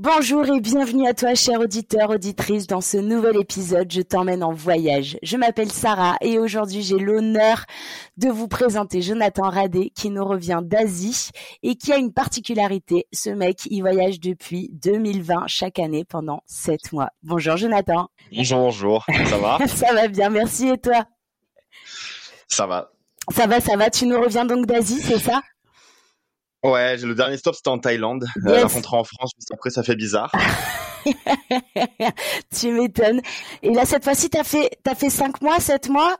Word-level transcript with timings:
Bonjour 0.00 0.46
et 0.46 0.60
bienvenue 0.60 1.08
à 1.08 1.12
toi, 1.12 1.34
cher 1.34 1.58
auditeur, 1.58 2.10
auditrice, 2.10 2.68
dans 2.68 2.80
ce 2.80 2.98
nouvel 2.98 3.36
épisode. 3.36 3.90
Je 3.90 4.00
t'emmène 4.00 4.44
en 4.44 4.52
voyage. 4.52 5.18
Je 5.24 5.36
m'appelle 5.36 5.72
Sarah 5.72 6.16
et 6.20 6.38
aujourd'hui 6.38 6.82
j'ai 6.82 6.98
l'honneur 6.98 7.64
de 8.16 8.28
vous 8.28 8.46
présenter 8.46 9.02
Jonathan 9.02 9.50
Radé 9.50 9.90
qui 9.90 10.10
nous 10.10 10.24
revient 10.24 10.60
d'Asie 10.62 11.30
et 11.64 11.74
qui 11.74 11.92
a 11.92 11.96
une 11.96 12.12
particularité. 12.12 13.08
Ce 13.12 13.28
mec, 13.30 13.66
il 13.72 13.80
voyage 13.80 14.20
depuis 14.20 14.70
2020 14.74 15.48
chaque 15.48 15.80
année 15.80 16.04
pendant 16.04 16.44
7 16.46 16.92
mois. 16.92 17.10
Bonjour 17.24 17.56
Jonathan. 17.56 18.06
Bonjour, 18.30 18.58
bonjour. 18.60 19.04
Ça 19.26 19.38
va 19.38 19.58
Ça 19.66 19.92
va 19.94 20.06
bien, 20.06 20.30
merci 20.30 20.68
et 20.68 20.78
toi? 20.78 21.06
Ça 22.46 22.68
va. 22.68 22.92
Ça 23.34 23.48
va, 23.48 23.60
ça 23.60 23.76
va. 23.76 23.90
Tu 23.90 24.06
nous 24.06 24.20
reviens 24.20 24.44
donc 24.44 24.64
d'Asie, 24.64 25.00
c'est 25.02 25.18
ça? 25.18 25.42
Ouais, 26.64 26.96
le 26.96 27.14
dernier 27.14 27.36
stop 27.36 27.54
c'était 27.54 27.68
en 27.68 27.78
Thaïlande. 27.78 28.24
Euh, 28.46 28.50
Yes. 28.52 28.62
la 28.62 28.66
rentrée 28.66 28.96
en 28.96 29.04
France, 29.04 29.30
juste 29.38 29.52
après 29.52 29.70
ça 29.70 29.82
fait 29.82 29.96
bizarre. 29.96 30.32
tu 32.58 32.72
m'étonnes. 32.72 33.20
Et 33.62 33.72
là, 33.72 33.84
cette 33.84 34.04
fois-ci, 34.04 34.28
t'as 34.30 34.44
fait, 34.44 34.70
t'as 34.82 34.94
fait 34.94 35.10
5 35.10 35.40
mois, 35.42 35.58
7 35.60 35.88
mois? 35.88 36.16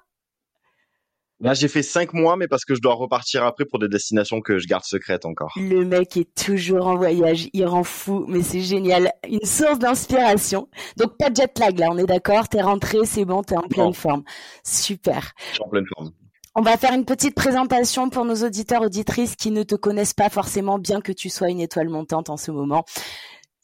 Là 1.41 1.55
j'ai 1.55 1.69
fait 1.69 1.85
cinq 1.85 2.15
mois, 2.15 2.37
mais 2.37 2.49
parce 2.49 2.65
que 2.65 2.75
je 2.75 2.81
dois 2.81 2.95
repartir 2.95 3.45
après 3.45 3.65
pour 3.65 3.79
des 3.79 3.87
destinations 3.87 4.41
que 4.41 4.59
je 4.59 4.67
garde 4.67 4.83
secrètes 4.83 5.25
encore. 5.25 5.53
Le 5.55 5.85
mec 5.85 6.17
est 6.17 6.35
toujours 6.35 6.89
en 6.89 6.97
voyage, 6.97 7.49
il 7.53 7.65
rend 7.65 7.85
fou, 7.85 8.25
mais 8.27 8.43
c'est 8.43 8.61
génial. 8.61 9.13
Une 9.29 9.45
source 9.45 9.79
d'inspiration. 9.79 10.69
Donc 10.97 11.17
pas 11.17 11.31
de 11.31 11.37
jet 11.37 11.57
lag 11.61 11.79
là, 11.79 11.91
on 11.93 11.99
est 11.99 12.07
d'accord, 12.07 12.49
t'es 12.49 12.61
rentré, 12.61 12.99
c'est 13.05 13.25
bon, 13.25 13.45
t'es 13.45 13.57
en 13.57 13.63
pleine 13.69 13.85
Non. 13.87 13.93
forme. 13.93 14.25
Super. 14.65 15.31
Je 15.51 15.55
suis 15.55 15.63
en 15.63 15.69
pleine 15.69 15.87
forme. 15.95 16.11
On 16.59 16.61
va 16.61 16.77
faire 16.77 16.93
une 16.93 17.05
petite 17.05 17.37
présentation 17.37 18.11
pour 18.11 18.25
nos 18.25 18.35
auditeurs, 18.43 18.83
auditrices 18.83 19.37
qui 19.37 19.53
ne 19.53 19.63
te 19.63 19.77
connaissent 19.77 20.13
pas 20.13 20.29
forcément, 20.29 20.81
bien 20.81 21.01
que 21.01 21.13
tu 21.13 21.31
sois 21.31 21.51
une 21.51 21.61
étoile 21.61 21.89
montante 21.89 22.31
en 22.31 22.37
ce 22.37 22.51
moment. 22.51 22.85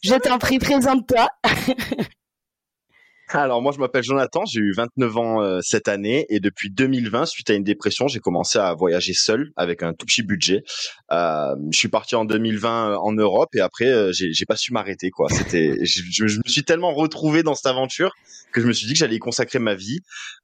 Je 0.05 0.15
t'en 0.15 0.39
prie, 0.39 0.61
présente-toi. 0.61 1.29
Alors 3.37 3.61
moi 3.61 3.73
je 3.73 3.81
m'appelle 3.81 4.05
Jonathan, 4.05 4.45
j'ai 4.47 4.61
eu 4.61 4.73
29 4.73 5.17
ans 5.17 5.43
euh, 5.43 5.59
cette 5.61 5.89
année 5.89 6.25
et 6.29 6.39
depuis 6.39 6.71
2020, 6.71 7.27
suite 7.27 7.51
à 7.51 7.55
une 7.55 7.65
dépression, 7.65 8.07
j'ai 8.07 8.21
commencé 8.21 8.61
à 8.61 8.73
voyager 8.75 9.13
seul 9.13 9.51
avec 9.57 9.83
un 9.83 9.93
tout 9.93 10.07
petit 10.07 10.23
budget. 10.23 10.63
Euh, 11.11 11.57
je 11.73 11.77
suis 11.77 11.89
parti 11.89 12.15
en 12.15 12.25
2020 12.25 12.93
euh, 12.93 12.97
en 12.97 13.13
Europe 13.13 13.49
et 13.57 13.61
après 13.61 13.87
euh, 13.89 14.13
j'ai 14.13 14.45
pas 14.47 14.55
su 14.55 14.73
m'arrêter 14.73 15.11
quoi. 15.11 15.29
C'était, 15.31 15.75
je, 15.85 16.03
je- 16.09 16.27
je 16.29 16.39
me 16.39 16.49
suis 16.49 16.63
tellement 16.63 16.95
retrouvé 16.95 17.43
dans 17.43 17.57
cette 17.57 17.67
aventure 17.67 18.13
que 18.53 18.61
je 18.61 18.69
me 18.69 18.73
suis 18.73 18.87
dit 18.87 18.93
que 18.93 19.01
j'allais 19.01 19.17
y 19.17 19.19
consacrer 19.19 19.59
ma 19.59 19.75
vie. 19.75 19.99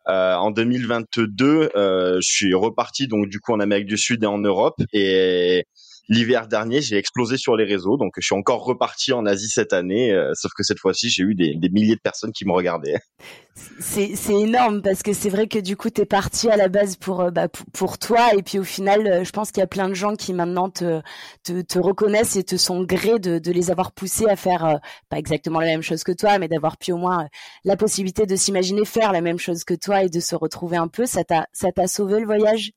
Euh, 0.08 0.34
en 0.34 0.50
2022, 0.50 1.70
euh, 1.76 2.16
je 2.20 2.28
suis 2.28 2.54
reparti 2.54 3.06
donc 3.06 3.28
du 3.28 3.38
coup 3.38 3.52
en 3.52 3.60
Amérique 3.60 3.86
du 3.86 3.98
Sud 3.98 4.24
et 4.24 4.26
en 4.26 4.38
Europe 4.38 4.82
et 4.92 5.64
L'hiver 6.12 6.48
dernier, 6.48 6.82
j'ai 6.82 6.96
explosé 6.96 7.36
sur 7.36 7.54
les 7.54 7.62
réseaux, 7.62 7.96
donc 7.96 8.14
je 8.16 8.26
suis 8.26 8.34
encore 8.34 8.64
reparti 8.64 9.12
en 9.12 9.26
Asie 9.26 9.48
cette 9.48 9.72
année, 9.72 10.12
euh, 10.12 10.32
sauf 10.34 10.50
que 10.56 10.64
cette 10.64 10.80
fois-ci, 10.80 11.08
j'ai 11.08 11.22
eu 11.22 11.36
des, 11.36 11.56
milliers 11.70 11.94
de 11.94 12.00
personnes 12.00 12.32
qui 12.32 12.44
me 12.44 12.50
regardaient. 12.50 12.98
C'est 13.78 14.16
énorme 14.28 14.82
parce 14.82 15.02
que 15.02 15.12
c'est 15.12 15.28
vrai 15.28 15.46
que 15.46 15.58
du 15.58 15.76
coup 15.76 15.90
t'es 15.90 16.06
parti 16.06 16.48
à 16.48 16.56
la 16.56 16.68
base 16.68 16.96
pour 16.96 17.20
euh, 17.20 17.30
bah, 17.30 17.48
pour, 17.48 17.66
pour 17.72 17.98
toi 17.98 18.32
et 18.34 18.42
puis 18.42 18.58
au 18.58 18.64
final 18.64 19.06
euh, 19.06 19.24
je 19.24 19.30
pense 19.32 19.50
qu'il 19.50 19.60
y 19.60 19.64
a 19.64 19.66
plein 19.66 19.88
de 19.88 19.94
gens 19.94 20.16
qui 20.16 20.32
maintenant 20.32 20.70
te 20.70 21.02
te, 21.42 21.78
reconnaissent 21.78 22.36
et 22.36 22.44
te 22.44 22.56
sont 22.56 22.84
grés 22.84 23.18
de, 23.18 23.38
de 23.38 23.52
les 23.52 23.70
avoir 23.70 23.92
poussés 23.92 24.26
à 24.26 24.36
faire 24.36 24.78
pas 25.10 25.18
exactement 25.18 25.60
la 25.60 25.66
même 25.66 25.82
chose 25.82 26.04
que 26.04 26.12
toi 26.12 26.38
mais 26.38 26.48
d'avoir 26.48 26.78
pu 26.78 26.92
au 26.92 26.96
moins 26.96 27.26
la 27.64 27.76
possibilité 27.76 28.24
de 28.24 28.36
s'imaginer 28.36 28.86
faire 28.86 29.12
la 29.12 29.20
même 29.20 29.38
chose 29.38 29.64
que 29.64 29.74
toi 29.74 30.04
et 30.04 30.08
de 30.08 30.20
se 30.20 30.36
retrouver 30.36 30.78
un 30.78 30.88
peu 30.88 31.04
ça 31.04 31.22
t'a 31.24 31.86
sauvé 31.86 32.20
le 32.20 32.26
voyage? 32.26 32.72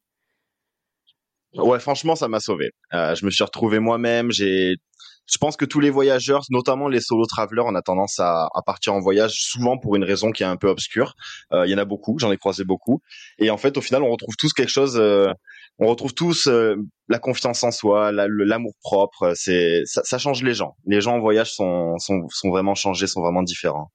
Ouais, 1.55 1.79
franchement, 1.79 2.15
ça 2.15 2.27
m'a 2.27 2.39
sauvé. 2.39 2.71
Euh, 2.93 3.13
je 3.15 3.25
me 3.25 3.31
suis 3.31 3.43
retrouvé 3.43 3.79
moi-même. 3.79 4.31
J'ai, 4.31 4.75
je 5.31 5.37
pense 5.37 5.55
que 5.55 5.65
tous 5.65 5.79
les 5.79 5.91
voyageurs, 5.91 6.41
notamment 6.49 6.87
les 6.87 6.99
solo 6.99 7.25
travelers, 7.27 7.63
on 7.65 7.75
a 7.75 7.81
tendance 7.83 8.19
à, 8.19 8.47
à 8.55 8.61
partir 8.65 8.93
en 8.95 8.99
voyage 8.99 9.33
souvent 9.35 9.77
pour 9.77 9.95
une 9.95 10.03
raison 10.03 10.31
qui 10.31 10.41
est 10.43 10.47
un 10.47 10.57
peu 10.57 10.67
obscure. 10.67 11.13
Euh, 11.53 11.65
Il 11.67 11.71
y 11.71 11.75
en 11.75 11.77
a 11.77 11.85
beaucoup, 11.85 12.17
j'en 12.19 12.31
ai 12.31 12.37
croisé 12.37 12.63
beaucoup. 12.63 13.01
Et 13.37 13.51
en 13.51 13.57
fait, 13.57 13.77
au 13.77 13.81
final, 13.81 14.01
on 14.03 14.09
retrouve 14.11 14.35
tous 14.37 14.51
quelque 14.53 14.69
chose. 14.71 14.97
euh, 14.99 15.31
on 15.79 15.87
retrouve 15.87 16.13
tous 16.13 16.47
euh, 16.47 16.75
la 17.07 17.19
confiance 17.19 17.63
en 17.63 17.71
soi, 17.71 18.11
l'amour 18.11 18.73
propre. 18.81 19.33
C'est, 19.35 19.81
ça, 19.85 20.01
ça 20.03 20.17
change 20.17 20.41
les 20.43 20.53
gens. 20.55 20.75
Les 20.85 21.01
gens 21.01 21.15
en 21.15 21.19
voyage 21.19 21.51
sont, 21.53 21.97
sont, 21.99 22.27
sont 22.29 22.49
vraiment 22.49 22.75
changés, 22.75 23.07
sont 23.07 23.21
vraiment 23.21 23.43
différents. 23.43 23.91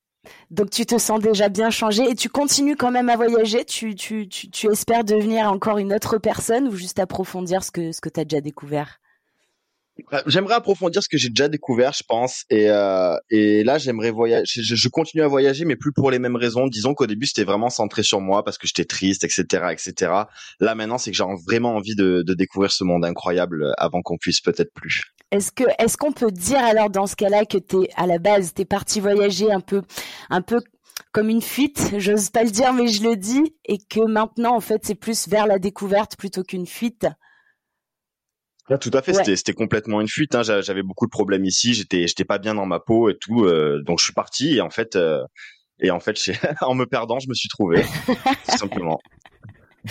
Donc 0.51 0.71
tu 0.71 0.87
te 0.87 0.99
sens 0.99 1.21
déjà 1.21 1.49
bien 1.49 1.71
changé 1.71 2.09
et 2.11 2.15
tu 2.15 2.29
continues 2.29 2.77
quand 2.77 2.91
même 2.91 3.09
à 3.09 3.17
voyager. 3.17 3.65
Tu 3.65 3.95
tu 3.95 4.29
tu, 4.29 4.51
tu 4.51 4.71
espères 4.71 5.05
devenir 5.05 5.51
encore 5.51 5.79
une 5.79 5.93
autre 5.95 6.19
personne 6.19 6.69
ou 6.69 6.73
juste 6.77 6.99
approfondir 6.99 7.63
ce 7.65 7.71
que 7.71 7.93
ce 7.93 8.01
que 8.01 8.09
t'as 8.09 8.25
déjà 8.25 8.41
découvert? 8.41 9.01
J'aimerais 10.27 10.55
approfondir 10.55 11.03
ce 11.03 11.09
que 11.09 11.19
j'ai 11.19 11.29
déjà 11.29 11.49
découvert, 11.49 11.93
je 11.93 12.03
pense, 12.07 12.45
et 12.51 12.71
euh, 12.71 13.17
et 13.31 13.65
là 13.65 13.79
j'aimerais 13.79 14.11
voyager. 14.11 14.45
Je, 14.47 14.89
continue 14.89 15.23
à 15.23 15.29
voyager, 15.29 15.65
mais 15.65 15.77
plus 15.77 15.93
pour 15.93 16.11
les 16.11 16.19
mêmes 16.19 16.37
raisons. 16.37 16.67
Disons 16.67 16.95
qu'au 16.95 17.07
début 17.07 17.27
c'était 17.27 17.45
vraiment 17.45 17.71
centré 17.71 18.03
sur 18.03 18.21
moi 18.21 18.45
parce 18.45 18.59
que 18.59 18.67
j'étais 18.67 18.85
triste, 18.85 19.25
etc., 19.25 19.45
etc. 19.71 20.13
Là 20.61 20.75
maintenant 20.75 20.99
c'est 20.99 21.11
que 21.11 21.17
j'ai 21.17 21.25
vraiment 21.47 21.75
envie 21.75 21.95
de, 21.95 22.23
de 22.23 22.35
découvrir 22.35 22.71
ce 22.71 22.85
monde 22.85 23.05
incroyable 23.05 23.75
avant 23.77 24.03
qu'on 24.03 24.19
puisse 24.19 24.41
peut-être 24.41 24.73
plus. 24.73 25.03
Est-ce 25.31 25.53
que 25.53 25.65
est-ce 25.79 25.97
qu'on 25.97 26.13
peut 26.13 26.31
dire 26.31 26.61
alors 26.61 26.91
dans 26.91 27.07
ce 27.07 27.17
cas-là 27.17 27.45
que 27.45 27.59
t'es 27.59 27.91
à 27.97 28.07
la 28.07 28.19
base 28.19 28.55
t'es 28.55 28.65
parti 28.65 29.01
voyager 29.01 29.51
un 29.53 29.61
peu 29.61 29.83
un 30.31 30.43
peu 30.43 30.61
comme 31.13 31.29
une 31.29 31.43
fuite, 31.43 31.95
j'ose 31.99 32.31
pas 32.31 32.45
le 32.45 32.51
dire 32.51 32.73
mais 32.73 32.89
je 32.89 33.03
le 33.03 33.17
dis 33.17 33.55
et 33.65 33.79
que 33.79 34.01
maintenant 34.01 34.55
en 34.55 34.61
fait 34.61 34.83
c'est 34.85 34.95
plus 34.95 35.29
vers 35.29 35.47
la 35.47 35.59
découverte 35.59 36.17
plutôt 36.17 36.43
qu'une 36.43 36.67
fuite? 36.67 37.07
Tout 38.81 38.91
à 38.93 39.01
fait, 39.03 39.17
Ouais. 39.17 39.37
c'était 39.37 39.55
complètement 39.55 40.01
une 40.01 40.09
fuite. 40.09 40.35
Hein. 40.35 40.43
J'a- 40.43 40.61
J'avais 40.61 40.83
beaucoup 40.83 41.07
de 41.07 41.11
problèmes 41.11 41.45
ici, 41.45 41.73
j'étais 41.75 42.07
j'étais 42.07 42.25
pas 42.25 42.39
bien 42.39 42.55
dans 42.55 42.67
ma 42.67 42.81
peau 42.81 43.09
et 43.09 43.17
tout, 43.19 43.45
euh, 43.45 43.83
donc 43.87 43.99
je 43.99 44.05
suis 44.05 44.13
parti 44.13 44.57
et 44.57 44.61
en 44.61 44.69
fait 44.71 44.95
euh, 44.97 45.23
et 45.81 45.91
en 45.91 46.01
fait 46.01 46.23
j'ai- 46.23 46.33
en 46.61 46.75
me 46.75 46.85
perdant 46.85 47.19
je 47.19 47.29
me 47.29 47.35
suis 47.35 47.49
trouvé 47.49 47.83
tout 48.07 48.57
simplement. 48.59 48.99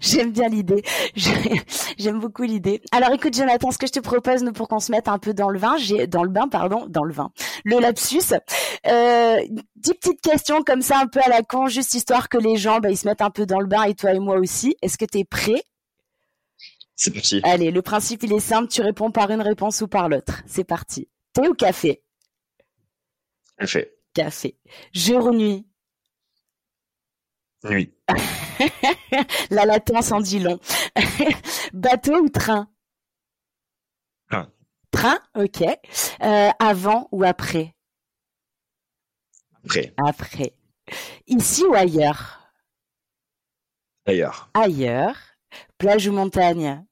J'aime 0.00 0.32
bien 0.32 0.48
l'idée. 0.48 0.82
J'ai- 1.14 1.32
J'aime 1.98 2.18
beaucoup 2.20 2.42
l'idée. 2.42 2.82
Alors 2.92 3.12
écoute 3.12 3.34
Jonathan, 3.34 3.70
ce 3.70 3.78
que 3.78 3.86
je 3.86 3.92
te 3.92 4.00
propose 4.00 4.42
nous 4.42 4.52
pour 4.52 4.68
qu'on 4.68 4.80
se 4.80 4.90
mette 4.92 5.08
un 5.08 5.18
peu 5.18 5.32
dans 5.32 5.48
le 5.48 5.58
vin, 5.58 5.76
j'ai 5.78 6.06
dans 6.06 6.22
le 6.22 6.28
bain 6.30 6.48
pardon, 6.48 6.86
dans 6.88 7.04
le 7.04 7.12
vin. 7.14 7.30
Le 7.64 7.78
lapsus. 7.78 8.34
Euh, 8.86 9.36
dix 9.76 9.94
petites 9.94 10.20
questions 10.20 10.62
comme 10.62 10.82
ça 10.82 10.98
un 10.98 11.06
peu 11.06 11.20
à 11.24 11.28
la 11.28 11.42
con, 11.42 11.68
juste 11.68 11.94
histoire 11.94 12.28
que 12.28 12.38
les 12.38 12.56
gens 12.56 12.80
bah, 12.80 12.90
ils 12.90 12.96
se 12.96 13.06
mettent 13.06 13.22
un 13.22 13.30
peu 13.30 13.46
dans 13.46 13.60
le 13.60 13.66
bain 13.66 13.84
et 13.84 13.94
toi 13.94 14.12
et 14.12 14.18
moi 14.18 14.36
aussi. 14.38 14.76
Est-ce 14.82 14.98
que 14.98 15.04
t'es 15.06 15.24
prêt 15.24 15.62
C'est 17.02 17.14
parti. 17.14 17.40
Allez, 17.44 17.70
le 17.70 17.80
principe 17.80 18.24
il 18.24 18.32
est 18.34 18.40
simple, 18.40 18.68
tu 18.68 18.82
réponds 18.82 19.10
par 19.10 19.30
une 19.30 19.40
réponse 19.40 19.80
ou 19.80 19.88
par 19.88 20.10
l'autre. 20.10 20.42
C'est 20.44 20.64
parti. 20.64 21.08
Thé 21.32 21.48
ou 21.48 21.54
café? 21.54 22.04
Fait. 23.64 23.96
Café. 24.12 24.58
Jour 24.92 25.28
ou 25.28 25.32
nuit? 25.32 25.66
Nuit. 27.64 27.94
La 29.50 29.64
latence 29.64 30.12
en 30.12 30.20
dit 30.20 30.40
long. 30.40 30.60
Bateau 31.72 32.18
ou 32.18 32.28
train? 32.28 32.70
Train. 34.28 34.52
Train, 34.90 35.18
ok. 35.34 35.62
Euh, 35.62 36.50
avant 36.58 37.08
ou 37.12 37.24
après? 37.24 37.74
Après. 39.64 39.94
Après. 40.06 40.54
Ici 41.26 41.64
ou 41.64 41.72
ailleurs? 41.72 42.52
D'ailleurs. 44.04 44.50
Ailleurs. 44.52 45.16
Plage 45.78 46.06
ou 46.06 46.12
montagne? 46.12 46.84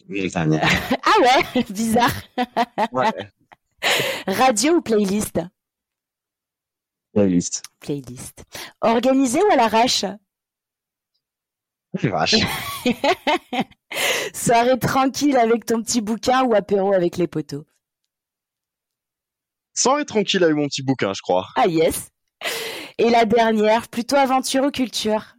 Ah 0.08 1.20
ouais, 1.20 1.64
bizarre. 1.70 2.12
Ouais. 2.92 3.12
Radio 4.26 4.74
ou 4.74 4.82
playlist? 4.82 5.40
Playlist. 7.12 7.62
Playlist. 7.80 8.44
Organisé 8.80 9.42
ou 9.42 9.52
à 9.52 9.56
l'arrache? 9.56 10.04
Vache. 12.02 12.36
Soirée 14.34 14.78
tranquille 14.78 15.36
avec 15.36 15.64
ton 15.64 15.82
petit 15.82 16.00
bouquin 16.02 16.44
ou 16.44 16.54
apéro 16.54 16.92
avec 16.92 17.16
les 17.16 17.26
potos 17.26 17.64
Soirée 19.72 20.04
tranquille 20.04 20.44
avec 20.44 20.56
mon 20.56 20.66
petit 20.66 20.82
bouquin, 20.82 21.12
je 21.14 21.22
crois. 21.22 21.46
Ah 21.56 21.66
yes. 21.66 22.10
Et 22.98 23.10
la 23.10 23.24
dernière, 23.24 23.88
plutôt 23.88 24.16
aventure 24.16 24.64
ou 24.64 24.70
culture? 24.70 25.36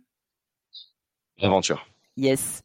Aventure. 1.42 1.86
Yes. 2.15 2.62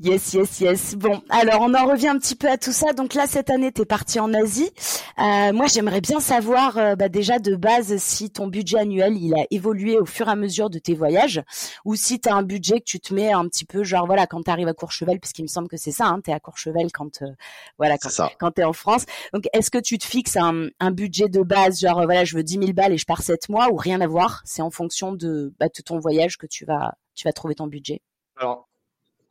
Yes, 0.00 0.32
yes, 0.34 0.60
yes. 0.60 0.94
Bon, 0.94 1.22
alors 1.30 1.62
on 1.62 1.74
en 1.74 1.86
revient 1.86 2.08
un 2.08 2.18
petit 2.18 2.34
peu 2.34 2.48
à 2.48 2.56
tout 2.56 2.72
ça. 2.72 2.92
Donc 2.92 3.14
là, 3.14 3.26
cette 3.26 3.50
année, 3.50 3.72
tu 3.72 3.82
es 3.82 3.84
parti 3.84 4.20
en 4.20 4.32
Asie. 4.34 4.70
Euh, 5.18 5.52
moi, 5.52 5.66
j'aimerais 5.66 6.00
bien 6.00 6.20
savoir 6.20 6.78
euh, 6.78 6.96
bah, 6.96 7.08
déjà 7.08 7.38
de 7.38 7.56
base 7.56 7.96
si 7.98 8.30
ton 8.30 8.46
budget 8.46 8.78
annuel, 8.78 9.16
il 9.16 9.34
a 9.34 9.44
évolué 9.50 9.98
au 9.98 10.06
fur 10.06 10.28
et 10.28 10.30
à 10.30 10.36
mesure 10.36 10.70
de 10.70 10.78
tes 10.78 10.94
voyages 10.94 11.42
ou 11.84 11.94
si 11.94 12.20
tu 12.20 12.28
as 12.28 12.34
un 12.34 12.42
budget 12.42 12.80
que 12.80 12.84
tu 12.84 13.00
te 13.00 13.14
mets 13.14 13.32
un 13.32 13.46
petit 13.48 13.64
peu, 13.64 13.84
genre 13.84 14.06
voilà, 14.06 14.26
quand 14.26 14.42
tu 14.42 14.50
arrives 14.50 14.68
à 14.68 14.74
Courchevel, 14.74 15.20
puisqu'il 15.20 15.42
me 15.42 15.48
semble 15.48 15.68
que 15.68 15.76
c'est 15.76 15.92
ça, 15.92 16.06
hein, 16.06 16.20
tu 16.22 16.30
es 16.30 16.34
à 16.34 16.40
Courchevel 16.40 16.90
quand, 16.92 17.22
euh, 17.22 17.26
voilà, 17.78 17.98
quand, 17.98 18.10
quand 18.38 18.50
tu 18.52 18.60
es 18.60 18.64
en 18.64 18.72
France. 18.72 19.04
Donc, 19.32 19.44
est-ce 19.52 19.70
que 19.70 19.78
tu 19.78 19.98
te 19.98 20.04
fixes 20.04 20.36
un, 20.36 20.68
un, 20.80 20.90
budget 20.90 21.28
de 21.28 21.42
base, 21.42 21.80
genre 21.80 22.02
voilà, 22.04 22.24
je 22.24 22.36
veux 22.36 22.42
10 22.42 22.58
000 22.58 22.72
balles 22.72 22.92
et 22.92 22.98
je 22.98 23.06
pars 23.06 23.22
7 23.22 23.48
mois 23.48 23.70
ou 23.70 23.76
rien 23.76 24.00
à 24.00 24.06
voir? 24.06 24.42
C'est 24.44 24.62
en 24.62 24.70
fonction 24.70 25.12
de, 25.12 25.54
bah, 25.58 25.66
de 25.66 25.82
ton 25.82 25.98
voyage 25.98 26.38
que 26.38 26.46
tu 26.46 26.64
vas, 26.64 26.94
tu 27.14 27.26
vas 27.26 27.32
trouver 27.32 27.54
ton 27.54 27.66
budget 27.66 28.00
alors, 28.38 28.68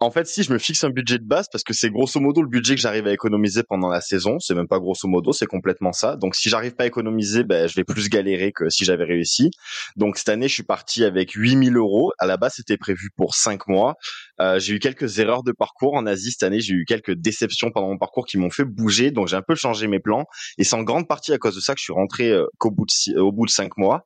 en 0.05 0.11
fait, 0.11 0.27
si 0.27 0.43
je 0.43 0.53
me 0.53 0.59
fixe 0.59 0.83
un 0.83 0.91
budget 0.91 1.17
de 1.17 1.25
base, 1.25 1.47
parce 1.51 1.63
que 1.63 1.73
c'est 1.73 1.89
grosso 1.89 2.19
modo 2.19 2.43
le 2.43 2.47
budget 2.47 2.75
que 2.75 2.81
j'arrive 2.81 3.07
à 3.07 3.11
économiser 3.11 3.63
pendant 3.63 3.89
la 3.89 4.01
saison, 4.01 4.37
c'est 4.39 4.53
même 4.53 4.67
pas 4.67 4.77
grosso 4.77 5.07
modo, 5.07 5.33
c'est 5.33 5.47
complètement 5.47 5.93
ça. 5.93 6.15
Donc 6.15 6.35
si 6.35 6.47
j'arrive 6.49 6.75
pas 6.75 6.83
à 6.83 6.87
économiser, 6.87 7.43
ben, 7.43 7.67
je 7.67 7.73
vais 7.75 7.83
plus 7.83 8.07
galérer 8.07 8.51
que 8.51 8.69
si 8.69 8.85
j'avais 8.85 9.03
réussi. 9.03 9.49
Donc 9.95 10.17
cette 10.17 10.29
année, 10.29 10.47
je 10.47 10.53
suis 10.53 10.63
parti 10.63 11.03
avec 11.03 11.31
8000 11.31 11.75
euros. 11.75 12.11
À 12.19 12.27
la 12.27 12.37
base, 12.37 12.53
c'était 12.57 12.77
prévu 12.77 13.09
pour 13.17 13.33
5 13.33 13.67
mois. 13.67 13.95
Euh, 14.39 14.59
j'ai 14.59 14.75
eu 14.75 14.79
quelques 14.79 15.17
erreurs 15.17 15.41
de 15.41 15.51
parcours 15.51 15.95
en 15.95 16.05
Asie 16.05 16.31
cette 16.31 16.43
année. 16.43 16.59
J'ai 16.59 16.73
eu 16.75 16.85
quelques 16.85 17.13
déceptions 17.13 17.71
pendant 17.71 17.89
mon 17.89 17.97
parcours 17.97 18.27
qui 18.27 18.37
m'ont 18.37 18.51
fait 18.51 18.65
bouger. 18.65 19.09
Donc 19.09 19.27
j'ai 19.27 19.37
un 19.37 19.43
peu 19.45 19.55
changé 19.55 19.87
mes 19.87 19.99
plans. 19.99 20.25
Et 20.59 20.63
c'est 20.63 20.75
en 20.75 20.83
grande 20.83 21.07
partie 21.07 21.33
à 21.33 21.39
cause 21.39 21.55
de 21.55 21.61
ça 21.61 21.73
que 21.73 21.79
je 21.79 21.85
suis 21.85 21.93
rentré 21.93 22.29
euh, 22.29 22.45
qu'au 22.59 22.69
bout 22.69 22.85
de 22.85 23.19
au 23.19 23.31
bout 23.31 23.47
de 23.47 23.51
5 23.51 23.75
mois. 23.77 24.05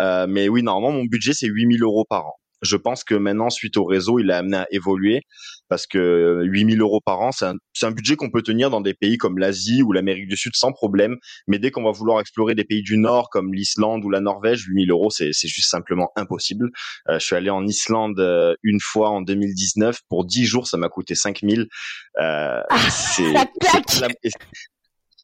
Euh, 0.00 0.26
mais 0.28 0.48
oui, 0.48 0.64
normalement, 0.64 0.98
mon 0.98 1.04
budget, 1.04 1.32
c'est 1.34 1.46
8000 1.46 1.82
euros 1.82 2.04
par 2.08 2.26
an 2.26 2.34
je 2.62 2.76
pense 2.76 3.04
que 3.04 3.14
maintenant, 3.14 3.50
suite 3.50 3.76
au 3.76 3.84
réseau, 3.84 4.18
il 4.18 4.30
a 4.30 4.38
amené 4.38 4.58
à 4.58 4.66
évoluer 4.70 5.22
parce 5.68 5.86
que 5.86 6.42
8000 6.44 6.80
euros 6.80 7.00
par 7.04 7.20
an, 7.20 7.32
c'est 7.32 7.46
un, 7.46 7.56
un, 7.82 7.90
budget 7.90 8.16
qu'on 8.16 8.30
peut 8.30 8.42
tenir 8.42 8.70
dans 8.70 8.80
des 8.80 8.94
pays 8.94 9.16
comme 9.18 9.38
l'Asie 9.38 9.82
ou 9.82 9.92
l'Amérique 9.92 10.28
du 10.28 10.36
Sud 10.36 10.52
sans 10.54 10.72
problème. 10.72 11.16
Mais 11.48 11.58
dès 11.58 11.70
qu'on 11.70 11.82
va 11.82 11.90
vouloir 11.90 12.20
explorer 12.20 12.54
des 12.54 12.64
pays 12.64 12.82
du 12.82 12.98
Nord 12.98 13.30
comme 13.30 13.52
l'Islande 13.52 14.04
ou 14.04 14.10
la 14.10 14.20
Norvège, 14.20 14.64
8000 14.66 14.90
euros, 14.90 15.10
c'est 15.10 15.32
juste 15.32 15.68
simplement 15.68 16.10
impossible. 16.16 16.70
Euh, 17.08 17.18
je 17.18 17.24
suis 17.24 17.36
allé 17.36 17.50
en 17.50 17.66
Islande 17.66 18.18
euh, 18.20 18.54
une 18.62 18.80
fois 18.80 19.10
en 19.10 19.22
2019 19.22 20.00
pour 20.08 20.24
10 20.24 20.44
jours, 20.44 20.66
ça 20.66 20.76
m'a 20.76 20.88
coûté 20.88 21.14
5000. 21.14 21.60
Euh, 22.18 22.62
ah, 22.68 22.90
c'est 22.90 23.32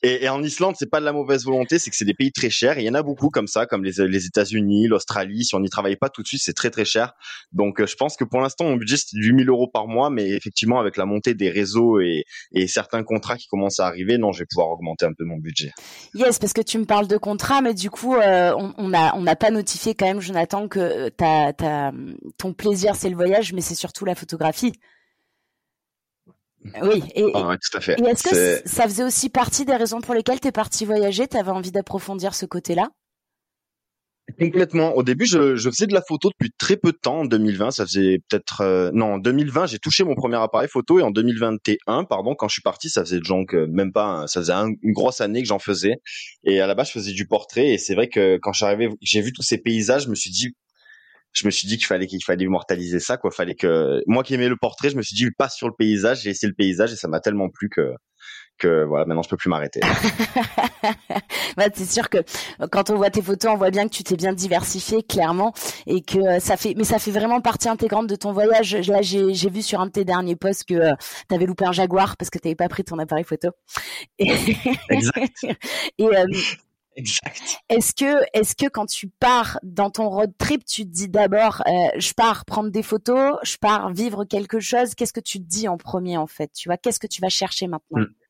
et, 0.03 0.25
et, 0.25 0.29
en 0.29 0.43
Islande, 0.43 0.75
c'est 0.79 0.91
pas 0.91 1.01
de 1.01 1.05
la 1.05 1.13
mauvaise 1.13 1.45
volonté, 1.45 1.79
c'est 1.79 1.91
que 1.91 1.97
c'est 1.97 2.05
des 2.05 2.15
pays 2.15 2.33
très 2.33 2.51
chers. 2.51 2.79
il 2.79 2.85
y 2.85 2.91
en 2.91 2.95
a 2.95 3.03
beaucoup 3.03 3.31
comme 3.31 3.47
ça, 3.47 3.67
comme 3.67 3.85
les, 3.85 3.93
les 4.07 4.27
États-Unis, 4.27 4.89
l'Australie. 4.89 5.45
Si 5.45 5.55
on 5.55 5.61
n'y 5.61 5.71
travaille 5.71 5.97
pas 5.97 6.09
tout 6.09 6.23
de 6.23 6.27
suite, 6.27 6.43
c'est 6.43 6.55
très 6.55 6.71
très 6.71 6.85
cher. 6.85 7.15
Donc, 7.53 7.81
euh, 7.81 7.87
je 7.87 7.95
pense 7.95 8.17
que 8.17 8.25
pour 8.25 8.41
l'instant, 8.41 8.65
mon 8.65 8.77
budget 8.77 8.97
c'est 8.97 9.17
8000 9.17 9.49
euros 9.49 9.69
par 9.69 9.87
mois, 9.87 10.11
mais 10.11 10.31
effectivement, 10.31 10.81
avec 10.81 10.97
la 10.97 11.07
montée 11.07 11.35
des 11.35 11.51
réseaux 11.51 12.01
et, 12.01 12.25
et, 12.53 12.67
certains 12.67 13.05
contrats 13.05 13.37
qui 13.37 13.47
commencent 13.47 13.81
à 13.81 13.87
arriver, 13.87 14.19
non, 14.19 14.33
je 14.33 14.41
vais 14.41 14.47
pouvoir 14.51 14.71
augmenter 14.71 15.07
un 15.07 15.13
peu 15.13 15.25
mon 15.25 15.37
budget. 15.37 15.73
Yes, 16.15 16.39
parce 16.39 16.53
que 16.53 16.63
tu 16.63 16.79
me 16.79 16.85
parles 16.85 17.07
de 17.07 17.17
contrats, 17.17 17.61
mais 17.61 17.75
du 17.75 17.91
coup, 17.91 18.17
euh, 18.17 18.53
on 18.79 18.93
a 18.95 19.15
on 19.15 19.23
n'a 19.23 19.37
pas 19.37 19.51
notifié 19.51 19.95
quand 19.95 20.07
même, 20.07 20.21
Jonathan, 20.21 20.69
que 20.69 21.11
ta, 21.11 21.53
ta, 21.53 21.93
ton 22.39 22.53
plaisir 22.53 22.97
c'est 22.97 23.09
le 23.09 23.17
voyage, 23.17 23.53
mais 23.53 23.61
c'est 23.61 23.75
surtout 23.75 24.05
la 24.05 24.15
photographie. 24.15 24.73
Oui, 26.83 27.03
et, 27.15 27.25
ah 27.35 27.57
tout 27.61 27.77
à 27.77 27.81
fait. 27.81 27.99
et 28.01 28.05
est-ce 28.05 28.23
que 28.23 28.69
ça 28.69 28.85
faisait 28.85 29.05
aussi 29.05 29.29
partie 29.29 29.65
des 29.65 29.75
raisons 29.75 30.01
pour 30.01 30.15
lesquelles 30.15 30.41
tu 30.41 30.49
es 30.49 30.53
parti 30.53 30.85
voyager? 30.85 31.27
Tu 31.27 31.37
avais 31.37 31.51
envie 31.51 31.73
d'approfondir 31.73 32.35
ce 32.35 32.47
côté-là? 32.47 32.89
Complètement. 34.39 34.95
Au 34.97 35.03
début, 35.03 35.27
je, 35.27 35.57
je, 35.57 35.69
faisais 35.69 35.89
de 35.89 35.93
la 35.93 36.01
photo 36.01 36.31
depuis 36.31 36.53
très 36.57 36.77
peu 36.77 36.93
de 36.93 36.97
temps. 36.97 37.21
En 37.21 37.25
2020, 37.25 37.73
ça 37.73 37.85
faisait 37.85 38.21
peut-être 38.29 38.61
euh, 38.61 38.91
non, 38.95 39.15
en 39.15 39.19
2020, 39.19 39.67
j'ai 39.67 39.79
touché 39.79 40.05
mon 40.05 40.15
premier 40.15 40.37
appareil 40.37 40.69
photo 40.69 41.01
et 41.01 41.03
en 41.03 41.11
2021, 41.11 42.05
pardon, 42.05 42.35
quand 42.37 42.49
je 42.49 42.55
suis 42.55 42.63
parti, 42.63 42.89
ça 42.89 43.05
faisait 43.05 43.21
donc 43.21 43.53
même 43.53 43.93
pas, 43.93 44.27
ça 44.29 44.41
faisait 44.41 44.53
une 44.53 44.93
grosse 44.93 45.21
année 45.21 45.43
que 45.43 45.49
j'en 45.49 45.59
faisais. 45.59 45.97
Et 46.45 46.61
à 46.61 46.67
la 46.67 46.75
base, 46.75 46.89
je 46.89 46.93
faisais 46.93 47.13
du 47.13 47.27
portrait 47.27 47.71
et 47.71 47.79
c'est 47.79 47.95
vrai 47.95 48.09
que 48.09 48.39
quand 48.41 48.53
j'arrivais, 48.53 48.89
j'ai 49.03 49.21
vu 49.21 49.33
tous 49.33 49.43
ces 49.43 49.59
paysages, 49.59 50.05
je 50.05 50.11
me 50.11 50.15
suis 50.15 50.31
dit 50.31 50.55
je 51.33 51.47
me 51.47 51.51
suis 51.51 51.67
dit 51.67 51.77
qu'il 51.77 51.87
fallait 51.87 52.07
qu'il 52.07 52.23
fallait 52.23 52.45
immortaliser 52.45 53.01
ça 53.01 53.17
quoi. 53.17 53.31
Fallait 53.31 53.55
que 53.55 54.03
moi 54.07 54.23
qui 54.23 54.35
aimais 54.35 54.49
le 54.49 54.57
portrait 54.57 54.91
je 54.91 54.97
me 54.97 55.03
suis 55.03 55.17
dit 55.17 55.25
il 55.25 55.35
passe 55.35 55.57
sur 55.57 55.69
le 55.69 55.75
paysage 55.77 56.23
j'ai 56.23 56.31
essayé 56.31 56.49
le 56.49 56.55
paysage 56.55 56.93
et 56.93 56.97
ça 56.97 57.09
m'a 57.09 57.21
tellement 57.21 57.49
plu 57.49 57.69
que 57.69 57.93
que 58.59 58.85
voilà 58.85 59.07
maintenant 59.07 59.23
je 59.23 59.29
peux 59.29 59.37
plus 59.37 59.51
m'arrêter. 59.51 59.81
Bah, 61.57 61.65
c'est 61.75 61.85
sûr 61.85 62.09
que 62.09 62.19
quand 62.71 62.89
on 62.89 62.97
voit 62.97 63.11
tes 63.11 63.21
photos 63.21 63.53
on 63.53 63.57
voit 63.57 63.71
bien 63.71 63.87
que 63.87 63.93
tu 63.93 64.03
t'es 64.05 64.17
bien 64.17 64.33
diversifié 64.33 65.03
clairement 65.03 65.53
et 65.87 66.01
que 66.01 66.19
euh, 66.19 66.41
ça 66.41 66.57
fait 66.57 66.73
mais 66.79 66.85
ça 66.85 66.99
fait 66.99 67.11
vraiment 67.11 67.43
partie 67.43 67.69
intégrante 67.69 68.07
de 68.07 68.17
ton 68.17 68.33
voyage. 68.33 68.75
Là 68.89 69.03
j'ai 69.03 69.35
j'ai 69.35 69.51
vu 69.51 69.61
sur 69.61 69.81
un 69.81 69.87
de 69.87 69.91
tes 69.91 70.05
derniers 70.07 70.35
posts 70.35 70.65
que 70.65 70.75
euh, 70.75 70.93
tu 71.29 71.35
avais 71.35 71.45
loupé 71.45 71.67
un 71.67 71.73
jaguar 71.73 72.17
parce 72.17 72.31
que 72.31 72.39
tu 72.39 72.49
n'avais 72.49 72.57
pas 72.57 72.69
pris 72.69 72.85
ton 72.85 72.99
appareil 72.99 73.25
photo. 73.25 73.51
Et, 74.19 74.33
exact. 74.89 75.45
et 75.99 76.07
euh, 76.07 76.25
Exact. 76.97 77.41
Est-ce 77.69 77.95
que, 77.95 78.25
est-ce 78.35 78.55
que 78.55 78.69
quand 78.69 78.87
tu 78.87 79.09
pars 79.09 79.59
dans 79.63 79.91
ton 79.91 80.09
road 80.09 80.33
trip, 80.39 80.65
tu 80.65 80.85
te 80.85 80.91
dis 80.91 81.09
d'abord, 81.09 81.63
euh, 81.67 81.89
je 81.99 82.13
pars 82.13 82.45
prendre 82.45 82.71
des 82.71 82.83
photos, 82.83 83.39
je 83.43 83.57
pars 83.57 83.93
vivre 83.93 84.25
quelque 84.25 84.61
chose. 84.61 84.95
Qu'est-ce 84.95 85.13
que 85.13 85.21
tu 85.21 85.39
te 85.39 85.45
dis 85.47 85.69
en 85.69 85.77
premier 85.77 86.17
en 86.17 86.27
fait? 86.27 86.53
Tu 86.53 86.69
vois, 86.69 86.77
qu'est-ce 86.77 87.01
que 87.01 87.07
tu 87.07 87.21
vas 87.21 87.29
chercher 87.29 87.67
maintenant? 87.67 88.01
Mmh 88.01 88.22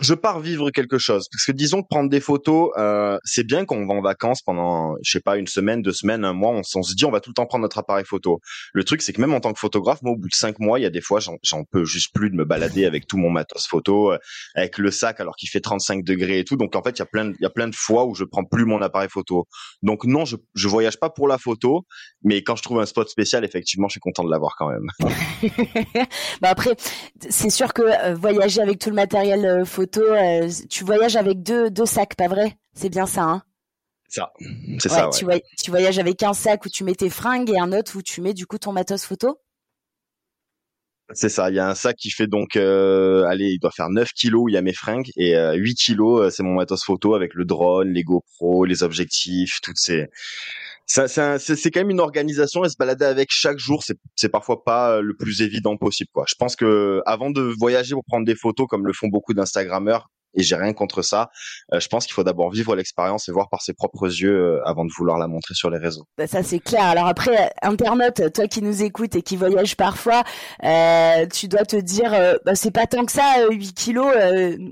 je 0.00 0.14
pars 0.14 0.40
vivre 0.40 0.70
quelque 0.70 0.98
chose. 0.98 1.26
Parce 1.30 1.44
que 1.44 1.52
disons 1.52 1.82
que 1.82 1.88
prendre 1.88 2.10
des 2.10 2.20
photos 2.20 2.70
euh, 2.76 3.18
c'est 3.24 3.46
bien 3.46 3.64
quand 3.64 3.76
on 3.76 3.86
va 3.86 3.94
en 3.94 4.02
vacances 4.02 4.42
pendant 4.42 4.96
je 5.02 5.10
sais 5.10 5.20
pas 5.20 5.36
une 5.36 5.46
semaine 5.46 5.82
deux 5.82 5.92
semaines 5.92 6.24
un 6.24 6.32
mois 6.32 6.50
on, 6.50 6.62
se 6.62 6.94
dit 6.94 7.04
on 7.04 7.10
va 7.10 7.20
tout 7.20 7.30
le 7.30 7.34
temps 7.34 7.46
prendre 7.46 7.62
notre 7.62 7.78
appareil 7.78 8.04
photo. 8.04 8.40
Le 8.72 8.84
truc 8.84 9.02
c'est 9.02 9.12
que 9.12 9.20
même 9.20 9.32
en 9.32 9.40
tant 9.40 9.52
que 9.52 9.58
photographe 9.58 10.02
moi 10.02 10.12
au 10.12 10.16
bout 10.16 10.28
de 10.28 10.34
cinq 10.34 10.58
mois 10.58 10.78
il 10.78 10.82
y 10.82 10.86
a 10.86 10.90
des 10.90 11.00
fois 11.00 11.20
j'en 11.20 11.64
peux 11.70 11.84
juste 11.84 12.12
plus 12.14 12.30
de 12.30 12.36
me 12.36 12.44
balader 12.44 12.84
avec 12.84 13.06
tout 13.06 13.16
mon 13.16 13.30
matos 13.30 13.66
photo 13.66 14.12
euh, 14.12 14.18
avec 14.54 14.78
le 14.78 14.90
sac 14.90 15.20
alors 15.20 15.36
qu'il 15.36 15.48
fait 15.48 15.60
35 15.60 16.04
degrés 16.04 16.40
et 16.40 16.44
tout. 16.44 16.56
Donc 16.56 16.76
en 16.76 16.82
fait 16.82 16.90
il 16.90 16.98
y 16.98 17.02
a 17.02 17.06
plein 17.06 17.30
il 17.30 17.42
y 17.42 17.46
a 17.46 17.50
plein 17.50 17.68
de 17.68 17.74
fois 17.74 18.06
où 18.06 18.14
je 18.14 18.24
prends 18.24 18.44
plus 18.44 18.64
mon 18.64 18.82
appareil 18.82 19.08
photo. 19.10 19.46
Donc 19.82 20.04
non 20.04 20.24
je 20.24 20.36
je 20.54 20.68
voyage 20.68 20.98
pas 20.98 21.10
pour 21.10 21.28
la 21.28 21.38
photo 21.38 21.86
mais 22.22 22.42
quand 22.42 22.56
je 22.56 22.62
trouve 22.62 22.80
un 22.80 22.86
spot 22.86 23.08
spécial 23.08 23.44
effectivement 23.44 23.88
je 23.88 23.92
suis 23.92 24.00
content 24.00 24.24
de 24.24 24.30
l'avoir 24.30 24.56
quand 24.58 24.68
même. 24.68 24.86
Bah 26.40 26.48
après 26.50 26.74
c'est 27.28 27.50
sûr 27.50 27.72
que 27.72 27.82
euh, 27.82 28.14
voyager 28.14 28.60
avec 28.60 28.78
tout 28.78 28.90
le 28.90 28.94
matériel 28.94 29.64
photo, 29.70 30.02
euh, 30.02 30.48
tu 30.68 30.84
voyages 30.84 31.16
avec 31.16 31.42
deux, 31.42 31.70
deux 31.70 31.86
sacs, 31.86 32.14
pas 32.16 32.28
vrai? 32.28 32.56
C'est 32.74 32.90
bien 32.90 33.06
ça, 33.06 33.22
hein? 33.22 33.42
Ça, 34.08 34.32
c'est 34.80 34.88
ça. 34.88 35.08
Tu, 35.16 35.24
tu, 35.62 35.70
voyages 35.70 36.00
avec 36.00 36.22
un 36.24 36.34
sac 36.34 36.64
où 36.66 36.68
tu 36.68 36.82
mets 36.82 36.96
tes 36.96 37.10
fringues 37.10 37.48
et 37.48 37.58
un 37.58 37.72
autre 37.72 37.96
où 37.96 38.02
tu 38.02 38.20
mets 38.20 38.34
du 38.34 38.44
coup 38.44 38.58
ton 38.58 38.72
matos 38.72 39.04
photo? 39.04 39.38
C'est 41.12 41.28
ça, 41.28 41.50
il 41.50 41.56
y 41.56 41.58
a 41.58 41.68
un 41.68 41.74
sac 41.74 41.96
qui 41.96 42.10
fait 42.10 42.26
donc, 42.26 42.56
euh, 42.56 43.24
allez, 43.24 43.50
il 43.50 43.58
doit 43.58 43.72
faire 43.72 43.88
9 43.88 44.12
kilos, 44.12 44.44
il 44.48 44.54
y 44.54 44.56
a 44.56 44.62
mes 44.62 44.72
fringues, 44.72 45.10
et 45.16 45.32
8 45.32 45.36
euh, 45.36 45.74
kilos, 45.76 46.34
c'est 46.34 46.42
mon 46.42 46.54
matos 46.54 46.84
photo 46.84 47.14
avec 47.14 47.34
le 47.34 47.44
drone, 47.44 47.92
les 47.92 48.04
GoPro, 48.04 48.64
les 48.64 48.82
objectifs, 48.82 49.60
toutes 49.62 49.78
ces... 49.78 50.08
C'est 50.92 51.70
quand 51.70 51.80
même 51.80 51.90
une 51.90 52.00
organisation 52.00 52.64
et 52.64 52.68
se 52.68 52.74
balader 52.76 53.04
avec 53.04 53.28
chaque 53.30 53.58
jour, 53.58 53.84
c'est 54.16 54.28
parfois 54.28 54.64
pas 54.64 55.00
le 55.00 55.14
plus 55.14 55.40
évident 55.40 55.76
possible. 55.76 56.10
Quoi. 56.12 56.24
Je 56.28 56.34
pense 56.36 56.56
que 56.56 57.00
avant 57.06 57.30
de 57.30 57.54
voyager 57.60 57.94
pour 57.94 58.04
prendre 58.04 58.26
des 58.26 58.34
photos, 58.34 58.66
comme 58.68 58.86
le 58.86 58.92
font 58.92 59.06
beaucoup 59.06 59.32
d'Instagrammeurs, 59.32 60.08
et 60.34 60.42
j'ai 60.42 60.56
rien 60.56 60.72
contre 60.72 61.02
ça. 61.02 61.30
Euh, 61.72 61.80
je 61.80 61.88
pense 61.88 62.06
qu'il 62.06 62.14
faut 62.14 62.24
d'abord 62.24 62.50
vivre 62.50 62.74
l'expérience 62.76 63.28
et 63.28 63.32
voir 63.32 63.48
par 63.48 63.62
ses 63.62 63.72
propres 63.72 64.06
yeux 64.06 64.32
euh, 64.32 64.68
avant 64.68 64.84
de 64.84 64.90
vouloir 64.96 65.18
la 65.18 65.26
montrer 65.26 65.54
sur 65.54 65.70
les 65.70 65.78
réseaux. 65.78 66.06
Bah, 66.18 66.26
ça 66.26 66.42
c'est 66.42 66.60
clair. 66.60 66.84
Alors 66.84 67.06
après, 67.06 67.50
internaute, 67.62 68.32
toi 68.32 68.46
qui 68.46 68.62
nous 68.62 68.82
écoutes 68.82 69.16
et 69.16 69.22
qui 69.22 69.36
voyage 69.36 69.76
parfois, 69.76 70.22
euh, 70.64 71.26
tu 71.26 71.48
dois 71.48 71.64
te 71.64 71.76
dire, 71.76 72.12
euh, 72.14 72.34
bah, 72.44 72.54
c'est 72.54 72.70
pas 72.70 72.86
tant 72.86 73.04
que 73.04 73.12
ça, 73.12 73.46
8 73.50 73.72
kilos. 73.74 74.12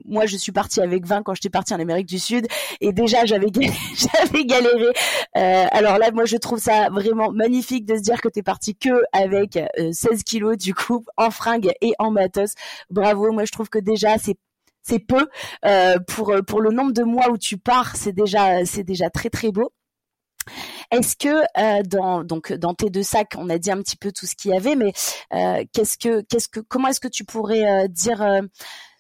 moi, 0.05 0.27
je 0.27 0.37
suis 0.37 0.53
partie 0.53 0.81
avec 0.81 1.07
20 1.07 1.23
quand 1.23 1.35
j'étais 1.35 1.51
partie 1.51 1.75
en 1.75 1.81
Amérique 1.81 2.09
du 2.09 2.19
Sud 2.19 2.47
et 2.81 2.93
déjà 2.93 3.25
j'avais 3.25 3.49
j'avais 3.97 4.45
galéré. 4.45 4.93
alors 5.35 5.99
là, 5.99 6.11
moi, 6.13 6.25
je 6.25 6.37
trouve 6.37 6.59
ça 6.59 6.89
vraiment 6.91 7.31
magnifique 7.31 7.85
de 7.85 7.97
se 7.97 8.03
dire 8.03 8.21
que 8.21 8.29
t'es 8.29 8.43
parti 8.43 8.77
que 8.77 9.03
avec 9.13 9.59
16 9.93 10.23
kilos 10.23 10.57
du 10.57 10.75
coup 10.75 11.05
en 11.17 11.31
fringues 11.31 11.73
et 11.81 11.95
en 11.99 12.11
matos. 12.11 12.53
Bravo. 12.91 13.33
Moi, 13.33 13.45
je 13.45 13.53
trouve 13.53 13.69
que 13.69 13.79
déjà 13.79 14.19
c'est 14.19 14.37
c'est 14.83 14.99
peu 14.99 15.29
euh, 15.65 15.99
pour 16.09 16.31
euh, 16.31 16.43
pour 16.43 16.61
le 16.61 16.71
nombre 16.71 16.93
de 16.93 17.03
mois 17.03 17.31
où 17.31 17.39
tu 17.39 17.59
pars, 17.59 17.97
c'est 17.97 18.13
déjà 18.13 18.65
c'est 18.65 18.85
déjà 18.85 19.11
très 19.11 19.31
très 19.31 19.51
beau. 19.53 19.73
Est-ce 20.91 21.17
que 21.17 21.45
euh, 21.59 21.83
dans 21.83 22.25
donc 22.25 22.53
dans 22.53 22.75
tes 22.75 22.91
deux 22.91 23.03
sacs, 23.03 23.35
on 23.37 23.51
a 23.51 23.59
dit 23.59 23.71
un 23.71 23.79
petit 23.83 23.97
peu 23.97 24.13
tout 24.13 24.27
ce 24.27 24.35
qu'il 24.35 24.53
y 24.53 24.55
avait, 24.55 24.77
mais 24.77 24.93
qu'est-ce 25.73 25.99
que 25.99 26.23
qu'est-ce 26.23 26.49
que 26.49 26.61
comment 26.61 26.89
est-ce 26.89 27.01
que 27.01 27.09
tu 27.09 27.25
pourrais 27.25 27.89
dire 27.89 28.25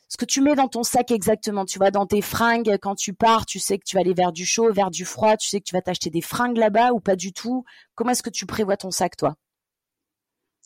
ce 0.09 0.17
que 0.17 0.25
tu 0.25 0.41
mets 0.41 0.55
dans 0.55 0.69
ton 0.69 0.83
sac 0.83 1.11
exactement? 1.11 1.65
Tu 1.65 1.79
vois, 1.79 1.91
dans 1.91 2.07
tes 2.07 2.23
fringues, 2.23 2.77
quand 2.83 2.95
tu 2.95 3.15
pars, 3.15 3.47
tu 3.47 3.59
sais 3.59 3.79
que 3.79 3.85
tu 3.85 3.97
vas 3.97 4.01
aller 4.01 4.15
vers 4.15 4.33
du 4.33 4.45
chaud, 4.47 4.73
vers 4.73 4.91
du 4.91 5.05
froid, 5.05 5.37
tu 5.37 5.49
sais 5.49 5.61
que 5.61 5.65
tu 5.65 5.75
vas 5.75 5.83
t'acheter 5.83 6.11
des 6.11 6.23
fringues 6.23 6.59
là-bas 6.59 6.93
ou 6.93 7.01
pas 7.01 7.17
du 7.17 7.33
tout? 7.33 7.65
Comment 7.95 8.11
est-ce 8.11 8.23
que 8.23 8.31
tu 8.31 8.47
prévois 8.47 8.77
ton 8.77 8.91
sac, 8.91 9.17
toi? 9.17 9.37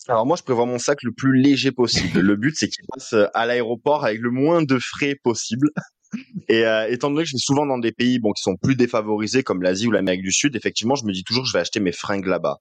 Alors 0.09 0.27
moi, 0.27 0.37
je 0.37 0.43
prévois 0.43 0.67
mon 0.67 0.79
sac 0.79 1.03
le 1.03 1.13
plus 1.13 1.41
léger 1.41 1.71
possible. 1.71 2.21
Le 2.21 2.37
but, 2.37 2.57
c'est 2.57 2.69
qu'il 2.69 2.85
passe 2.93 3.15
à 3.35 3.47
l'aéroport 3.47 4.05
avec 4.05 4.21
le 4.21 4.31
moins 4.31 4.63
de 4.63 4.79
frais 4.79 5.15
possible. 5.23 5.71
Et 6.49 6.67
euh, 6.67 6.89
étant 6.91 7.11
donné 7.11 7.23
que 7.23 7.29
je 7.31 7.35
vais 7.35 7.41
souvent 7.41 7.67
dans 7.67 7.79
des 7.79 7.93
pays 7.93 8.19
bon 8.19 8.33
qui 8.33 8.43
sont 8.43 8.57
plus 8.57 8.77
défavorisés 8.77 9.43
comme 9.43 9.63
l'Asie 9.63 9.87
ou 9.87 9.91
l'Amérique 9.91 10.23
du 10.23 10.33
Sud, 10.33 10.57
effectivement, 10.57 10.95
je 10.95 11.05
me 11.05 11.13
dis 11.13 11.25
toujours 11.25 11.45
je 11.47 11.53
vais 11.53 11.61
acheter 11.61 11.81
mes 11.81 11.93
fringues 11.93 12.27
là-bas. 12.27 12.59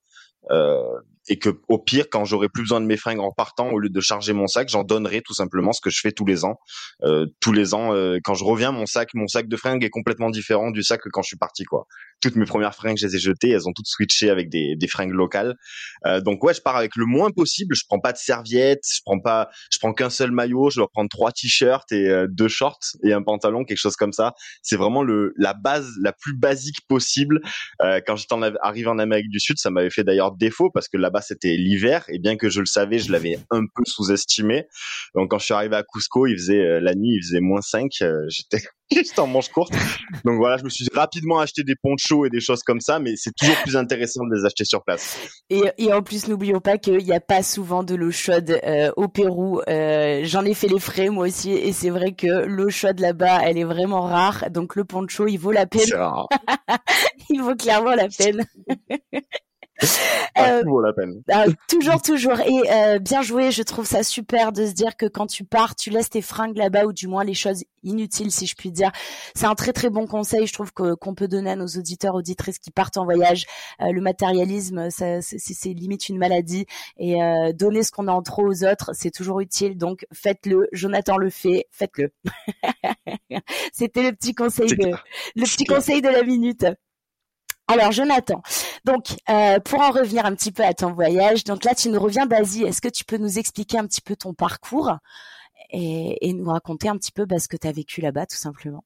Euh, 0.51 0.83
et 1.27 1.37
que 1.37 1.49
au 1.67 1.77
pire, 1.77 2.05
quand 2.11 2.25
j'aurai 2.25 2.49
plus 2.49 2.63
besoin 2.63 2.81
de 2.81 2.85
mes 2.85 2.97
fringues 2.97 3.19
en 3.19 3.31
partant, 3.31 3.69
au 3.69 3.79
lieu 3.79 3.89
de 3.89 4.01
charger 4.01 4.33
mon 4.33 4.47
sac, 4.47 4.69
j'en 4.69 4.83
donnerai 4.83 5.21
tout 5.21 5.33
simplement 5.33 5.71
ce 5.71 5.81
que 5.81 5.89
je 5.89 5.99
fais 5.99 6.11
tous 6.11 6.25
les 6.25 6.45
ans. 6.45 6.57
Euh, 7.03 7.27
tous 7.39 7.53
les 7.53 7.73
ans, 7.73 7.93
euh, 7.93 8.17
quand 8.23 8.33
je 8.33 8.43
reviens, 8.43 8.71
mon 8.71 8.85
sac, 8.85 9.09
mon 9.13 9.27
sac 9.27 9.47
de 9.47 9.55
fringues 9.55 9.83
est 9.83 9.89
complètement 9.89 10.29
différent 10.29 10.71
du 10.71 10.83
sac 10.83 11.01
que 11.01 11.09
quand 11.09 11.21
je 11.21 11.27
suis 11.27 11.37
parti, 11.37 11.63
quoi. 11.63 11.85
Toutes 12.21 12.35
mes 12.35 12.45
premières 12.45 12.75
fringues, 12.75 12.97
je 12.97 13.07
les 13.07 13.15
ai 13.15 13.19
jetées, 13.19 13.49
elles 13.49 13.67
ont 13.67 13.73
toutes 13.73 13.87
switché 13.87 14.29
avec 14.29 14.49
des, 14.49 14.75
des 14.75 14.87
fringues 14.87 15.13
locales. 15.13 15.55
Euh, 16.05 16.21
donc 16.21 16.43
ouais, 16.43 16.53
je 16.53 16.61
pars 16.61 16.75
avec 16.75 16.95
le 16.95 17.05
moins 17.05 17.31
possible. 17.31 17.75
Je 17.75 17.83
prends 17.87 17.99
pas 17.99 18.11
de 18.11 18.17
serviettes, 18.17 18.83
je 18.93 19.01
prends 19.03 19.19
pas, 19.19 19.49
je 19.71 19.79
prends 19.79 19.93
qu'un 19.93 20.09
seul 20.09 20.31
maillot. 20.31 20.69
Je 20.69 20.79
dois 20.79 20.89
prendre 20.89 21.09
trois 21.09 21.31
t-shirts 21.31 21.91
et 21.91 22.07
euh, 22.07 22.27
deux 22.29 22.47
shorts 22.47 22.79
et 23.03 23.13
un 23.13 23.23
pantalon, 23.23 23.63
quelque 23.63 23.77
chose 23.77 23.95
comme 23.95 24.13
ça. 24.13 24.33
C'est 24.61 24.75
vraiment 24.75 25.01
le 25.01 25.33
la 25.37 25.53
base 25.53 25.89
la 26.01 26.13
plus 26.13 26.35
basique 26.35 26.77
possible. 26.87 27.41
Euh, 27.81 28.01
quand 28.05 28.15
j'étais 28.15 28.35
arrivé 28.61 28.87
en 28.87 28.99
Amérique 28.99 29.29
du 29.29 29.39
Sud, 29.39 29.57
ça 29.57 29.71
m'avait 29.71 29.89
fait 29.89 30.03
d'ailleurs 30.03 30.31
défaut 30.31 30.69
parce 30.71 30.87
que 30.87 30.97
là-bas 31.11 31.21
c'était 31.21 31.55
l'hiver 31.57 32.05
et 32.07 32.19
bien 32.19 32.37
que 32.37 32.49
je 32.49 32.59
le 32.59 32.65
savais, 32.65 32.99
je 32.99 33.11
l'avais 33.11 33.37
un 33.49 33.61
peu 33.75 33.83
sous-estimé. 33.85 34.67
Donc 35.15 35.31
quand 35.31 35.39
je 35.39 35.45
suis 35.45 35.53
arrivé 35.53 35.75
à 35.75 35.83
Cusco, 35.83 36.25
il 36.27 36.35
faisait 36.35 36.61
euh, 36.61 36.79
la 36.79 36.95
nuit, 36.95 37.15
il 37.15 37.21
faisait 37.21 37.41
moins 37.41 37.61
5, 37.61 37.91
euh, 38.01 38.25
j'étais 38.29 38.63
juste 38.91 39.19
en 39.19 39.27
manche 39.27 39.49
courte. 39.49 39.73
Donc 40.25 40.37
voilà, 40.37 40.57
je 40.57 40.63
me 40.63 40.69
suis 40.69 40.85
rapidement 40.93 41.39
acheté 41.39 41.63
des 41.63 41.75
ponchos 41.75 42.25
et 42.25 42.29
des 42.29 42.39
choses 42.39 42.63
comme 42.63 42.81
ça, 42.81 42.99
mais 42.99 43.15
c'est 43.15 43.33
toujours 43.35 43.55
plus 43.63 43.75
intéressant 43.75 44.25
de 44.25 44.35
les 44.35 44.45
acheter 44.45 44.65
sur 44.65 44.83
place. 44.83 45.17
Et, 45.49 45.61
et 45.77 45.93
en 45.93 46.01
plus, 46.01 46.27
n'oublions 46.27 46.59
pas 46.59 46.77
qu'il 46.77 46.97
n'y 46.97 47.13
a 47.13 47.19
pas 47.19 47.43
souvent 47.43 47.83
de 47.83 47.95
l'eau 47.95 48.11
chaude 48.11 48.59
euh, 48.63 48.91
au 48.97 49.07
Pérou. 49.07 49.61
Euh, 49.67 50.21
J'en 50.23 50.45
ai 50.45 50.53
fait 50.53 50.67
les 50.67 50.79
frais 50.79 51.09
moi 51.09 51.27
aussi, 51.27 51.51
et 51.51 51.73
c'est 51.73 51.89
vrai 51.89 52.13
que 52.13 52.45
l'eau 52.45 52.69
chaude 52.69 52.99
là-bas, 52.99 53.41
elle 53.43 53.57
est 53.57 53.63
vraiment 53.63 54.01
rare. 54.01 54.49
Donc 54.51 54.75
le 54.75 54.83
poncho, 54.83 55.27
il 55.27 55.37
vaut 55.37 55.51
la 55.51 55.65
peine. 55.65 55.81
il 57.29 57.41
vaut 57.41 57.55
clairement 57.55 57.95
la 57.95 58.07
peine. 58.07 58.45
euh, 60.37 60.63
vaut 60.65 60.81
la 60.81 60.93
peine. 60.93 61.21
Euh, 61.31 61.51
toujours, 61.67 62.01
toujours. 62.01 62.39
Et 62.41 62.61
euh, 62.71 62.99
bien 62.99 63.21
joué, 63.21 63.51
je 63.51 63.63
trouve 63.63 63.85
ça 63.85 64.03
super 64.03 64.51
de 64.51 64.65
se 64.65 64.73
dire 64.73 64.95
que 64.95 65.05
quand 65.05 65.27
tu 65.27 65.43
pars, 65.43 65.75
tu 65.75 65.89
laisses 65.89 66.09
tes 66.09 66.21
fringues 66.21 66.57
là-bas 66.57 66.85
ou 66.85 66.93
du 66.93 67.07
moins 67.07 67.23
les 67.23 67.33
choses 67.33 67.63
inutiles, 67.83 68.31
si 68.31 68.45
je 68.45 68.55
puis 68.55 68.71
dire. 68.71 68.91
C'est 69.35 69.45
un 69.45 69.55
très 69.55 69.73
très 69.73 69.89
bon 69.89 70.07
conseil, 70.07 70.47
je 70.47 70.53
trouve 70.53 70.71
qu'on 70.73 71.15
peut 71.15 71.27
donner 71.27 71.51
à 71.51 71.55
nos 71.55 71.67
auditeurs, 71.67 72.15
auditrices 72.15 72.59
qui 72.59 72.71
partent 72.71 72.97
en 72.97 73.05
voyage. 73.05 73.45
Euh, 73.81 73.91
le 73.91 74.01
matérialisme, 74.01 74.89
c'est 74.89 75.73
limite 75.73 76.09
une 76.09 76.17
maladie 76.17 76.65
et 76.97 77.21
euh, 77.21 77.53
donner 77.53 77.83
ce 77.83 77.91
qu'on 77.91 78.07
a 78.07 78.11
en 78.11 78.21
trop 78.21 78.47
aux 78.47 78.63
autres, 78.63 78.91
c'est 78.93 79.11
toujours 79.11 79.39
utile. 79.39 79.77
Donc 79.77 80.05
faites-le. 80.13 80.67
Jonathan 80.71 81.17
le 81.17 81.29
fait, 81.29 81.67
faites-le. 81.71 82.11
C'était 83.73 84.03
le 84.03 84.13
petit 84.13 84.33
conseil 84.33 84.67
de 84.67 84.91
le 85.35 85.43
petit 85.43 85.65
conseil 85.65 86.01
de 86.01 86.09
la 86.09 86.23
minute. 86.23 86.65
Alors 87.71 87.93
Jonathan, 87.93 88.41
donc 88.83 89.05
euh, 89.29 89.61
pour 89.61 89.79
en 89.79 89.91
revenir 89.91 90.25
un 90.25 90.35
petit 90.35 90.51
peu 90.51 90.61
à 90.61 90.73
ton 90.73 90.91
voyage, 90.91 91.45
donc 91.45 91.63
là 91.63 91.73
tu 91.73 91.87
nous 91.87 92.01
reviens 92.01 92.25
d'Asie, 92.25 92.63
est-ce 92.63 92.81
que 92.81 92.89
tu 92.89 93.05
peux 93.05 93.15
nous 93.15 93.39
expliquer 93.39 93.77
un 93.77 93.87
petit 93.87 94.01
peu 94.01 94.17
ton 94.17 94.33
parcours 94.33 94.97
et, 95.69 96.17
et 96.27 96.33
nous 96.33 96.49
raconter 96.49 96.89
un 96.89 96.97
petit 96.97 97.13
peu 97.13 97.25
bah, 97.25 97.39
ce 97.39 97.47
que 97.47 97.55
tu 97.55 97.67
as 97.67 97.71
vécu 97.71 98.01
là-bas 98.01 98.25
tout 98.25 98.35
simplement? 98.35 98.83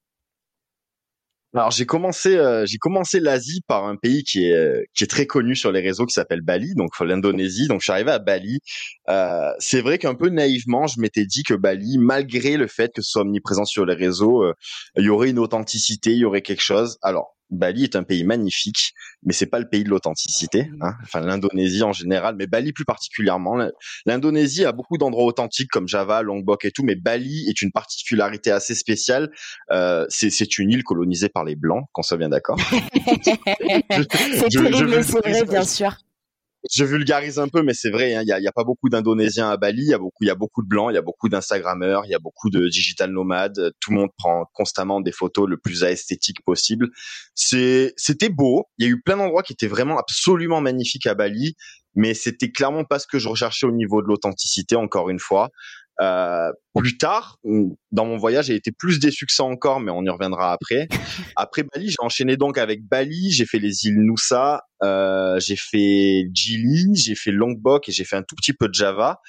Alors 1.55 1.71
j'ai 1.71 1.85
commencé 1.85 2.35
euh, 2.35 2.65
j'ai 2.65 2.77
commencé 2.77 3.21
l'Asie 3.21 3.61
par 3.65 3.85
un 3.85 3.95
pays 3.95 4.23
qui 4.23 4.43
est 4.45 4.87
qui 4.93 5.05
est 5.05 5.07
très 5.07 5.25
connu 5.25 5.55
sur 5.55 5.71
les 5.71 5.79
réseaux 5.79 6.05
qui 6.05 6.13
s'appelle 6.13 6.41
Bali 6.41 6.75
donc 6.75 6.99
l'Indonésie. 6.99 7.67
Donc 7.67 7.79
je 7.79 7.85
suis 7.85 7.93
arrivé 7.93 8.11
à 8.11 8.19
Bali. 8.19 8.59
Euh, 9.07 9.51
c'est 9.59 9.79
vrai 9.79 9.97
qu'un 9.97 10.15
peu 10.15 10.27
naïvement 10.29 10.85
je 10.85 10.99
m'étais 10.99 11.25
dit 11.25 11.43
que 11.43 11.53
Bali 11.53 11.97
malgré 11.97 12.57
le 12.57 12.67
fait 12.67 12.91
que 12.93 13.01
ce 13.01 13.09
soit 13.09 13.21
omniprésent 13.21 13.63
sur 13.63 13.85
les 13.85 13.95
réseaux 13.95 14.43
euh, 14.43 14.53
il 14.97 15.05
y 15.05 15.09
aurait 15.09 15.29
une 15.29 15.39
authenticité 15.39 16.11
il 16.11 16.17
y 16.17 16.25
aurait 16.25 16.41
quelque 16.41 16.61
chose. 16.61 16.97
Alors 17.01 17.34
Bali 17.49 17.83
est 17.83 17.95
un 17.95 18.03
pays 18.03 18.23
magnifique, 18.23 18.93
mais 19.23 19.33
c'est 19.33 19.45
pas 19.45 19.59
le 19.59 19.67
pays 19.69 19.83
de 19.83 19.89
l'authenticité. 19.89 20.63
Mmh. 20.63 20.83
Hein. 20.83 20.93
Enfin, 21.03 21.21
l'Indonésie 21.21 21.83
en 21.83 21.93
général, 21.93 22.35
mais 22.37 22.47
Bali 22.47 22.73
plus 22.73 22.85
particulièrement. 22.85 23.55
L'Indonésie 24.05 24.65
a 24.65 24.71
beaucoup 24.71 24.97
d'endroits 24.97 25.25
authentiques 25.25 25.69
comme 25.71 25.87
Java, 25.87 26.21
Lombok 26.21 26.65
et 26.65 26.71
tout, 26.71 26.83
mais 26.83 26.95
Bali 26.95 27.47
est 27.49 27.61
une 27.61 27.71
particularité 27.71 28.51
assez 28.51 28.75
spéciale. 28.75 29.31
Euh, 29.71 30.05
c'est 30.09 30.57
une 30.57 30.71
île 30.71 30.83
colonisée 30.83 31.29
par 31.29 31.43
les 31.43 31.55
blancs, 31.55 31.85
qu'on 31.93 32.03
soit 32.03 32.17
bien 32.17 32.29
d'accord. 32.29 32.59
c'est 33.03 34.49
terrible, 34.49 35.03
c'est 35.03 35.27
vrai, 35.27 35.45
bien 35.45 35.63
sûr 35.63 35.97
je 36.71 36.83
vulgarise 36.83 37.39
un 37.39 37.47
peu, 37.47 37.61
mais 37.61 37.73
c'est 37.73 37.89
vrai. 37.89 38.15
Hein, 38.15 38.21
il 38.21 38.25
n'y 38.25 38.31
a, 38.31 38.39
y 38.39 38.47
a, 38.47 38.51
pas 38.51 38.63
beaucoup 38.63 38.89
d'Indonésiens 38.89 39.49
à 39.49 39.57
Bali. 39.57 39.83
Il 39.83 39.89
y 39.89 39.93
a 39.93 39.97
beaucoup, 39.97 40.23
y 40.23 40.29
a 40.29 40.35
beaucoup 40.35 40.63
de 40.63 40.67
blancs, 40.67 40.91
il 40.91 40.95
y 40.95 40.97
a 40.97 41.01
beaucoup 41.01 41.29
d'Instagrammeurs, 41.29 42.05
il 42.05 42.11
y 42.11 42.15
a 42.15 42.19
beaucoup 42.19 42.49
de 42.49 42.67
digital 42.67 43.11
nomades. 43.11 43.73
Tout 43.79 43.91
le 43.91 43.97
monde 43.97 44.09
prend 44.17 44.45
constamment 44.53 45.01
des 45.01 45.11
photos 45.11 45.47
le 45.47 45.57
plus 45.57 45.83
esthétique 45.83 46.43
possible. 46.43 46.89
C'était 47.35 48.29
beau. 48.29 48.65
Il 48.77 48.85
y 48.85 48.89
a 48.89 48.91
eu 48.91 49.01
plein 49.01 49.17
d'endroits 49.17 49.43
qui 49.43 49.53
étaient 49.53 49.67
vraiment 49.67 49.97
absolument 49.97 50.61
magnifiques 50.61 51.07
à 51.07 51.13
Bali, 51.13 51.55
mais 51.95 52.13
c'était 52.13 52.51
clairement 52.51 52.83
pas 52.83 52.99
ce 52.99 53.07
que 53.07 53.19
je 53.19 53.27
recherchais 53.27 53.65
au 53.65 53.71
niveau 53.71 54.01
de 54.01 54.07
l'authenticité. 54.07 54.75
Encore 54.75 55.09
une 55.09 55.19
fois, 55.19 55.49
euh, 56.01 56.51
plus 56.75 56.97
tard, 56.97 57.39
dans 57.91 58.05
mon 58.05 58.17
voyage, 58.17 58.45
j'ai 58.45 58.55
été 58.55 58.71
plus 58.71 58.99
déçu 58.99 59.25
que 59.25 59.31
ça 59.31 59.43
encore, 59.43 59.79
mais 59.79 59.91
on 59.91 60.03
y 60.03 60.09
reviendra 60.09 60.51
après. 60.51 60.87
Après 61.37 61.63
Bali, 61.63 61.89
j'ai 61.89 61.95
enchaîné 61.99 62.37
donc 62.37 62.57
avec 62.57 62.85
Bali, 62.85 63.31
j'ai 63.31 63.45
fait 63.45 63.59
les 63.59 63.85
îles 63.85 63.99
Nusa, 63.99 64.63
euh, 64.83 65.39
j'ai 65.39 65.55
fait 65.55 66.25
Gili, 66.33 66.95
j'ai 66.95 67.15
fait 67.15 67.31
Lombok 67.31 67.87
et 67.87 67.91
j'ai 67.91 68.03
fait 68.03 68.17
un 68.17 68.23
tout 68.23 68.35
petit 68.35 68.53
peu 68.53 68.67
de 68.67 68.73
Java. 68.73 69.19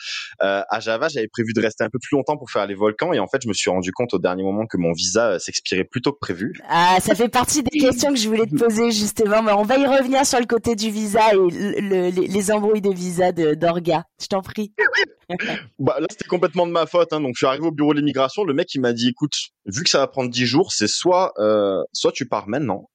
Euh, 0.42 0.62
à 0.68 0.80
Java, 0.80 1.08
j'avais 1.08 1.28
prévu 1.28 1.52
de 1.52 1.60
rester 1.60 1.84
un 1.84 1.88
peu 1.88 1.98
plus 2.00 2.16
longtemps 2.16 2.36
pour 2.36 2.50
faire 2.50 2.66
les 2.66 2.74
volcans 2.74 3.12
et 3.12 3.18
en 3.18 3.28
fait, 3.28 3.42
je 3.42 3.48
me 3.48 3.52
suis 3.52 3.70
rendu 3.70 3.92
compte 3.92 4.12
au 4.14 4.18
dernier 4.18 4.42
moment 4.42 4.66
que 4.66 4.76
mon 4.76 4.92
visa 4.92 5.32
euh, 5.32 5.38
s'expirait 5.38 5.84
plus 5.84 6.02
tôt 6.02 6.12
que 6.12 6.18
prévu. 6.20 6.52
Ah, 6.68 6.98
ça 7.00 7.14
fait 7.14 7.28
partie 7.28 7.62
des 7.62 7.78
questions 7.78 8.10
que 8.10 8.18
je 8.18 8.28
voulais 8.28 8.46
te 8.46 8.56
poser 8.56 8.90
justement, 8.90 9.42
mais 9.42 9.52
on 9.52 9.62
va 9.62 9.78
y 9.78 9.86
revenir 9.86 10.26
sur 10.26 10.40
le 10.40 10.46
côté 10.46 10.74
du 10.74 10.90
visa 10.90 11.32
et 11.32 11.36
le, 11.36 12.10
les, 12.10 12.26
les, 12.26 12.50
embrouilles 12.50 12.80
de 12.80 12.92
visa 12.92 13.32
d'Orga. 13.32 14.04
Je 14.20 14.26
t'en 14.26 14.42
prie. 14.42 14.72
bah, 15.78 15.98
là, 16.00 16.06
c'était 16.10 16.26
complètement 16.26 16.55
de 16.64 16.72
ma 16.72 16.86
faute. 16.86 17.12
Hein, 17.12 17.20
donc, 17.20 17.32
je 17.34 17.40
suis 17.40 17.46
arrivé 17.46 17.66
au 17.66 17.72
bureau 17.72 17.92
de 17.92 17.98
l'immigration. 17.98 18.44
Le 18.44 18.54
mec, 18.54 18.74
il 18.74 18.80
m'a 18.80 18.94
dit, 18.94 19.08
écoute, 19.08 19.34
vu 19.66 19.82
que 19.82 19.90
ça 19.90 19.98
va 19.98 20.06
prendre 20.06 20.30
10 20.30 20.46
jours, 20.46 20.72
c'est 20.72 20.88
soit, 20.88 21.32
euh, 21.38 21.82
soit 21.92 22.12
tu 22.12 22.26
pars 22.26 22.48
maintenant, 22.48 22.88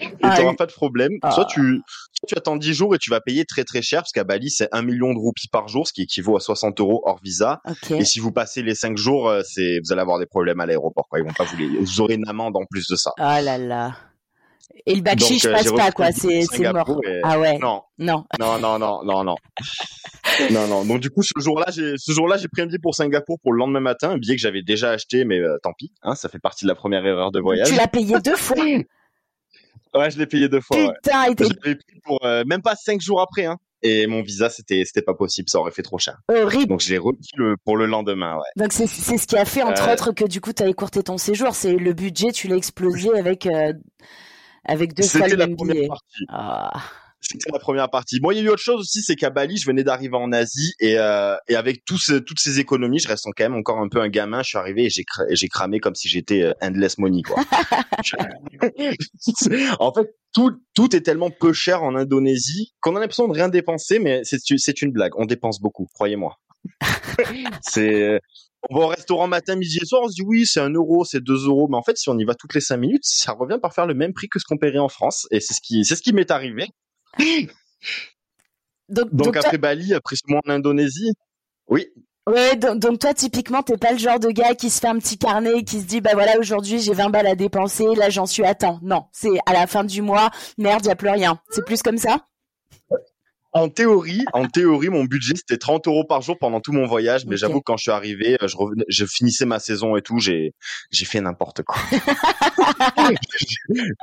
et 0.00 0.06
ah, 0.22 0.54
pas 0.56 0.66
de 0.66 0.72
problème. 0.72 1.12
Ah. 1.22 1.30
Soit 1.30 1.44
tu, 1.46 1.82
tu 2.26 2.34
attends 2.36 2.56
10 2.56 2.74
jours 2.74 2.94
et 2.94 2.98
tu 2.98 3.10
vas 3.10 3.20
payer 3.20 3.44
très 3.44 3.64
très 3.64 3.82
cher 3.82 4.00
parce 4.00 4.12
qu'à 4.12 4.24
Bali 4.24 4.50
c'est 4.50 4.68
1 4.72 4.82
million 4.82 5.12
de 5.12 5.18
roupies 5.18 5.48
par 5.48 5.68
jour, 5.68 5.86
ce 5.86 5.92
qui 5.92 6.02
équivaut 6.02 6.36
à 6.36 6.40
60 6.40 6.80
euros 6.80 7.02
hors 7.04 7.20
visa. 7.22 7.60
Et 7.90 8.04
si 8.04 8.20
vous 8.20 8.32
passez 8.32 8.62
les 8.62 8.74
5 8.74 8.96
jours, 8.96 9.28
euh, 9.28 9.42
c'est 9.44 9.78
vous 9.84 9.92
allez 9.92 10.00
avoir 10.00 10.18
des 10.18 10.26
problèmes 10.26 10.60
à 10.60 10.66
l'aéroport. 10.66 11.06
Quoi. 11.08 11.20
Ils 11.20 11.24
vont 11.24 11.32
pas 11.32 11.44
vous 11.44 11.56
les, 11.56 11.68
vous 11.68 12.00
aurez 12.00 12.14
une 12.14 12.28
amende 12.28 12.56
en 12.56 12.64
plus 12.70 12.86
de 12.88 12.96
ça. 12.96 13.12
Ah 13.18 13.40
là 13.42 13.58
là. 13.58 13.96
Et 14.86 14.94
le 14.94 15.02
bakshi, 15.02 15.38
je 15.38 15.48
euh, 15.48 15.52
passe 15.52 15.72
pas 15.72 15.90
quoi, 15.92 16.12
c'est 16.12 16.44
mort. 16.72 17.00
Ah 17.22 17.38
ouais. 17.38 17.58
Non. 17.58 17.82
Non. 17.98 18.24
Non 18.38 18.58
non 18.58 18.78
non 18.78 19.02
non 19.04 19.24
non. 19.24 19.34
non 20.50 20.66
non. 20.68 20.84
Donc 20.84 21.00
du 21.00 21.10
coup 21.10 21.22
ce 21.22 21.38
jour-là, 21.38 21.66
j'ai 21.70 21.94
ce 21.96 22.12
jour-là, 22.12 22.36
j'ai 22.36 22.48
pris 22.48 22.62
un 22.62 22.66
billet 22.66 22.78
pour 22.78 22.94
Singapour 22.94 23.38
pour 23.42 23.52
le 23.52 23.58
lendemain 23.58 23.80
matin, 23.80 24.10
un 24.10 24.18
billet 24.18 24.36
que 24.36 24.40
j'avais 24.40 24.62
déjà 24.62 24.90
acheté 24.90 25.24
mais 25.24 25.38
euh, 25.38 25.58
tant 25.62 25.72
pis, 25.76 25.92
hein, 26.02 26.14
ça 26.14 26.28
fait 26.28 26.38
partie 26.38 26.64
de 26.64 26.68
la 26.68 26.74
première 26.74 27.04
erreur 27.04 27.30
de 27.30 27.40
voyage. 27.40 27.68
Tu 27.68 27.74
l'as 27.74 27.88
payé 27.88 28.16
deux 28.20 28.36
fois. 28.36 28.56
Ouais, 29.92 30.08
je 30.08 30.18
l'ai 30.18 30.26
payé 30.26 30.48
deux 30.48 30.60
fois. 30.60 30.76
Putain, 31.02 31.28
ouais. 31.28 31.34
Je 31.36 31.68
l'ai 31.68 31.74
pris 31.74 32.00
pour 32.04 32.24
euh, 32.24 32.44
même 32.46 32.62
pas 32.62 32.76
cinq 32.76 33.00
jours 33.00 33.20
après, 33.20 33.46
hein. 33.46 33.56
Et 33.82 34.06
mon 34.06 34.22
visa, 34.22 34.50
c'était 34.50 34.84
c'était 34.84 35.02
pas 35.02 35.14
possible, 35.14 35.48
ça 35.48 35.58
aurait 35.58 35.70
fait 35.70 35.82
trop 35.82 35.98
cher. 35.98 36.18
Horrible. 36.28 36.66
Donc 36.66 36.80
je 36.80 36.90
l'ai 36.90 36.98
repris 36.98 37.26
le, 37.34 37.56
pour 37.64 37.76
le 37.76 37.86
lendemain, 37.86 38.36
ouais. 38.36 38.62
Donc 38.62 38.72
c'est 38.72 38.86
c'est 38.86 39.16
ce 39.16 39.26
qui 39.26 39.36
a 39.36 39.44
fait 39.44 39.62
entre 39.62 39.88
euh... 39.88 39.92
autres 39.94 40.12
que 40.12 40.26
du 40.26 40.40
coup 40.40 40.52
tu 40.52 40.62
as 40.62 40.68
écourté 40.68 41.02
ton 41.02 41.16
séjour, 41.16 41.54
c'est 41.54 41.72
le 41.72 41.92
budget, 41.92 42.30
tu 42.30 42.46
l'as 42.46 42.56
explosé 42.56 43.08
avec 43.18 43.48
avec 44.64 44.94
deux 44.94 45.02
fois 45.02 45.28
le 45.28 45.36
même 45.36 45.56
billet. 45.56 45.88
Ah. 46.28 46.70
C'était 47.20 47.50
la 47.52 47.58
première 47.58 47.90
partie. 47.90 48.18
Bon, 48.18 48.30
il 48.30 48.38
y 48.38 48.40
a 48.40 48.44
eu 48.44 48.48
autre 48.48 48.62
chose 48.62 48.80
aussi, 48.80 49.02
c'est 49.02 49.14
qu'à 49.14 49.28
Bali, 49.28 49.58
je 49.58 49.66
venais 49.66 49.84
d'arriver 49.84 50.16
en 50.16 50.32
Asie 50.32 50.72
et, 50.80 50.98
euh, 50.98 51.36
et 51.48 51.54
avec 51.54 51.84
toutes 51.84 52.00
ces 52.00 52.60
économies, 52.60 52.98
je 52.98 53.08
reste 53.08 53.24
quand 53.24 53.44
même 53.44 53.54
encore 53.54 53.78
un 53.78 53.88
peu 53.88 54.00
un 54.00 54.08
gamin. 54.08 54.42
Je 54.42 54.48
suis 54.48 54.58
arrivé 54.58 54.86
et 54.86 54.90
j'ai 54.90 55.04
j'ai 55.28 55.48
cramé 55.48 55.80
comme 55.80 55.94
si 55.94 56.08
j'étais 56.08 56.42
euh, 56.42 56.54
endless 56.62 56.96
money 56.96 57.20
quoi. 57.22 57.42
en 59.80 59.92
fait, 59.92 60.14
tout 60.32 60.52
tout 60.74 60.96
est 60.96 61.02
tellement 61.02 61.30
peu 61.30 61.52
cher 61.52 61.82
en 61.82 61.94
Indonésie 61.94 62.72
qu'on 62.80 62.96
a 62.96 63.00
l'impression 63.00 63.28
de 63.28 63.34
rien 63.34 63.50
dépenser, 63.50 63.98
mais 63.98 64.22
c'est 64.24 64.38
c'est 64.56 64.80
une 64.80 64.90
blague. 64.90 65.12
On 65.16 65.26
dépense 65.26 65.60
beaucoup, 65.60 65.86
croyez-moi. 65.92 66.36
C'est 67.62 68.20
on 68.68 68.78
va 68.78 68.84
au 68.84 68.88
restaurant 68.88 69.26
matin, 69.26 69.56
midi 69.56 69.78
et 69.80 69.86
soir, 69.86 70.02
on 70.04 70.08
se 70.08 70.14
dit 70.14 70.22
oui, 70.22 70.44
c'est 70.46 70.60
un 70.60 70.70
euro, 70.70 71.04
c'est 71.04 71.22
deux 71.22 71.46
euros, 71.46 71.68
mais 71.68 71.76
en 71.76 71.82
fait, 71.82 71.96
si 71.96 72.08
on 72.10 72.18
y 72.18 72.24
va 72.24 72.34
toutes 72.34 72.54
les 72.54 72.60
cinq 72.60 72.76
minutes, 72.76 73.04
ça 73.04 73.32
revient 73.32 73.58
par 73.60 73.72
faire 73.72 73.86
le 73.86 73.94
même 73.94 74.12
prix 74.12 74.28
que 74.28 74.38
ce 74.38 74.44
qu'on 74.44 74.58
paierait 74.58 74.78
en 74.78 74.88
France, 74.88 75.26
et 75.30 75.40
c'est 75.40 75.54
ce 75.54 75.60
qui, 75.62 75.84
c'est 75.84 75.96
ce 75.96 76.02
qui 76.02 76.12
m'est 76.12 76.30
arrivé. 76.30 76.66
donc, 78.88 79.14
donc, 79.14 79.36
après 79.36 79.58
Bali, 79.58 79.94
après 79.94 80.16
ce 80.16 80.22
mois 80.28 80.40
en 80.46 80.50
Indonésie, 80.50 81.12
oui. 81.68 81.86
Ouais, 82.26 82.54
donc, 82.56 82.78
donc 82.78 82.98
toi 82.98 83.14
typiquement 83.14 83.62
t'es 83.62 83.78
pas 83.78 83.92
le 83.92 83.98
genre 83.98 84.20
de 84.20 84.28
gars 84.28 84.54
qui 84.54 84.68
se 84.68 84.78
fait 84.78 84.88
un 84.88 84.98
petit 84.98 85.16
carnet 85.16 85.58
et 85.58 85.64
qui 85.64 85.80
se 85.80 85.86
dit 85.86 86.02
bah 86.02 86.10
voilà 86.12 86.38
aujourd'hui 86.38 86.78
j'ai 86.78 86.92
20 86.92 87.08
balles 87.08 87.26
à 87.26 87.34
dépenser, 87.34 87.94
là 87.96 88.10
j'en 88.10 88.26
suis 88.26 88.44
à 88.44 88.54
temps. 88.54 88.78
Non, 88.82 89.06
c'est 89.10 89.38
à 89.46 89.52
la 89.54 89.66
fin 89.66 89.84
du 89.84 90.02
mois, 90.02 90.30
merde, 90.58 90.84
y 90.84 90.90
a 90.90 90.96
plus 90.96 91.08
rien. 91.08 91.40
C'est 91.48 91.64
plus 91.64 91.82
comme 91.82 91.96
ça? 91.96 92.26
En 93.52 93.68
théorie, 93.68 94.24
en 94.32 94.46
théorie, 94.48 94.88
mon 94.88 95.04
budget 95.04 95.34
c'était 95.36 95.58
30 95.58 95.86
euros 95.88 96.04
par 96.04 96.22
jour 96.22 96.38
pendant 96.38 96.60
tout 96.60 96.72
mon 96.72 96.86
voyage, 96.86 97.26
mais 97.26 97.34
Ok. 97.34 97.38
j'avoue 97.40 97.58
que 97.60 97.64
quand 97.64 97.76
je 97.76 97.82
suis 97.82 97.90
arrivé, 97.90 98.36
je 98.44 98.56
revenais, 98.56 98.84
je 98.88 99.04
finissais 99.06 99.46
ma 99.46 99.58
saison 99.58 99.96
et 99.96 100.02
tout, 100.02 100.18
j'ai 100.18 100.54
j'ai 100.90 101.04
fait 101.04 101.20
n'importe 101.20 101.62
quoi. 101.62 101.76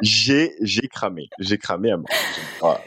j'ai 0.01 0.55
j'ai 0.61 0.87
cramé, 0.87 1.29
j'ai 1.39 1.57
cramé 1.57 1.91
à 1.91 1.97
mort. 1.97 2.05
Voilà. 2.61 2.81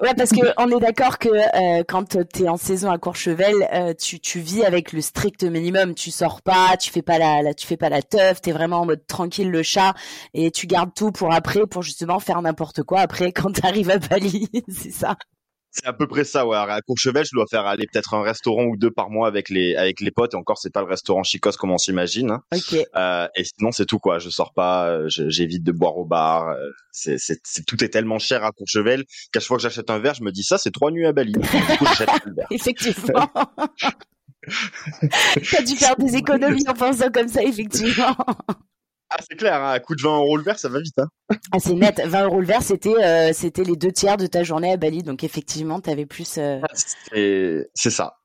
Ouais, 0.00 0.12
parce 0.16 0.30
que 0.30 0.40
on 0.58 0.76
est 0.76 0.80
d'accord 0.80 1.18
que 1.18 1.28
euh, 1.28 1.84
quand 1.86 2.16
t'es 2.28 2.48
en 2.48 2.56
saison 2.56 2.90
à 2.90 2.98
Courchevel, 2.98 3.54
euh, 3.72 3.94
tu, 3.94 4.18
tu 4.18 4.40
vis 4.40 4.64
avec 4.64 4.92
le 4.92 5.00
strict 5.00 5.44
minimum. 5.44 5.94
Tu 5.94 6.10
sors 6.10 6.42
pas, 6.42 6.76
tu 6.76 6.90
fais 6.90 7.00
pas 7.00 7.16
la, 7.18 7.42
la 7.42 7.54
tu 7.54 7.64
fais 7.66 7.76
pas 7.76 7.88
la 7.88 8.02
teuf. 8.02 8.40
T'es 8.42 8.50
vraiment 8.50 8.80
en 8.80 8.86
mode 8.86 9.06
tranquille 9.06 9.50
le 9.50 9.62
chat 9.62 9.94
et 10.34 10.50
tu 10.50 10.66
gardes 10.66 10.92
tout 10.94 11.12
pour 11.12 11.32
après, 11.32 11.60
pour 11.70 11.82
justement 11.82 12.18
faire 12.18 12.42
n'importe 12.42 12.82
quoi 12.82 13.00
après 13.00 13.30
quand 13.32 13.52
t'arrives 13.52 13.90
à 13.90 13.98
Bali. 13.98 14.48
c'est 14.68 14.90
ça. 14.90 15.16
C'est 15.76 15.86
à 15.86 15.92
peu 15.92 16.06
près 16.06 16.22
ça, 16.22 16.46
ouais. 16.46 16.56
À 16.56 16.80
Courchevel, 16.82 17.24
je 17.24 17.32
dois 17.34 17.46
faire 17.50 17.66
aller 17.66 17.86
peut-être 17.92 18.14
un 18.14 18.22
restaurant 18.22 18.62
ou 18.64 18.76
deux 18.76 18.92
par 18.92 19.10
mois 19.10 19.26
avec 19.26 19.48
les 19.48 19.74
avec 19.74 20.00
les 20.00 20.12
potes. 20.12 20.34
Et 20.34 20.36
encore, 20.36 20.56
c'est 20.56 20.72
pas 20.72 20.82
le 20.82 20.86
restaurant 20.86 21.24
chicos 21.24 21.56
comme 21.56 21.72
on 21.72 21.78
s'imagine. 21.78 22.30
hein. 22.30 22.42
Euh, 22.96 23.26
et 23.34 23.42
sinon, 23.42 23.72
c'est 23.72 23.84
tout 23.84 23.98
quoi. 23.98 24.20
Je 24.20 24.30
sors 24.30 24.52
pas, 24.52 24.86
euh, 24.88 25.08
j'évite 25.08 25.64
de 25.64 25.72
boire 25.72 25.96
au 25.96 26.04
bar. 26.04 26.50
euh, 26.50 26.70
C'est, 26.92 27.18
c'est, 27.18 27.40
c'est- 27.42 27.64
tout 27.66 27.82
est 27.82 27.88
tellement 27.88 28.20
cher 28.20 28.44
à 28.44 28.52
Courchevel 28.52 29.02
qu'à 29.32 29.40
chaque 29.40 29.48
fois 29.48 29.56
que 29.56 29.64
j'achète 29.64 29.90
un 29.90 29.98
verre, 29.98 30.14
je 30.14 30.22
me 30.22 30.30
dis 30.30 30.44
ça, 30.44 30.58
c'est 30.58 30.70
trois 30.70 30.92
nuits 30.92 31.06
à 31.06 31.12
Bali. 31.12 31.32
Du 31.32 31.40
coup, 31.40 31.84
j'achète 31.86 32.06
pas 32.06 32.20
le 32.24 32.34
verre. 32.34 32.46
Effectivement. 32.52 33.28
T'as 35.50 35.62
dû 35.62 35.76
faire 35.76 35.96
des 35.96 36.16
économies 36.16 36.68
en 36.68 36.74
pensant 36.74 37.10
comme 37.10 37.28
ça, 37.28 37.42
effectivement. 37.42 38.16
Ah, 39.16 39.20
c'est 39.28 39.36
clair. 39.36 39.62
Hein, 39.62 39.70
à 39.70 39.80
coup 39.80 39.94
de 39.94 40.02
20 40.02 40.16
euros 40.16 40.36
le 40.36 40.42
verre, 40.42 40.58
ça 40.58 40.68
va 40.68 40.80
vite. 40.80 40.98
Hein. 40.98 41.06
Ah, 41.52 41.60
c'est 41.60 41.74
net. 41.74 42.00
20 42.04 42.24
euros 42.24 42.40
le 42.40 42.46
verre, 42.46 42.62
c'était, 42.62 42.96
euh, 43.00 43.32
c'était 43.32 43.62
les 43.62 43.76
deux 43.76 43.92
tiers 43.92 44.16
de 44.16 44.26
ta 44.26 44.42
journée 44.42 44.72
à 44.72 44.76
Bali. 44.76 45.02
Donc, 45.04 45.22
effectivement, 45.22 45.80
t'avais 45.80 46.06
plus, 46.06 46.34
euh, 46.38 46.60
C'est, 46.74 47.70
c'est 47.74 47.90
ça. 47.90 48.16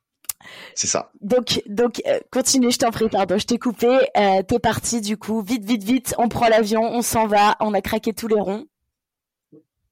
C'est 0.73 0.87
ça. 0.87 1.11
Donc, 1.21 1.61
donc, 1.67 2.01
euh, 2.07 2.19
continue, 2.31 2.71
je 2.71 2.79
t'en 2.79 2.91
prie, 2.91 3.09
pardon, 3.09 3.37
je 3.37 3.45
t'ai 3.45 3.59
coupé. 3.59 3.87
Euh, 4.17 4.41
T'es 4.41 4.57
parti, 4.57 5.01
du 5.01 5.17
coup, 5.17 5.41
vite, 5.41 5.65
vite, 5.65 5.83
vite, 5.83 6.15
on 6.17 6.27
prend 6.29 6.47
l'avion, 6.47 6.81
on 6.81 7.01
s'en 7.01 7.27
va, 7.27 7.55
on 7.59 7.73
a 7.73 7.81
craqué 7.81 8.13
tous 8.13 8.27
les 8.27 8.39
ronds. 8.39 8.65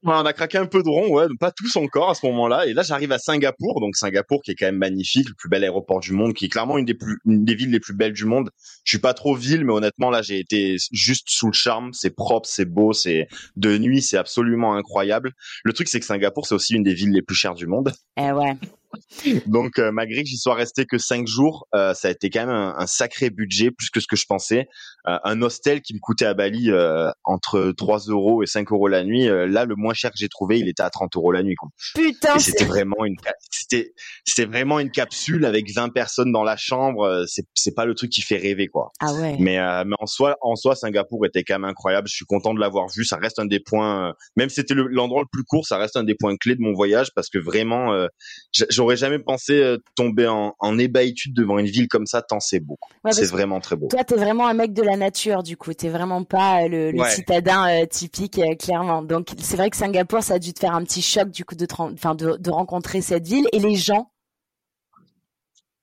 On 0.10 0.26
a 0.26 0.32
craqué 0.32 0.58
un 0.58 0.66
peu 0.66 0.82
de 0.84 0.88
rond, 0.88 1.10
ouais, 1.10 1.26
pas 1.38 1.52
tous 1.52 1.76
encore 1.76 2.10
à 2.10 2.16
ce 2.16 2.26
moment-là. 2.28 2.66
Et 2.66 2.74
là, 2.74 2.82
j'arrive 2.82 3.12
à 3.12 3.20
Singapour, 3.20 3.82
donc 3.82 3.98
Singapour 3.98 4.42
qui 4.42 4.52
est 4.52 4.56
quand 4.56 4.66
même 4.66 4.78
magnifique, 4.78 5.28
le 5.28 5.36
plus 5.36 5.50
bel 5.50 5.66
aéroport 5.66 6.00
du 6.00 6.14
monde, 6.14 6.34
qui 6.34 6.46
est 6.46 6.50
clairement 6.50 6.78
une 6.78 6.86
des 6.86 6.94
plus, 6.94 7.18
une 7.26 7.44
des 7.44 7.56
villes 7.56 7.72
les 7.72 7.82
plus 7.82 7.94
belles 7.94 8.14
du 8.14 8.24
monde. 8.24 8.50
Je 8.86 8.92
suis 8.92 9.00
pas 9.00 9.14
trop 9.14 9.36
ville, 9.36 9.66
mais 9.66 9.74
honnêtement, 9.74 10.10
là, 10.10 10.22
j'ai 10.22 10.40
été 10.40 10.78
juste 10.94 11.28
sous 11.30 11.48
le 11.48 11.54
charme. 11.54 11.92
C'est 11.92 12.16
propre, 12.16 12.48
c'est 12.50 12.66
beau, 12.66 12.94
c'est 12.94 13.28
de 13.58 13.78
nuit, 13.78 14.02
c'est 14.02 14.18
absolument 14.18 14.76
incroyable. 14.76 15.34
Le 15.66 15.74
truc, 15.74 15.90
c'est 15.90 16.00
que 16.00 16.06
Singapour, 16.06 16.48
c'est 16.48 16.56
aussi 16.56 16.76
une 16.76 16.84
des 16.84 16.94
villes 16.94 17.12
les 17.12 17.22
plus 17.22 17.36
chères 17.36 17.56
du 17.56 17.68
monde. 17.68 17.92
Eh 18.18 18.32
ouais. 18.32 18.56
Donc, 19.46 19.80
euh, 19.80 19.92
malgré 19.92 20.24
que 20.24 20.30
j'y 20.30 20.38
sois 20.38 20.56
resté 20.56 20.86
que 20.86 20.98
cinq 20.98 21.28
jours, 21.28 21.68
euh, 21.76 21.94
ça 21.94 22.08
a 22.08 22.12
été 22.12 22.30
quand 22.30 22.42
même 22.42 22.50
un, 22.56 22.76
un 22.78 22.88
sacré 22.88 23.30
budget, 23.30 23.72
plus 23.72 23.90
que 23.90 24.00
ce 24.00 24.08
que 24.08 24.16
je 24.16 24.26
pensais. 24.28 24.68
Euh, 25.08 25.18
un 25.24 25.42
hostel 25.42 25.82
qui 25.82 25.94
me 25.94 26.00
coûtait 26.00 26.26
à 26.26 26.34
Bali 26.34 26.70
euh, 26.72 27.10
entre 27.24 27.72
3 27.76 28.00
euros 28.08 28.44
et 28.44 28.46
5 28.46 28.72
euros 28.72 28.88
la 28.88 29.04
nuit, 29.04 29.28
euh, 29.30 29.48
là, 29.48 29.66
le 29.66 29.76
moins 29.76 29.94
cher 29.94 30.12
que 30.12 30.18
j'ai 30.18 30.28
trouvé, 30.30 30.60
il 30.60 30.68
était 30.68 30.84
à 30.84 30.90
30 30.90 31.16
euros 31.16 31.32
la 31.32 31.44
nuit. 31.44 31.56
Quoi. 31.56 31.70
Putain, 31.96 32.40
c'était 32.40 32.66
vraiment 32.66 33.06
une, 33.06 33.16
c'était, 33.52 33.94
c'était 34.26 34.46
vraiment 34.46 34.80
une 34.80 34.92
capsule 34.92 35.46
avec 35.46 35.72
20 35.74 35.90
personnes 35.90 36.32
dans 36.32 36.44
la 36.44 36.58
chambre. 36.58 37.04
euh, 37.04 37.24
C'est, 37.28 37.44
c'est 37.54 37.74
pas 37.76 37.86
le 37.86 37.94
truc 37.96 38.10
qui 38.12 38.22
fait 38.22 38.38
rêver, 38.38 38.68
quoi. 38.68 38.92
Ah 39.00 39.14
ouais. 39.14 39.36
Mais, 39.40 39.60
euh, 39.60 39.84
mais 39.86 39.96
en 40.00 40.06
soi, 40.08 40.36
en 40.42 40.56
soi, 40.56 40.76
Singapour 40.76 41.26
était 41.26 41.44
quand 41.44 41.56
même 41.56 41.66
incroyable. 41.70 42.08
Je 42.10 42.16
suis 42.16 42.26
content 42.26 42.54
de 42.54 42.60
l'avoir 42.60 42.88
vu. 42.96 43.06
Ça 43.06 43.18
reste 43.18 43.40
un 43.40 43.46
des 43.46 43.60
points, 43.60 44.14
même 44.36 44.50
si 44.50 44.56
c'était 44.56 44.74
le- 44.74 44.88
l'endroit 44.88 45.22
le 45.22 45.28
plus 45.32 45.44
court, 45.44 45.66
ça 45.66 45.78
reste 45.78 45.96
un 45.98 46.04
des 46.04 46.16
points 46.16 46.36
clés 46.38 46.56
de 46.56 46.62
mon 46.62 46.74
voyage 46.74 47.10
parce 47.16 47.30
que 47.30 47.38
vraiment, 47.38 47.94
euh, 47.94 48.08
j- 48.54 48.66
j'aurais 48.78 48.96
jamais 48.96 49.20
pensé 49.20 49.62
euh, 49.62 49.78
tomber 49.96 50.28
en, 50.28 50.54
en 50.60 50.78
ébahitude 50.78 51.34
devant 51.34 51.58
une 51.60 51.66
ville 51.66 51.88
comme 51.88 52.06
ça 52.06 52.22
tant 52.22 52.40
c'est 52.40 52.60
beau. 52.60 52.78
Ouais, 53.04 53.12
c'est 53.12 53.26
vraiment 53.26 53.60
très 53.60 53.76
beau. 53.76 53.88
Toi, 53.90 54.04
t'es 54.04 54.16
vraiment 54.16 54.48
un 54.48 54.54
mec 54.54 54.74
de 54.74 54.84
la 54.84 54.96
nature, 54.96 55.44
du 55.44 55.58
coup. 55.58 55.74
T'es 55.74 55.90
vraiment 55.90 56.24
pas 56.24 56.64
euh, 56.64 56.68
le, 56.68 56.92
le 56.92 57.00
Ouais. 57.02 57.10
citadin 57.10 57.68
euh, 57.68 57.86
typique, 57.86 58.40
euh, 58.40 58.56
clairement. 58.56 59.02
Donc, 59.02 59.30
c'est 59.40 59.58
vrai 59.58 59.70
que 59.70 59.78
Singapour, 59.78 60.22
ça 60.24 60.36
a 60.36 60.40
dû 60.40 60.54
te 60.54 60.60
faire 60.60 60.74
un 60.76 60.84
petit 60.84 61.02
choc, 61.02 61.30
du 61.32 61.44
coup, 61.44 61.56
de, 61.56 61.66
enfin, 61.78 62.16
de, 62.16 62.38
de 62.38 62.50
rencontrer 62.52 63.02
cette 63.02 63.28
ville. 63.28 63.48
Et 63.52 63.60
les 63.60 63.76
gens? 63.76 64.12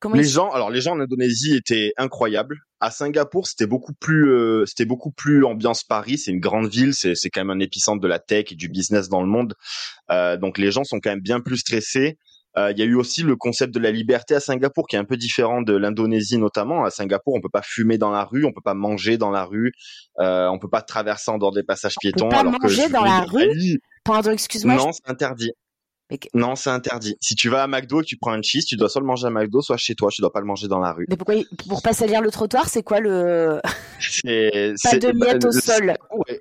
Comment 0.01 0.17
Les 0.17 0.25
gens, 0.25 0.51
alors 0.51 0.71
les 0.71 0.83
gens 0.83 0.93
en 0.93 1.01
Indonésie 1.01 1.57
étaient 1.57 1.93
incroyables. 1.97 2.59
À 2.81 2.91
Singapour, 2.91 3.47
c'était 3.47 3.67
beaucoup 3.67 3.95
plus, 3.99 4.29
euh, 4.31 4.67
c'était 4.67 4.85
beaucoup 4.85 5.11
plus 5.11 5.45
ambiance 5.47 5.83
Paris. 5.83 6.19
C'est 6.19 6.31
une 6.31 6.41
grande 6.41 6.69
ville, 6.69 6.93
c'est 6.93 7.15
c'est 7.15 7.31
quand 7.31 7.41
même 7.43 7.57
un 7.57 7.61
épicentre 7.61 8.01
de 8.03 8.09
la 8.09 8.19
tech 8.19 8.53
et 8.53 8.55
du 8.55 8.69
business 8.69 9.09
dans 9.09 9.23
le 9.23 9.29
monde. 9.29 9.55
Euh, 10.11 10.37
donc 10.37 10.59
les 10.59 10.71
gens 10.71 10.85
sont 10.85 11.01
quand 11.01 11.09
même 11.09 11.23
bien 11.23 11.41
plus 11.41 11.57
stressés. 11.57 12.19
Euh, 12.57 12.73
Il 12.73 12.79
y 12.79 12.83
a 12.83 12.85
eu 12.85 12.95
aussi 12.95 13.23
le 13.23 13.37
concept 13.37 13.75
de 13.75 13.81
la 13.81 13.91
liberté 13.91 14.35
à 14.35 14.41
Singapour 14.41 14.87
qui 14.87 14.97
est 14.97 14.99
un 14.99 15.05
peu 15.05 15.17
différent 15.17 15.63
de 15.63 15.77
l'Indonésie 15.77 16.39
notamment. 16.39 16.85
À 16.85 16.91
Singapour, 16.91 17.35
on 17.35 17.41
peut 17.41 17.49
pas 17.53 17.63
fumer 17.63 17.99
dans 17.99 18.11
la 18.11 18.25
rue, 18.25 18.45
on 18.45 18.53
peut 18.53 18.63
pas 18.63 18.75
manger 18.75 19.19
dans 19.19 19.31
la 19.31 19.45
rue, 19.45 19.73
euh, 20.21 20.49
on 20.49 20.59
peut 20.59 20.71
pas 20.71 20.83
traverser 20.83 21.31
en 21.31 21.39
dehors 21.39 21.53
des 21.53 21.65
passages 21.65 21.95
peut 21.95 22.09
piétons. 22.09 22.29
pas 22.29 22.41
alors 22.41 22.55
que 22.55 22.63
manger 22.63 22.89
dans 22.89 23.05
la 23.05 23.21
rue. 23.21 23.81
Pardon, 24.05 24.31
excuse-moi. 24.31 24.77
Non, 24.77 24.93
c'est 24.93 25.11
interdit. 25.11 25.53
Mais 26.11 26.19
Non, 26.35 26.55
c'est 26.55 26.71
interdit. 26.71 27.17
Si 27.21 27.35
tu 27.35 27.49
vas 27.49 27.63
à 27.63 27.67
McDo 27.67 28.01
et 28.01 28.05
que 28.05 28.09
tu 28.09 28.19
prends 28.19 28.33
un 28.33 28.43
cheese, 28.43 28.67
tu 28.67 28.77
dois 28.77 28.89
soit 28.89 29.01
le 29.01 29.07
manger 29.07 29.27
à 29.27 29.31
McDo, 29.31 29.63
soit 29.63 29.79
chez 29.79 29.95
toi. 29.95 30.11
Tu 30.13 30.21
dois 30.21 30.33
pas 30.33 30.41
le 30.41 30.47
manger 30.47 30.69
dans 30.69 30.79
la 30.79 30.93
rue. 30.93 31.07
Mais 31.09 31.17
pourquoi 31.17 31.37
pour 31.67 31.83
pas 31.83 31.95
salir 31.95 32.21
le 32.21 32.31
trottoir, 32.31 32.69
c'est 32.69 32.83
quoi 32.83 33.01
le 33.01 33.61
pas 34.23 34.99
de 34.99 35.19
bah, 35.19 35.27
miettes 35.27 35.45
au 35.45 35.51
sol 35.51 35.97
Singapour 35.97 36.25
est, 36.29 36.41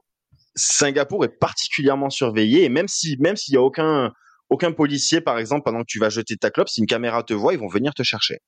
Singapour 0.55 1.25
est 1.25 1.39
particulièrement 1.39 2.09
surveillé 2.09 2.63
et 2.63 2.69
même 2.69 2.87
si 2.87 3.17
même 3.19 3.37
s'il 3.37 3.53
y 3.55 3.57
a 3.57 3.61
aucun 3.61 4.11
aucun 4.53 4.71
policier 4.71 5.19
par 5.21 5.39
exemple 5.39 5.63
pendant 5.65 5.81
que 5.81 5.87
tu 5.87 5.99
vas 5.99 6.09
jeter 6.09 6.37
ta 6.37 6.51
clope, 6.51 6.69
si 6.69 6.79
une 6.81 6.87
caméra 6.87 7.23
te 7.23 7.33
voit, 7.33 7.53
ils 7.53 7.59
vont 7.59 7.67
venir 7.67 7.93
te 7.93 8.03
chercher. 8.03 8.39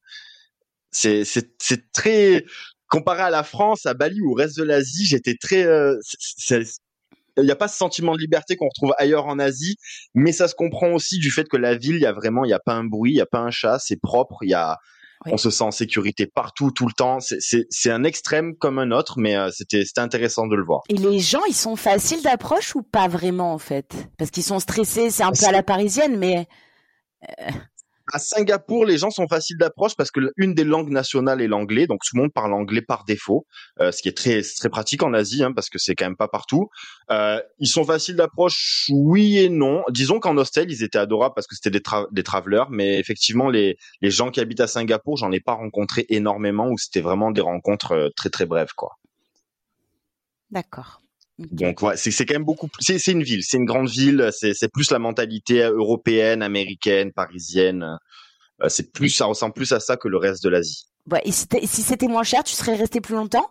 C'est 0.92 1.26
c'est 1.26 1.92
très 1.92 2.46
comparé 2.88 3.24
à 3.24 3.30
la 3.30 3.44
France, 3.44 3.86
à 3.86 3.94
Bali 3.94 4.22
ou 4.22 4.32
au 4.32 4.34
reste 4.34 4.58
de 4.58 4.64
l'Asie, 4.64 5.06
j'étais 5.06 5.36
très 5.36 5.66
euh, 5.66 6.00
il 7.38 7.44
n'y 7.44 7.52
a 7.52 7.56
pas 7.56 7.68
ce 7.68 7.78
sentiment 7.78 8.14
de 8.14 8.20
liberté 8.20 8.56
qu'on 8.56 8.68
retrouve 8.68 8.94
ailleurs 8.98 9.26
en 9.26 9.40
Asie, 9.40 9.76
mais 10.14 10.32
ça 10.32 10.48
se 10.48 10.56
comprend 10.56 10.94
aussi 10.94 11.20
du 11.20 11.32
fait 11.32 11.48
que 11.50 11.58
la 11.58 11.76
ville, 11.76 11.96
il 11.96 12.02
y 12.02 12.06
a 12.06 12.14
vraiment, 12.14 12.46
il 12.46 12.50
y 12.50 12.54
a 12.54 12.60
pas 12.60 12.74
un 12.74 12.86
bruit, 12.86 13.12
il 13.12 13.18
y 13.18 13.22
a 13.22 13.26
pas 13.26 13.40
un 13.40 13.52
chat, 13.52 13.80
c'est 13.80 14.00
propre, 14.00 14.38
il 14.44 14.50
y 14.50 14.54
a, 14.54 14.78
Oui. 15.26 15.32
on 15.34 15.38
se 15.38 15.50
sent 15.50 15.64
en 15.64 15.72
sécurité 15.72 16.28
partout, 16.28 16.72
tout 16.72 16.86
le 16.88 16.94
temps. 16.94 17.20
C'est- 17.20 17.90
un 17.90 18.04
extrême 18.04 18.56
comme 18.56 18.80
un 18.80 18.92
autre, 18.92 19.16
mais 19.20 19.36
euh, 19.36 19.50
c'était 19.52 19.84
c'était 19.86 20.02
intéressant 20.02 20.48
de 20.48 20.56
le 20.56 20.64
voir. 20.64 20.82
Et 20.90 20.94
les 20.96 21.20
gens, 21.20 21.44
ils 21.48 21.56
sont 21.56 21.76
faciles 21.76 22.22
d'approche 22.22 22.76
ou 22.76 22.84
pas 22.84 23.08
vraiment 23.08 23.54
en 23.54 23.58
fait? 23.58 23.94
Parce 24.18 24.32
qu'ils 24.32 24.44
sont 24.44 24.60
stressés, 24.60 25.10
c'est 25.10 25.24
un 25.24 25.30
peu 25.30 25.36
C'est- 25.36 25.48
à 25.48 25.52
la 25.52 25.64
parisienne, 25.64 26.18
mais 26.18 26.48
À 28.14 28.20
Singapour, 28.20 28.86
les 28.86 29.00
gens 29.00 29.10
sont 29.10 29.28
faciles 29.28 29.58
d'approche 29.58 29.96
parce 29.96 30.12
que 30.12 30.20
une 30.38 30.54
des 30.54 30.64
langues 30.64 30.90
nationales 30.90 31.42
est 31.42 31.48
l'anglais, 31.48 31.88
donc 31.88 32.02
tout 32.04 32.16
le 32.16 32.22
monde 32.22 32.34
parle 32.34 32.54
anglais 32.54 32.84
par 32.84 33.04
défaut, 33.04 33.48
euh, 33.80 33.92
ce 33.92 34.02
qui 34.02 34.10
est 34.10 34.18
très 34.18 34.42
très 34.44 34.70
pratique 34.70 35.02
en 35.02 35.14
Asie, 35.14 35.44
hein, 35.44 35.52
parce 35.54 35.70
que 35.70 35.80
c'est 35.80 35.96
quand 35.96 36.06
même 36.06 36.16
pas 36.16 36.28
partout. 36.28 36.70
Euh, 37.10 37.42
ils 37.60 37.68
sont 37.68 37.84
faciles 37.84 38.16
d'approche, 38.16 38.86
oui 38.92 39.40
et 39.40 39.50
non. 39.50 39.84
Disons 39.90 40.20
qu'en 40.20 40.38
hostel, 40.38 40.72
ils 40.72 40.84
étaient 40.84 41.00
adorables 41.00 41.34
parce 41.34 41.48
que 41.48 41.56
c'était 41.56 41.72
des, 41.72 41.82
tra 41.82 42.06
des 42.12 42.24
travelers, 42.24 42.66
mais 42.70 43.00
effectivement, 43.00 43.50
les 43.50 43.78
les 44.02 44.12
gens 44.12 44.30
qui 44.30 44.40
habitent 44.40 44.62
à 44.62 44.68
Singapour, 44.68 45.18
j'en 45.18 45.32
ai 45.32 45.40
pas 45.40 45.54
rencontré 45.54 46.06
énormément, 46.10 46.70
ou 46.70 46.78
c'était 46.78 47.02
vraiment 47.02 47.32
des 47.32 47.42
rencontres 47.42 47.94
euh, 47.94 48.10
très 48.16 48.30
très 48.30 48.46
brèves, 48.46 48.74
quoi. 48.76 48.92
d'accord. 50.52 51.05
Donc 51.38 51.82
ouais, 51.82 51.98
c'est 51.98 52.12
c'est 52.12 52.26
quand 52.26 52.36
même 52.36 52.46
beaucoup. 52.46 52.68
plus- 52.68 52.82
C'est 52.84 52.98
c'est 52.98 53.12
une 53.12 53.24
ville, 53.24 53.44
c'est 53.44 53.58
une 53.58 53.66
grande 53.66 53.90
ville. 53.90 54.30
C'est 54.32 54.54
c'est 54.54 54.70
plus 54.72 54.90
la 54.92 55.00
mentalité 55.00 55.62
européenne, 55.64 56.42
américaine, 56.42 57.12
parisienne. 57.12 57.98
Euh, 58.64 58.70
c'est 58.70 58.94
plus, 58.94 59.10
ça 59.10 59.26
ressemble 59.26 59.54
plus 59.54 59.72
à 59.74 59.80
ça 59.82 59.98
que 59.98 60.08
le 60.08 60.18
reste 60.18 60.44
de 60.44 60.50
l'Asie. 60.50 60.86
Ouais, 61.12 61.22
et 61.26 61.32
si 61.32 61.84
c'était 61.84 62.08
moins 62.08 62.24
cher, 62.24 62.44
tu 62.44 62.56
serais 62.56 62.76
resté 62.76 63.02
plus 63.02 63.16
longtemps? 63.16 63.50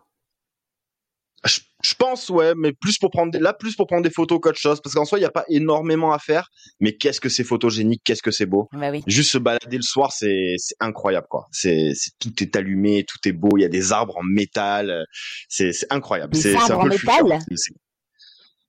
Je, 1.46 1.60
je 1.82 1.94
pense 1.94 2.30
ouais, 2.30 2.54
mais 2.56 2.72
plus 2.72 2.96
pour 2.98 3.10
prendre 3.10 3.30
des, 3.30 3.38
là 3.38 3.52
plus 3.52 3.76
pour 3.76 3.86
prendre 3.86 4.02
des 4.02 4.10
photos 4.10 4.38
qu'autre 4.40 4.58
chose, 4.58 4.80
parce 4.82 4.94
qu'en 4.94 5.04
soi 5.04 5.18
il 5.18 5.22
y 5.22 5.26
a 5.26 5.30
pas 5.30 5.44
énormément 5.48 6.12
à 6.12 6.18
faire, 6.18 6.48
mais 6.80 6.96
qu'est-ce 6.96 7.20
que 7.20 7.28
c'est 7.28 7.44
photogénique, 7.44 8.00
qu'est-ce 8.04 8.22
que 8.22 8.30
c'est 8.30 8.46
beau. 8.46 8.68
Bah 8.72 8.90
oui. 8.90 9.02
Juste 9.06 9.30
se 9.32 9.38
balader 9.38 9.76
le 9.76 9.82
soir, 9.82 10.10
c'est 10.12 10.54
c'est 10.56 10.74
incroyable 10.80 11.26
quoi. 11.28 11.46
C'est 11.52 11.92
c'est 11.94 12.12
tout 12.18 12.32
est 12.42 12.56
allumé, 12.56 13.04
tout 13.04 13.18
est 13.28 13.32
beau. 13.32 13.50
Il 13.58 13.60
y 13.60 13.64
a 13.66 13.68
des 13.68 13.92
arbres 13.92 14.16
en 14.16 14.22
métal, 14.22 14.88
euh, 14.90 15.04
c'est 15.48 15.72
c'est 15.74 15.86
incroyable. 15.92 16.32
Des 16.32 16.40
C'est 16.40 16.56
un 16.56 16.76
en 16.76 16.82
peu 16.82 16.88
le 16.88 16.96
futur. 16.96 17.24
métal? 17.24 17.38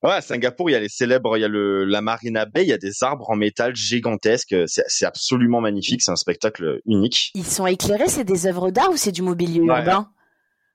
Ouais, 0.03 0.11
à 0.11 0.21
Singapour, 0.21 0.69
il 0.69 0.73
y 0.73 0.75
a 0.75 0.79
les 0.79 0.89
célèbres, 0.89 1.35
il 1.37 1.41
y 1.41 1.45
a 1.45 1.47
le 1.47 1.83
la 1.85 2.01
Marina 2.01 2.45
Bay, 2.45 2.63
il 2.63 2.69
y 2.69 2.73
a 2.73 2.77
des 2.77 3.01
arbres 3.01 3.29
en 3.29 3.35
métal 3.35 3.75
gigantesques. 3.75 4.55
C'est 4.67 4.83
c'est 4.87 5.05
absolument 5.05 5.61
magnifique. 5.61 6.01
C'est 6.03 6.11
un 6.11 6.15
spectacle 6.17 6.79
unique. 6.85 7.31
Ils 7.33 7.45
sont 7.45 7.65
éclairés, 7.65 8.09
c'est 8.09 8.25
des 8.25 8.45
œuvres 8.45 8.69
d'art 8.69 8.91
ou 8.91 8.97
c'est 8.97 9.11
du 9.13 9.21
mobilier 9.23 9.61
Ouais. 9.61 9.67
urbain? 9.79 10.09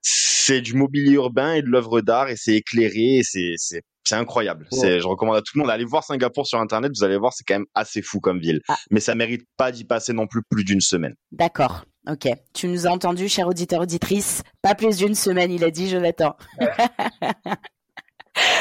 C'est 0.02 0.60
du 0.60 0.74
mobilier 0.74 1.12
urbain 1.12 1.54
et 1.54 1.62
de 1.62 1.68
l'œuvre 1.68 2.00
d'art 2.00 2.28
et 2.28 2.36
c'est 2.36 2.54
éclairé. 2.54 3.18
et 3.18 3.22
C'est 3.22 3.54
c'est 3.56 3.82
c'est 4.04 4.14
incroyable. 4.16 4.66
C'est 4.72 4.98
je 4.98 5.06
recommande 5.06 5.36
à 5.36 5.40
tout 5.40 5.52
le 5.54 5.60
monde 5.60 5.68
d'aller 5.68 5.84
voir 5.84 6.04
Singapour 6.04 6.46
sur 6.46 6.58
internet. 6.58 6.90
Vous 6.96 7.04
allez 7.04 7.18
voir, 7.18 7.32
c'est 7.32 7.44
quand 7.44 7.54
même 7.54 7.66
assez 7.74 8.02
fou 8.02 8.18
comme 8.18 8.40
ville. 8.40 8.60
Ah. 8.68 8.76
Mais 8.90 9.00
ça 9.00 9.14
mérite 9.14 9.42
pas 9.56 9.72
d'y 9.72 9.84
passer 9.84 10.12
non 10.12 10.26
plus 10.26 10.42
plus 10.50 10.64
d'une 10.64 10.80
semaine. 10.80 11.14
D'accord. 11.32 11.84
Ok, 12.08 12.28
tu 12.54 12.66
nous 12.66 12.86
as 12.86 12.90
entendu, 12.90 13.28
cher 13.28 13.46
auditeur 13.46 13.82
auditrice. 13.82 14.42
Pas 14.62 14.74
plus 14.74 14.96
d'une 14.96 15.14
semaine, 15.14 15.52
il 15.52 15.62
a 15.64 15.70
dit 15.70 15.90
Jonathan. 15.90 16.34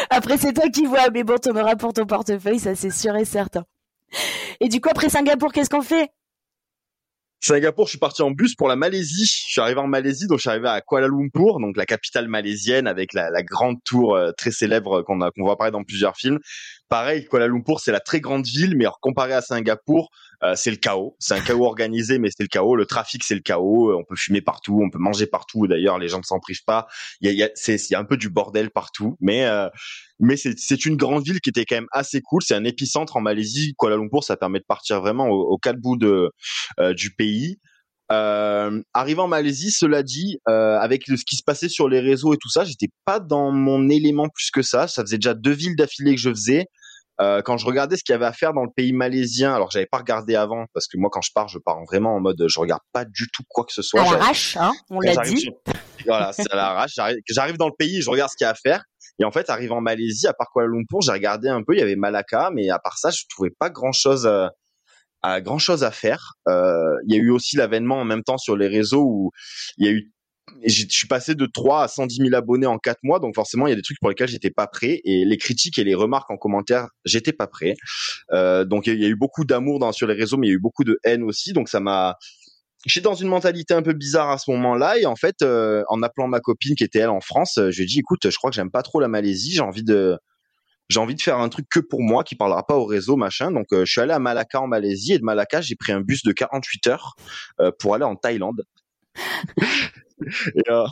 après, 0.10 0.38
c'est 0.38 0.54
toi 0.54 0.70
qui 0.70 0.86
vois, 0.86 1.10
mais 1.10 1.24
bon, 1.24 1.38
t'en 1.38 1.56
auras 1.56 1.78
pour 1.78 1.94
ton 1.94 2.06
portefeuille, 2.06 2.60
ça 2.60 2.76
c'est 2.76 2.92
sûr 2.92 3.16
et 3.16 3.24
certain. 3.24 3.64
Et 4.60 4.68
du 4.68 4.82
coup, 4.82 4.90
après 4.90 5.10
Singapour, 5.10 5.54
qu'est-ce 5.54 5.70
qu'on 5.70 5.82
fait? 5.82 6.10
Singapour, 7.42 7.86
je 7.86 7.92
suis 7.92 8.00
parti 8.00 8.22
en 8.22 8.32
bus 8.32 8.56
pour 8.56 8.68
la 8.68 8.76
Malaisie. 8.76 9.26
Je 9.26 9.52
suis 9.52 9.62
arrivé 9.62 9.80
en 9.80 9.88
Malaisie, 9.88 10.28
donc 10.28 10.40
je 10.40 10.42
suis 10.42 10.50
arrivé 10.50 10.68
à 10.68 10.82
Kuala 10.82 11.08
Lumpur, 11.08 11.60
donc 11.60 11.78
la 11.78 11.86
capitale 11.86 12.28
malaisienne 12.28 12.86
avec 12.86 13.14
la, 13.14 13.32
grande 13.44 13.78
tour 13.86 14.16
euh, 14.16 14.32
très 14.38 14.52
célèbre 14.52 15.04
qu'on 15.04 15.18
voit 15.18 15.54
apparaître 15.54 15.78
dans 15.78 15.86
plusieurs 15.86 16.18
films. 16.18 16.40
Pareil, 16.90 17.26
Kuala 17.26 17.48
Lumpur, 17.48 17.80
c'est 17.80 17.92
la 17.92 18.00
très 18.00 18.20
grande 18.20 18.48
ville, 18.48 18.76
mais 18.76 18.86
comparé 19.02 19.34
à 19.34 19.42
Singapour, 19.42 20.10
euh, 20.42 20.56
c'est 20.56 20.72
le 20.72 20.78
chaos. 20.78 21.16
C'est 21.20 21.36
un 21.36 21.42
chaos 21.42 21.64
organisé, 21.64 22.18
mais 22.18 22.30
c'est 22.36 22.42
le 22.42 22.48
chaos. 22.48 22.76
Le 22.76 22.88
trafic, 22.88 23.24
c'est 23.24 23.36
le 23.36 23.42
chaos. 23.42 23.96
On 23.96 24.04
peut 24.04 24.16
fumer 24.16 24.42
partout, 24.42 24.82
on 24.84 24.90
peut 24.90 24.98
manger 24.98 25.28
partout. 25.28 25.68
D'ailleurs, 25.68 26.00
les 26.00 26.08
gens 26.08 26.18
ne 26.18 26.24
s'en 26.24 26.40
privent 26.40 26.64
pas. 26.66 26.88
Il 27.22 27.32
y 27.32 27.44
a, 27.44 27.46
y 27.46 27.48
a, 27.48 27.76
y 27.92 27.96
a 27.96 28.00
un 28.00 28.06
peu 28.06 28.18
du 28.18 28.30
bordel 28.30 28.72
partout, 28.72 29.18
mais 29.22 29.46
euh, 29.46 29.70
mais 30.20 30.36
c'est, 30.36 30.86
une 30.86 30.98
grande 30.98 31.24
ville 31.24 31.42
qui 31.42 31.50
était 31.50 31.66
quand 31.66 31.76
même 31.76 31.88
assez 31.92 32.22
cool. 32.22 32.42
C'est 32.42 32.56
un 32.56 32.64
épicentre 32.64 33.18
en 33.18 33.22
Malaisie. 33.22 33.76
Kuala 33.78 33.96
Lumpur, 33.96 34.24
ça 34.24 34.36
permet 34.36 34.60
de 34.60 34.66
partir 34.66 35.00
vraiment 35.00 35.28
aux, 35.28 35.42
aux 35.42 35.58
quatre 35.60 35.80
bouts 35.80 35.98
de 35.98 36.32
euh, 36.80 36.94
du 36.94 37.12
pays. 37.12 37.60
Euh, 38.12 38.82
arrivant 38.94 39.26
en 39.26 39.28
Malaisie, 39.28 39.72
cela 39.72 40.02
dit, 40.02 40.40
euh, 40.48 40.80
avec 40.80 41.04
ce 41.06 41.24
qui 41.26 41.36
se 41.36 41.44
passait 41.46 41.70
sur 41.70 41.88
les 41.88 42.00
réseaux 42.00 42.34
et 42.34 42.38
tout 42.38 42.50
ça, 42.50 42.64
j'étais 42.64 42.90
pas 43.06 43.20
dans 43.20 43.52
mon 43.52 43.88
élément 43.90 44.28
plus 44.30 44.50
que 44.52 44.62
ça. 44.62 44.88
Ça 44.88 45.04
faisait 45.04 45.18
déjà 45.18 45.34
deux 45.34 45.52
villes 45.52 45.76
d'affilée 45.76 46.16
que 46.16 46.22
je 46.22 46.30
faisais. 46.30 46.66
Euh, 47.22 47.42
quand 47.42 47.58
je 47.58 47.66
regardais 47.66 47.98
ce 47.98 48.04
qu'il 48.04 48.14
y 48.14 48.16
avait 48.16 48.26
à 48.26 48.32
faire 48.32 48.54
dans 48.54 48.64
le 48.64 48.70
pays 48.74 48.94
malaisien, 48.94 49.54
alors 49.54 49.70
j'avais 49.72 49.86
pas 49.86 49.98
regardé 49.98 50.36
avant 50.36 50.66
parce 50.74 50.88
que 50.88 50.98
moi 50.98 51.10
quand 51.12 51.22
je 51.22 51.32
pars, 51.36 51.50
je 51.50 51.60
pars 51.60 51.84
vraiment 51.84 52.16
en 52.16 52.22
mode 52.22 52.42
je 52.48 52.60
regarde 52.62 52.82
pas 52.94 53.04
du 53.04 53.28
tout 53.34 53.44
quoi 53.50 53.66
que 53.66 53.74
ce 53.74 53.82
soit. 53.82 54.02
À 54.02 54.12
l'arrache, 54.12 54.56
hein, 54.56 54.72
on 54.90 55.02
l'a 55.02 55.18
dit. 55.18 55.38
Sur... 55.38 55.52
Voilà, 56.06 56.32
c'est 56.32 56.50
à 56.50 56.56
l'arrache. 56.56 56.94
J'arrive, 57.28 57.58
dans 57.58 57.68
le 57.68 57.74
pays, 57.78 58.02
je 58.02 58.10
regarde 58.10 58.32
ce 58.32 58.38
qu'il 58.38 58.46
y 58.46 58.48
a 58.48 58.52
à 58.52 58.56
faire. 58.56 58.84
Et 59.22 59.26
en 59.26 59.32
fait, 59.32 59.50
arrivant 59.50 59.78
en 59.78 59.82
Malaisie, 59.82 60.28
à 60.28 60.34
part 60.34 60.48
Kuala 60.54 60.70
Lumpur, 60.70 61.02
j'ai 61.02 61.12
regardé 61.12 61.50
un 61.50 61.62
peu. 61.62 61.74
Il 61.76 61.80
y 61.80 61.82
avait 61.82 61.98
Malacca, 61.98 62.52
mais 62.54 62.70
à 62.70 62.80
part 62.80 62.98
ça, 62.98 63.10
je 63.10 63.24
trouvais 63.30 63.52
pas 63.60 63.70
grand 63.70 63.92
chose. 63.92 64.26
Euh, 64.26 64.48
à 65.22 65.42
grand 65.42 65.60
chose 65.60 65.84
à 65.84 65.92
faire. 65.92 66.34
Euh, 66.48 66.96
il 67.08 67.16
y 67.16 67.20
a 67.20 67.22
eu 67.22 67.30
aussi 67.30 67.58
l'avènement 67.58 68.00
en 68.00 68.06
même 68.06 68.24
temps 68.24 68.38
sur 68.38 68.56
les 68.56 68.68
réseaux 68.68 69.04
où 69.04 69.32
il 69.78 69.86
y 69.86 69.90
a 69.90 69.92
eu 69.92 70.12
je 70.66 70.86
suis 70.90 71.08
passé 71.08 71.36
de 71.36 71.46
3 71.46 71.84
à 71.84 71.88
110 71.88 72.18
000 72.24 72.36
abonnés 72.36 72.66
en 72.66 72.80
4 72.80 73.00
mois, 73.04 73.20
donc 73.20 73.36
forcément 73.36 73.68
il 73.68 73.70
y 73.70 73.74
a 73.74 73.76
des 73.76 73.84
trucs 73.84 74.00
pour 74.00 74.10
lesquels 74.10 74.28
j'étais 74.28 74.50
pas 74.50 74.68
prêt 74.68 75.00
et 75.04 75.24
les 75.24 75.38
critiques 75.38 75.78
et 75.78 75.84
les 75.84 75.94
remarques 75.94 76.30
en 76.32 76.38
commentaire, 76.38 76.88
j'étais 77.06 77.34
pas 77.34 77.46
prêt. 77.48 77.76
Euh, 78.32 78.66
donc 78.66 78.88
il 78.88 79.00
y, 79.00 79.06
a 79.06 79.08
eu 79.08 79.16
beaucoup 79.16 79.46
d'amour 79.46 79.80
dans 79.80 79.92
sur 79.92 80.08
les 80.08 80.16
réseaux, 80.16 80.38
mais 80.38 80.48
il 80.48 80.50
y 80.50 80.54
a 80.54 80.56
eu 80.56 80.60
beaucoup 80.60 80.84
de 80.84 81.00
haine 81.04 81.24
aussi, 81.24 81.54
donc 81.54 81.70
ça 81.70 81.80
m'a 81.80 82.16
J'étais 82.86 83.04
dans 83.04 83.14
une 83.14 83.28
mentalité 83.28 83.74
un 83.74 83.82
peu 83.82 83.92
bizarre 83.92 84.30
à 84.30 84.38
ce 84.38 84.50
moment-là 84.52 84.98
et 84.98 85.06
en 85.06 85.18
fait, 85.18 85.42
euh, 85.42 85.84
en 85.90 86.02
appelant 86.02 86.30
ma 86.30 86.40
copine 86.40 86.76
qui 86.76 86.86
était 86.86 87.00
elle 87.00 87.10
en 87.10 87.20
France, 87.20 87.56
je 87.58 87.76
lui 87.76 87.84
ai 87.84 87.86
dit 87.86 88.00
écoute, 88.00 88.30
je 88.30 88.36
crois 88.38 88.52
que 88.52 88.56
j'aime 88.56 88.72
pas 88.72 88.84
trop 88.84 89.02
la 89.02 89.10
Malaisie, 89.10 89.52
j'ai 89.52 89.62
envie 89.62 89.84
de 89.84 90.18
j'ai 90.90 91.00
envie 91.00 91.16
de 91.16 91.22
faire 91.22 91.38
un 91.38 91.50
truc 91.50 91.68
que 91.70 91.80
pour 91.80 92.02
moi 92.02 92.24
qui 92.24 92.36
parlera 92.36 92.66
pas 92.66 92.76
au 92.76 92.86
réseau 92.86 93.16
machin 93.16 93.52
donc 93.52 93.68
euh, 93.74 93.86
je 93.86 93.92
suis 93.92 94.02
allé 94.02 94.14
à 94.14 94.20
Malacca 94.20 94.62
en 94.62 94.68
Malaisie 94.68 95.14
et 95.14 95.20
de 95.20 95.24
Malacca 95.24 95.62
j'ai 95.62 95.76
pris 95.76 95.92
un 95.92 96.02
bus 96.02 96.24
de 96.24 96.32
48 96.32 96.88
heures 96.88 97.16
euh, 97.60 97.72
pour 97.80 97.96
aller 97.96 98.06
en 98.06 98.16
Thaïlande 98.16 98.64
et 99.16 100.70
euh, 100.70 100.86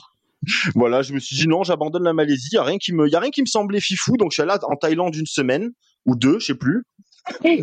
voilà 0.75 1.01
je 1.01 1.13
me 1.13 1.19
suis 1.19 1.35
dit 1.35 1.47
non 1.47 1.63
j'abandonne 1.63 2.03
la 2.03 2.13
Malaisie 2.13 2.49
y 2.53 2.57
a 2.57 2.63
rien 2.63 2.77
qui 2.77 2.93
me 2.93 3.09
y 3.09 3.15
a 3.15 3.19
rien 3.19 3.31
qui 3.31 3.41
me 3.41 3.47
semblait 3.47 3.81
fifou 3.81 4.17
donc 4.17 4.31
je 4.31 4.35
suis 4.35 4.43
allé 4.43 4.53
en 4.63 4.75
Thaïlande 4.75 5.15
une 5.15 5.25
semaine 5.25 5.71
ou 6.05 6.15
deux 6.15 6.39
je 6.39 6.47
sais 6.47 6.55
plus 6.55 6.83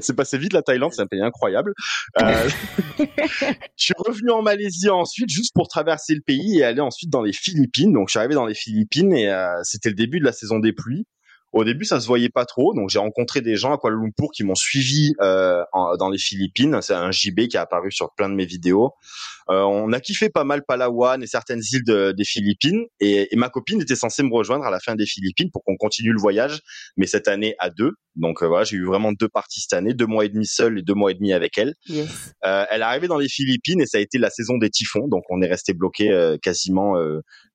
c'est 0.01 0.15
passé 0.15 0.39
vite 0.39 0.53
la 0.53 0.63
Thaïlande, 0.63 0.93
c'est 0.93 1.03
un 1.03 1.07
pays 1.07 1.23
incroyable. 1.23 1.75
Euh, 2.21 2.49
je 2.99 3.05
suis 3.77 3.95
revenu 3.97 4.31
en 4.31 4.43
Malaisie 4.43 4.91
ensuite 4.91 5.31
juste 5.31 5.53
pour 5.55 5.69
traverser 5.69 6.15
le 6.15 6.21
pays 6.21 6.59
et 6.59 6.65
aller 6.65 6.81
ensuite 6.81 7.11
dans 7.11 7.23
les 7.23 7.33
Philippines. 7.33 7.93
Donc 7.93 8.09
je 8.09 8.13
suis 8.13 8.19
arrivé 8.19 8.35
dans 8.35 8.47
les 8.47 8.55
Philippines 8.55 9.13
et 9.13 9.29
euh, 9.29 9.61
c'était 9.63 9.89
le 9.89 9.95
début 9.95 10.21
de 10.21 10.25
la 10.25 10.33
saison 10.33 10.59
des 10.59 10.73
pluies. 10.73 11.07
Au 11.55 11.63
début, 11.63 11.85
ça 11.85 12.01
se 12.01 12.09
voyait 12.09 12.31
pas 12.31 12.45
trop, 12.45 12.75
donc 12.75 12.91
j'ai 12.91 12.99
rencontré 12.99 13.41
des 13.41 13.55
gens 13.55 13.73
à 13.73 13.79
Kuala 13.79 13.97
Lumpur 13.97 14.31
qui 14.35 14.43
m'ont 14.43 14.57
suivi 14.57 15.15
euh, 15.21 15.63
en, 15.73 15.97
dans 15.97 16.11
les 16.11 16.19
Philippines. 16.19 16.81
C'est 16.83 16.95
un 16.95 17.13
JB 17.13 17.47
qui 17.47 17.57
a 17.57 17.61
apparu 17.61 17.93
sur 17.93 18.13
plein 18.17 18.29
de 18.29 18.35
mes 18.35 18.45
vidéos. 18.45 18.91
Euh, 19.51 19.63
on 19.63 19.93
a 19.93 20.01
kiffé 20.01 20.31
pas 20.31 20.43
mal 20.43 20.65
Palawan 20.67 21.23
et 21.23 21.29
certaines 21.29 21.63
îles 21.71 21.85
de, 21.85 22.11
des 22.11 22.25
Philippines, 22.25 22.85
et, 22.99 23.33
et, 23.33 23.37
ma 23.37 23.51
copine 23.51 23.81
était 23.81 23.95
censée 23.95 24.25
me 24.25 24.35
rejoindre 24.35 24.65
à 24.65 24.71
la 24.71 24.81
fin 24.81 24.97
des 24.97 25.07
Philippines 25.07 25.51
pour 25.53 25.63
qu'on 25.63 25.77
continue 25.77 26.13
le 26.13 26.19
voyage, 26.19 26.61
mais 26.97 27.07
cette 27.07 27.29
année 27.29 27.55
à 27.61 27.71
deux. 27.71 27.93
Donc 28.17 28.43
euh, 28.43 28.47
voilà, 28.47 28.65
j'ai 28.65 28.77
eu 28.77 28.85
vraiment 28.85 29.13
deux 29.13 29.29
parties 29.29 29.61
cette 29.61 29.73
année, 29.73 29.93
deux 29.93 30.07
mois 30.07 30.25
et 30.25 30.29
demi 30.29 30.47
seul 30.47 30.79
et 30.79 30.83
deux 30.83 30.95
mois 30.95 31.11
et 31.11 31.15
demi 31.15 31.33
avec 31.33 31.59
elle. 31.59 31.75
Yes. 31.87 32.33
Euh, 32.45 32.65
elle 32.71 32.81
est 32.81 32.85
arrivée 32.85 33.09
dans 33.09 33.19
les 33.19 33.29
Philippines 33.29 33.81
et 33.81 33.87
ça 33.87 33.99
a 33.99 34.01
été 34.01 34.19
la 34.19 34.31
saison 34.31 34.57
des 34.57 34.71
typhons, 34.71 35.09
donc 35.09 35.25
on 35.31 35.43
est 35.43 35.49
resté 35.49 35.75
bloqué 35.75 36.11
euh, 36.11 36.37
quasiment 36.41 36.95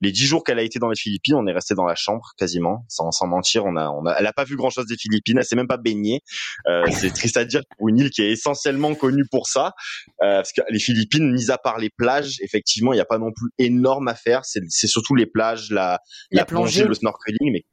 les 0.02 0.12
dix 0.12 0.26
jours 0.26 0.44
qu'elle 0.44 0.60
a 0.60 0.64
été 0.64 0.80
dans 0.80 0.90
les 0.90 0.96
Philippines, 0.96 1.36
on 1.36 1.48
est 1.48 1.52
resté 1.52 1.76
dans 1.76 1.86
la 1.86 1.96
chambre 1.96 2.32
quasiment, 2.38 2.86
sans, 2.88 3.12
sans 3.12 3.28
mentir. 3.28 3.66
On 3.66 3.76
a, 3.76 3.89
on 3.92 4.06
a, 4.06 4.14
elle 4.14 4.28
a 4.28 4.34
pas 4.34 4.44
vu 4.44 4.56
grand 4.56 4.70
chose 4.70 4.86
des 4.86 4.98
Philippines, 4.98 5.38
elle 5.38 5.46
s'est 5.46 5.56
même 5.56 5.68
pas 5.68 5.78
baignée. 5.78 6.22
Euh, 6.68 6.84
c'est 6.92 7.14
triste 7.14 7.38
à 7.38 7.46
dire 7.46 7.62
pour 7.78 7.90
une 7.90 8.00
île 8.00 8.10
qui 8.10 8.22
est 8.22 8.32
essentiellement 8.32 8.94
connue 8.96 9.26
pour 9.32 9.48
ça, 9.48 9.74
euh, 10.22 10.38
parce 10.38 10.52
que 10.54 10.62
les 10.70 10.80
Philippines, 10.80 11.32
mis 11.32 11.52
à 11.52 11.58
part 11.58 11.78
les 11.78 11.90
plages, 11.90 12.38
effectivement, 12.42 12.94
il 12.94 12.98
n'y 12.98 13.02
a 13.02 13.06
pas 13.06 13.18
non 13.18 13.32
plus 13.32 13.50
énorme 13.58 14.08
à 14.08 14.16
faire. 14.16 14.42
C'est, 14.46 14.62
surtout 14.88 15.16
les 15.16 15.26
plages, 15.26 15.72
la, 15.72 16.00
La 16.32 16.42
la, 16.42 16.46
plongée, 16.46 16.82
plongée. 16.82 16.88
le 16.88 16.94
snorkeling, 16.94 17.52
mais 17.54 17.66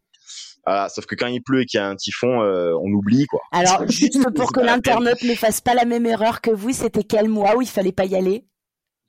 voilà, 0.67 0.89
sauf 0.89 1.07
que 1.07 1.15
quand 1.15 1.29
il 1.29 1.41
pleut 1.43 1.63
et 1.63 1.65
qu'il 1.67 1.79
y 1.79 1.81
a 1.81 1.87
un 1.87 1.95
typhon, 1.95 2.43
euh, 2.43 2.73
on 2.83 2.91
oublie 2.93 3.27
quoi. 3.27 3.41
Alors, 3.53 3.87
juste 3.89 4.19
pour 4.35 4.53
que 4.53 4.61
l'internaute 4.61 5.23
ne 5.23 5.35
fasse 5.35 5.61
pas 5.61 5.75
la 5.75 5.85
même 5.85 6.07
erreur 6.07 6.41
que 6.41 6.51
vous, 6.51 6.73
c'était 6.73 7.05
quel 7.05 7.29
mois 7.29 7.57
où 7.57 7.63
il 7.63 7.69
fallait 7.69 7.93
pas 7.93 8.05
y 8.05 8.17
aller? 8.17 8.45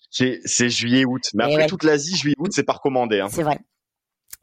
C'est, 0.09 0.69
juillet-août, 0.69 1.23
mais 1.33 1.43
Eh 1.43 1.47
après 1.51 1.63
ouais. 1.63 1.67
toute 1.67 1.83
l'Asie, 1.83 2.15
juillet-août, 2.15 2.51
c'est 2.53 2.63
pas 2.63 2.73
recommandé. 2.73 3.19
Hein. 3.19 3.27
C'est 3.31 3.43
vrai. 3.43 3.59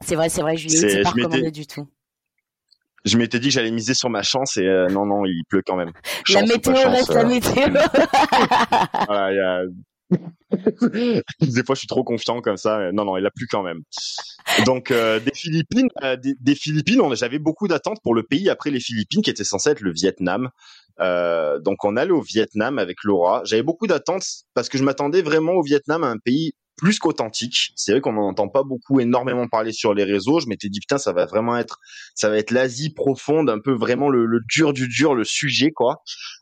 C'est 0.05 0.15
vrai, 0.15 0.27
c'est 0.29 0.41
vrai, 0.41 0.57
juillet, 0.57 0.77
C'est- 0.77 1.01
pas 1.03 1.09
recommandé 1.11 1.51
du 1.51 1.65
tout. 1.65 1.87
Je 3.05 3.17
m'étais 3.17 3.39
dit 3.39 3.49
que 3.49 3.53
j'allais 3.53 3.71
miser 3.71 3.93
sur 3.93 4.09
ma 4.09 4.23
chance 4.23 4.57
et 4.57 4.65
euh, 4.65 4.87
non, 4.87 5.05
non, 5.05 5.25
il 5.25 5.43
pleut 5.47 5.61
quand 5.65 5.75
même. 5.75 5.91
La 6.29 6.41
Chance 6.41 6.49
météo 6.49 6.75
chance, 6.75 6.85
reste 6.85 7.09
euh, 7.11 7.15
la 7.15 7.23
météo. 7.25 7.53
Voilà, 9.07 9.33
y 9.33 9.39
a... 9.39 9.61
des 11.41 11.63
fois, 11.63 11.75
je 11.75 11.79
suis 11.79 11.87
trop 11.87 12.03
confiant 12.03 12.41
comme 12.41 12.57
ça. 12.57 12.91
Non, 12.91 13.05
non, 13.05 13.17
il 13.17 13.25
a 13.25 13.31
plu 13.31 13.47
quand 13.49 13.63
même. 13.63 13.81
Donc, 14.65 14.91
euh, 14.91 15.19
des 15.19 15.33
Philippines, 15.33 15.87
euh, 16.03 16.15
des, 16.15 16.33
des 16.39 16.55
Philippines, 16.55 17.01
j'avais 17.15 17.39
beaucoup 17.39 17.67
d'attentes 17.67 17.99
pour 18.03 18.15
le 18.15 18.23
pays 18.23 18.49
après 18.49 18.71
les 18.71 18.79
Philippines, 18.79 19.21
qui 19.21 19.29
était 19.29 19.43
censé 19.43 19.69
être 19.69 19.81
le 19.81 19.91
Vietnam. 19.91 20.49
Euh, 20.99 21.59
donc, 21.59 21.83
on 21.83 21.97
allait 21.97 22.11
au 22.11 22.21
Vietnam 22.21 22.79
avec 22.79 22.97
Laura. 23.03 23.41
J'avais 23.45 23.63
beaucoup 23.63 23.87
d'attentes 23.87 24.25
parce 24.53 24.69
que 24.69 24.77
je 24.77 24.83
m'attendais 24.83 25.21
vraiment 25.21 25.53
au 25.53 25.63
Vietnam, 25.63 26.03
à 26.03 26.07
un 26.07 26.17
pays 26.17 26.53
plus 26.77 26.99
qu'authentique. 26.99 27.71
C'est 27.75 27.93
vrai 27.93 28.01
qu'on 28.01 28.13
n'en 28.13 28.27
entend 28.27 28.47
pas 28.47 28.63
beaucoup 28.63 28.99
énormément 28.99 29.47
parler 29.47 29.71
sur 29.71 29.93
les 29.93 30.03
réseaux. 30.03 30.39
Je 30.39 30.47
m'étais 30.47 30.69
dit 30.69 30.79
putain, 30.79 30.97
ça 30.97 31.13
va 31.13 31.25
vraiment 31.25 31.57
être, 31.57 31.79
ça 32.15 32.29
va 32.29 32.37
être 32.37 32.51
l'Asie 32.51 32.93
profonde, 32.93 33.49
un 33.49 33.59
peu 33.59 33.73
vraiment 33.73 34.09
le, 34.09 34.39
dur 34.47 34.73
du 34.73 34.87
dur, 34.87 35.15
le 35.15 35.23
sujet 35.23 35.71
quoi. 35.71 36.01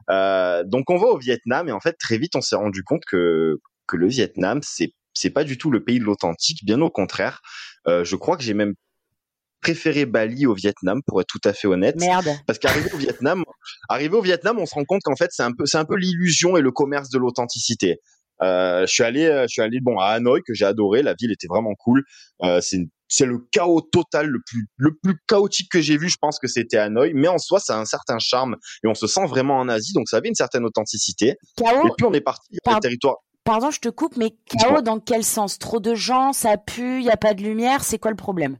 Euh, 0.10 0.64
donc 0.64 0.90
on 0.90 0.98
va 0.98 1.08
au 1.08 1.18
Vietnam 1.18 1.70
et 1.70 1.72
en 1.72 1.80
fait 1.80 1.94
très 2.00 2.18
vite 2.18 2.36
on 2.36 2.42
s'est 2.42 2.56
rendu 2.56 2.84
compte 2.84 3.04
que 3.06 3.60
que 3.88 3.96
le 3.96 4.08
Vietnam 4.08 4.60
c'est 4.64 4.94
c'est 5.14 5.30
pas 5.30 5.44
du 5.44 5.58
tout 5.58 5.70
le 5.70 5.84
pays 5.84 6.00
de 6.00 6.04
l'authentique, 6.06 6.66
bien 6.66 6.82
au 6.82 6.90
contraire. 6.90 7.42
Euh, 7.88 8.04
je 8.04 8.16
crois 8.16 8.36
que 8.38 8.44
j'ai 8.44 8.56
même 8.56 8.74
préféré 9.64 10.06
Bali 10.06 10.46
au 10.46 10.54
Vietnam 10.54 11.02
pour 11.08 11.22
être 11.22 11.28
tout 11.28 11.42
à 11.46 11.54
fait 11.54 11.68
honnête. 11.68 11.96
Merde. 12.00 12.28
Parce 12.46 12.60
qu'arrivé 12.60 12.90
au 12.94 12.98
Vietnam, 12.98 13.44
arrivé 13.90 14.16
au 14.16 14.22
Vietnam, 14.22 14.60
on 14.60 14.66
se 14.66 14.76
rend 14.76 14.84
compte 14.84 15.02
qu'en 15.04 15.16
fait 15.16 15.30
c'est 15.32 15.44
un 15.44 15.54
peu 15.54 15.66
c'est 15.66 15.78
un 15.78 15.86
peu 15.86 15.96
l'illusion 15.96 16.58
et 16.58 16.62
le 16.62 16.72
commerce 16.72 17.10
de 17.10 17.18
l'authenticité. 17.18 18.00
Euh, 18.42 18.82
je 18.86 18.92
suis 18.92 19.04
allé, 19.04 19.26
euh, 19.26 19.44
je 19.44 19.54
suis 19.54 19.62
allé 19.62 19.80
bon 19.82 19.98
à 20.00 20.08
Hanoï 20.08 20.42
que 20.46 20.54
j'ai 20.54 20.66
adoré. 20.66 21.02
La 21.02 21.14
ville 21.14 21.32
était 21.32 21.48
vraiment 21.48 21.76
cool. 21.76 22.04
Euh, 22.44 22.60
c'est 22.62 22.80
c'est 23.08 23.26
le 23.28 23.48
chaos 23.52 23.82
total, 23.82 24.28
le 24.28 24.40
plus 24.46 24.66
le 24.78 24.98
plus 25.02 25.16
chaotique 25.28 25.70
que 25.72 25.82
j'ai 25.82 25.98
vu. 25.98 26.10
Je 26.10 26.18
pense 26.20 26.40
que 26.40 26.48
c'était 26.48 26.78
Hanoï, 26.78 27.14
mais 27.14 27.28
en 27.28 27.38
soi 27.38 27.60
ça 27.60 27.78
a 27.78 27.80
un 27.80 27.86
certain 27.86 28.18
charme 28.20 28.58
et 28.84 28.88
on 28.88 28.96
se 28.96 29.08
sent 29.08 29.26
vraiment 29.28 29.58
en 29.60 29.70
Asie, 29.70 29.94
donc 29.94 30.10
ça 30.10 30.18
avait 30.18 30.30
une 30.30 30.36
certaine 30.36 30.66
authenticité. 30.66 31.28
Et 31.28 31.64
Chaos, 31.64 31.94
puis 31.96 32.06
on 32.06 32.14
est 32.14 32.22
parti 32.22 32.48
le 32.52 32.80
territoire. 32.80 33.18
pardon, 33.44 33.72
je 33.72 33.80
te 33.80 33.90
coupe, 33.90 34.18
mais 34.18 34.36
chaos 34.60 34.82
dans 34.82 35.00
quel 35.00 35.24
sens? 35.24 35.60
Trop 35.60 35.80
de 35.80 35.94
gens, 35.94 36.34
ça 36.34 36.58
pue, 36.58 37.00
il 37.00 37.06
y 37.06 37.12
a 37.12 37.18
pas 37.18 37.34
de 37.34 37.44
lumière, 37.44 37.84
c'est 37.84 38.00
quoi 38.00 38.12
le 38.12 38.18
problème? 38.18 38.58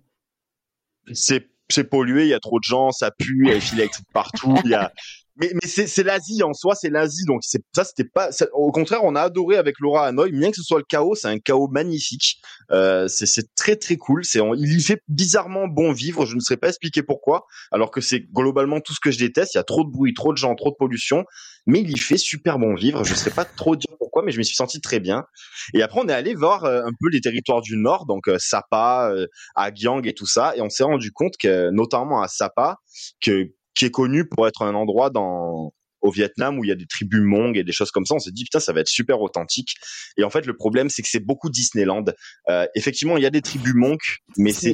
C'est 1.12 1.84
pollué, 1.90 2.24
il 2.24 2.30
y 2.30 2.34
a 2.34 2.40
trop 2.40 2.60
de 2.60 2.64
gens, 2.64 2.92
ça 2.92 3.12
pue, 3.12 3.46
il 3.46 3.50
y 3.50 3.52
a 3.52 3.60
des 3.60 3.74
électriques 3.74 4.08
partout, 4.14 4.56
il 4.64 4.72
y 4.72 4.76
a 4.76 4.92
mais 5.38 5.52
mais 5.54 5.68
c'est 5.68 6.04
l'Asie 6.04 6.44
en 6.44 6.54
soi, 6.54 6.76
c'est 6.76 6.90
l'Asie 6.90 7.26
donc 7.26 7.42
ça 7.44 7.84
c'était 7.84 8.10
pas 8.10 8.30
au 8.54 8.72
contraire, 8.72 9.04
on 9.04 9.16
a 9.16 9.22
adoré 9.22 9.58
avec 9.58 9.80
Laura 9.80 10.08
Hanoï, 10.08 10.32
bien 10.32 10.52
que 10.52 10.58
ce 10.58 10.64
soit 10.64 10.78
le 10.78 10.86
chaos, 10.88 11.16
c'est 11.16 11.28
un 11.28 11.40
chaos 11.40 11.68
magnifique. 11.68 12.40
Euh, 12.72 13.08
c'est 13.08 13.56
très 13.56 13.76
très 13.76 13.98
cool, 13.98 14.24
c'est 14.26 14.40
il 14.58 14.80
y 14.80 14.82
fait 14.82 15.02
bizarrement 15.08 15.68
bon 15.68 15.92
vivre, 15.92 16.26
je 16.26 16.36
ne 16.36 16.40
saurais 16.40 16.58
pas 16.58 16.70
expliquer 16.70 17.04
pourquoi 17.04 17.46
alors 17.72 17.92
que 17.92 18.02
c'est 18.02 18.22
globalement 18.32 18.80
tout 18.80 18.94
ce 18.94 19.00
que 19.00 19.12
je 19.12 19.20
déteste, 19.20 19.56
il 19.56 19.58
y 19.58 19.62
a 19.62 19.64
trop 19.64 19.84
de 19.84 19.92
bruit, 19.92 20.14
trop 20.14 20.34
de 20.34 20.38
gens, 20.38 20.56
trop 20.56 20.70
de 20.70 20.76
pollution, 20.76 21.26
mais 21.66 21.82
il 21.82 21.92
y 21.92 21.98
fait 21.98 22.18
super 22.18 22.60
bon 22.60 22.76
vivre, 22.76 23.04
je 23.04 23.14
ne 23.14 23.18
saurais 23.18 23.32
pas 23.32 23.46
trop 23.46 23.76
dire 23.76 23.96
pourquoi 23.98 24.24
mais 24.24 24.32
je 24.32 24.38
me 24.38 24.44
suis 24.44 24.56
senti 24.56 24.82
très 24.82 25.00
bien. 25.00 25.26
Et 25.74 25.82
après 25.82 26.00
on 26.04 26.08
est 26.08 26.14
allé 26.14 26.36
voir 26.36 26.66
euh, 26.66 26.84
un 26.84 26.92
peu 27.00 27.10
les 27.12 27.22
territoires 27.22 27.62
du 27.62 27.78
nord 27.78 28.06
donc 28.06 28.28
euh, 28.28 28.38
Sapa, 28.40 29.10
euh, 29.12 29.28
à 29.56 29.74
Giang 29.74 30.02
et 30.04 30.14
tout 30.14 30.28
ça, 30.28 30.56
et 30.56 30.62
on 30.62 30.70
s'est 30.70 30.84
rendu 30.84 31.12
compte 31.12 31.36
que, 31.40 31.70
notamment 31.72 32.22
à 32.22 32.28
Sapa, 32.28 32.78
que 33.22 33.52
qui 33.76 33.86
est 33.86 33.92
connu 33.92 34.28
pour 34.28 34.48
être 34.48 34.62
un 34.64 34.76
endroit 34.76 35.10
dans 35.10 35.74
au 36.04 36.12
Vietnam 36.12 36.60
où 36.60 36.64
il 36.64 36.68
y 36.68 36.72
a 36.72 36.76
des 36.76 36.86
tribus 36.86 37.22
Hmong 37.22 37.58
et 37.58 37.64
des 37.64 37.72
choses 37.72 37.90
comme 37.90 38.06
ça. 38.06 38.14
On 38.14 38.20
s'est 38.20 38.32
dit 38.32 38.44
putain, 38.44 38.60
ça 38.60 38.74
va 38.74 38.82
être 38.82 38.90
super 38.90 39.22
authentique. 39.22 39.76
Et 40.18 40.24
en 40.24 40.30
fait, 40.30 40.46
le 40.46 40.56
problème, 40.56 40.90
c'est 40.90 41.02
que 41.02 41.08
c'est 41.08 41.26
beaucoup 41.26 41.50
Disneyland. 41.50 42.06
Euh, 42.50 42.68
effectivement, 42.76 43.18
il 43.18 43.24
y 43.24 43.26
a 43.26 43.30
des 43.30 43.42
tribus 43.42 43.74
Hmong, 43.74 43.98
mais 44.38 44.52
c'est 44.52 44.74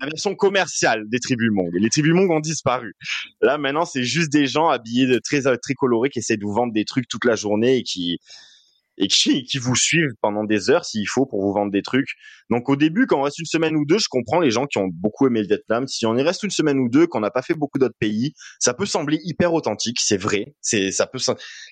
la 0.00 0.06
version 0.06 0.34
commerciale 0.34 1.04
des 1.08 1.20
tribus 1.20 1.48
Hmong. 1.50 1.70
Et 1.76 1.78
les 1.78 1.88
tribus 1.88 2.12
Hmong 2.12 2.30
ont 2.30 2.40
disparu. 2.40 2.94
Là, 3.40 3.58
maintenant, 3.58 3.84
c'est 3.84 4.04
juste 4.04 4.30
des 4.32 4.46
gens 4.46 4.68
habillés 4.68 5.06
de 5.06 5.18
très 5.18 5.42
très 5.42 5.74
colorés 5.74 6.10
qui 6.10 6.18
essaient 6.18 6.36
de 6.36 6.44
vous 6.44 6.52
vendre 6.52 6.72
des 6.72 6.84
trucs 6.84 7.08
toute 7.08 7.24
la 7.24 7.36
journée 7.36 7.76
et 7.76 7.82
qui 7.84 8.18
et 8.98 9.08
qui, 9.08 9.44
qui 9.44 9.56
vous 9.56 9.76
suivent 9.76 10.12
pendant 10.20 10.44
des 10.44 10.68
heures 10.68 10.84
s'il 10.84 11.08
faut 11.08 11.24
pour 11.24 11.40
vous 11.40 11.52
vendre 11.52 11.72
des 11.72 11.80
trucs. 11.80 12.10
Donc 12.50 12.68
au 12.68 12.76
début, 12.76 13.06
quand 13.06 13.18
on 13.18 13.22
reste 13.22 13.38
une 13.38 13.46
semaine 13.46 13.76
ou 13.76 13.84
deux, 13.84 13.98
je 13.98 14.08
comprends 14.08 14.40
les 14.40 14.50
gens 14.50 14.66
qui 14.66 14.78
ont 14.78 14.88
beaucoup 14.92 15.26
aimé 15.26 15.40
le 15.40 15.46
Vietnam. 15.46 15.86
Si 15.86 16.06
on 16.06 16.16
y 16.16 16.22
reste 16.22 16.42
une 16.42 16.50
semaine 16.50 16.78
ou 16.78 16.88
deux, 16.88 17.06
qu'on 17.06 17.20
n'a 17.20 17.30
pas 17.30 17.42
fait 17.42 17.54
beaucoup 17.54 17.78
d'autres 17.78 17.98
pays, 17.98 18.32
ça 18.58 18.74
peut 18.74 18.86
sembler 18.86 19.18
hyper 19.24 19.54
authentique, 19.54 19.98
c'est 20.00 20.16
vrai. 20.16 20.54
C'est 20.60 20.90
ça 20.90 21.06
peut. 21.06 21.18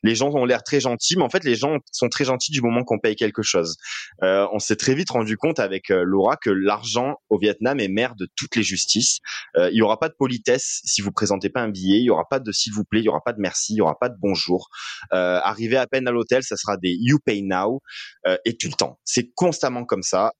Les 0.02 0.14
gens 0.14 0.30
ont 0.30 0.44
l'air 0.44 0.62
très 0.62 0.80
gentils, 0.80 1.16
mais 1.16 1.24
en 1.24 1.30
fait 1.30 1.44
les 1.44 1.56
gens 1.56 1.78
sont 1.92 2.08
très 2.08 2.24
gentils 2.24 2.52
du 2.52 2.60
moment 2.60 2.84
qu'on 2.84 2.98
paye 2.98 3.16
quelque 3.16 3.42
chose. 3.42 3.76
Euh, 4.22 4.46
on 4.52 4.58
s'est 4.58 4.76
très 4.76 4.94
vite 4.94 5.10
rendu 5.10 5.36
compte 5.36 5.58
avec 5.58 5.90
euh, 5.90 6.02
Laura 6.04 6.36
que 6.36 6.50
l'argent 6.50 7.16
au 7.28 7.38
Vietnam 7.38 7.80
est 7.80 7.88
mère 7.88 8.14
de 8.14 8.28
toutes 8.36 8.56
les 8.56 8.62
justices. 8.62 9.18
Euh, 9.56 9.70
il 9.70 9.76
y 9.76 9.82
aura 9.82 9.98
pas 9.98 10.08
de 10.08 10.14
politesse 10.18 10.80
si 10.84 11.00
vous 11.00 11.12
présentez 11.12 11.48
pas 11.48 11.60
un 11.60 11.68
billet. 11.68 11.98
Il 11.98 12.04
y 12.04 12.10
aura 12.10 12.28
pas 12.28 12.38
de 12.38 12.52
s'il 12.52 12.72
vous 12.72 12.84
plaît. 12.84 13.00
Il 13.00 13.04
y 13.04 13.08
aura 13.08 13.22
pas 13.24 13.32
de 13.32 13.40
merci. 13.40 13.74
Il 13.74 13.78
y 13.78 13.80
aura 13.80 13.98
pas 13.98 14.08
de 14.08 14.16
bonjour. 14.20 14.68
Euh, 15.12 15.40
arriver 15.42 15.76
à 15.76 15.86
peine 15.86 16.06
à 16.08 16.10
l'hôtel, 16.10 16.42
ça 16.42 16.56
sera 16.56 16.76
des 16.76 16.96
you 17.00 17.18
pay 17.24 17.42
now 17.42 17.80
euh, 18.26 18.36
et 18.44 18.56
tout 18.56 18.68
le 18.68 18.74
temps. 18.74 18.98
C'est 19.04 19.30
constamment 19.34 19.84
comme 19.84 20.02
ça. 20.02 20.32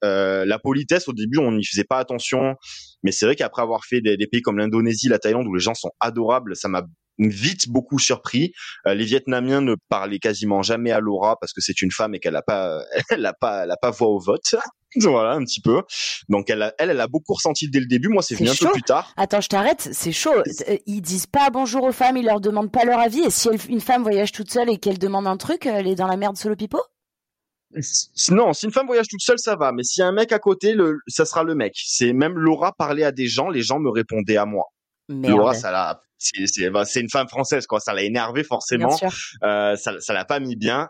La 0.47 0.59
politesse, 0.59 1.09
au 1.09 1.13
début, 1.13 1.39
on 1.39 1.53
n'y 1.53 1.65
faisait 1.65 1.85
pas 1.85 1.99
attention, 1.99 2.55
mais 3.03 3.13
c'est 3.13 3.27
vrai 3.27 3.37
qu'après 3.37 3.63
avoir 3.63 3.85
fait 3.85 4.01
des, 4.01 4.17
pays 4.31 4.43
comme 4.43 4.59
l'Indonésie, 4.59 5.09
la 5.09 5.19
Thaïlande, 5.19 5.47
où 5.47 5.55
les 5.55 5.61
gens 5.61 5.75
sont 5.75 5.91
adorables, 6.01 6.57
ça 6.57 6.69
m'a 6.69 6.83
vite 7.19 7.69
beaucoup 7.69 7.99
surpris. 7.99 8.53
Euh, 8.87 8.95
les 8.95 9.05
Vietnamiens 9.05 9.61
ne 9.61 9.75
parlaient 9.89 10.19
quasiment 10.19 10.63
jamais 10.63 10.93
à 10.93 11.01
Laura 11.01 11.37
parce 11.41 11.53
que 11.53 11.61
c'est 11.61 11.83
une 11.83 11.91
femme 11.91 12.15
et 12.15 12.21
qu'elle 12.21 12.37
a 12.37 12.43
pas, 12.43 12.81
elle 13.11 13.27
a 13.27 13.33
pas, 13.33 13.65
elle 13.65 13.71
a 13.71 13.77
pas 13.77 13.91
voix 13.91 14.09
au 14.09 14.21
vote. 14.21 14.55
voilà, 14.97 15.33
un 15.33 15.45
petit 15.45 15.61
peu. 15.61 15.83
Donc 16.29 16.49
elle, 16.49 16.73
elle, 16.79 16.91
elle 16.91 17.01
a 17.01 17.09
beaucoup 17.09 17.35
ressenti 17.35 17.69
dès 17.69 17.81
le 17.81 17.87
début. 17.87 18.09
Moi, 18.09 18.23
c'est 18.23 18.37
venu 18.37 18.51
un 18.51 18.55
peu 18.55 18.71
plus 18.73 18.83
tard. 18.83 19.13
Attends, 19.17 19.41
je 19.41 19.49
t'arrête. 19.49 19.89
C'est 19.93 20.13
chaud. 20.13 20.43
Ils 20.87 21.03
disent 21.03 21.27
pas 21.27 21.51
bonjour 21.51 21.85
aux 21.85 21.93
femmes, 21.93 22.17
ils 22.17 22.25
leur 22.25 22.41
demandent 22.41 22.73
pas 22.73 22.85
leur 22.85 22.99
avis. 22.99 23.21
Et 23.21 23.31
si 23.31 23.49
une 23.69 23.81
femme 23.81 24.03
voyage 24.03 24.33
toute 24.33 24.51
seule 24.51 24.71
et 24.71 24.79
qu'elle 24.79 24.99
demande 24.99 25.27
un 25.27 25.37
truc, 25.37 25.67
elle 25.67 25.87
est 25.87 25.97
dans 25.97 26.07
la 26.07 26.17
merde 26.17 26.37
solo 26.37 26.57
pipo 26.57 26.79
non, 28.31 28.53
si 28.53 28.65
une 28.67 28.73
femme 28.73 28.87
voyage 28.87 29.09
toute 29.09 29.21
seule, 29.21 29.39
ça 29.39 29.57
va. 29.57 29.73
Mais 29.73 29.83
s'il 29.83 30.01
y 30.01 30.05
a 30.05 30.09
un 30.09 30.13
mec 30.13 30.33
à 30.33 30.39
côté, 30.39 30.75
le, 30.75 30.99
ça 31.07 31.25
sera 31.25 31.43
le 31.43 31.55
mec. 31.55 31.75
C'est 31.77 32.13
même 32.13 32.39
Laura 32.39 32.73
parlait 32.73 33.05
à 33.05 33.13
des 33.13 33.27
gens, 33.27 33.51
les 33.51 33.63
gens 33.63 33.79
me 33.79 33.91
répondaient 33.91 34.37
à 34.37 34.47
moi. 34.47 34.65
Laura, 35.09 35.55
ça 35.55 35.71
l'a, 35.71 36.01
bah, 36.71 36.85
c'est 36.85 37.01
une 37.01 37.11
femme 37.11 37.29
française, 37.29 37.67
quoi. 37.67 37.81
Ça 37.81 37.93
l'a 37.95 38.03
énervé 38.03 38.45
forcément. 38.45 38.97
Euh, 39.45 39.77
ça, 39.77 40.01
ça 40.01 40.13
l'a 40.13 40.25
pas 40.25 40.41
mis 40.41 40.57
bien. 40.57 40.89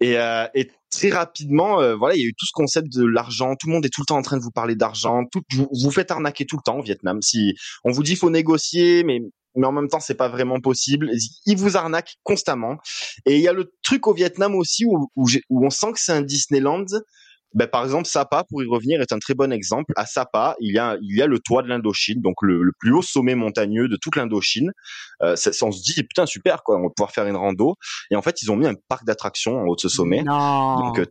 Et, 0.00 0.16
euh, 0.16 0.46
et 0.54 0.70
très 0.90 1.10
rapidement, 1.10 1.80
euh, 1.80 1.94
voilà, 1.94 2.16
il 2.16 2.20
y 2.20 2.24
a 2.24 2.28
eu 2.28 2.32
tout 2.32 2.46
ce 2.46 2.52
concept 2.54 2.88
de 2.90 3.04
l'argent. 3.04 3.54
Tout 3.56 3.66
le 3.66 3.74
monde 3.74 3.84
est 3.84 3.90
tout 3.90 4.00
le 4.00 4.06
temps 4.06 4.16
en 4.16 4.22
train 4.22 4.38
de 4.38 4.42
vous 4.42 4.50
parler 4.50 4.74
d'argent. 4.74 5.24
Tout, 5.30 5.42
vous, 5.52 5.68
vous 5.70 5.90
faites 5.90 6.10
arnaquer 6.10 6.46
tout 6.46 6.56
le 6.56 6.62
temps 6.64 6.78
au 6.78 6.82
Vietnam. 6.82 7.20
Si 7.20 7.54
on 7.84 7.90
vous 7.90 8.02
dit 8.02 8.16
faut 8.16 8.30
négocier, 8.30 9.04
mais 9.04 9.20
mais 9.56 9.66
en 9.66 9.72
même 9.72 9.88
temps 9.88 10.00
c'est 10.00 10.14
pas 10.14 10.28
vraiment 10.28 10.60
possible. 10.60 11.10
Ils 11.46 11.56
vous 11.56 11.76
arnaquent 11.76 12.14
constamment. 12.22 12.76
Et 13.26 13.36
il 13.36 13.42
y 13.42 13.48
a 13.48 13.52
le 13.52 13.72
truc 13.82 14.06
au 14.06 14.14
Vietnam 14.14 14.54
aussi 14.54 14.84
où, 14.84 15.10
où, 15.16 15.26
où 15.48 15.66
on 15.66 15.70
sent 15.70 15.92
que 15.92 16.00
c'est 16.00 16.12
un 16.12 16.22
Disneyland. 16.22 16.86
Ben, 17.52 17.66
par 17.66 17.82
exemple, 17.82 18.06
Sapa, 18.06 18.44
pour 18.48 18.62
y 18.62 18.66
revenir, 18.66 19.00
est 19.00 19.12
un 19.12 19.18
très 19.18 19.34
bon 19.34 19.52
exemple. 19.52 19.92
À 19.96 20.06
Sapa, 20.06 20.54
il 20.60 20.72
y 20.72 20.78
a, 20.78 20.96
il 21.02 21.16
y 21.16 21.20
a 21.20 21.26
le 21.26 21.40
toit 21.40 21.62
de 21.62 21.68
l'Indochine, 21.68 22.20
donc 22.20 22.36
le, 22.42 22.62
le, 22.62 22.70
plus 22.78 22.92
haut 22.92 23.02
sommet 23.02 23.34
montagneux 23.34 23.88
de 23.88 23.96
toute 24.00 24.14
l'Indochine. 24.14 24.70
Euh, 25.22 25.34
ça, 25.34 25.50
on 25.62 25.72
se 25.72 25.82
dit, 25.82 26.00
putain, 26.04 26.26
super, 26.26 26.62
quoi, 26.62 26.78
on 26.78 26.82
va 26.84 26.88
pouvoir 26.94 27.10
faire 27.10 27.26
une 27.26 27.34
rando. 27.34 27.74
Et 28.12 28.16
en 28.16 28.22
fait, 28.22 28.40
ils 28.42 28.52
ont 28.52 28.56
mis 28.56 28.68
un 28.68 28.74
parc 28.88 29.04
d'attractions 29.04 29.58
en 29.58 29.64
haut 29.66 29.74
de 29.74 29.80
ce 29.80 29.88
sommet. 29.88 30.22
Non. 30.22 30.76
Donc, 30.78 31.00
euh, 31.00 31.06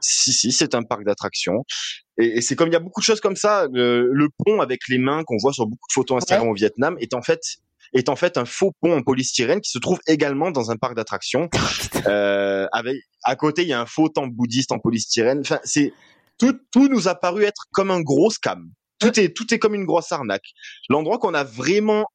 si, 0.00 0.32
si, 0.32 0.52
c'est 0.52 0.76
un 0.76 0.84
parc 0.84 1.04
d'attractions. 1.04 1.64
Et, 2.18 2.38
et 2.38 2.40
c'est 2.40 2.54
comme 2.54 2.68
il 2.68 2.72
y 2.72 2.76
a 2.76 2.80
beaucoup 2.80 3.00
de 3.00 3.04
choses 3.04 3.20
comme 3.20 3.36
ça. 3.36 3.66
Le, 3.72 4.10
le 4.12 4.28
pont 4.44 4.60
avec 4.60 4.82
les 4.88 4.98
mains 4.98 5.24
qu'on 5.24 5.38
voit 5.38 5.52
sur 5.52 5.66
beaucoup 5.66 5.88
de 5.88 5.92
photos 5.92 6.18
Instagram 6.18 6.48
au 6.48 6.54
Vietnam 6.54 6.96
est 7.00 7.14
en 7.14 7.22
fait 7.22 7.40
est 7.92 8.08
en 8.08 8.16
fait 8.16 8.38
un 8.38 8.44
faux 8.44 8.72
pont 8.80 8.96
en 8.96 9.02
polystyrène 9.02 9.60
qui 9.60 9.70
se 9.70 9.78
trouve 9.78 9.98
également 10.06 10.50
dans 10.50 10.70
un 10.70 10.76
parc 10.76 10.94
d'attractions. 10.94 11.48
Euh, 12.06 12.66
avec 12.72 12.96
à 13.24 13.36
côté, 13.36 13.62
il 13.62 13.68
y 13.68 13.74
a 13.74 13.80
un 13.80 13.84
faux 13.86 14.08
temple 14.08 14.32
bouddhiste 14.32 14.72
en 14.72 14.78
polystyrène. 14.78 15.40
Enfin, 15.40 15.58
c'est 15.64 15.92
tout, 16.38 16.58
tout 16.72 16.88
nous 16.88 17.08
a 17.08 17.14
paru 17.14 17.44
être 17.44 17.66
comme 17.72 17.90
un 17.90 18.00
gros 18.00 18.30
scam. 18.30 18.70
Tout 18.98 19.20
est, 19.20 19.36
tout 19.36 19.52
est 19.52 19.58
comme 19.58 19.74
une 19.74 19.84
grosse 19.84 20.10
arnaque. 20.10 20.52
L'endroit 20.88 21.18
qu'on 21.18 21.34
a 21.34 21.44
vraiment 21.44 22.06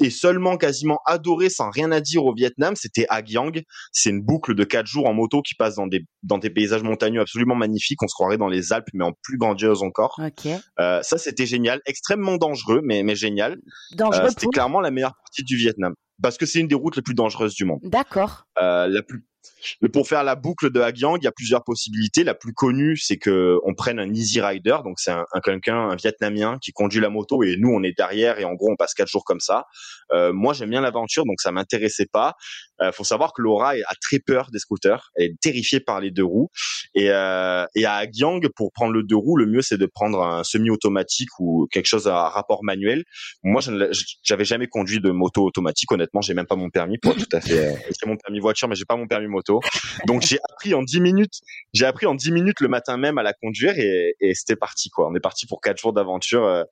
et 0.00 0.10
seulement 0.10 0.56
quasiment 0.56 0.98
adoré 1.06 1.48
sans 1.48 1.70
rien 1.70 1.92
à 1.92 2.00
dire 2.00 2.24
au 2.24 2.34
Vietnam, 2.34 2.74
c'était 2.76 3.06
Agyang. 3.08 3.62
C'est 3.92 4.10
une 4.10 4.22
boucle 4.22 4.54
de 4.54 4.64
quatre 4.64 4.86
jours 4.86 5.06
en 5.06 5.14
moto 5.14 5.42
qui 5.42 5.54
passe 5.54 5.76
dans 5.76 5.86
des 5.86 6.04
dans 6.22 6.38
des 6.38 6.50
paysages 6.50 6.82
montagneux 6.82 7.20
absolument 7.20 7.54
magnifiques. 7.54 8.02
On 8.02 8.08
se 8.08 8.14
croirait 8.14 8.38
dans 8.38 8.48
les 8.48 8.72
Alpes, 8.72 8.88
mais 8.94 9.04
en 9.04 9.12
plus 9.22 9.38
grandiose 9.38 9.82
encore. 9.82 10.18
Okay. 10.18 10.56
Euh, 10.80 11.00
ça, 11.02 11.18
c'était 11.18 11.46
génial, 11.46 11.80
extrêmement 11.86 12.36
dangereux, 12.36 12.80
mais 12.82 13.02
mais 13.02 13.14
génial. 13.14 13.58
Dangereux. 13.92 14.26
Euh, 14.26 14.28
c'était 14.30 14.48
clairement 14.48 14.80
la 14.80 14.90
meilleure 14.90 15.14
partie 15.14 15.44
du 15.44 15.56
Vietnam 15.56 15.94
parce 16.22 16.38
que 16.38 16.46
c'est 16.46 16.60
une 16.60 16.68
des 16.68 16.74
routes 16.74 16.96
les 16.96 17.02
plus 17.02 17.14
dangereuses 17.14 17.54
du 17.54 17.64
monde. 17.64 17.80
D'accord. 17.82 18.46
Euh, 18.60 18.86
la 18.86 19.02
plus 19.02 19.24
pour 19.92 20.08
faire 20.08 20.24
la 20.24 20.34
boucle 20.36 20.70
de 20.70 20.80
Hagyang, 20.80 21.18
il 21.20 21.24
y 21.24 21.28
a 21.28 21.32
plusieurs 21.32 21.64
possibilités. 21.64 22.24
La 22.24 22.34
plus 22.34 22.52
connue, 22.52 22.96
c'est 22.96 23.16
que 23.16 23.58
on 23.64 23.74
prenne 23.74 23.98
un 23.98 24.12
Easy 24.12 24.40
Rider, 24.40 24.78
donc 24.84 24.98
c'est 24.98 25.10
un, 25.10 25.24
un 25.32 25.40
quelqu'un, 25.40 25.90
un 25.90 25.96
Vietnamien 25.96 26.58
qui 26.60 26.72
conduit 26.72 27.00
la 27.00 27.10
moto 27.10 27.42
et 27.42 27.56
nous 27.58 27.70
on 27.70 27.82
est 27.82 27.96
derrière 27.96 28.38
et 28.38 28.44
en 28.44 28.54
gros 28.54 28.70
on 28.70 28.76
passe 28.76 28.94
quatre 28.94 29.08
jours 29.08 29.24
comme 29.24 29.40
ça. 29.40 29.64
Euh, 30.12 30.32
moi 30.32 30.52
j'aime 30.52 30.70
bien 30.70 30.80
l'aventure, 30.80 31.24
donc 31.24 31.40
ça 31.40 31.52
m'intéressait 31.52 32.06
pas. 32.10 32.34
Euh, 32.82 32.92
faut 32.92 33.04
savoir 33.04 33.32
que 33.32 33.42
Laura 33.42 33.70
a 33.70 33.94
très 34.00 34.18
peur 34.18 34.48
des 34.52 34.58
scooters, 34.58 35.10
elle 35.16 35.26
est 35.26 35.40
terrifiée 35.40 35.80
par 35.80 36.00
les 36.00 36.10
deux 36.10 36.24
roues. 36.24 36.50
Et, 36.94 37.10
euh, 37.10 37.64
et 37.74 37.86
à 37.86 37.94
Hagyang, 37.94 38.46
pour 38.54 38.72
prendre 38.72 38.92
le 38.92 39.02
deux 39.02 39.16
roues, 39.16 39.36
le 39.36 39.46
mieux 39.46 39.62
c'est 39.62 39.78
de 39.78 39.86
prendre 39.86 40.22
un 40.22 40.44
semi-automatique 40.44 41.28
ou 41.38 41.66
quelque 41.70 41.86
chose 41.86 42.06
à 42.08 42.28
rapport 42.28 42.62
manuel. 42.62 43.04
Moi, 43.42 43.60
j'avais 44.22 44.44
jamais 44.44 44.66
conduit 44.66 45.00
de 45.00 45.10
moto 45.10 45.44
automatique. 45.44 45.90
Honnêtement, 45.92 46.20
j'ai 46.20 46.34
même 46.34 46.46
pas 46.46 46.56
mon 46.56 46.70
permis 46.70 46.98
pour 46.98 47.14
tout 47.14 47.28
à 47.32 47.40
fait. 47.40 47.66
Euh, 47.66 47.74
j'ai 47.88 48.08
mon 48.08 48.16
permis 48.16 48.40
voiture, 48.40 48.68
mais 48.68 48.74
j'ai 48.74 48.84
pas 48.84 48.96
mon 48.96 49.06
permis 49.06 49.26
moto. 49.26 49.55
Donc 50.06 50.22
j'ai 50.22 50.38
appris 50.50 50.74
en 50.74 50.82
10 50.82 51.00
minutes. 51.00 51.40
J'ai 51.72 51.86
appris 51.86 52.06
en 52.06 52.14
10 52.14 52.32
minutes 52.32 52.60
le 52.60 52.68
matin 52.68 52.96
même 52.96 53.18
à 53.18 53.22
la 53.22 53.32
conduire 53.32 53.78
et, 53.78 54.14
et 54.20 54.34
c'était 54.34 54.56
parti 54.56 54.90
quoi. 54.90 55.08
On 55.08 55.14
est 55.14 55.20
parti 55.20 55.46
pour 55.46 55.60
quatre 55.60 55.78
jours 55.78 55.92
d'aventure. 55.92 56.44
Euh, 56.44 56.64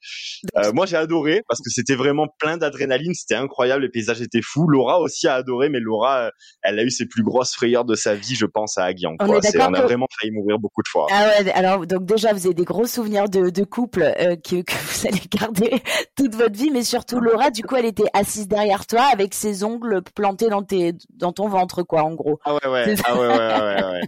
euh, 0.57 0.73
moi, 0.73 0.87
j'ai 0.87 0.97
adoré 0.97 1.43
parce 1.49 1.61
que 1.61 1.71
c'était 1.71 1.95
vraiment 1.95 2.27
plein 2.39 2.57
d'adrénaline. 2.57 3.15
C'était 3.15 3.35
incroyable. 3.35 3.83
Les 3.83 3.89
paysages 3.89 4.21
étaient 4.23 4.43
fous. 4.43 4.67
Laura 4.67 5.01
aussi 5.01 5.27
a 5.27 5.35
adoré, 5.35 5.69
mais 5.69 5.81
Laura, 5.81 6.31
elle 6.63 6.79
a 6.79 6.83
eu 6.83 6.91
ses 6.91 7.07
plus 7.07 7.23
grosses 7.23 7.55
frayeurs 7.55 7.85
de 7.85 7.95
sa 7.95 8.15
vie, 8.15 8.35
je 8.35 8.47
pense, 8.47 8.79
à 8.79 8.85
Aguian. 8.85 9.15
On, 9.21 9.29
on 9.29 9.75
a 9.75 9.83
vraiment 9.83 10.07
failli 10.19 10.33
mourir 10.33 10.59
beaucoup 10.59 10.83
de 10.83 10.89
fois. 10.89 11.07
Ah 11.11 11.29
ouais. 11.29 11.53
Alors 11.53 11.87
donc 11.87 12.05
déjà, 12.05 12.33
vous 12.33 12.47
avez 12.47 12.55
des 12.55 12.65
gros 12.65 12.87
souvenirs 12.87 13.29
de, 13.29 13.51
de 13.51 13.65
couple 13.65 14.03
euh, 14.03 14.37
que, 14.37 14.63
que 14.63 14.73
vous 14.73 15.09
allez 15.09 15.23
garder 15.31 15.83
toute 16.17 16.35
votre 16.35 16.57
vie, 16.57 16.71
mais 16.71 16.85
surtout 16.85 17.21
Laura. 17.21 17.51
Du 17.51 17.63
coup, 17.63 17.77
elle 17.77 17.87
était 17.87 18.09
assise 18.13 18.49
derrière 18.49 18.87
toi 18.87 19.03
avec 19.13 19.35
ses 19.35 19.65
ongles 19.65 20.03
plantés 20.15 20.49
dans 20.49 20.63
tes 20.63 20.95
dans 21.11 21.33
ton 21.33 21.49
ventre, 21.49 21.83
quoi, 21.83 22.03
en 22.03 22.15
gros. 22.15 22.39
Ah 22.45 22.55
ouais 22.55 22.69
ouais. 22.69 22.74
Ah 23.05 23.15
ouais 23.19 23.27
ouais 23.27 23.37
ouais. 23.37 23.85
ouais. 23.85 24.01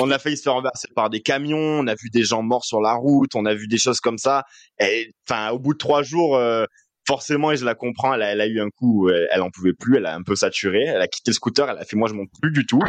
on 0.00 0.10
a 0.10 0.18
failli 0.18 0.36
se 0.36 0.42
faire 0.42 0.54
renverser 0.54 0.88
par 0.94 1.10
des 1.10 1.20
camions, 1.20 1.58
on 1.58 1.86
a 1.86 1.94
vu 1.94 2.10
des 2.10 2.24
gens 2.24 2.42
morts 2.42 2.64
sur 2.64 2.80
la 2.80 2.94
route, 2.94 3.34
on 3.34 3.46
a 3.46 3.54
vu 3.54 3.66
des 3.68 3.78
choses 3.78 4.00
comme 4.00 4.18
ça. 4.18 4.44
Et 4.78 5.12
enfin, 5.28 5.50
au 5.50 5.58
bout 5.58 5.72
de 5.72 5.78
trois 5.78 6.02
jours, 6.02 6.36
euh, 6.36 6.64
forcément, 7.06 7.50
et 7.52 7.56
je 7.56 7.64
la 7.64 7.74
comprends, 7.74 8.14
elle 8.14 8.22
a, 8.22 8.32
elle 8.32 8.40
a 8.40 8.46
eu 8.46 8.60
un 8.60 8.68
coup, 8.70 9.08
elle, 9.10 9.28
elle, 9.30 9.42
en 9.42 9.50
pouvait 9.50 9.72
plus, 9.72 9.96
elle 9.96 10.06
a 10.06 10.14
un 10.14 10.22
peu 10.22 10.36
saturé, 10.36 10.84
elle 10.84 11.00
a 11.00 11.08
quitté 11.08 11.30
le 11.30 11.34
scooter, 11.34 11.68
elle 11.68 11.78
a 11.78 11.84
fait 11.84 11.96
moi 11.96 12.08
je 12.08 12.14
monte 12.14 12.30
plus 12.40 12.52
du 12.52 12.66
tout. 12.66 12.80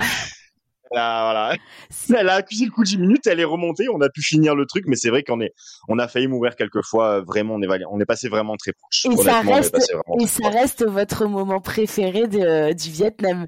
Elle 0.93 0.99
a, 0.99 1.21
voilà. 1.23 1.55
Elle 2.19 2.27
a 2.27 2.33
accusé 2.35 2.65
le 2.65 2.71
coup 2.71 2.83
de 2.83 2.89
10 2.89 2.97
minutes, 2.97 3.25
elle 3.25 3.39
est 3.39 3.45
remontée, 3.45 3.87
on 3.87 4.01
a 4.01 4.09
pu 4.09 4.21
finir 4.21 4.55
le 4.55 4.65
truc, 4.65 4.83
mais 4.87 4.97
c'est 4.97 5.09
vrai 5.09 5.23
qu'on 5.23 5.39
est, 5.39 5.53
on 5.87 5.97
a 5.99 6.07
failli 6.09 6.27
mourir 6.27 6.57
quelques 6.57 6.83
fois, 6.83 7.21
vraiment, 7.21 7.55
on 7.55 7.61
est, 7.61 7.85
on 7.89 7.99
est 8.01 8.05
passé 8.05 8.27
vraiment 8.27 8.57
très 8.57 8.73
proche. 8.73 9.05
Et 9.05 9.23
ça 9.23 9.39
reste, 9.39 9.77
et 10.19 10.27
ça 10.27 10.49
reste 10.49 10.85
votre 10.85 11.27
moment 11.27 11.61
préféré 11.61 12.27
de, 12.27 12.73
du 12.73 12.89
Vietnam. 12.89 13.47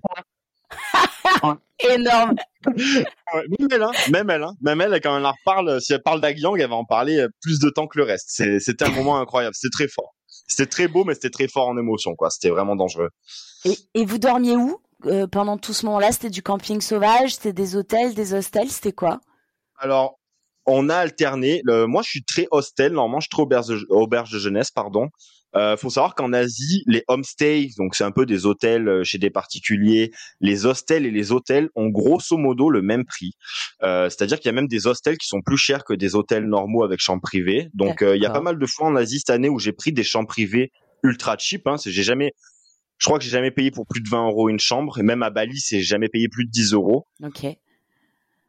Énorme. 1.80 2.36
même 2.66 3.68
elle, 3.72 3.84
hein, 3.84 3.92
même 4.12 4.30
elle, 4.30 4.44
hein, 4.44 4.54
même 4.62 4.82
elle, 4.82 5.02
quand 5.02 5.18
elle 5.18 5.26
en 5.26 5.34
reparle, 5.34 5.82
si 5.82 5.94
elle 5.94 6.02
parle 6.02 6.22
d'Agyang, 6.22 6.60
elle 6.60 6.70
va 6.70 6.76
en 6.76 6.86
parler 6.86 7.20
euh, 7.20 7.28
plus 7.42 7.60
de 7.60 7.70
temps 7.70 7.88
que 7.88 7.98
le 7.98 8.06
reste. 8.06 8.30
C'était 8.60 8.86
un 8.86 8.92
moment 8.92 9.20
incroyable, 9.20 9.54
c'était 9.56 9.72
très 9.72 9.88
fort. 9.88 10.14
C'était 10.48 10.70
très 10.70 10.88
beau, 10.88 11.04
mais 11.04 11.14
c'était 11.14 11.30
très 11.30 11.48
fort 11.48 11.68
en 11.68 11.78
émotion, 11.78 12.16
quoi. 12.16 12.30
C'était 12.30 12.50
vraiment 12.50 12.76
dangereux. 12.76 13.10
Et, 13.66 13.78
et, 13.94 14.06
vous 14.06 14.18
dormiez 14.18 14.56
où 14.56 14.80
euh, 15.06 15.28
pendant 15.28 15.58
tout 15.58 15.74
ce 15.74 15.86
moment-là? 15.86 16.12
C'était 16.12 16.30
du 16.30 16.44
camping 16.44 16.82
sauvage, 16.82 17.36
c'était 17.36 17.54
des 17.54 17.76
hôtels, 17.76 18.14
des 18.14 18.34
hostels, 18.34 18.70
c'était 18.70 18.92
quoi? 18.92 19.20
Alors, 19.78 20.20
on 20.66 20.90
a 20.90 20.96
alterné. 20.96 21.62
Le, 21.66 21.86
moi, 21.86 22.02
je 22.04 22.10
suis 22.10 22.24
très 22.24 22.48
hostel. 22.52 22.94
Normalement, 22.94 23.20
je 23.20 23.26
suis 23.26 23.30
trop 23.30 23.44
auberge 23.44 23.86
auberge 23.90 24.32
de 24.32 24.40
jeunesse, 24.40 24.72
pardon. 24.72 25.10
Euh, 25.56 25.78
faut 25.78 25.90
savoir 25.90 26.16
qu'en 26.16 26.34
Asie, 26.34 26.84
les 26.88 27.04
homestays, 27.08 27.70
donc 27.78 27.96
c'est 27.96 28.04
un 28.04 28.12
peu 28.12 28.26
des 28.26 28.46
hôtels 28.46 28.88
euh, 28.88 29.04
chez 29.04 29.18
des 29.18 29.30
particuliers, 29.30 30.12
les 30.40 30.66
hostels 30.66 31.06
et 31.06 31.12
les 31.12 31.32
hôtels 31.32 31.70
ont 31.76 31.90
grosso 31.90 32.38
modo 32.38 32.70
le 32.70 32.82
même 32.82 33.06
prix. 33.06 33.34
Euh, 33.84 34.10
C'est-à-dire 34.10 34.40
qu'il 34.40 34.48
y 34.48 34.50
a 34.50 34.54
même 34.54 34.68
des 34.68 34.88
hostels 34.88 35.18
qui 35.18 35.28
sont 35.28 35.42
plus 35.42 35.58
chers 35.58 35.84
que 35.84 35.94
des 35.94 36.16
hôtels 36.16 36.46
normaux 36.46 36.84
avec 36.84 37.00
chambre 37.00 37.22
privée. 37.22 37.70
Donc 37.74 38.02
euh, 38.02 38.16
il 38.16 38.22
y 38.22 38.26
a 38.26 38.32
pas 38.32 38.42
mal 38.42 38.58
de 38.58 38.66
fois 38.66 38.88
en 38.88 38.96
Asie 38.96 39.20
cette 39.20 39.30
année 39.30 39.50
où 39.50 39.60
j'ai 39.60 39.74
pris 39.74 39.92
des 39.92 40.04
chambres 40.04 40.28
privées 40.28 40.72
ultra 41.04 41.38
cheap. 41.38 41.68
Hein, 41.68 41.76
j'ai 41.84 42.04
jamais 42.04 42.34
Je 42.98 43.06
crois 43.06 43.20
que 43.20 43.26
j'ai 43.26 43.32
jamais 43.32 43.52
payé 43.52 43.72
pour 43.72 43.86
plus 43.86 44.02
de 44.02 44.10
20 44.10 44.28
euros 44.28 44.50
une 44.50 44.60
chambre, 44.60 44.98
et 45.00 45.04
même 45.04 45.24
à 45.24 45.30
Bali, 45.30 45.60
c'est 45.60 45.82
jamais 45.82 46.10
payé 46.10 46.30
plus 46.30 46.46
de 46.46 46.52
10 46.52 46.74
euros. 46.74 47.08
Ok. 47.24 47.46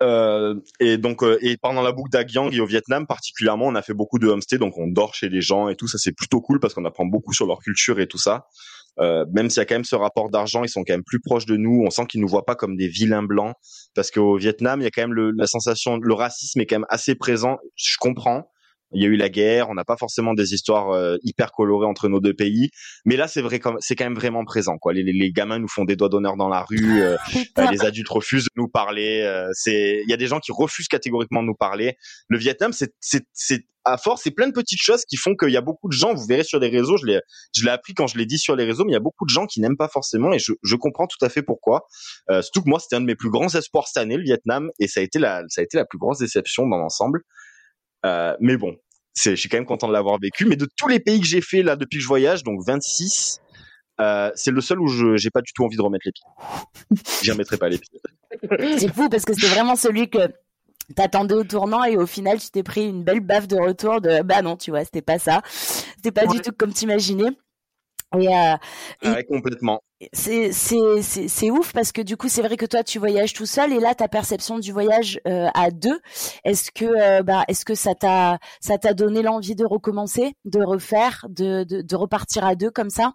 Euh, 0.02 0.54
et 0.80 0.98
donc, 0.98 1.22
euh, 1.22 1.38
et 1.40 1.56
pendant 1.56 1.82
la 1.82 1.92
boucle 1.92 2.10
d'Agyang 2.10 2.52
et 2.52 2.60
au 2.60 2.66
Vietnam 2.66 3.06
particulièrement, 3.06 3.66
on 3.66 3.74
a 3.74 3.82
fait 3.82 3.94
beaucoup 3.94 4.18
de 4.18 4.26
homestay, 4.26 4.58
donc 4.58 4.76
on 4.76 4.88
dort 4.88 5.14
chez 5.14 5.28
les 5.28 5.40
gens 5.40 5.68
et 5.68 5.76
tout. 5.76 5.86
Ça, 5.86 5.98
c'est 5.98 6.12
plutôt 6.12 6.40
cool 6.40 6.58
parce 6.60 6.74
qu'on 6.74 6.84
apprend 6.84 7.06
beaucoup 7.06 7.32
sur 7.32 7.46
leur 7.46 7.60
culture 7.60 8.00
et 8.00 8.06
tout 8.06 8.18
ça. 8.18 8.46
Euh, 9.00 9.24
même 9.32 9.50
s'il 9.50 9.58
y 9.58 9.62
a 9.62 9.66
quand 9.66 9.74
même 9.74 9.84
ce 9.84 9.96
rapport 9.96 10.30
d'argent, 10.30 10.62
ils 10.62 10.68
sont 10.68 10.84
quand 10.84 10.92
même 10.92 11.04
plus 11.04 11.20
proches 11.20 11.46
de 11.46 11.56
nous. 11.56 11.82
On 11.84 11.90
sent 11.90 12.06
qu'ils 12.06 12.20
nous 12.20 12.28
voient 12.28 12.44
pas 12.44 12.54
comme 12.54 12.76
des 12.76 12.88
vilains 12.88 13.22
blancs, 13.22 13.54
parce 13.94 14.10
qu'au 14.10 14.36
Vietnam, 14.36 14.80
il 14.80 14.84
y 14.84 14.86
a 14.86 14.90
quand 14.90 15.02
même 15.02 15.14
le, 15.14 15.32
la 15.32 15.46
sensation, 15.46 15.96
le 15.96 16.14
racisme 16.14 16.60
est 16.60 16.66
quand 16.66 16.76
même 16.76 16.86
assez 16.88 17.14
présent. 17.14 17.58
Je 17.76 17.96
comprends. 17.98 18.50
Il 18.94 19.02
y 19.02 19.04
a 19.04 19.08
eu 19.08 19.16
la 19.16 19.28
guerre, 19.28 19.68
on 19.70 19.74
n'a 19.74 19.84
pas 19.84 19.96
forcément 19.96 20.34
des 20.34 20.54
histoires 20.54 20.90
euh, 20.90 21.16
hyper 21.22 21.52
colorées 21.52 21.86
entre 21.86 22.08
nos 22.08 22.20
deux 22.20 22.34
pays, 22.34 22.70
mais 23.04 23.16
là 23.16 23.28
c'est 23.28 23.42
vrai, 23.42 23.60
c'est 23.80 23.96
quand 23.96 24.04
même 24.04 24.14
vraiment 24.14 24.44
présent. 24.44 24.78
Quoi, 24.78 24.92
les, 24.92 25.02
les, 25.02 25.32
gamins 25.32 25.58
nous 25.58 25.68
font 25.68 25.84
des 25.84 25.96
doigts 25.96 26.08
d'honneur 26.08 26.36
dans 26.36 26.48
la 26.48 26.62
rue, 26.62 27.02
euh, 27.02 27.16
les 27.72 27.84
adultes 27.84 28.08
refusent 28.08 28.44
de 28.44 28.62
nous 28.62 28.68
parler. 28.68 29.24
c'est, 29.52 30.02
il 30.04 30.10
y 30.10 30.14
a 30.14 30.16
des 30.16 30.26
gens 30.26 30.40
qui 30.40 30.52
refusent 30.52 30.88
catégoriquement 30.88 31.42
de 31.42 31.48
nous 31.48 31.54
parler. 31.54 31.96
Le 32.28 32.38
Vietnam, 32.38 32.72
c'est, 32.72 32.92
c'est, 33.00 33.24
c'est 33.32 33.64
à 33.84 33.98
force, 33.98 34.22
c'est 34.22 34.30
plein 34.30 34.48
de 34.48 34.52
petites 34.52 34.80
choses 34.80 35.04
qui 35.04 35.16
font 35.16 35.34
qu'il 35.36 35.50
y 35.50 35.56
a 35.56 35.60
beaucoup 35.60 35.88
de 35.88 35.92
gens, 35.92 36.14
vous 36.14 36.26
verrez 36.26 36.44
sur 36.44 36.58
les 36.58 36.68
réseaux, 36.68 36.96
je 36.96 37.06
l'ai, 37.06 37.20
je 37.54 37.64
l'ai 37.64 37.70
appris 37.70 37.94
quand 37.94 38.06
je 38.06 38.16
l'ai 38.16 38.26
dit 38.26 38.38
sur 38.38 38.56
les 38.56 38.64
réseaux, 38.64 38.84
mais 38.84 38.92
il 38.92 38.94
y 38.94 38.98
a 38.98 39.00
beaucoup 39.00 39.26
de 39.26 39.30
gens 39.30 39.46
qui 39.46 39.60
n'aiment 39.60 39.76
pas 39.76 39.88
forcément 39.88 40.32
et 40.32 40.38
je, 40.38 40.52
je 40.62 40.76
comprends 40.76 41.06
tout 41.06 41.22
à 41.24 41.28
fait 41.28 41.42
pourquoi. 41.42 41.86
Euh, 42.30 42.40
surtout 42.42 42.62
que 42.62 42.70
moi, 42.70 42.80
c'était 42.80 42.96
un 42.96 43.00
de 43.00 43.06
mes 43.06 43.14
plus 43.14 43.30
grands 43.30 43.54
espoirs 43.54 43.86
cette 43.86 44.02
année, 44.02 44.16
le 44.16 44.24
Vietnam, 44.24 44.70
et 44.80 44.88
ça 44.88 45.00
a 45.00 45.02
été 45.02 45.18
la, 45.18 45.42
ça 45.48 45.60
a 45.60 45.64
été 45.64 45.76
la 45.76 45.84
plus 45.84 45.98
grosse 45.98 46.18
déception 46.18 46.66
dans 46.66 46.78
l'ensemble. 46.78 47.20
Euh, 48.06 48.34
mais 48.40 48.56
bon, 48.56 48.76
c'est, 49.14 49.30
je 49.30 49.40
suis 49.40 49.48
quand 49.48 49.56
même 49.56 49.66
content 49.66 49.88
de 49.88 49.92
l'avoir 49.92 50.18
vécu. 50.20 50.44
Mais 50.44 50.56
de 50.56 50.68
tous 50.76 50.88
les 50.88 51.00
pays 51.00 51.20
que 51.20 51.26
j'ai 51.26 51.40
fait 51.40 51.62
là 51.62 51.76
depuis 51.76 51.98
que 51.98 52.02
je 52.02 52.08
voyage, 52.08 52.42
donc 52.42 52.60
26, 52.66 53.40
euh, 54.00 54.30
c'est 54.34 54.50
le 54.50 54.60
seul 54.60 54.80
où 54.80 54.88
je 54.88 55.16
j'ai 55.16 55.30
pas 55.30 55.40
du 55.40 55.52
tout 55.52 55.64
envie 55.64 55.76
de 55.76 55.82
remettre 55.82 56.06
les 56.06 56.12
pieds. 56.12 57.02
J'y 57.22 57.30
remettrai 57.30 57.56
pas 57.56 57.68
les 57.68 57.78
pieds. 57.78 58.00
C'est 58.78 58.92
fou 58.92 59.08
parce 59.08 59.24
que 59.24 59.32
c'est 59.32 59.46
vraiment 59.46 59.76
celui 59.76 60.10
que 60.10 60.18
t'attendais 60.96 61.34
au 61.34 61.44
tournant 61.44 61.84
et 61.84 61.96
au 61.96 62.06
final 62.06 62.38
tu 62.38 62.50
t'es 62.50 62.62
pris 62.62 62.86
une 62.86 63.04
belle 63.04 63.20
baffe 63.20 63.48
de 63.48 63.56
retour 63.56 64.02
de 64.02 64.20
bah 64.22 64.42
non 64.42 64.56
tu 64.58 64.70
vois 64.70 64.84
c'était 64.84 65.00
pas 65.00 65.18
ça 65.18 65.40
c'était 65.96 66.12
pas 66.12 66.26
du 66.26 66.42
tout 66.42 66.52
comme 66.52 66.74
t'imaginais 66.74 67.30
et, 68.18 68.28
euh, 68.28 68.56
ouais, 69.04 69.24
complètement. 69.24 69.80
c'est 70.12 70.52
c'est 70.52 71.02
c'est 71.02 71.28
c'est 71.28 71.50
ouf 71.50 71.72
parce 71.72 71.92
que 71.92 72.02
du 72.02 72.16
coup 72.16 72.28
c'est 72.28 72.42
vrai 72.42 72.56
que 72.56 72.66
toi 72.66 72.82
tu 72.84 72.98
voyages 72.98 73.32
tout 73.32 73.46
seul 73.46 73.72
et 73.72 73.80
là 73.80 73.94
ta 73.94 74.08
perception 74.08 74.58
du 74.58 74.72
voyage 74.72 75.20
euh, 75.26 75.48
à 75.54 75.70
deux 75.70 75.98
est-ce 76.44 76.70
que 76.72 76.84
euh, 76.84 77.22
bah 77.22 77.44
est-ce 77.48 77.64
que 77.64 77.74
ça 77.74 77.94
t'a 77.94 78.38
ça 78.60 78.78
t'a 78.78 78.94
donné 78.94 79.22
l'envie 79.22 79.54
de 79.54 79.64
recommencer 79.64 80.34
de 80.44 80.62
refaire 80.62 81.26
de, 81.28 81.64
de 81.64 81.82
de 81.82 81.96
repartir 81.96 82.44
à 82.44 82.54
deux 82.54 82.70
comme 82.70 82.90
ça? 82.90 83.14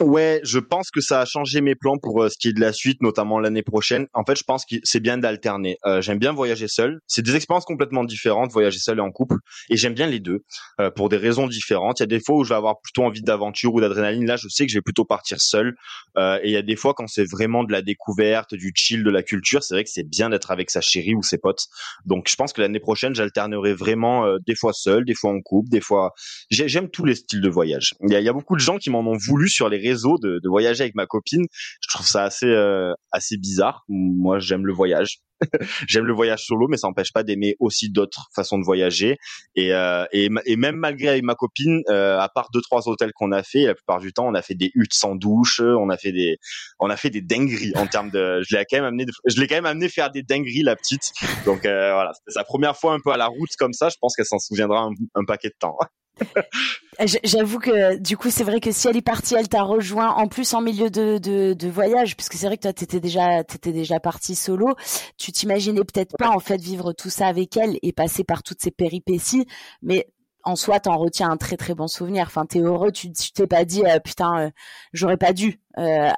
Ouais, 0.00 0.40
je 0.42 0.58
pense 0.58 0.90
que 0.90 1.00
ça 1.00 1.20
a 1.20 1.24
changé 1.24 1.60
mes 1.60 1.76
plans 1.76 1.98
pour 2.02 2.24
euh, 2.24 2.28
ce 2.28 2.36
qui 2.36 2.48
est 2.48 2.52
de 2.52 2.60
la 2.60 2.72
suite, 2.72 3.00
notamment 3.00 3.38
l'année 3.38 3.62
prochaine. 3.62 4.08
En 4.12 4.24
fait, 4.24 4.36
je 4.36 4.42
pense 4.42 4.64
que 4.64 4.74
c'est 4.82 4.98
bien 4.98 5.18
d'alterner. 5.18 5.76
Euh, 5.86 6.00
j'aime 6.00 6.18
bien 6.18 6.32
voyager 6.32 6.66
seul. 6.66 6.98
C'est 7.06 7.22
des 7.22 7.36
expériences 7.36 7.64
complètement 7.64 8.02
différentes, 8.02 8.50
voyager 8.50 8.80
seul 8.80 8.98
et 8.98 9.00
en 9.00 9.12
couple. 9.12 9.36
Et 9.70 9.76
j'aime 9.76 9.94
bien 9.94 10.08
les 10.08 10.18
deux 10.18 10.40
euh, 10.80 10.90
pour 10.90 11.10
des 11.10 11.16
raisons 11.16 11.46
différentes. 11.46 12.00
Il 12.00 12.02
y 12.02 12.04
a 12.04 12.06
des 12.06 12.18
fois 12.18 12.34
où 12.34 12.42
je 12.42 12.48
vais 12.48 12.56
avoir 12.56 12.80
plutôt 12.82 13.04
envie 13.04 13.22
d'aventure 13.22 13.72
ou 13.72 13.80
d'adrénaline. 13.80 14.26
Là, 14.26 14.34
je 14.34 14.48
sais 14.48 14.66
que 14.66 14.72
je 14.72 14.78
vais 14.78 14.82
plutôt 14.82 15.04
partir 15.04 15.40
seul. 15.40 15.76
et 16.18 16.40
il 16.42 16.50
y 16.50 16.56
a 16.56 16.62
des 16.62 16.76
fois 16.76 16.92
quand 16.94 17.06
c'est 17.06 17.30
vraiment 17.30 17.62
de 17.62 17.70
la 17.70 17.80
découverte, 17.80 18.52
du 18.54 18.72
chill, 18.74 19.04
de 19.04 19.10
la 19.10 19.22
culture, 19.22 19.62
c'est 19.62 19.74
vrai 19.74 19.84
que 19.84 19.90
c'est 19.90 20.08
bien 20.08 20.28
d'être 20.28 20.50
avec 20.50 20.72
sa 20.72 20.80
chérie 20.80 21.14
ou 21.14 21.22
ses 21.22 21.38
potes. 21.38 21.66
Donc, 22.04 22.28
je 22.28 22.34
pense 22.34 22.52
que 22.52 22.60
l'année 22.60 22.80
prochaine, 22.80 23.14
j'alternerai 23.14 23.74
vraiment 23.74 24.26
des 24.44 24.56
fois 24.56 24.72
seul, 24.72 25.04
des 25.04 25.14
fois 25.14 25.30
en 25.30 25.40
couple, 25.40 25.70
des 25.70 25.80
fois. 25.80 26.14
J'aime 26.50 26.90
tous 26.90 27.04
les 27.04 27.14
styles 27.14 27.40
de 27.40 27.48
voyage. 27.48 27.94
Il 28.02 28.12
y 28.12 28.16
a, 28.16 28.20
y 28.20 28.28
a 28.28 28.32
beaucoup 28.32 28.56
de 28.56 28.60
gens 28.60 28.78
qui 28.78 28.90
m'en 28.90 29.00
ont 29.00 29.16
voulu 29.16 29.48
sur 29.48 29.68
les 29.68 29.83
réseau 29.84 30.18
de, 30.18 30.40
voyager 30.48 30.82
avec 30.82 30.94
ma 30.94 31.06
copine. 31.06 31.44
Je 31.80 31.88
trouve 31.88 32.06
ça 32.06 32.24
assez 32.24 32.46
euh, 32.46 32.92
assez 33.12 33.36
bizarre. 33.36 33.84
Moi, 33.88 34.38
j'aime 34.38 34.66
le 34.66 34.72
voyage. 34.72 35.18
j'aime 35.88 36.04
le 36.04 36.12
voyage 36.12 36.44
solo, 36.44 36.68
mais 36.68 36.76
ça 36.76 36.86
n'empêche 36.86 37.12
pas 37.12 37.22
d'aimer 37.22 37.56
aussi 37.58 37.90
d'autres 37.90 38.28
façons 38.34 38.58
de 38.58 38.64
voyager. 38.64 39.16
Et, 39.56 39.74
euh, 39.74 40.04
et, 40.12 40.28
même 40.56 40.76
malgré 40.76 41.08
avec 41.08 41.24
ma 41.24 41.34
copine, 41.34 41.82
euh, 41.90 42.18
à 42.18 42.28
part 42.28 42.48
deux 42.52 42.60
trois 42.60 42.88
hôtels 42.88 43.12
qu'on 43.14 43.32
a 43.32 43.42
fait, 43.42 43.64
la 43.64 43.74
plupart 43.74 44.00
du 44.00 44.12
temps, 44.12 44.26
on 44.26 44.34
a 44.34 44.42
fait 44.42 44.54
des 44.54 44.70
huttes 44.74 44.94
sans 44.94 45.16
douche, 45.16 45.60
on 45.60 45.90
a 45.90 45.96
fait 45.96 46.12
des, 46.12 46.38
on 46.78 46.88
a 46.88 46.96
fait 46.96 47.10
des 47.10 47.20
dingueries 47.20 47.72
en 47.76 47.86
termes 47.86 48.10
de. 48.10 48.42
Je 48.48 48.56
l'ai 48.56 48.64
quand 48.64 48.78
même 48.78 48.86
amené, 48.86 49.06
je 49.26 49.40
l'ai 49.40 49.48
quand 49.48 49.56
même 49.56 49.66
amené 49.66 49.88
faire 49.88 50.10
des 50.10 50.22
dingueries 50.22 50.62
la 50.62 50.76
petite. 50.76 51.12
Donc 51.44 51.62
voilà, 51.62 52.12
c'était 52.14 52.38
sa 52.38 52.44
première 52.44 52.76
fois 52.76 52.94
un 52.94 53.00
peu 53.04 53.10
à 53.10 53.16
la 53.16 53.26
route 53.26 53.50
comme 53.58 53.72
ça. 53.72 53.88
Je 53.88 53.96
pense 54.00 54.14
qu'elle 54.16 54.26
s'en 54.26 54.38
souviendra 54.38 54.88
un 55.14 55.24
paquet 55.24 55.48
de 55.48 55.56
temps. 55.58 55.76
J'avoue 57.24 57.58
que 57.58 57.96
du 57.98 58.16
coup 58.16 58.30
c'est 58.30 58.44
vrai 58.44 58.60
que 58.60 58.70
si 58.70 58.88
elle 58.88 58.96
est 58.96 59.02
partie, 59.02 59.34
elle 59.34 59.48
t'a 59.48 59.62
rejoint 59.62 60.10
en 60.10 60.28
plus 60.28 60.54
en 60.54 60.60
milieu 60.60 60.90
de, 60.90 61.18
de, 61.18 61.52
de 61.52 61.68
voyage, 61.68 62.16
puisque 62.16 62.34
c'est 62.34 62.46
vrai 62.46 62.56
que 62.56 62.62
toi 62.62 62.72
t'étais 62.72 63.00
déjà 63.00 63.42
t'étais 63.44 63.72
déjà 63.72 64.00
parti 64.00 64.34
solo. 64.34 64.74
Tu 65.18 65.32
t'imaginais 65.32 65.80
peut-être 65.80 66.16
pas 66.18 66.30
en 66.30 66.38
fait 66.40 66.60
vivre 66.60 66.92
tout 66.92 67.10
ça 67.10 67.26
avec 67.26 67.56
elle 67.56 67.78
et 67.82 67.92
passer 67.92 68.24
par 68.24 68.42
toutes 68.42 68.60
ces 68.62 68.70
péripéties, 68.70 69.46
mais 69.82 70.08
en 70.44 70.56
soi 70.56 70.80
t'en 70.80 70.96
retiens 70.96 71.30
un 71.30 71.36
très 71.36 71.56
très 71.56 71.74
bon 71.74 71.88
souvenir. 71.88 72.26
Enfin 72.26 72.46
t'es 72.46 72.60
heureux, 72.60 72.92
tu 72.92 73.10
t'es 73.10 73.46
pas 73.46 73.64
dit 73.64 73.84
euh, 73.84 73.98
putain 73.98 74.46
euh, 74.46 74.50
j'aurais 74.92 75.16
pas 75.16 75.32
dû. 75.32 75.60
Euh... 75.78 76.10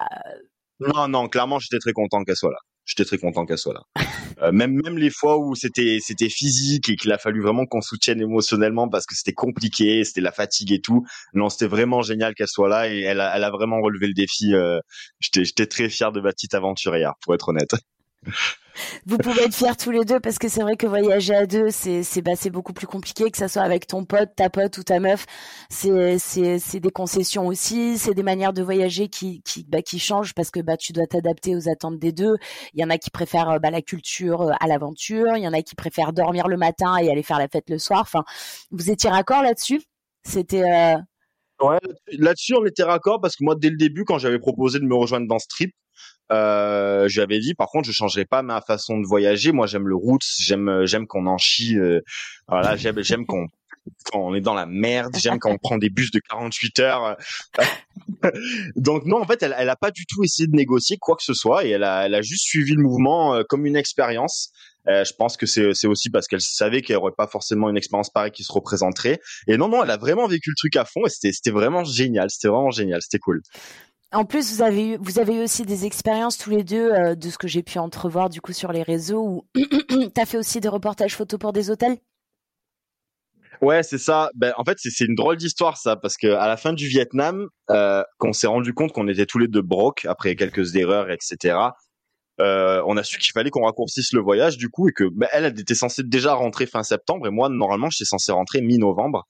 Non 0.80 1.08
non 1.08 1.28
clairement 1.28 1.58
j'étais 1.58 1.78
très 1.78 1.92
content 1.92 2.22
qu'elle 2.24 2.36
soit 2.36 2.50
là 2.50 2.58
j'étais 2.86 3.04
très 3.04 3.18
content 3.18 3.44
qu'elle 3.44 3.58
soit 3.58 3.74
là. 3.74 3.82
Euh, 4.42 4.52
même 4.52 4.78
même 4.84 4.98
les 4.98 5.08
fois 5.08 5.38
où 5.38 5.54
c'était 5.54 5.96
c'était 5.98 6.28
physique 6.28 6.90
et 6.90 6.96
qu'il 6.96 7.10
a 7.10 7.16
fallu 7.16 7.40
vraiment 7.40 7.64
qu'on 7.64 7.80
soutienne 7.80 8.20
émotionnellement 8.20 8.86
parce 8.86 9.06
que 9.06 9.14
c'était 9.14 9.32
compliqué, 9.32 10.04
c'était 10.04 10.20
la 10.20 10.30
fatigue 10.30 10.72
et 10.72 10.80
tout. 10.82 11.06
Non, 11.32 11.48
c'était 11.48 11.68
vraiment 11.68 12.02
génial 12.02 12.34
qu'elle 12.34 12.46
soit 12.46 12.68
là 12.68 12.86
et 12.86 13.00
elle 13.00 13.20
a, 13.20 13.34
elle 13.34 13.44
a 13.44 13.50
vraiment 13.50 13.80
relevé 13.80 14.08
le 14.08 14.12
défi. 14.12 14.54
Euh, 14.54 14.78
j'étais 15.20 15.46
j'étais 15.46 15.66
très 15.66 15.88
fier 15.88 16.12
de 16.12 16.20
ma 16.20 16.32
petite 16.32 16.52
aventurière, 16.52 17.14
pour 17.22 17.34
être 17.34 17.48
honnête. 17.48 17.76
Vous 19.06 19.18
pouvez 19.18 19.44
être 19.44 19.54
fiers 19.54 19.76
tous 19.76 19.90
les 19.90 20.04
deux 20.04 20.20
parce 20.20 20.38
que 20.38 20.48
c'est 20.48 20.62
vrai 20.62 20.76
que 20.76 20.86
voyager 20.86 21.34
à 21.34 21.46
deux, 21.46 21.70
c'est 21.70 22.22
bah, 22.22 22.32
beaucoup 22.50 22.72
plus 22.72 22.86
compliqué 22.86 23.30
que 23.30 23.38
ça 23.38 23.48
soit 23.48 23.62
avec 23.62 23.86
ton 23.86 24.04
pote, 24.04 24.30
ta 24.36 24.50
pote 24.50 24.76
ou 24.78 24.82
ta 24.82 25.00
meuf. 25.00 25.26
C'est 25.70 26.80
des 26.80 26.90
concessions 26.90 27.46
aussi, 27.46 27.98
c'est 27.98 28.14
des 28.14 28.22
manières 28.22 28.52
de 28.52 28.62
voyager 28.62 29.08
qui 29.08 29.42
bah, 29.68 29.78
changent 29.98 30.34
parce 30.34 30.50
que 30.50 30.60
bah 30.60 30.76
tu 30.76 30.92
dois 30.92 31.06
t'adapter 31.06 31.56
aux 31.56 31.68
attentes 31.68 31.98
des 31.98 32.12
deux. 32.12 32.36
Il 32.74 32.80
y 32.80 32.84
en 32.84 32.90
a 32.90 32.98
qui 32.98 33.10
préfèrent 33.10 33.60
bah, 33.60 33.70
la 33.70 33.82
culture 33.82 34.42
euh, 34.42 34.52
à 34.60 34.66
l'aventure, 34.66 35.36
il 35.36 35.42
y 35.42 35.48
en 35.48 35.52
a 35.52 35.62
qui 35.62 35.74
préfèrent 35.74 36.12
dormir 36.12 36.48
le 36.48 36.56
matin 36.56 36.96
et 36.98 37.10
aller 37.10 37.22
faire 37.22 37.38
la 37.38 37.48
fête 37.48 37.70
le 37.70 37.78
soir. 37.78 38.00
Enfin, 38.00 38.24
vous 38.70 38.90
étiez 38.90 39.10
raccord 39.10 39.42
là-dessus? 39.42 39.82
C'était 40.24 40.62
euh... 40.62 40.96
Ouais, 41.60 41.78
là-dessus 42.18 42.54
on 42.54 42.66
était 42.66 42.82
raccord 42.82 43.20
parce 43.20 43.36
que 43.36 43.44
moi 43.44 43.54
dès 43.56 43.70
le 43.70 43.78
début 43.78 44.04
quand 44.04 44.18
j'avais 44.18 44.38
proposé 44.38 44.78
de 44.78 44.84
me 44.84 44.94
rejoindre 44.94 45.26
dans 45.26 45.38
ce 45.38 45.46
trip, 45.48 45.72
euh, 46.32 47.06
j'avais 47.08 47.38
dit 47.38 47.54
par 47.54 47.68
contre 47.68 47.86
je 47.86 47.92
changerai 47.92 48.24
pas 48.24 48.42
ma 48.42 48.60
façon 48.60 48.98
de 48.98 49.06
voyager. 49.06 49.52
Moi 49.52 49.66
j'aime 49.66 49.86
le 49.86 49.94
route 49.94 50.22
j'aime 50.38 50.84
j'aime 50.84 51.06
qu'on 51.06 51.26
en 51.26 51.38
chie 51.38 51.78
euh, 51.78 52.00
voilà 52.48 52.76
j'aime 52.76 53.02
j'aime 53.02 53.26
qu'on 53.26 53.46
quand 54.10 54.18
on 54.18 54.34
est 54.34 54.40
dans 54.40 54.54
la 54.54 54.66
merde 54.66 55.14
j'aime 55.16 55.38
quand 55.38 55.50
on 55.50 55.58
prend 55.58 55.78
des 55.78 55.90
bus 55.90 56.10
de 56.10 56.20
48 56.28 56.78
heures 56.80 57.16
donc 58.76 59.04
non 59.04 59.20
en 59.20 59.26
fait 59.26 59.42
elle 59.44 59.54
elle 59.56 59.68
a 59.68 59.76
pas 59.76 59.92
du 59.92 60.06
tout 60.06 60.24
essayé 60.24 60.48
de 60.48 60.56
négocier 60.56 60.96
quoi 60.98 61.14
que 61.14 61.22
ce 61.22 61.34
soit 61.34 61.64
et 61.64 61.70
elle 61.70 61.84
a 61.84 62.06
elle 62.06 62.14
a 62.16 62.22
juste 62.22 62.44
suivi 62.44 62.72
le 62.72 62.82
mouvement 62.82 63.34
euh, 63.34 63.42
comme 63.48 63.66
une 63.66 63.76
expérience. 63.76 64.50
Euh, 64.88 65.04
je 65.04 65.12
pense 65.14 65.36
que 65.36 65.46
c'est 65.46 65.86
aussi 65.88 66.10
parce 66.10 66.28
qu'elle 66.28 66.40
savait 66.40 66.80
qu'il 66.80 66.94
n'y 66.94 67.02
aurait 67.02 67.10
pas 67.16 67.26
forcément 67.26 67.68
une 67.68 67.76
expérience 67.76 68.08
pareille 68.08 68.30
qui 68.30 68.44
se 68.44 68.52
représenterait. 68.52 69.18
Et 69.48 69.56
non 69.56 69.68
non 69.68 69.82
elle 69.82 69.90
a 69.90 69.96
vraiment 69.96 70.28
vécu 70.28 70.50
le 70.50 70.56
truc 70.56 70.76
à 70.76 70.84
fond 70.84 71.06
et 71.06 71.10
c'était 71.10 71.50
vraiment 71.50 71.82
génial 71.82 72.30
c'était 72.30 72.48
vraiment 72.48 72.70
génial 72.70 73.02
c'était 73.02 73.18
cool 73.18 73.42
en 74.12 74.24
plus, 74.24 74.54
vous 74.54 74.62
avez 74.62 74.90
eu, 74.90 74.96
vous 75.00 75.18
avez 75.18 75.34
eu 75.34 75.42
aussi 75.42 75.64
des 75.64 75.84
expériences 75.84 76.38
tous 76.38 76.50
les 76.50 76.64
deux, 76.64 76.92
euh, 76.92 77.14
de 77.14 77.28
ce 77.28 77.38
que 77.38 77.48
j'ai 77.48 77.62
pu 77.62 77.78
entrevoir 77.78 78.28
du 78.28 78.40
coup 78.40 78.52
sur 78.52 78.72
les 78.72 78.82
réseaux, 78.82 79.22
où 79.22 79.44
tu 79.54 80.20
as 80.20 80.26
fait 80.26 80.38
aussi 80.38 80.60
des 80.60 80.68
reportages 80.68 81.16
photos 81.16 81.38
pour 81.38 81.52
des 81.52 81.70
hôtels? 81.70 81.98
Ouais, 83.62 83.82
c'est 83.82 83.98
ça. 83.98 84.30
Ben, 84.34 84.52
en 84.58 84.64
fait, 84.64 84.76
c'est 84.78 85.04
une 85.04 85.14
drôle 85.14 85.36
d'histoire 85.36 85.76
ça, 85.76 85.96
parce 85.96 86.16
que 86.16 86.28
à 86.28 86.46
la 86.46 86.56
fin 86.56 86.72
du 86.72 86.86
Vietnam, 86.86 87.48
euh, 87.70 88.02
qu'on 88.18 88.32
s'est 88.32 88.46
rendu 88.46 88.74
compte 88.74 88.92
qu'on 88.92 89.08
était 89.08 89.26
tous 89.26 89.38
les 89.38 89.48
deux 89.48 89.62
brocs 89.62 90.04
après 90.04 90.36
quelques 90.36 90.76
erreurs, 90.76 91.10
etc. 91.10 91.56
Euh, 92.38 92.82
on 92.86 92.98
a 92.98 93.02
su 93.02 93.18
qu'il 93.18 93.32
fallait 93.32 93.48
qu'on 93.48 93.64
raccourcisse 93.64 94.12
le 94.12 94.20
voyage 94.20 94.58
du 94.58 94.68
coup 94.68 94.88
et 94.90 94.92
que 94.92 95.04
ben, 95.10 95.26
elle, 95.32 95.46
elle 95.46 95.58
était 95.58 95.74
censée 95.74 96.02
déjà 96.04 96.34
rentrer 96.34 96.66
fin 96.66 96.82
septembre 96.82 97.26
et 97.26 97.30
moi 97.30 97.48
normalement 97.48 97.88
j'étais 97.88 98.04
censé 98.04 98.30
rentrer 98.30 98.60
mi-novembre 98.60 99.24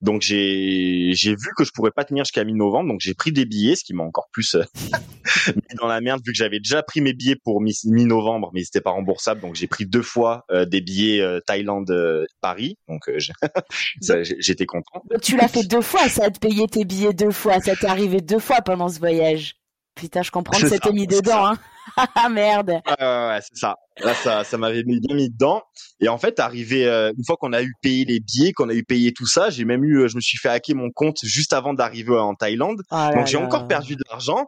donc 0.00 0.22
j'ai 0.22 1.10
j'ai 1.12 1.32
vu 1.32 1.48
que 1.56 1.64
je 1.64 1.72
pourrais 1.72 1.90
pas 1.90 2.04
tenir 2.04 2.24
jusqu'à 2.24 2.44
mi-novembre, 2.44 2.88
donc 2.88 3.00
j'ai 3.00 3.14
pris 3.14 3.32
des 3.32 3.44
billets, 3.44 3.76
ce 3.76 3.84
qui 3.84 3.94
m'a 3.94 4.02
encore 4.02 4.28
plus 4.32 4.54
euh, 4.54 4.62
mis 5.48 5.76
dans 5.76 5.86
la 5.86 6.00
merde 6.00 6.20
vu 6.24 6.32
que 6.32 6.36
j'avais 6.38 6.58
déjà 6.58 6.82
pris 6.82 7.00
mes 7.00 7.12
billets 7.12 7.36
pour 7.36 7.60
mi-novembre, 7.60 8.50
mais 8.54 8.64
c'était 8.64 8.80
pas 8.80 8.90
remboursable, 8.90 9.40
donc 9.40 9.54
j'ai 9.54 9.66
pris 9.66 9.86
deux 9.86 10.02
fois 10.02 10.44
euh, 10.50 10.64
des 10.64 10.80
billets 10.80 11.20
euh, 11.20 11.40
Thaïlande 11.46 11.92
Paris, 12.40 12.78
donc 12.88 13.10
j'étais 14.00 14.66
content. 14.66 15.02
Tu 15.22 15.36
l'as 15.36 15.48
fait 15.48 15.64
deux 15.64 15.82
fois, 15.82 16.08
ça 16.08 16.24
a 16.24 16.30
te 16.30 16.38
payé 16.38 16.66
tes 16.66 16.84
billets 16.84 17.12
deux 17.12 17.30
fois, 17.30 17.60
ça 17.60 17.76
t'est 17.76 17.86
arrivé 17.86 18.20
deux 18.20 18.38
fois 18.38 18.60
pendant 18.62 18.88
ce 18.88 18.98
voyage. 18.98 19.59
Putain, 20.00 20.22
je 20.22 20.30
comprends 20.30 20.58
que 20.58 20.66
ça 20.66 20.78
t'ait 20.78 20.92
mis 20.92 21.06
dedans. 21.06 21.46
Hein. 21.48 21.58
Ah 22.14 22.28
merde. 22.28 22.70
ouais, 22.70 23.38
c'est 23.42 23.56
ça. 23.56 23.74
Là, 23.98 24.14
ça, 24.14 24.44
ça 24.44 24.56
m'avait 24.56 24.84
bien 24.84 25.14
mis 25.14 25.28
dedans. 25.28 25.60
Et 26.00 26.08
en 26.08 26.18
fait, 26.18 26.38
arrivé 26.38 26.86
euh, 26.86 27.10
une 27.18 27.24
fois 27.24 27.36
qu'on 27.36 27.52
a 27.52 27.62
eu 27.62 27.72
payé 27.82 28.04
les 28.04 28.20
billets, 28.20 28.52
qu'on 28.52 28.68
a 28.68 28.74
eu 28.74 28.84
payé 28.84 29.12
tout 29.12 29.26
ça, 29.26 29.50
j'ai 29.50 29.64
même 29.64 29.82
eu, 29.82 30.08
je 30.08 30.14
me 30.14 30.20
suis 30.20 30.38
fait 30.38 30.48
hacker 30.48 30.76
mon 30.76 30.90
compte 30.90 31.18
juste 31.24 31.52
avant 31.52 31.74
d'arriver 31.74 32.16
en 32.16 32.34
Thaïlande. 32.34 32.82
Ah 32.90 33.10
Donc 33.12 33.26
j'ai 33.26 33.38
encore 33.38 33.66
perdu 33.66 33.96
de 33.96 34.04
l'argent. 34.08 34.46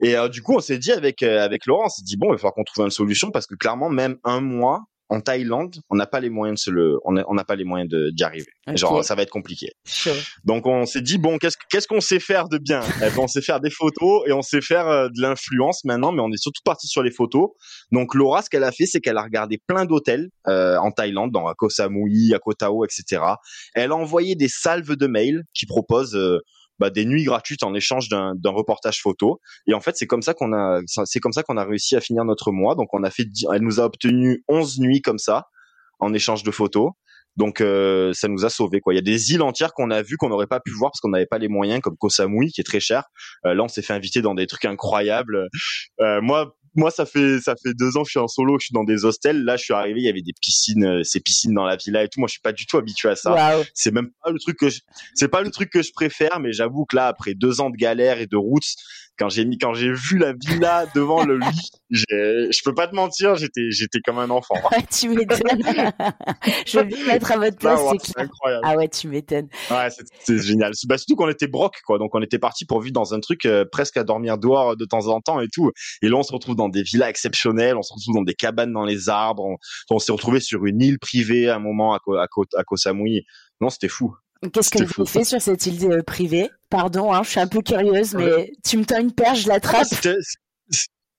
Et 0.00 0.14
du 0.30 0.42
coup, 0.42 0.54
on 0.54 0.60
s'est 0.60 0.78
dit 0.78 0.92
avec 0.92 1.24
avec 1.24 1.66
Laurent, 1.66 1.86
on 1.86 1.88
s'est 1.88 2.04
dit 2.04 2.16
bon, 2.16 2.28
il 2.28 2.32
va 2.32 2.38
falloir 2.38 2.54
qu'on 2.54 2.64
trouve 2.64 2.84
une 2.84 2.90
solution 2.90 3.30
parce 3.32 3.46
que 3.46 3.56
clairement, 3.56 3.90
même 3.90 4.16
un 4.22 4.40
mois, 4.40 4.84
en 5.08 5.20
Thaïlande, 5.20 5.76
on 5.88 5.96
n'a 5.96 6.06
pas 6.06 6.20
les 6.20 6.30
moyens 6.30 6.60
de 6.60 6.64
se 6.64 6.70
le, 6.70 6.98
on 7.04 7.12
n'a 7.12 7.44
pas 7.44 7.56
les 7.56 7.64
moyens 7.64 7.88
d'y 8.12 8.24
arriver. 8.24 8.50
Genre, 8.74 9.04
ça 9.04 9.14
va 9.14 9.22
être 9.22 9.30
compliqué. 9.30 9.72
Donc, 10.44 10.66
on 10.66 10.84
s'est 10.84 11.00
dit 11.00 11.18
bon, 11.18 11.38
qu'est-ce 11.38 11.56
qu'est-ce 11.70 11.86
qu'on 11.86 12.00
sait 12.00 12.18
faire 12.18 12.48
de 12.48 12.58
bien? 12.58 12.80
Eh 12.96 13.10
ben, 13.10 13.18
On 13.18 13.28
sait 13.28 13.42
faire 13.42 13.60
des 13.60 13.70
photos 13.70 14.22
et 14.26 14.32
on 14.32 14.42
sait 14.42 14.60
faire 14.60 14.88
euh, 14.88 15.08
de 15.08 15.20
l'influence 15.20 15.84
maintenant, 15.84 16.12
mais 16.12 16.22
on 16.22 16.30
est 16.32 16.42
surtout 16.42 16.62
parti 16.64 16.88
sur 16.88 17.02
les 17.02 17.10
photos. 17.10 17.50
Donc, 17.92 18.14
Laura, 18.14 18.42
ce 18.42 18.50
qu'elle 18.50 18.64
a 18.64 18.72
fait, 18.72 18.86
c'est 18.86 19.00
qu'elle 19.00 19.18
a 19.18 19.22
regardé 19.22 19.60
plein 19.66 19.84
d'hôtels 19.84 20.28
euh, 20.48 20.76
en 20.78 20.90
Thaïlande, 20.90 21.30
dans 21.32 21.46
à 21.46 21.54
Koh 21.54 21.70
Samui, 21.70 22.34
à 22.34 22.38
Koh 22.38 22.54
Tao, 22.54 22.84
etc. 22.84 23.22
Elle 23.74 23.92
a 23.92 23.96
envoyé 23.96 24.34
des 24.34 24.48
salves 24.48 24.96
de 24.96 25.06
mails 25.06 25.44
qui 25.54 25.66
proposent 25.66 26.16
euh, 26.16 26.40
bah, 26.78 26.90
des 26.90 27.04
nuits 27.04 27.24
gratuites 27.24 27.62
en 27.62 27.74
échange 27.74 28.08
d'un 28.08 28.50
reportage 28.50 29.00
photo. 29.00 29.40
Et 29.66 29.74
en 29.74 29.80
fait, 29.80 29.96
c'est 29.96 30.06
comme 30.06 30.22
ça 30.22 30.34
qu'on 30.34 30.52
a, 30.52 30.80
c'est 30.86 31.20
comme 31.20 31.32
ça 31.32 31.42
qu'on 31.42 31.56
a 31.56 31.64
réussi 31.64 31.96
à 31.96 32.00
finir 32.00 32.24
notre 32.24 32.52
mois. 32.52 32.74
Donc, 32.74 32.88
on 32.92 33.02
a 33.02 33.10
fait, 33.10 33.26
elle 33.52 33.62
nous 33.62 33.80
a 33.80 33.84
obtenu 33.84 34.44
11 34.48 34.80
nuits 34.80 35.02
comme 35.02 35.18
ça 35.18 35.46
en 35.98 36.12
échange 36.12 36.42
de 36.42 36.50
photos. 36.50 36.90
Donc 37.36 37.60
euh, 37.60 38.12
ça 38.14 38.28
nous 38.28 38.44
a 38.44 38.50
sauvé 38.50 38.80
quoi. 38.80 38.94
Il 38.94 38.96
y 38.96 38.98
a 38.98 39.02
des 39.02 39.32
îles 39.32 39.42
entières 39.42 39.72
qu'on 39.74 39.90
a 39.90 40.02
vues 40.02 40.16
qu'on 40.16 40.30
n'aurait 40.30 40.46
pas 40.46 40.60
pu 40.60 40.72
voir 40.72 40.90
parce 40.90 41.00
qu'on 41.00 41.10
n'avait 41.10 41.26
pas 41.26 41.38
les 41.38 41.48
moyens, 41.48 41.80
comme 41.80 41.96
Koh 41.96 42.08
Samui 42.08 42.50
qui 42.50 42.62
est 42.62 42.64
très 42.64 42.80
cher. 42.80 43.04
Euh, 43.44 43.54
là, 43.54 43.62
on 43.62 43.68
s'est 43.68 43.82
fait 43.82 43.92
inviter 43.92 44.22
dans 44.22 44.34
des 44.34 44.46
trucs 44.46 44.64
incroyables. 44.64 45.48
Euh, 46.00 46.20
moi, 46.22 46.55
moi, 46.76 46.90
ça 46.90 47.06
fait 47.06 47.40
ça 47.40 47.54
fait 47.60 47.74
deux 47.74 47.96
ans 47.96 48.02
que 48.02 48.08
je 48.08 48.12
suis 48.12 48.20
en 48.20 48.28
solo, 48.28 48.56
que 48.56 48.62
je 48.62 48.66
suis 48.66 48.74
dans 48.74 48.84
des 48.84 49.04
hostels. 49.04 49.44
Là, 49.44 49.56
je 49.56 49.64
suis 49.64 49.74
arrivé, 49.74 50.00
il 50.00 50.04
y 50.04 50.08
avait 50.08 50.22
des 50.22 50.32
piscines, 50.40 50.84
euh, 50.84 51.02
ces 51.02 51.20
piscines 51.20 51.54
dans 51.54 51.64
la 51.64 51.76
villa 51.76 52.04
et 52.04 52.08
tout. 52.08 52.20
Moi, 52.20 52.28
je 52.28 52.32
suis 52.32 52.40
pas 52.40 52.52
du 52.52 52.66
tout 52.66 52.76
habitué 52.76 53.10
à 53.10 53.16
ça. 53.16 53.62
C'est 53.74 53.92
même 53.92 54.10
pas 54.22 54.30
le 54.30 54.38
truc 54.38 54.58
que 54.58 54.68
je, 54.68 54.80
c'est 55.14 55.28
pas 55.28 55.42
le 55.42 55.50
truc 55.50 55.70
que 55.70 55.82
je 55.82 55.92
préfère, 55.92 56.40
mais 56.40 56.52
j'avoue 56.52 56.84
que 56.84 56.96
là, 56.96 57.08
après 57.08 57.34
deux 57.34 57.60
ans 57.60 57.70
de 57.70 57.76
galère 57.76 58.20
et 58.20 58.26
de 58.26 58.36
routes, 58.36 58.74
quand 59.18 59.28
j'ai 59.28 59.44
mis 59.44 59.58
quand 59.58 59.74
j'ai 59.74 59.92
vu 59.92 60.18
la 60.18 60.32
villa 60.32 60.86
devant 60.94 61.24
le 61.24 61.38
lit, 61.38 61.70
je 61.90 62.62
peux 62.64 62.74
pas 62.74 62.86
te 62.86 62.94
mentir, 62.94 63.36
j'étais 63.36 63.70
j'étais 63.70 64.00
comme 64.00 64.18
un 64.18 64.30
enfant. 64.30 64.56
tu 64.90 65.08
m'étonnes. 65.08 65.38
je 66.66 66.78
vais 66.78 66.84
me 66.84 67.06
mettre 67.06 67.32
à 67.32 67.38
votre 67.38 67.56
place, 67.56 67.80
c'est 68.02 68.18
incroyable. 68.18 68.62
Ah 68.66 68.76
ouais, 68.76 68.88
tu 68.88 69.08
m'étonnes. 69.08 69.48
Ouais, 69.70 69.88
c'est 70.20 70.38
génial. 70.42 70.72
Bah, 70.86 70.98
surtout 70.98 71.16
qu'on 71.16 71.28
était 71.28 71.46
broc 71.46 71.74
quoi, 71.86 71.98
donc 71.98 72.14
on 72.14 72.22
était 72.22 72.38
parti 72.38 72.64
pour 72.64 72.80
vivre 72.80 72.94
dans 72.94 73.14
un 73.14 73.20
truc 73.20 73.46
euh, 73.46 73.64
presque 73.70 73.96
à 73.96 74.04
dormir 74.04 74.38
dehors 74.38 74.76
de 74.76 74.84
temps 74.84 75.08
en 75.08 75.20
temps 75.20 75.40
et 75.40 75.48
tout. 75.48 75.70
Et 76.02 76.08
là 76.08 76.16
on 76.16 76.22
se 76.22 76.32
retrouve 76.32 76.56
dans 76.56 76.65
des 76.68 76.82
villas 76.82 77.08
exceptionnelles, 77.08 77.76
on 77.76 77.82
se 77.82 77.92
retrouve 77.92 78.14
dans 78.14 78.22
des 78.22 78.34
cabanes 78.34 78.72
dans 78.72 78.84
les 78.84 79.08
arbres, 79.08 79.56
on, 79.90 79.98
s'est 79.98 80.12
retrouvé 80.12 80.40
sur 80.40 80.66
une 80.66 80.82
île 80.82 80.98
privée 80.98 81.48
à 81.48 81.56
un 81.56 81.58
moment 81.58 81.94
à, 81.94 81.98
à, 82.18 82.26
à 82.56 82.64
Koh 82.64 82.76
Samui. 82.76 83.24
Non, 83.60 83.70
c'était 83.70 83.88
fou. 83.88 84.14
Qu'est-ce 84.52 84.70
que 84.70 84.84
vous 84.84 85.06
fait 85.06 85.24
sur 85.24 85.40
cette 85.40 85.64
île 85.66 85.90
euh, 85.90 86.02
privée? 86.02 86.50
Pardon, 86.68 87.12
hein, 87.12 87.22
je 87.22 87.30
suis 87.30 87.40
un 87.40 87.46
peu 87.46 87.62
curieuse, 87.62 88.14
mais 88.14 88.52
tu 88.64 88.76
me 88.76 88.84
tends 88.84 89.00
une 89.00 89.12
perche, 89.12 89.44
je 89.44 89.48
l'attrape. 89.48 89.86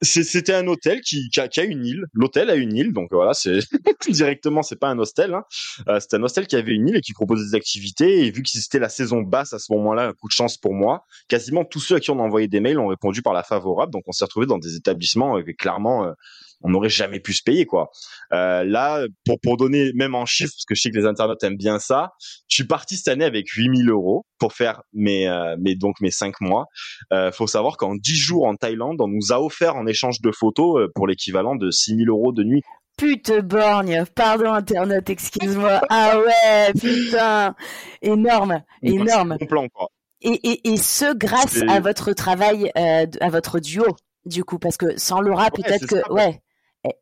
C'était 0.01 0.53
un 0.53 0.67
hôtel 0.67 1.01
qui, 1.01 1.29
qui, 1.29 1.39
a, 1.39 1.63
une 1.63 1.85
île. 1.85 2.05
L'hôtel 2.13 2.51
a 2.51 2.55
une 2.55 2.75
île, 2.75 2.93
donc 2.93 3.07
voilà, 3.11 3.33
c'est 3.33 3.59
directement, 4.09 4.61
c'est 4.61 4.75
pas 4.75 4.89
un 4.89 4.99
hostel. 4.99 5.33
Hein. 5.33 5.43
Euh, 5.87 5.99
c'était 5.99 6.17
un 6.17 6.23
hostel 6.23 6.45
qui 6.45 6.55
avait 6.55 6.73
une 6.73 6.87
île 6.89 6.97
et 6.97 7.01
qui 7.01 7.13
proposait 7.13 7.43
des 7.43 7.55
activités. 7.55 8.25
Et 8.25 8.31
vu 8.31 8.43
que 8.43 8.49
c'était 8.49 8.79
la 8.79 8.89
saison 8.89 9.21
basse 9.21 9.53
à 9.53 9.59
ce 9.59 9.71
moment-là, 9.73 10.07
un 10.07 10.13
coup 10.13 10.27
de 10.27 10.33
chance 10.33 10.57
pour 10.57 10.73
moi. 10.73 11.05
Quasiment 11.27 11.65
tous 11.65 11.79
ceux 11.79 11.95
à 11.95 11.99
qui 11.99 12.11
on 12.11 12.19
a 12.19 12.23
envoyé 12.23 12.47
des 12.47 12.59
mails 12.59 12.77
ont 12.77 12.87
répondu 12.87 13.23
par 13.23 13.33
la 13.33 13.43
favorable. 13.43 13.91
Donc 13.91 14.03
on 14.05 14.11
s'est 14.11 14.25
retrouvé 14.25 14.45
dans 14.45 14.59
des 14.59 14.75
établissements 14.75 15.35
avec 15.35 15.57
clairement 15.57 16.05
euh, 16.05 16.13
on 16.61 16.69
n'aurait 16.69 16.89
jamais 16.89 17.19
pu 17.19 17.33
se 17.33 17.43
payer 17.43 17.65
quoi. 17.65 17.89
Euh, 18.33 18.63
là, 18.63 19.05
pour 19.25 19.39
pour 19.41 19.57
donner 19.57 19.91
même 19.93 20.15
en 20.15 20.25
chiffres, 20.25 20.53
parce 20.55 20.65
que 20.65 20.75
je 20.75 20.81
sais 20.81 20.91
que 20.91 20.97
les 20.97 21.05
internautes 21.05 21.43
aiment 21.43 21.57
bien 21.57 21.79
ça, 21.79 22.13
je 22.47 22.55
suis 22.55 22.65
parti 22.65 22.97
cette 22.97 23.07
année 23.09 23.25
avec 23.25 23.49
8000 23.49 23.89
euros 23.89 24.25
pour 24.39 24.53
faire 24.53 24.81
mes 24.93 25.27
euh, 25.27 25.55
mes 25.59 25.75
donc 25.75 25.95
mes 26.01 26.11
cinq 26.11 26.39
mois. 26.41 26.65
Euh, 27.13 27.31
faut 27.31 27.47
savoir 27.47 27.77
qu'en 27.77 27.95
10 27.95 28.15
jours 28.15 28.45
en 28.45 28.55
Thaïlande, 28.55 28.99
on 28.99 29.07
nous 29.07 29.31
a 29.31 29.41
offert 29.41 29.75
en 29.75 29.85
échange 29.85 30.21
de 30.21 30.31
photos 30.31 30.81
euh, 30.81 30.87
pour 30.95 31.07
l'équivalent 31.07 31.55
de 31.55 31.71
6000 31.71 32.09
euros 32.09 32.31
de 32.31 32.43
nuit. 32.43 32.61
Pute 32.97 33.31
borgne, 33.43 34.05
pardon 34.15 34.53
internaute, 34.53 35.07
excuse-moi. 35.07 35.81
Ah 35.89 36.17
ouais, 36.17 36.73
putain, 36.73 37.53
énorme, 38.01 38.63
énorme. 38.81 39.37
plan, 39.47 39.67
quoi. 39.69 39.89
Et, 40.21 40.39
et, 40.43 40.69
et 40.73 40.77
ce 40.77 41.15
grâce 41.15 41.61
à 41.69 41.79
votre 41.79 42.13
travail, 42.13 42.71
euh, 42.75 43.05
à 43.21 43.29
votre 43.29 43.59
duo, 43.59 43.85
du 44.25 44.43
coup, 44.43 44.57
parce 44.57 44.77
que 44.77 44.97
sans 44.97 45.21
Laura, 45.21 45.51
peut-être 45.51 45.85
que, 45.85 46.11
ouais, 46.11 46.41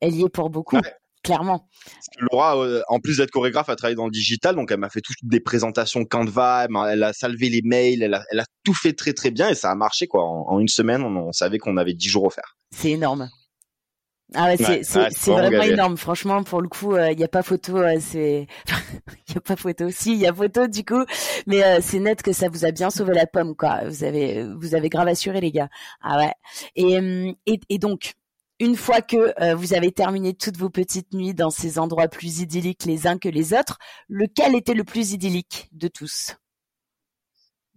elle 0.02 0.16
y 0.16 0.24
est 0.24 0.30
pour 0.30 0.50
beaucoup. 0.50 0.80
Clairement. 1.26 1.68
Laura, 2.20 2.56
euh, 2.56 2.84
en 2.88 3.00
plus 3.00 3.18
d'être 3.18 3.32
chorégraphe, 3.32 3.70
a 3.70 3.76
travaillé 3.76 3.96
dans 3.96 4.06
le 4.06 4.12
digital, 4.12 4.56
donc 4.56 4.70
elle 4.72 4.78
m'a 4.78 4.92
fait 4.92 5.02
toutes 5.02 5.18
des 5.24 5.40
présentations 5.40 6.06
Canva, 6.06 6.68
elle 6.88 7.02
a 7.02 7.14
salvé 7.14 7.50
les 7.50 7.62
mails, 7.64 8.04
elle 8.04 8.14
a, 8.14 8.24
elle 8.30 8.42
a 8.42 8.46
tout 8.64 8.76
fait 8.76 8.94
très 8.94 9.14
très 9.14 9.32
bien 9.32 9.50
et 9.50 9.56
ça 9.56 9.72
a 9.72 9.76
marché 9.76 10.06
quoi. 10.06 10.24
En, 10.24 10.60
une 10.60 10.68
semaine, 10.68 11.02
on, 11.02 11.32
savait 11.32 11.58
qu'on 11.58 11.78
avait 11.78 11.96
10 11.96 12.10
jours 12.10 12.26
offerts. 12.26 12.56
C'est 12.70 12.92
énorme. 12.92 13.28
Ah 14.36 14.46
ouais, 14.46 14.84
c'est 14.84 15.32
vraiment 15.32 15.64
énorme. 15.64 15.98
Franchement, 15.98 16.44
pour 16.44 16.62
le 16.62 16.68
coup, 16.68 16.96
il 16.96 17.00
euh, 17.00 17.14
n'y 17.16 17.24
a 17.24 17.28
pas 17.28 17.42
photo. 17.42 17.78
Euh, 17.78 17.98
c'est 18.00 18.46
il 19.28 19.34
y 19.34 19.38
a 19.38 19.42
pas 19.42 19.56
photo. 19.56 19.90
Si, 19.90 20.14
il 20.14 20.20
y 20.20 20.28
a 20.28 20.34
photo 20.34 20.68
du 20.68 20.86
coup, 20.86 21.06
mais 21.48 21.82
c'est 21.82 22.00
net 22.00 22.22
que 22.22 22.34
ça 22.34 22.50
vous 22.50 22.66
a 22.66 22.72
bien 22.72 22.92
sauvé 22.92 23.16
la 23.16 23.26
pomme 23.26 23.56
quoi. 23.56 23.82
Vous 23.88 24.04
avez 24.04 24.44
vous 24.44 24.76
avez 24.76 24.90
grave 24.90 25.08
assuré 25.08 25.42
les 25.42 25.52
gars. 25.52 25.70
Ah 26.04 26.18
ouais. 26.18 26.34
Et 26.76 26.98
hum, 27.00 27.34
et, 27.48 27.60
et 27.70 27.80
donc 27.80 28.14
une 28.60 28.76
fois 28.76 29.02
que 29.02 29.34
euh, 29.42 29.56
vous 29.56 29.74
avez 29.74 29.92
terminé 29.92 30.34
toutes 30.34 30.58
vos 30.58 30.70
petites 30.70 31.14
nuits 31.14 31.34
dans 31.34 31.50
ces 31.50 31.78
endroits 31.80 32.08
plus 32.08 32.40
idylliques 32.40 32.86
les 32.86 33.08
uns 33.08 33.18
que 33.18 33.30
les 33.30 33.54
autres, 33.54 33.78
lequel 34.08 34.56
était 34.56 34.74
le 34.74 34.84
plus 34.84 35.12
idyllique 35.12 35.68
de 35.72 35.88
tous? 35.88 36.36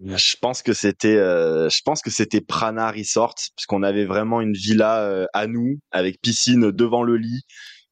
Je 0.00 0.36
pense 0.40 0.62
que 0.62 0.72
c'était, 0.72 1.16
euh, 1.16 1.68
je 1.68 1.82
pense 1.84 2.02
que 2.02 2.10
c'était 2.10 2.40
Prana 2.40 2.92
Resort, 2.92 3.34
puisqu'on 3.56 3.82
avait 3.82 4.04
vraiment 4.04 4.40
une 4.40 4.52
villa 4.52 5.02
euh, 5.02 5.26
à 5.32 5.48
nous, 5.48 5.80
avec 5.90 6.20
piscine 6.20 6.70
devant 6.70 7.02
le 7.02 7.16
lit, 7.16 7.42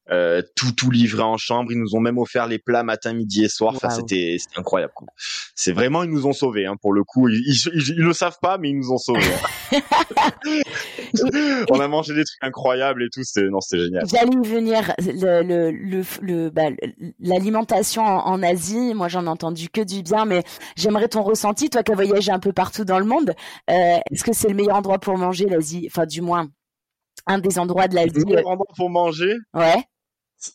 euh, 0.09 0.41
tout 0.55 0.71
tout 0.71 0.89
livré 0.89 1.21
en 1.23 1.37
chambre. 1.37 1.71
Ils 1.71 1.79
nous 1.79 1.95
ont 1.95 1.99
même 1.99 2.17
offert 2.17 2.47
les 2.47 2.59
plats 2.59 2.83
matin, 2.83 3.13
midi 3.13 3.43
et 3.43 3.49
soir. 3.49 3.73
Enfin, 3.75 3.89
c'était 3.89 4.37
incroyable. 4.55 4.93
C'est 5.55 5.73
vraiment 5.73 6.03
ils 6.03 6.09
nous 6.09 6.25
ont 6.25 6.33
sauvés. 6.33 6.65
Hein, 6.65 6.75
pour 6.81 6.93
le 6.93 7.03
coup, 7.03 7.27
ils, 7.27 7.55
ils, 7.73 7.95
le 7.97 8.13
savent 8.13 8.37
pas, 8.41 8.57
mais 8.57 8.69
ils 8.69 8.77
nous 8.77 8.91
ont 8.91 8.97
sauvés. 8.97 9.21
On 11.69 11.79
a 11.79 11.87
mangé 11.87 12.13
des 12.13 12.23
trucs 12.23 12.41
incroyables 12.41 13.03
et 13.03 13.09
tout. 13.11 13.21
C'est 13.23 13.43
non, 13.43 13.59
c'était 13.59 13.83
génial. 13.83 14.05
J'allais 14.07 14.47
venir. 14.47 14.93
Le 14.99 15.41
le 15.43 15.71
le, 15.71 16.03
le 16.21 16.49
bah, 16.49 16.69
l'alimentation 17.19 18.03
en, 18.03 18.41
Asie. 18.43 18.93
Moi, 18.93 19.07
j'en 19.07 19.25
ai 19.25 19.29
entendu 19.29 19.69
que 19.69 19.81
du 19.81 20.03
bien, 20.03 20.25
mais 20.25 20.43
j'aimerais 20.75 21.07
ton 21.07 21.23
ressenti, 21.23 21.69
toi 21.69 21.83
qui 21.83 21.91
as 21.91 21.95
voyagé 21.95 22.31
un 22.31 22.39
peu 22.39 22.53
partout 22.53 22.85
dans 22.85 22.99
le 22.99 23.05
monde. 23.05 23.33
Euh, 23.69 23.97
Est-ce 24.11 24.23
que 24.23 24.33
c'est 24.33 24.47
le 24.47 24.55
meilleur 24.55 24.77
endroit 24.77 24.99
pour 24.99 25.17
manger 25.17 25.45
l'Asie? 25.45 25.87
Enfin, 25.91 26.05
du 26.05 26.21
moins 26.21 26.47
un 27.25 27.39
des 27.39 27.59
endroits 27.59 27.87
de 27.87 27.95
l'Asie. 27.95 28.11
Le 28.15 28.25
meilleur 28.25 28.47
endroit 28.47 28.67
pour 28.75 28.89
manger? 28.89 29.35
Ouais 29.53 29.83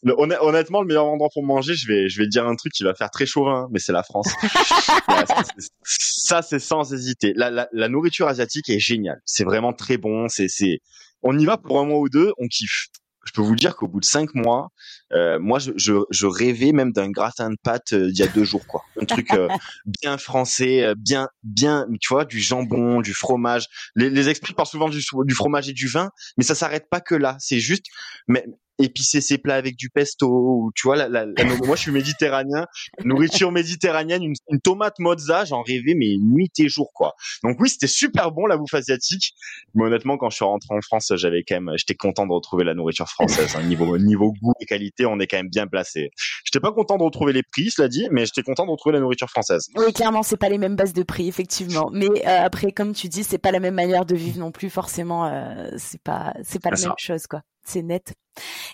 honnêtement, 0.05 0.81
le 0.81 0.87
meilleur 0.87 1.07
endroit 1.07 1.29
pour 1.33 1.45
manger, 1.45 1.75
je 1.75 1.87
vais, 1.87 2.09
je 2.09 2.19
vais 2.21 2.27
dire 2.27 2.47
un 2.47 2.55
truc 2.55 2.73
qui 2.73 2.85
va 2.85 2.95
faire 2.95 3.11
très 3.11 3.27
chauvin, 3.27 3.69
mais 3.71 3.79
c'est 3.79 3.93
la 3.93 4.03
France. 4.03 4.29
ça, 5.85 6.43
c'est 6.43 6.59
sans 6.59 6.93
hésiter. 6.93 7.33
La, 7.37 7.51
la, 7.51 7.69
la, 7.73 7.89
nourriture 7.89 8.29
asiatique 8.29 8.69
est 8.71 8.79
géniale. 8.79 9.21
C'est 9.25 9.45
vraiment 9.45 9.73
très 9.73 9.97
bon. 9.97 10.29
C'est, 10.29 10.49
c'est, 10.49 10.81
on 11.23 11.39
y 11.39 11.45
va 11.45 11.57
pour 11.57 11.81
un 11.81 11.85
mois 11.85 11.99
ou 11.99 12.09
deux, 12.09 12.33
on 12.39 12.47
kiffe. 12.47 12.89
Je 13.25 13.31
peux 13.33 13.43
vous 13.43 13.55
dire 13.55 13.77
qu'au 13.77 13.87
bout 13.87 14.01
de 14.01 14.05
cinq 14.05 14.35
mois, 14.35 14.71
euh, 15.13 15.39
moi, 15.39 15.61
je, 15.61 15.71
je, 15.77 15.95
je, 16.11 16.27
rêvais 16.27 16.73
même 16.73 16.93
d'un 16.93 17.09
gratin 17.09 17.51
de 17.51 17.57
pâtes 17.63 17.93
euh, 17.93 18.09
d'il 18.09 18.19
y 18.19 18.23
a 18.23 18.27
deux 18.27 18.43
jours, 18.43 18.67
quoi. 18.67 18.83
Un 19.01 19.05
truc 19.05 19.33
euh, 19.33 19.49
bien 20.03 20.19
français, 20.19 20.83
euh, 20.83 20.95
bien, 20.99 21.29
bien, 21.45 21.87
tu 22.01 22.13
vois, 22.13 22.25
du 22.25 22.41
jambon, 22.41 23.01
du 23.01 23.15
fromage. 23.15 23.67
Les, 23.95 24.11
les 24.11 24.29
experts 24.29 24.55
parlent 24.57 24.69
souvent 24.69 24.89
du, 24.89 24.99
du 24.99 25.35
fromage 25.35 25.69
et 25.69 25.73
du 25.73 25.87
vin, 25.87 26.11
mais 26.37 26.43
ça 26.43 26.57
s'arrête 26.57 26.87
pas 26.91 27.01
que 27.01 27.15
là. 27.15 27.37
C'est 27.39 27.61
juste, 27.61 27.87
mais 28.27 28.45
épicer 28.83 29.21
ses 29.21 29.39
plats 29.39 29.57
avec 29.57 29.77
du 29.77 29.91
pesto 29.91 30.29
ou 30.29 30.71
tu 30.75 30.87
vois 30.87 30.97
la, 30.97 31.09
la, 31.09 31.27
moi 31.65 31.77
je 31.77 31.83
suis 31.83 31.93
méditerranéen. 31.93 32.67
Nourriture 33.05 33.53
méditerranéenne 33.53 34.23
une, 34.23 34.35
une, 34.51 34.61
tomate 34.61 34.99
mozza 34.99 35.45
j'en 35.45 35.63
rêvais 35.63 35.95
mais 35.95 36.17
nuit 36.21 36.53
et 36.59 36.69
jour 36.69 36.93
quoi. 36.95 37.15
Donc 37.43 37.59
oui 37.61 37.69
c'était 37.69 37.87
super 37.87 38.33
bon 38.33 38.47
la 38.47 38.57
bouffe 38.57 38.75
asiatique. 38.75 39.35
Mais 39.75 39.85
honnêtement 39.85 40.19
quand 40.19 40.31
je 40.31 40.37
suis 40.37 40.45
rentré 40.45 40.75
en 40.75 40.81
France 40.81 41.13
j'avais 41.17 41.45
quand 41.47 41.61
même 41.61 41.75
j'étais 41.77 41.95
content 41.95 42.27
de 42.27 42.33
retrouver 42.33 42.65
la 42.65 42.75
nourriture 42.75 43.09
française 43.09 43.55
hein. 43.57 43.63
niveau 43.63 43.97
niveau 43.99 44.33
goût 44.33 44.53
et 44.61 44.67
qualité 44.67 45.07
on 45.07 45.19
est 45.21 45.27
quand 45.27 45.39
même 45.39 45.51
bien 45.51 45.67
placé. 45.67 46.11
J'étais 46.45 46.61
pas 46.61 46.73
content 46.73 46.99
de 46.99 47.03
retrouver 47.03 47.33
les 47.33 47.43
prix 47.43 47.71
cela 47.71 47.89
dit 47.89 48.09
mais 48.11 48.27
j'étais 48.27 48.43
content 48.43 48.67
de 48.67 48.71
retrouver 48.71 48.95
la 48.95 49.01
nourriture 49.01 49.31
française. 49.31 49.69
Oui 49.77 49.93
clairement 49.93 50.23
c'est 50.23 50.37
pas 50.37 50.49
les 50.49 50.59
mêmes 50.59 50.77
bases 50.77 50.93
de 50.93 51.03
prix 51.03 51.29
effectivement. 51.29 51.91
Mais 51.93 52.09
euh, 52.27 52.45
après 52.45 52.73
comme 52.73 52.93
tu 52.93 53.09
dis 53.09 53.25
c'est 53.25 53.39
pas 53.39 53.53
la 53.53 53.61
même 53.61 53.75
manière 53.75 54.05
de 54.05 54.15
vivre 54.15 54.39
non 54.39 54.51
plus 54.51 54.71
forcément 54.71 55.27
euh, 55.27 55.71
c'est 55.77 56.03
pas 56.03 56.35
c'est 56.43 56.61
pas 56.61 56.71
la 56.71 56.81
même 56.81 56.95
chose 56.99 57.27
quoi 57.27 57.43
c'est 57.65 57.83
net. 57.83 58.15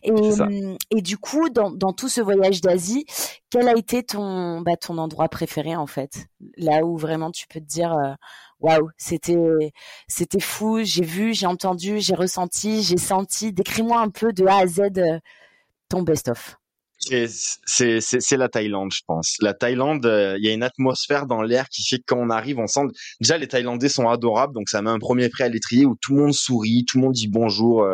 Et, 0.05 0.13
et, 0.91 1.03
du 1.03 1.19
coup, 1.19 1.51
dans, 1.51 1.73
dans 1.73 1.93
tout 1.93 2.09
ce 2.09 2.21
voyage 2.21 2.61
d'Asie, 2.61 3.05
quel 3.51 3.69
a 3.69 3.77
été 3.77 4.05
ton, 4.05 4.61
bah, 4.61 4.77
ton 4.77 4.99
endroit 4.99 5.29
préféré 5.29 5.75
en 5.75 5.89
fait? 5.89 6.27
Là 6.57 6.85
où 6.85 6.97
vraiment 6.97 7.33
tu 7.33 7.47
peux 7.49 7.59
te 7.59 7.67
dire, 7.67 7.93
euh, 7.93 8.15
waouh, 8.61 8.89
c'était 8.97 9.37
c'était 10.07 10.41
fou. 10.41 10.81
J'ai 10.85 11.05
vu, 11.05 11.35
j'ai 11.35 11.47
entendu, 11.47 11.99
j'ai 11.99 12.15
ressenti, 12.15 12.83
j'ai 12.83 12.99
senti. 12.99 13.53
Décris-moi 13.53 14.01
un 14.01 14.11
peu 14.11 14.33
de 14.33 14.47
A 14.47 14.59
à 14.59 14.67
Z 14.67 14.83
ton 15.89 16.03
best-of. 16.03 16.57
C'est 17.01 18.37
la 18.37 18.49
Thaïlande, 18.49 18.93
je 18.93 19.03
pense. 19.07 19.37
La 19.41 19.55
Thaïlande, 19.55 20.05
il 20.39 20.45
y 20.45 20.49
a 20.49 20.53
une 20.53 20.63
atmosphère 20.63 21.27
dans 21.27 21.43
l'air 21.43 21.69
qui 21.69 21.83
fait 21.83 21.99
que 21.99 22.05
quand 22.07 22.19
on 22.19 22.31
arrive, 22.31 22.59
on 22.61 22.67
sent 22.69 22.83
déjà 23.21 23.39
les 23.39 23.49
Thaïlandais 23.49 23.89
sont 23.89 24.09
adorables, 24.09 24.55
donc 24.55 24.69
ça 24.69 24.83
met 24.83 24.91
un 24.91 24.99
premier 24.99 25.29
prêt 25.29 25.45
à 25.45 25.49
l'étrier 25.49 25.85
où 25.85 25.97
tout 26.01 26.15
le 26.15 26.23
monde 26.23 26.33
sourit, 26.33 26.85
tout 26.87 26.99
le 26.99 27.05
monde 27.05 27.15
dit 27.15 27.29
bonjour. 27.29 27.85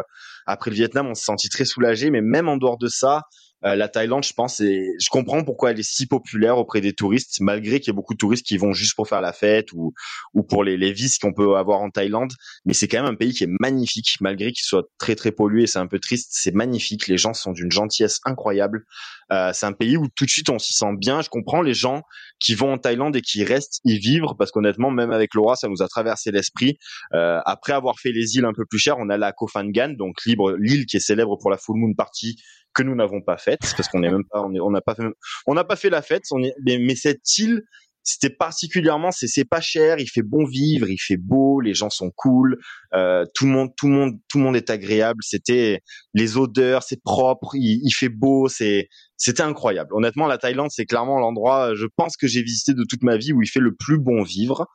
Après 0.46 0.70
le 0.70 0.76
Vietnam, 0.76 1.06
on 1.08 1.14
se 1.14 1.24
sentit 1.24 1.48
très 1.48 1.64
soulagé, 1.64 2.10
mais 2.10 2.20
même 2.20 2.48
en 2.48 2.56
dehors 2.56 2.78
de 2.78 2.88
ça, 2.88 3.22
euh, 3.64 3.76
la 3.76 3.88
Thaïlande, 3.88 4.24
je 4.24 4.34
pense, 4.34 4.60
et 4.60 4.90
je 5.00 5.08
comprends 5.08 5.42
pourquoi 5.42 5.70
elle 5.70 5.80
est 5.80 5.88
si 5.88 6.06
populaire 6.06 6.58
auprès 6.58 6.82
des 6.82 6.92
touristes, 6.92 7.40
malgré 7.40 7.80
qu'il 7.80 7.88
y 7.88 7.94
ait 7.94 7.96
beaucoup 7.96 8.12
de 8.12 8.18
touristes 8.18 8.44
qui 8.44 8.58
vont 8.58 8.74
juste 8.74 8.94
pour 8.94 9.08
faire 9.08 9.22
la 9.22 9.32
fête 9.32 9.72
ou, 9.72 9.94
ou 10.34 10.42
pour 10.42 10.64
les, 10.64 10.76
les 10.76 10.92
vices 10.92 11.18
qu'on 11.18 11.32
peut 11.32 11.56
avoir 11.56 11.80
en 11.80 11.88
Thaïlande. 11.88 12.32
Mais 12.66 12.74
c'est 12.74 12.88
quand 12.88 13.02
même 13.02 13.10
un 13.10 13.16
pays 13.16 13.32
qui 13.32 13.44
est 13.44 13.50
magnifique, 13.60 14.16
malgré 14.20 14.52
qu'il 14.52 14.64
soit 14.64 14.84
très 14.98 15.14
très 15.14 15.32
pollué. 15.32 15.66
C'est 15.66 15.78
un 15.78 15.86
peu 15.86 15.98
triste. 15.98 16.30
C'est 16.32 16.54
magnifique. 16.54 17.08
Les 17.08 17.16
gens 17.16 17.32
sont 17.32 17.52
d'une 17.52 17.70
gentillesse 17.70 18.20
incroyable. 18.26 18.84
Euh, 19.32 19.50
c'est 19.52 19.66
un 19.66 19.72
pays 19.72 19.96
où 19.96 20.08
tout 20.14 20.24
de 20.24 20.30
suite 20.30 20.50
on 20.50 20.58
s'y 20.58 20.72
sent 20.72 20.94
bien. 20.98 21.22
Je 21.22 21.28
comprends 21.28 21.62
les 21.62 21.74
gens 21.74 22.02
qui 22.38 22.54
vont 22.54 22.72
en 22.72 22.78
Thaïlande 22.78 23.16
et 23.16 23.22
qui 23.22 23.44
restent 23.44 23.80
y 23.84 23.98
vivre 23.98 24.34
parce 24.38 24.50
qu'honnêtement, 24.50 24.90
même 24.90 25.10
avec 25.10 25.34
Laura, 25.34 25.56
ça 25.56 25.68
nous 25.68 25.82
a 25.82 25.88
traversé 25.88 26.30
l'esprit. 26.30 26.78
Euh, 27.14 27.40
après 27.44 27.72
avoir 27.72 27.98
fait 27.98 28.12
les 28.12 28.36
îles 28.36 28.44
un 28.44 28.52
peu 28.52 28.64
plus 28.64 28.78
chères, 28.78 28.98
on 28.98 29.08
a 29.08 29.16
la 29.16 29.32
Koh 29.32 29.48
Phangan, 29.48 29.94
donc 29.96 30.16
l'île 30.26 30.86
qui 30.86 30.96
est 30.96 31.00
célèbre 31.00 31.36
pour 31.36 31.50
la 31.50 31.56
full 31.56 31.76
moon 31.76 31.94
party 31.94 32.36
que 32.74 32.82
nous 32.82 32.94
n'avons 32.94 33.22
pas 33.22 33.36
faite 33.36 33.60
parce 33.76 33.88
qu'on 33.88 34.00
n'est 34.00 34.10
même 34.10 34.24
pas 34.24 34.42
on 34.42 34.70
n'a 34.70 34.80
pas 34.80 34.94
fait 34.96 35.04
on 35.46 35.54
n'a 35.54 35.64
pas 35.64 35.76
fait 35.76 35.90
la 35.90 36.02
fête 36.02 36.24
on 36.32 36.42
est, 36.42 36.54
mais, 36.66 36.96
cette 36.96 37.38
île 37.38 37.62
c'était 38.04 38.30
particulièrement 38.30 39.10
c'est 39.10 39.26
c'est 39.26 39.44
pas 39.44 39.60
cher 39.60 39.98
il 39.98 40.08
fait 40.08 40.22
bon 40.22 40.44
vivre 40.44 40.88
il 40.88 40.98
fait 40.98 41.16
beau 41.16 41.60
les 41.60 41.74
gens 41.74 41.90
sont 41.90 42.10
cool 42.14 42.58
euh, 42.94 43.24
tout 43.34 43.46
le 43.46 43.52
monde 43.52 43.70
tout 43.76 43.88
le 43.88 43.94
monde 43.94 44.12
tout 44.28 44.38
le 44.38 44.44
monde 44.44 44.56
est 44.56 44.70
agréable 44.70 45.22
c'était 45.22 45.80
les 46.12 46.36
odeurs 46.36 46.82
c'est 46.82 47.02
propre 47.02 47.54
il, 47.54 47.80
il 47.82 47.92
fait 47.92 48.10
beau 48.10 48.48
c'est 48.48 48.88
c'était 49.16 49.42
incroyable. 49.42 49.90
Honnêtement, 49.94 50.26
la 50.26 50.38
Thaïlande, 50.38 50.70
c'est 50.70 50.86
clairement 50.86 51.18
l'endroit, 51.18 51.74
je 51.74 51.86
pense 51.96 52.16
que 52.16 52.26
j'ai 52.26 52.42
visité 52.42 52.74
de 52.74 52.84
toute 52.88 53.02
ma 53.02 53.16
vie 53.16 53.32
où 53.32 53.42
il 53.42 53.46
fait 53.46 53.60
le 53.60 53.74
plus 53.74 53.98
bon 53.98 54.22
vivre. 54.22 54.66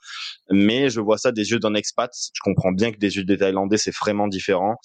Mais 0.50 0.90
je 0.90 1.02
vois 1.02 1.18
ça 1.18 1.32
des 1.32 1.52
yeux 1.52 1.60
d'un 1.60 1.74
expat. 1.76 2.10
Je 2.34 2.40
comprends 2.42 2.72
bien 2.72 2.92
que 2.92 2.98
des 2.98 3.18
yeux 3.18 3.24
des 3.24 3.38
Thaïlandais, 3.38 3.78
c'est 3.78 3.96
vraiment 3.96 4.28
différent. 4.28 4.76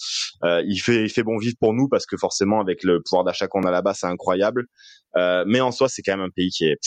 Euh, 0.44 0.62
il 0.66 0.78
fait, 0.78 1.04
il 1.04 1.08
fait 1.08 1.22
bon 1.22 1.38
vivre 1.38 1.54
pour 1.60 1.72
nous 1.72 1.88
parce 1.88 2.04
que 2.04 2.16
forcément, 2.16 2.60
avec 2.60 2.82
le 2.82 3.00
pouvoir 3.02 3.24
d'achat 3.24 3.46
qu'on 3.46 3.62
a 3.62 3.70
là-bas, 3.70 3.94
c'est 3.94 4.06
incroyable. 4.06 4.64
Euh, 5.16 5.44
mais 5.46 5.60
en 5.60 5.70
soi, 5.70 5.88
c'est 5.88 6.02
quand 6.02 6.16
même 6.16 6.26
un 6.26 6.34
pays 6.34 6.50
qui 6.50 6.64
est 6.64 6.78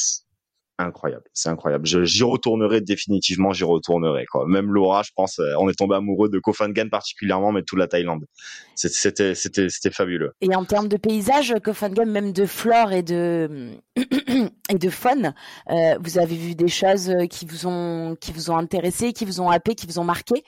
incroyable, 0.78 1.23
c'est 1.34 1.49
incroyable. 1.49 1.86
J'y 1.86 2.23
retournerai 2.23 2.82
définitivement, 2.82 3.51
j'y 3.51 3.63
retournerai. 3.63 4.25
Quoi. 4.25 4.45
Même 4.47 4.71
Laura, 4.71 5.03
je 5.03 5.11
pense, 5.15 5.39
euh, 5.39 5.53
on 5.59 5.69
est 5.69 5.73
tombé 5.73 5.95
amoureux 5.95 6.30
de 6.30 6.39
Koh 6.39 6.53
Phangan 6.53 6.89
particulièrement, 6.89 7.51
mais 7.51 7.63
toute 7.63 7.80
la 7.80 7.88
Thaïlande. 7.88 8.25
C'était 8.75 9.34
fabuleux. 9.91 10.34
Et 10.41 10.55
en 10.55 10.65
termes 10.65 10.88
de 10.88 10.97
paysage, 10.97 11.55
Koh 11.63 11.73
Phangan, 11.73 12.05
même 12.05 12.32
de 12.32 12.45
flore 12.45 12.91
et 12.91 13.03
de 13.03 13.71
et 14.69 14.78
de 14.78 14.89
faune, 14.89 15.34
euh, 15.69 15.97
vous 15.99 16.19
avez 16.19 16.36
vu 16.36 16.55
des 16.55 16.67
choses 16.67 17.11
qui 17.30 17.45
vous 17.45 17.65
ont 17.65 18.15
qui 18.19 18.32
vous 18.32 18.51
ont 18.51 18.57
intéressé, 18.57 19.13
qui 19.13 19.25
vous 19.25 19.41
ont 19.41 19.49
happé, 19.49 19.75
qui 19.75 19.88
vous 19.88 19.99
ont 19.99 20.03
marqué? 20.03 20.43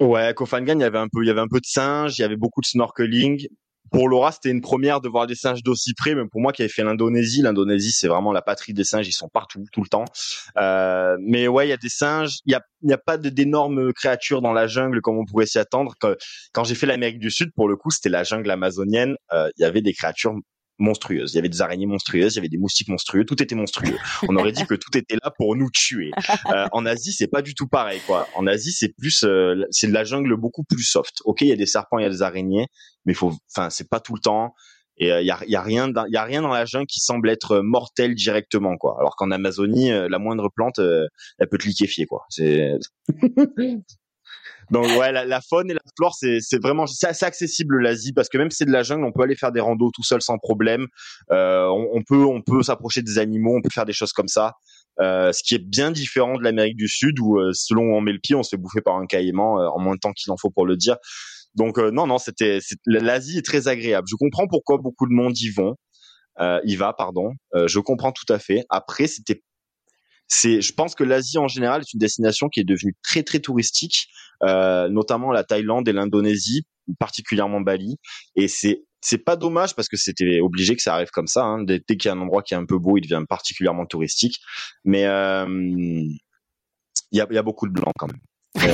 Ouais, 0.00 0.34
Koh 0.34 0.44
Phangan, 0.44 0.74
il 0.74 0.82
y 0.82 0.84
avait 0.84 0.98
un 0.98 1.08
peu, 1.08 1.22
il 1.22 1.28
y 1.28 1.30
avait 1.30 1.40
un 1.40 1.48
peu 1.48 1.60
de 1.60 1.66
singes, 1.66 2.18
il 2.18 2.22
y 2.22 2.24
avait 2.24 2.36
beaucoup 2.36 2.60
de 2.60 2.66
snorkeling 2.66 3.46
pour 3.90 4.08
Laura, 4.08 4.32
c'était 4.32 4.50
une 4.50 4.60
première 4.60 5.00
de 5.00 5.08
voir 5.08 5.26
des 5.26 5.34
singes 5.34 5.62
d'aussi 5.62 5.94
près, 5.94 6.14
même 6.14 6.28
pour 6.28 6.40
moi 6.40 6.52
qui 6.52 6.62
avais 6.62 6.68
fait 6.68 6.82
l'Indonésie. 6.82 7.42
L'Indonésie, 7.42 7.92
c'est 7.92 8.08
vraiment 8.08 8.32
la 8.32 8.42
patrie 8.42 8.74
des 8.74 8.84
singes, 8.84 9.06
ils 9.06 9.12
sont 9.12 9.28
partout, 9.28 9.64
tout 9.72 9.82
le 9.82 9.88
temps. 9.88 10.04
Euh, 10.56 11.16
mais 11.20 11.48
ouais, 11.48 11.66
il 11.66 11.70
y 11.70 11.72
a 11.72 11.76
des 11.76 11.88
singes, 11.88 12.38
il 12.46 12.52
y 12.52 12.54
a, 12.54 12.94
a 12.94 12.98
pas 12.98 13.18
d'énormes 13.18 13.92
créatures 13.92 14.42
dans 14.42 14.52
la 14.52 14.66
jungle 14.66 15.00
comme 15.00 15.18
on 15.18 15.24
pourrait 15.24 15.46
s'y 15.46 15.58
attendre. 15.58 15.94
Quand, 16.00 16.14
quand 16.52 16.64
j'ai 16.64 16.74
fait 16.74 16.86
l'Amérique 16.86 17.18
du 17.18 17.30
Sud, 17.30 17.50
pour 17.54 17.68
le 17.68 17.76
coup, 17.76 17.90
c'était 17.90 18.08
la 18.08 18.24
jungle 18.24 18.50
amazonienne, 18.50 19.16
euh, 19.32 19.48
il 19.56 19.62
y 19.62 19.64
avait 19.64 19.82
des 19.82 19.92
créatures 19.92 20.34
monstrueuses. 20.78 21.32
Il 21.32 21.36
y 21.36 21.38
avait 21.38 21.48
des 21.48 21.62
araignées 21.62 21.86
monstrueuses, 21.86 22.34
il 22.34 22.36
y 22.36 22.38
avait 22.40 22.48
des 22.48 22.58
moustiques 22.58 22.88
monstrueux, 22.88 23.24
tout 23.24 23.42
était 23.42 23.54
monstrueux. 23.54 23.96
On 24.28 24.36
aurait 24.36 24.52
dit 24.52 24.66
que 24.66 24.74
tout 24.74 24.96
était 24.96 25.16
là 25.22 25.30
pour 25.36 25.56
nous 25.56 25.70
tuer. 25.70 26.10
Euh, 26.52 26.66
en 26.72 26.84
Asie, 26.86 27.12
c'est 27.12 27.28
pas 27.28 27.42
du 27.42 27.54
tout 27.54 27.68
pareil, 27.68 28.00
quoi. 28.06 28.26
En 28.34 28.46
Asie, 28.46 28.72
c'est 28.72 28.92
plus, 28.96 29.24
euh, 29.24 29.64
c'est 29.70 29.86
de 29.86 29.92
la 29.92 30.04
jungle 30.04 30.36
beaucoup 30.36 30.64
plus 30.64 30.82
soft. 30.82 31.20
Ok, 31.24 31.42
il 31.42 31.48
y 31.48 31.52
a 31.52 31.56
des 31.56 31.66
serpents, 31.66 31.98
il 31.98 32.02
y 32.02 32.06
a 32.06 32.10
des 32.10 32.22
araignées, 32.22 32.66
mais 33.04 33.14
faut, 33.14 33.32
enfin, 33.54 33.70
c'est 33.70 33.88
pas 33.88 34.00
tout 34.00 34.14
le 34.14 34.20
temps. 34.20 34.54
Et 34.96 35.06
il 35.06 35.10
euh, 35.10 35.22
y, 35.22 35.30
a, 35.30 35.40
y 35.46 35.56
a 35.56 35.62
rien, 35.62 35.90
il 36.08 36.12
y 36.12 36.16
a 36.16 36.24
rien 36.24 36.42
dans 36.42 36.52
la 36.52 36.64
jungle 36.64 36.86
qui 36.86 37.00
semble 37.00 37.28
être 37.28 37.60
mortel 37.60 38.14
directement, 38.14 38.76
quoi. 38.76 38.96
Alors 38.98 39.16
qu'en 39.16 39.30
Amazonie, 39.30 39.90
la 39.90 40.18
moindre 40.18 40.50
plante, 40.54 40.78
elle 40.78 41.48
peut 41.50 41.58
te 41.58 41.66
liquéfier, 41.66 42.06
quoi. 42.06 42.22
C'est 42.28 42.78
Donc 44.70 44.86
ouais, 44.86 45.12
la, 45.12 45.40
faune 45.40 45.70
et 45.70 45.74
la 45.74 45.80
flore, 45.96 46.14
c'est 46.14 46.38
c'est 46.40 46.60
vraiment 46.60 46.86
c'est 46.86 47.06
assez 47.06 47.26
accessible 47.26 47.80
l'Asie 47.80 48.12
parce 48.12 48.28
que 48.28 48.38
même 48.38 48.50
si 48.50 48.58
c'est 48.58 48.64
de 48.64 48.72
la 48.72 48.82
jungle, 48.82 49.04
on 49.04 49.12
peut 49.12 49.22
aller 49.22 49.36
faire 49.36 49.52
des 49.52 49.60
randos 49.60 49.90
tout 49.92 50.02
seul 50.02 50.22
sans 50.22 50.38
problème. 50.38 50.86
Euh, 51.30 51.66
on, 51.66 52.02
peut 52.02 52.24
on 52.24 52.42
peut 52.42 52.62
s'approcher 52.62 53.02
des 53.02 53.18
animaux, 53.18 53.56
on 53.56 53.62
peut 53.62 53.70
faire 53.72 53.84
des 53.84 53.92
choses 53.92 54.12
comme 54.12 54.28
ça. 54.28 54.52
Euh, 55.00 55.32
ce 55.32 55.42
qui 55.42 55.54
est 55.54 55.64
bien 55.64 55.90
différent 55.90 56.38
de 56.38 56.44
l'Amérique 56.44 56.76
du 56.76 56.88
Sud 56.88 57.18
où 57.20 57.38
euh, 57.38 57.50
selon 57.52 57.82
où 57.82 57.96
on 57.96 58.00
met 58.00 58.12
le 58.12 58.20
pied, 58.20 58.34
on 58.36 58.42
se 58.42 58.50
fait 58.50 58.56
bouffer 58.56 58.80
par 58.80 58.96
un 58.96 59.06
caïman 59.06 59.58
en 59.58 59.80
moins 59.80 59.94
de 59.94 60.00
temps 60.00 60.12
qu'il 60.12 60.32
en 60.32 60.36
faut 60.36 60.50
pour 60.50 60.66
le 60.66 60.76
dire. 60.76 60.96
Donc 61.54 61.78
non 61.78 62.06
non, 62.06 62.18
c'était 62.18 62.58
l'Asie 62.86 63.38
est 63.38 63.44
très 63.44 63.68
agréable. 63.68 64.06
Je 64.10 64.16
comprends 64.16 64.46
pourquoi 64.48 64.78
beaucoup 64.78 65.06
de 65.06 65.12
monde 65.12 65.38
y 65.38 65.50
vont. 65.50 65.74
y 66.40 66.76
va, 66.76 66.92
pardon. 66.92 67.32
je 67.54 67.78
comprends 67.78 68.12
tout 68.12 68.32
à 68.32 68.38
fait. 68.38 68.64
Après, 68.70 69.06
c'était 69.06 69.42
c'est, 70.28 70.60
je 70.60 70.72
pense 70.72 70.94
que 70.94 71.04
l'Asie 71.04 71.38
en 71.38 71.48
général 71.48 71.82
est 71.82 71.92
une 71.92 71.98
destination 71.98 72.48
qui 72.48 72.60
est 72.60 72.64
devenue 72.64 72.94
très 73.02 73.22
très 73.22 73.40
touristique, 73.40 74.08
euh, 74.42 74.88
notamment 74.88 75.32
la 75.32 75.44
Thaïlande 75.44 75.88
et 75.88 75.92
l'Indonésie, 75.92 76.66
particulièrement 76.98 77.60
Bali. 77.60 77.96
Et 78.36 78.48
c'est 78.48 78.84
c'est 79.00 79.18
pas 79.18 79.36
dommage 79.36 79.74
parce 79.74 79.88
que 79.88 79.98
c'était 79.98 80.40
obligé 80.40 80.74
que 80.74 80.82
ça 80.82 80.94
arrive 80.94 81.10
comme 81.10 81.26
ça. 81.26 81.44
Hein. 81.44 81.62
Dès, 81.62 81.80
qu'il 81.80 82.06
y 82.06 82.08
a 82.08 82.12
un 82.12 82.20
endroit 82.20 82.42
qui 82.42 82.54
est 82.54 82.56
un 82.56 82.64
peu 82.64 82.78
beau, 82.78 82.96
il 82.96 83.02
devient 83.02 83.22
particulièrement 83.28 83.84
touristique. 83.84 84.40
Mais 84.82 85.04
euh, 85.04 85.46
il 85.46 86.18
y, 87.12 87.20
a, 87.20 87.26
y 87.30 87.36
a 87.36 87.42
beaucoup 87.42 87.68
de 87.68 87.72
blancs 87.72 87.92
quand 87.98 88.06
même. 88.06 88.20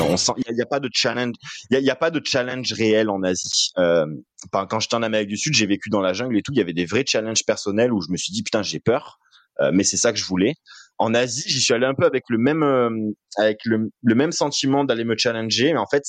on 0.08 0.16
sent, 0.16 0.32
il 0.46 0.54
n'y 0.54 0.62
a, 0.62 0.66
pas 0.66 0.78
de 0.78 0.88
challenge, 0.92 1.34
il 1.70 1.80
y 1.80 1.90
a, 1.90 1.96
pas 1.96 2.10
de 2.10 2.20
challenge 2.24 2.72
réel 2.72 3.10
en 3.10 3.22
Asie. 3.24 3.70
Euh, 3.78 4.06
quand 4.52 4.78
j'étais 4.78 4.94
en 4.94 5.02
Amérique 5.02 5.28
du 5.28 5.36
Sud, 5.36 5.54
j'ai 5.54 5.66
vécu 5.66 5.88
dans 5.90 6.00
la 6.00 6.12
jungle 6.12 6.36
et 6.38 6.42
tout, 6.42 6.52
il 6.52 6.58
y 6.58 6.60
avait 6.60 6.74
des 6.74 6.84
vrais 6.84 7.04
challenges 7.04 7.44
personnels 7.44 7.92
où 7.92 8.00
je 8.00 8.12
me 8.12 8.16
suis 8.16 8.32
dit 8.32 8.42
putain 8.42 8.62
j'ai 8.62 8.78
peur, 8.78 9.18
euh, 9.60 9.70
mais 9.72 9.82
c'est 9.82 9.96
ça 9.96 10.12
que 10.12 10.18
je 10.18 10.24
voulais 10.24 10.54
en 11.00 11.14
Asie, 11.14 11.44
j'y 11.46 11.62
suis 11.62 11.72
allé 11.72 11.86
un 11.86 11.94
peu 11.94 12.04
avec 12.04 12.24
le 12.28 12.36
même 12.36 12.62
euh, 12.62 12.90
avec 13.38 13.60
le, 13.64 13.90
même 14.02 14.32
sentiment 14.32 14.84
d'aller 14.84 15.04
me 15.04 15.16
challenger, 15.16 15.72
mais 15.72 15.78
en 15.78 15.86
fait, 15.86 16.02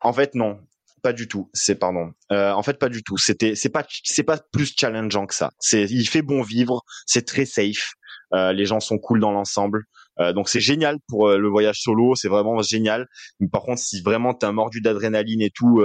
en 0.00 0.14
fait 0.14 0.34
non, 0.34 0.58
pas 1.02 1.12
du 1.12 1.28
tout. 1.28 1.50
C'est 1.52 1.74
pardon. 1.74 2.12
Euh, 2.32 2.52
en 2.52 2.62
fait, 2.62 2.78
pas 2.78 2.88
du 2.88 3.02
tout. 3.02 3.18
C'était 3.18 3.54
c'est 3.54 3.68
pas 3.68 3.86
c'est 4.04 4.22
pas 4.22 4.38
plus 4.50 4.74
challengeant 4.74 5.26
que 5.26 5.34
ça. 5.34 5.52
C'est 5.60 5.84
il 5.84 6.08
fait 6.08 6.22
bon 6.22 6.40
vivre, 6.40 6.82
c'est 7.04 7.26
très 7.26 7.44
safe. 7.44 7.92
Euh, 8.32 8.54
les 8.54 8.64
gens 8.64 8.80
sont 8.80 8.98
cool 8.98 9.20
dans 9.20 9.30
l'ensemble. 9.30 9.84
donc 10.34 10.48
c'est 10.48 10.60
génial 10.60 10.98
pour 11.08 11.28
le 11.28 11.48
voyage 11.48 11.80
solo, 11.80 12.14
c'est 12.16 12.28
vraiment 12.28 12.60
génial. 12.62 13.06
Mais 13.40 13.48
par 13.48 13.62
contre, 13.62 13.80
si 13.80 14.00
vraiment 14.00 14.32
t'es 14.32 14.46
un 14.46 14.52
mordu 14.52 14.80
d'adrénaline 14.80 15.42
et 15.42 15.50
tout, 15.50 15.82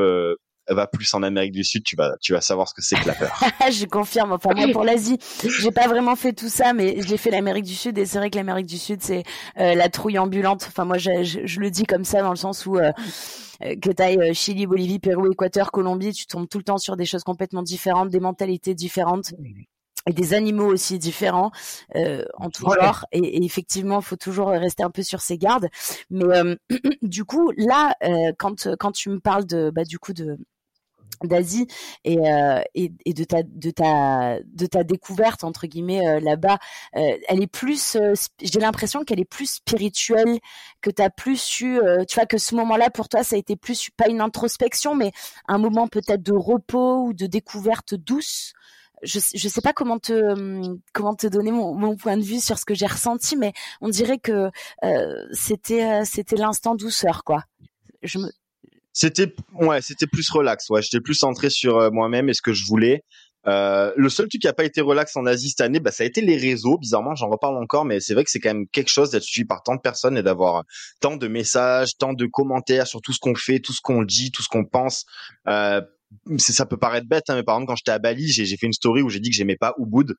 va 0.70 0.88
plus 0.88 1.14
en 1.14 1.24
Amérique 1.24 1.52
du 1.52 1.64
Sud, 1.64 1.84
tu 1.84 1.96
vas, 1.96 2.16
tu 2.22 2.34
vas 2.34 2.42
savoir 2.42 2.68
ce 2.68 2.74
que 2.74 2.82
c'est 2.82 2.96
que 2.96 3.08
la 3.08 3.14
peur. 3.14 3.40
je 3.72 3.86
confirme. 3.86 4.32
Enfin, 4.32 4.52
moi, 4.56 4.68
pour 4.72 4.84
l'Asie, 4.84 5.18
j'ai 5.44 5.72
pas 5.72 5.88
vraiment 5.88 6.16
fait 6.16 6.34
tout 6.34 6.50
ça, 6.50 6.74
mais 6.74 6.98
j'ai 7.02 7.18
fait 7.18 7.32
l'Amérique 7.32 7.66
du 7.66 7.76
Sud 7.76 7.98
et 7.98 8.06
c'est 8.06 8.18
vrai 8.18 8.30
que 8.30 8.38
l'Amérique 8.38 8.68
du 8.68 8.78
Sud, 8.78 9.02
c'est 9.02 9.24
euh, 9.60 9.76
la 9.76 9.90
trouille 9.90 10.20
ambulante. 10.20 10.66
Enfin, 10.68 10.86
moi, 10.86 10.98
je, 10.98 11.24
je, 11.24 11.60
le 11.60 11.70
dis 11.70 11.84
comme 11.84 12.06
ça 12.06 12.22
dans 12.22 12.32
le 12.32 12.38
sens 12.38 12.66
où 12.66 12.78
euh, 12.78 12.92
euh 13.64 13.76
que 13.82 13.92
t'ailles 13.92 14.20
euh, 14.20 14.34
Chili, 14.34 14.66
Bolivie, 14.66 15.00
Pérou, 15.00 15.32
Équateur, 15.32 15.72
Colombie, 15.72 16.14
tu 16.14 16.26
tombes 16.26 16.48
tout 16.48 16.58
le 16.58 16.64
temps 16.64 16.78
sur 16.78 16.98
des 16.98 17.06
choses 17.06 17.24
complètement 17.24 17.64
différentes, 17.64 18.10
des 18.10 18.20
mentalités 18.20 18.74
différentes 18.74 19.34
et 20.08 20.14
des 20.14 20.34
animaux 20.34 20.68
aussi 20.68 21.00
différents 21.00 21.52
euh, 21.96 22.26
en 22.36 22.50
tout 22.50 22.70
genre 22.70 23.06
et, 23.12 23.20
et 23.20 23.46
effectivement 23.46 24.00
il 24.00 24.06
faut 24.06 24.16
toujours 24.16 24.50
rester 24.50 24.84
un 24.84 24.90
peu 24.90 25.04
sur 25.04 25.22
ses 25.22 25.38
gardes 25.38 25.70
mais 26.10 26.26
euh, 26.26 26.56
du 27.02 27.24
coup 27.26 27.52
là 27.58 27.96
euh, 28.04 28.34
quand 28.38 28.76
quand 28.78 28.92
tu 28.92 29.10
me 29.10 29.20
parles 29.20 29.46
de 29.46 29.72
bah 29.74 29.86
du 29.86 30.00
coup 30.00 30.14
de 30.14 30.38
d'Asie 31.28 31.68
et, 32.04 32.18
euh, 32.20 32.62
et, 32.76 32.92
et, 33.06 33.14
de 33.14 33.24
ta 33.24 33.44
de 33.44 33.72
ta 33.72 34.40
de 34.46 34.66
ta 34.66 34.84
découverte 34.84 35.44
entre 35.44 35.68
guillemets 35.68 36.08
euh, 36.08 36.20
là-bas 36.20 36.58
euh, 36.96 37.18
elle 37.28 37.42
est 37.42 37.48
plus 37.48 37.96
euh, 37.96 38.14
j'ai 38.42 38.60
l'impression 38.60 39.04
qu'elle 39.04 39.20
est 39.20 39.26
plus 39.26 39.56
spirituelle 39.56 40.40
que 40.82 40.90
tu 40.90 41.02
as 41.02 41.10
plus 41.10 41.62
eu 41.62 41.80
tu 42.08 42.16
vois 42.16 42.26
que 42.26 42.38
ce 42.38 42.56
moment-là 42.56 42.90
pour 42.90 43.10
toi 43.10 43.24
ça 43.24 43.36
a 43.36 43.40
été 43.40 43.56
plus 43.56 43.90
pas 43.96 44.10
une 44.10 44.22
introspection 44.22 44.96
mais 44.96 45.12
un 45.48 45.58
moment 45.58 45.88
peut-être 45.88 46.24
de 46.24 46.34
repos 46.34 47.06
ou 47.06 47.14
de 47.14 47.26
découverte 47.26 47.96
douce. 47.96 48.54
Je 49.04 49.20
je 49.36 49.48
sais 49.50 49.62
pas 49.62 49.74
comment 49.74 50.00
te 50.00 50.14
hum, 50.14 50.80
comment 50.94 51.14
te 51.14 51.28
donner 51.28 51.52
mon, 51.52 51.74
mon 51.74 51.98
point 51.98 52.16
de 52.18 52.24
vue 52.24 52.40
sur 52.40 52.58
ce 52.58 52.66
que 52.66 52.74
j'ai 52.74 52.86
ressenti 52.86 53.36
mais 53.36 53.54
on 53.82 53.90
dirait 53.90 54.20
que 54.20 54.50
c'était 55.32 56.06
c'était 56.06 56.38
l'instant 56.38 56.76
douceur 56.76 57.24
quoi. 57.24 57.44
Je 58.02 58.20
me 58.20 58.32
c'était 58.94 59.34
ouais, 59.54 59.82
c'était 59.82 60.08
plus 60.08 60.30
relax. 60.30 60.70
Ouais, 60.70 60.82
j'étais 60.82 61.02
plus 61.02 61.16
centré 61.16 61.50
sur 61.50 61.78
euh, 61.78 61.90
moi-même 61.92 62.30
et 62.30 62.34
ce 62.34 62.42
que 62.42 62.54
je 62.54 62.66
voulais. 62.66 63.04
Euh, 63.46 63.92
le 63.98 64.08
seul 64.10 64.30
truc 64.30 64.42
qui 64.42 64.48
a 64.48 64.54
pas 64.54 64.64
été 64.64 64.80
relax 64.80 65.18
en 65.18 65.26
Asie 65.26 65.50
cette 65.50 65.62
année, 65.62 65.80
bah, 65.80 65.92
ça 65.92 66.04
a 66.04 66.08
été 66.08 66.22
les 66.22 66.38
réseaux. 66.38 66.78
Bizarrement, 66.78 67.16
j'en 67.16 67.30
reparle 67.30 67.58
encore, 67.58 67.86
mais 67.86 68.00
c'est 68.00 68.14
vrai 68.14 68.24
que 68.24 68.32
c'est 68.32 68.40
quand 68.40 68.54
même 68.54 68.68
quelque 68.68 68.90
chose 68.90 69.10
d'être 69.10 69.24
suivi 69.24 69.46
par 69.46 69.64
tant 69.64 69.76
de 69.76 69.82
personnes 69.82 70.18
et 70.18 70.24
d'avoir 70.24 70.64
tant 71.02 71.18
de 71.18 71.28
messages, 71.28 71.98
tant 71.98 72.14
de 72.14 72.26
commentaires 72.26 72.88
sur 72.88 73.02
tout 73.02 73.12
ce 73.12 73.20
qu'on 73.20 73.36
fait, 73.36 73.60
tout 73.60 73.74
ce 73.74 73.82
qu'on 73.82 74.04
dit, 74.04 74.32
tout 74.32 74.44
ce 74.44 74.48
qu'on 74.48 74.66
pense. 74.66 75.06
Euh, 75.48 75.82
ça 76.38 76.66
peut 76.66 76.78
paraître 76.78 77.08
bête, 77.08 77.26
hein, 77.30 77.36
mais 77.36 77.44
par 77.44 77.56
exemple, 77.56 77.70
quand 77.70 77.76
j'étais 77.76 77.92
à 77.92 78.00
Bali, 78.00 78.28
j'ai 78.28 78.58
fait 78.58 78.66
une 78.66 78.74
story 78.74 79.02
où 79.02 79.10
j'ai 79.10 79.20
dit 79.20 79.30
que 79.30 79.36
j'aimais 79.36 79.58
pas 79.58 79.74
Ubud. 79.78 80.14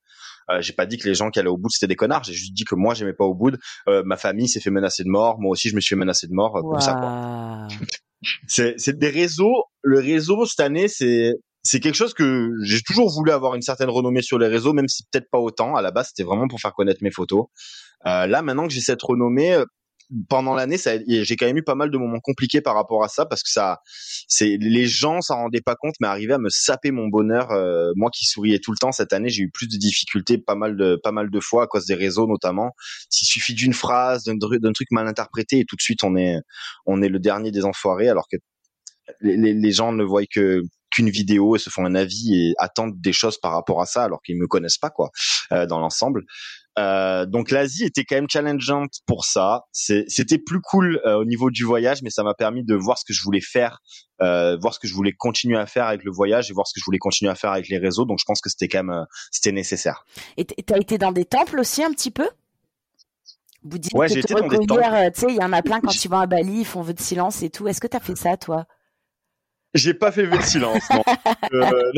Euh, 0.51 0.61
j'ai 0.61 0.72
pas 0.72 0.86
dit 0.86 0.99
que 0.99 1.09
les 1.09 1.14
gens 1.14 1.30
qui 1.30 1.38
allaient 1.38 1.49
au 1.49 1.57
bout 1.57 1.70
c'était 1.70 1.86
des 1.86 1.97
connards. 1.97 2.24
J'ai 2.24 2.34
juste 2.34 2.53
dit 2.53 2.64
que 2.64 2.74
moi 2.74 2.95
j'aimais 2.95 3.14
pas 3.14 3.26
Ubud. 3.26 3.59
Euh, 3.88 4.03
ma 4.05 4.16
famille 4.16 4.49
s'est 4.49 4.61
fait 4.61 4.70
menacer 4.70 5.05
de 5.05 5.09
mort. 5.09 5.40
Moi 5.40 5.51
aussi, 5.53 5.68
je 5.68 5.74
me 5.74 5.80
suis 5.80 5.95
fait 5.95 5.99
menacer 5.99 6.26
de 6.26 6.34
mort 6.34 6.57
euh, 6.57 6.62
comme 6.62 6.80
ça. 6.80 6.95
Quoi. 6.95 7.68
c'est 8.49 8.99
des 8.99 9.11
réseaux. 9.11 9.64
Le 9.82 10.01
réseau 10.01 10.45
cette 10.47 10.61
année, 10.61 10.88
c'est 10.88 11.32
c'est 11.64 11.80
quelque 11.80 11.95
chose 11.95 12.12
que 12.12 12.51
j'ai 12.62 12.82
toujours 12.82 13.11
voulu 13.11 13.30
avoir 13.30 13.55
une 13.55 13.62
certaine 13.62 13.88
renommée 13.88 14.20
sur 14.20 14.38
les 14.38 14.49
réseaux, 14.49 14.74
même 14.74 14.86
si 14.86 15.03
peut-être 15.11 15.30
pas 15.30 15.38
autant. 15.38 15.74
À 15.74 15.82
la 15.82 15.90
base, 15.90 16.09
c'était 16.09 16.22
vraiment 16.22 16.47
pour 16.47 16.61
faire 16.61 16.74
connaître 16.74 17.03
mes 17.03 17.11
photos. 17.11 17.47
Euh, 18.07 18.26
là, 18.26 18.42
maintenant 18.42 18.66
que 18.66 18.72
j'ai 18.72 18.82
cette 18.82 19.03
renommée, 19.03 19.55
euh, 19.55 19.64
pendant 20.28 20.55
l'année, 20.55 20.76
j'ai 20.78 21.36
quand 21.36 21.46
même 21.46 21.57
eu 21.57 21.62
pas 21.62 21.74
mal 21.74 21.90
de 21.90 21.98
moments 21.98 22.20
compliqués 22.20 22.61
par 22.61 22.74
rapport 22.74 23.05
à 23.05 23.09
ça 23.09 23.26
parce 23.26 23.42
que 23.42 23.50
ça, 23.50 23.80
c'est 24.28 24.57
les 24.61 24.86
gens 24.86 25.20
s'en 25.20 25.36
rendaient 25.36 25.61
pas 25.61 25.76
compte, 25.76 25.94
mais 26.00 26.07
arrivaient 26.07 26.34
à 26.34 26.38
me 26.38 26.50
saper 26.50 26.90
mon 26.90 27.09
bonheur. 27.09 27.50
Euh, 27.50 27.92
moi 27.96 28.11
qui 28.11 28.24
souriais 28.26 28.59
tout 28.59 28.70
le 28.70 28.78
temps 28.78 28.92
cette 28.92 29.12
année, 29.12 29.28
j'ai 29.28 29.42
eu 29.42 29.50
plus 29.50 29.68
de 29.68 29.76
difficultés, 29.76 30.38
pas 30.38 30.55
mal 30.55 30.76
de 30.76 30.98
pas 31.02 31.12
mal 31.12 31.30
de 31.30 31.40
fois 31.40 31.64
à 31.64 31.66
cause 31.66 31.86
des 31.86 31.94
réseaux 31.94 32.26
notamment. 32.26 32.72
S'il 33.11 33.26
suffit 33.26 33.55
d'une 33.55 33.74
phrase, 33.74 34.24
d'un 34.24 34.72
truc 34.72 34.88
mal 34.90 35.09
interprété, 35.09 35.61
et 35.61 35.64
tout 35.64 35.76
de 35.76 35.82
suite 35.82 36.05
on 36.05 36.16
est 36.16 36.36
on 36.86 37.02
est 37.02 37.09
le 37.09 37.18
dernier 37.18 37.50
des 37.50 37.64
enfoirés, 37.64 38.09
alors 38.09 38.26
que 38.30 38.36
les, 39.20 39.55
les 39.55 39.72
gens 39.72 39.92
ne 39.92 40.05
voient 40.05 40.22
que 40.30 40.62
qu'une 40.94 41.11
vidéo 41.11 41.57
et 41.57 41.59
se 41.59 41.70
font 41.70 41.84
un 41.84 41.94
avis 41.94 42.34
et 42.34 42.55
attendent 42.59 43.00
des 43.00 43.12
choses 43.12 43.38
par 43.38 43.52
rapport 43.52 43.80
à 43.80 43.86
ça 43.86 44.05
alors 44.05 44.22
qu'ils 44.22 44.38
me 44.38 44.46
connaissent 44.46 44.78
pas 44.78 44.90
quoi 44.90 45.11
euh, 45.52 45.66
dans 45.66 45.80
l'ensemble. 45.80 46.22
Euh, 46.79 47.25
donc 47.27 47.51
l'Asie 47.51 47.85
était 47.85 48.05
quand 48.05 48.16
même 48.16 48.29
challengeante 48.29 48.95
pour 49.07 49.25
ça. 49.25 49.64
C'était 49.72 50.39
plus 50.39 50.61
cool 50.61 51.01
euh, 51.05 51.16
au 51.16 51.25
niveau 51.25 51.51
du 51.51 51.64
voyage, 51.64 52.03
mais 52.03 52.11
ça 52.11 52.22
m'a 52.22 52.35
permis 52.35 52.64
de 52.64 52.75
voir 52.75 52.99
ce 52.99 53.05
que 53.05 53.12
je 53.12 53.22
voulais 53.22 53.41
faire, 53.41 53.81
euh, 54.22 54.57
voir 54.61 54.75
ce 54.75 54.81
que 54.81 54.89
je 54.89 54.95
voulais 54.95 55.12
continuer 55.12 55.59
à 55.59 55.66
faire 55.66 55.87
avec 55.87 56.05
le 56.05 56.11
voyage 56.11 56.51
et 56.51 56.55
voir 56.55 56.66
ce 56.66 56.75
que 56.75 56.81
je 56.81 56.85
voulais 56.85 56.99
continuer 56.99 57.31
à 57.31 57.35
faire 57.35 57.53
avec 57.53 57.68
les 57.68 57.79
réseaux. 57.79 58.05
Donc 58.05 58.18
je 58.18 58.25
pense 58.25 58.41
que 58.41 58.51
c'était 58.51 58.68
quand 58.68 58.85
même 58.85 58.91
euh, 58.91 59.05
c'était 59.31 59.53
nécessaire. 59.53 60.05
Et 60.37 60.45
t'as 60.45 60.79
été 60.79 60.99
dans 60.99 61.12
des 61.12 61.25
temples 61.25 61.61
aussi 61.61 61.83
un 61.83 61.93
petit 61.93 62.11
peu? 62.11 62.29
Bouddhiste, 63.62 63.95
ouais, 63.95 64.09
j'ai 64.09 64.18
été 64.18 64.35
dans 64.35 64.47
des 64.47 64.66
temples. 64.66 64.83
Tu 65.14 65.20
sais, 65.20 65.27
il 65.29 65.37
y 65.37 65.45
en 65.45 65.53
a 65.53 65.62
plein 65.62 65.81
quand 65.81 65.89
tu 65.89 66.09
vas 66.09 66.20
à 66.20 66.27
Bali, 66.27 66.61
ils 66.61 66.66
font 66.66 66.83
vœu 66.83 66.93
de 66.93 67.01
silence 67.01 67.43
et 67.43 67.51
tout. 67.51 67.66
Est-ce 67.66 67.81
que 67.81 67.87
t'as 67.87 68.01
fait 68.01 68.16
ça, 68.16 68.37
toi? 68.37 68.66
J'ai 69.75 69.95
pas 69.95 70.12
fait 70.12 70.27
de 70.27 70.41
silence. 70.43 70.83
Non. 70.91 71.03
euh, 71.53 71.93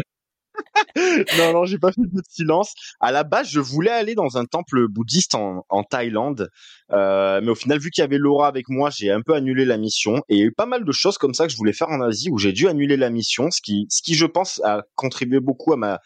non, 1.38 1.52
non, 1.52 1.64
j'ai 1.64 1.78
pas 1.78 1.92
fait 1.92 2.02
de 2.02 2.22
silence. 2.28 2.74
À 3.00 3.12
la 3.12 3.24
base, 3.24 3.48
je 3.48 3.61
voulais 3.61 3.90
aller 3.90 4.14
dans 4.14 4.36
un 4.38 4.44
temple 4.44 4.88
bouddhiste 4.88 5.34
en, 5.34 5.64
Thaïlande, 5.88 6.50
euh, 6.92 7.40
mais 7.42 7.50
au 7.50 7.54
final, 7.54 7.78
vu 7.78 7.90
qu'il 7.90 8.02
y 8.02 8.04
avait 8.04 8.18
Laura 8.18 8.48
avec 8.48 8.68
moi, 8.68 8.90
j'ai 8.90 9.11
un 9.11 9.20
peu 9.20 9.34
annulé 9.34 9.64
la 9.64 9.76
mission. 9.76 10.22
Et 10.28 10.36
il 10.36 10.38
y 10.38 10.42
a 10.42 10.46
eu 10.46 10.52
pas 10.52 10.66
mal 10.66 10.84
de 10.84 10.92
choses 10.92 11.18
comme 11.18 11.34
ça 11.34 11.46
que 11.46 11.52
je 11.52 11.57
voulais 11.57 11.72
faire 11.72 11.88
en 11.90 12.00
Asie 12.00 12.30
où 12.30 12.38
j'ai 12.38 12.52
dû 12.52 12.68
annuler 12.68 12.96
la 12.96 13.11
mission, 13.11 13.50
ce 13.50 13.61
qui, 13.61 13.86
ce 13.90 14.02
qui, 14.02 14.14
je 14.14 14.26
pense, 14.26 14.61
a 14.64 14.82
contribué 14.94 15.40
beaucoup 15.40 15.72
à 15.72 15.76
ma 15.76 16.00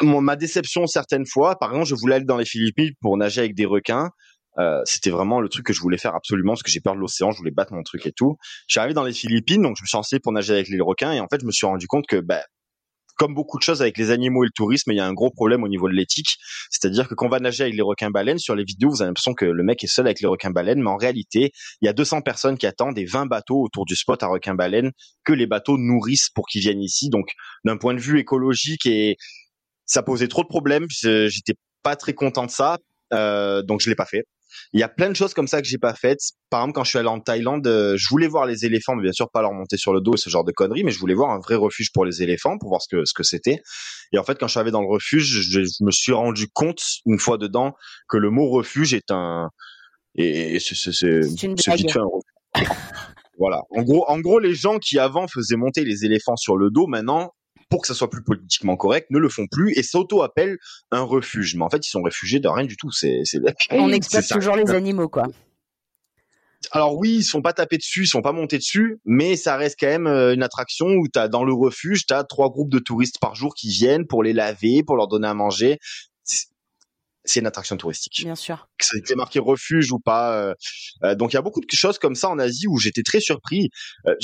à 0.00 0.04
ma 0.04 0.36
déception 0.36 0.86
certaines 0.86 1.26
fois. 1.26 1.58
Par 1.58 1.70
exemple, 1.70 1.88
je 1.88 1.94
voulais 1.94 2.16
aller 2.16 2.24
dans 2.24 2.38
les 2.38 2.46
Philippines 2.46 2.92
pour 3.00 3.16
nager 3.16 3.40
avec 3.40 3.54
des 3.54 3.66
requins. 3.66 4.10
Euh, 4.58 4.82
c'était 4.84 5.10
vraiment 5.10 5.40
le 5.40 5.48
truc 5.48 5.64
que 5.64 5.72
je 5.72 5.80
voulais 5.80 5.96
faire 5.96 6.14
absolument 6.14 6.52
parce 6.52 6.62
que 6.62 6.70
j'ai 6.70 6.80
peur 6.80 6.94
de 6.94 7.00
l'océan, 7.00 7.30
je 7.32 7.38
voulais 7.38 7.50
battre 7.50 7.72
mon 7.72 7.82
truc 7.82 8.06
et 8.06 8.12
tout. 8.12 8.36
Je 8.68 8.74
suis 8.74 8.80
arrivé 8.80 8.94
dans 8.94 9.04
les 9.04 9.14
Philippines, 9.14 9.62
donc 9.62 9.76
je 9.78 9.82
me 9.82 9.86
suis 9.86 9.96
lancé 9.96 10.20
pour 10.20 10.32
nager 10.32 10.52
avec 10.52 10.68
les 10.68 10.80
requins 10.80 11.12
et 11.12 11.20
en 11.20 11.26
fait 11.28 11.40
je 11.40 11.46
me 11.46 11.52
suis 11.52 11.66
rendu 11.66 11.86
compte 11.86 12.06
que 12.06 12.16
bah, 12.16 12.42
comme 13.22 13.34
beaucoup 13.34 13.56
de 13.56 13.62
choses 13.62 13.82
avec 13.82 13.98
les 13.98 14.10
animaux 14.10 14.42
et 14.42 14.48
le 14.48 14.52
tourisme, 14.52 14.90
il 14.90 14.96
y 14.96 15.00
a 15.00 15.06
un 15.06 15.12
gros 15.12 15.30
problème 15.30 15.62
au 15.62 15.68
niveau 15.68 15.88
de 15.88 15.94
l'éthique. 15.94 16.38
C'est-à-dire 16.70 17.06
que 17.06 17.14
quand 17.14 17.26
on 17.26 17.28
va 17.28 17.38
nager 17.38 17.62
avec 17.62 17.76
les 17.76 17.82
requins-baleines, 17.82 18.38
sur 18.38 18.56
les 18.56 18.64
vidéos, 18.64 18.90
vous 18.90 19.00
avez 19.00 19.10
l'impression 19.10 19.32
que 19.32 19.44
le 19.44 19.62
mec 19.62 19.84
est 19.84 19.86
seul 19.86 20.06
avec 20.06 20.20
les 20.20 20.26
requins-baleines, 20.26 20.82
mais 20.82 20.90
en 20.90 20.96
réalité, 20.96 21.52
il 21.80 21.86
y 21.86 21.88
a 21.88 21.92
200 21.92 22.22
personnes 22.22 22.58
qui 22.58 22.66
attendent 22.66 22.98
et 22.98 23.04
20 23.04 23.26
bateaux 23.26 23.62
autour 23.62 23.84
du 23.84 23.94
spot 23.94 24.20
à 24.24 24.26
requins-baleines 24.26 24.90
que 25.24 25.32
les 25.32 25.46
bateaux 25.46 25.78
nourrissent 25.78 26.30
pour 26.34 26.48
qu'ils 26.48 26.62
viennent 26.62 26.82
ici. 26.82 27.10
Donc, 27.10 27.28
d'un 27.64 27.76
point 27.76 27.94
de 27.94 28.00
vue 28.00 28.18
écologique 28.18 28.86
et 28.86 29.14
ça 29.86 30.02
posait 30.02 30.26
trop 30.26 30.42
de 30.42 30.48
problèmes. 30.48 30.86
J'étais 30.90 31.54
pas 31.84 31.94
très 31.94 32.14
content 32.14 32.46
de 32.46 32.50
ça, 32.50 32.78
euh, 33.14 33.62
donc 33.62 33.82
je 33.82 33.88
l'ai 33.88 33.94
pas 33.94 34.06
fait. 34.06 34.24
Il 34.72 34.80
y 34.80 34.82
a 34.82 34.88
plein 34.88 35.08
de 35.08 35.14
choses 35.14 35.34
comme 35.34 35.46
ça 35.46 35.60
que 35.60 35.68
j'ai 35.68 35.78
pas 35.78 35.94
faites. 35.94 36.20
Par 36.50 36.60
exemple, 36.60 36.74
quand 36.74 36.84
je 36.84 36.90
suis 36.90 36.98
allé 36.98 37.08
en 37.08 37.20
Thaïlande, 37.20 37.66
euh, 37.66 37.96
je 37.96 38.06
voulais 38.08 38.28
voir 38.28 38.46
les 38.46 38.64
éléphants, 38.64 38.94
mais 38.94 39.02
bien 39.02 39.12
sûr 39.12 39.30
pas 39.30 39.42
leur 39.42 39.52
monter 39.52 39.76
sur 39.76 39.92
le 39.92 40.00
dos 40.00 40.14
et 40.14 40.18
ce 40.18 40.30
genre 40.30 40.44
de 40.44 40.52
conneries, 40.52 40.84
mais 40.84 40.90
je 40.90 40.98
voulais 40.98 41.14
voir 41.14 41.30
un 41.30 41.40
vrai 41.40 41.56
refuge 41.56 41.92
pour 41.92 42.04
les 42.04 42.22
éléphants 42.22 42.58
pour 42.58 42.68
voir 42.70 42.82
ce 42.82 42.88
que 42.94 43.04
ce 43.04 43.14
que 43.14 43.22
c'était. 43.22 43.60
Et 44.12 44.18
en 44.18 44.24
fait, 44.24 44.38
quand 44.38 44.46
je 44.46 44.52
suis 44.52 44.58
arrivé 44.58 44.72
dans 44.72 44.82
le 44.82 44.88
refuge, 44.88 45.42
je, 45.50 45.60
me 45.84 45.90
suis 45.90 46.12
rendu 46.12 46.48
compte 46.52 46.82
une 47.06 47.18
fois 47.18 47.38
dedans 47.38 47.74
que 48.08 48.16
le 48.16 48.30
mot 48.30 48.48
refuge 48.48 48.94
est 48.94 49.10
un 49.10 49.48
et 50.14 50.58
c'est 50.60 50.74
c'est 50.74 51.20
vite 51.20 51.62
fait 51.62 51.98
un 51.98 52.08
voilà. 53.38 53.62
En 53.70 53.82
gros, 53.82 54.04
en 54.08 54.20
gros, 54.20 54.38
les 54.38 54.54
gens 54.54 54.78
qui 54.78 54.98
avant 54.98 55.26
faisaient 55.26 55.56
monter 55.56 55.84
les 55.84 56.04
éléphants 56.04 56.36
sur 56.36 56.56
le 56.56 56.70
dos, 56.70 56.86
maintenant 56.86 57.32
pour 57.72 57.80
que 57.80 57.88
ça 57.88 57.94
soit 57.94 58.10
plus 58.10 58.22
politiquement 58.22 58.76
correct, 58.76 59.06
ne 59.08 59.18
le 59.18 59.30
font 59.30 59.46
plus 59.46 59.72
et 59.78 59.82
s'auto-appellent 59.82 60.58
un 60.90 61.00
refuge. 61.00 61.54
Mais 61.56 61.64
en 61.64 61.70
fait, 61.70 61.86
ils 61.86 61.90
sont 61.90 62.02
réfugiés 62.02 62.38
de 62.38 62.46
rien 62.46 62.66
du 62.66 62.76
tout. 62.76 62.90
C'est, 62.92 63.22
on 63.70 63.88
exploite 63.92 64.28
toujours 64.28 64.56
les 64.56 64.70
animaux, 64.72 65.08
quoi. 65.08 65.26
Alors 66.70 66.98
oui, 66.98 67.16
ils 67.16 67.24
sont 67.24 67.40
pas 67.40 67.54
tapés 67.54 67.78
dessus, 67.78 68.02
ils 68.02 68.06
sont 68.06 68.20
pas 68.20 68.32
montés 68.32 68.58
dessus, 68.58 69.00
mais 69.06 69.36
ça 69.36 69.56
reste 69.56 69.78
quand 69.80 69.86
même 69.86 70.06
euh, 70.06 70.34
une 70.34 70.42
attraction 70.42 70.86
où 70.88 71.08
t'as 71.08 71.28
dans 71.28 71.44
le 71.44 71.54
refuge, 71.54 72.04
t'as 72.06 72.24
trois 72.24 72.50
groupes 72.50 72.70
de 72.70 72.78
touristes 72.78 73.18
par 73.18 73.34
jour 73.34 73.54
qui 73.54 73.70
viennent 73.70 74.06
pour 74.06 74.22
les 74.22 74.34
laver, 74.34 74.82
pour 74.86 74.96
leur 74.96 75.08
donner 75.08 75.28
à 75.28 75.34
manger 75.34 75.78
c'est 77.24 77.40
une 77.40 77.46
attraction 77.46 77.76
touristique. 77.76 78.24
Bien 78.24 78.34
sûr. 78.34 78.68
Que 78.78 78.84
ça 78.84 78.96
été 78.98 79.14
marqué 79.14 79.38
refuge 79.38 79.92
ou 79.92 79.98
pas. 79.98 80.36
Euh, 80.36 80.54
euh, 81.04 81.14
donc 81.14 81.32
il 81.32 81.36
y 81.36 81.38
a 81.38 81.42
beaucoup 81.42 81.60
de 81.60 81.66
choses 81.74 81.98
comme 81.98 82.14
ça 82.14 82.28
en 82.28 82.38
Asie 82.38 82.66
où 82.66 82.78
j'étais 82.78 83.02
très 83.02 83.20
surpris. 83.20 83.68
Euh, 84.06 84.14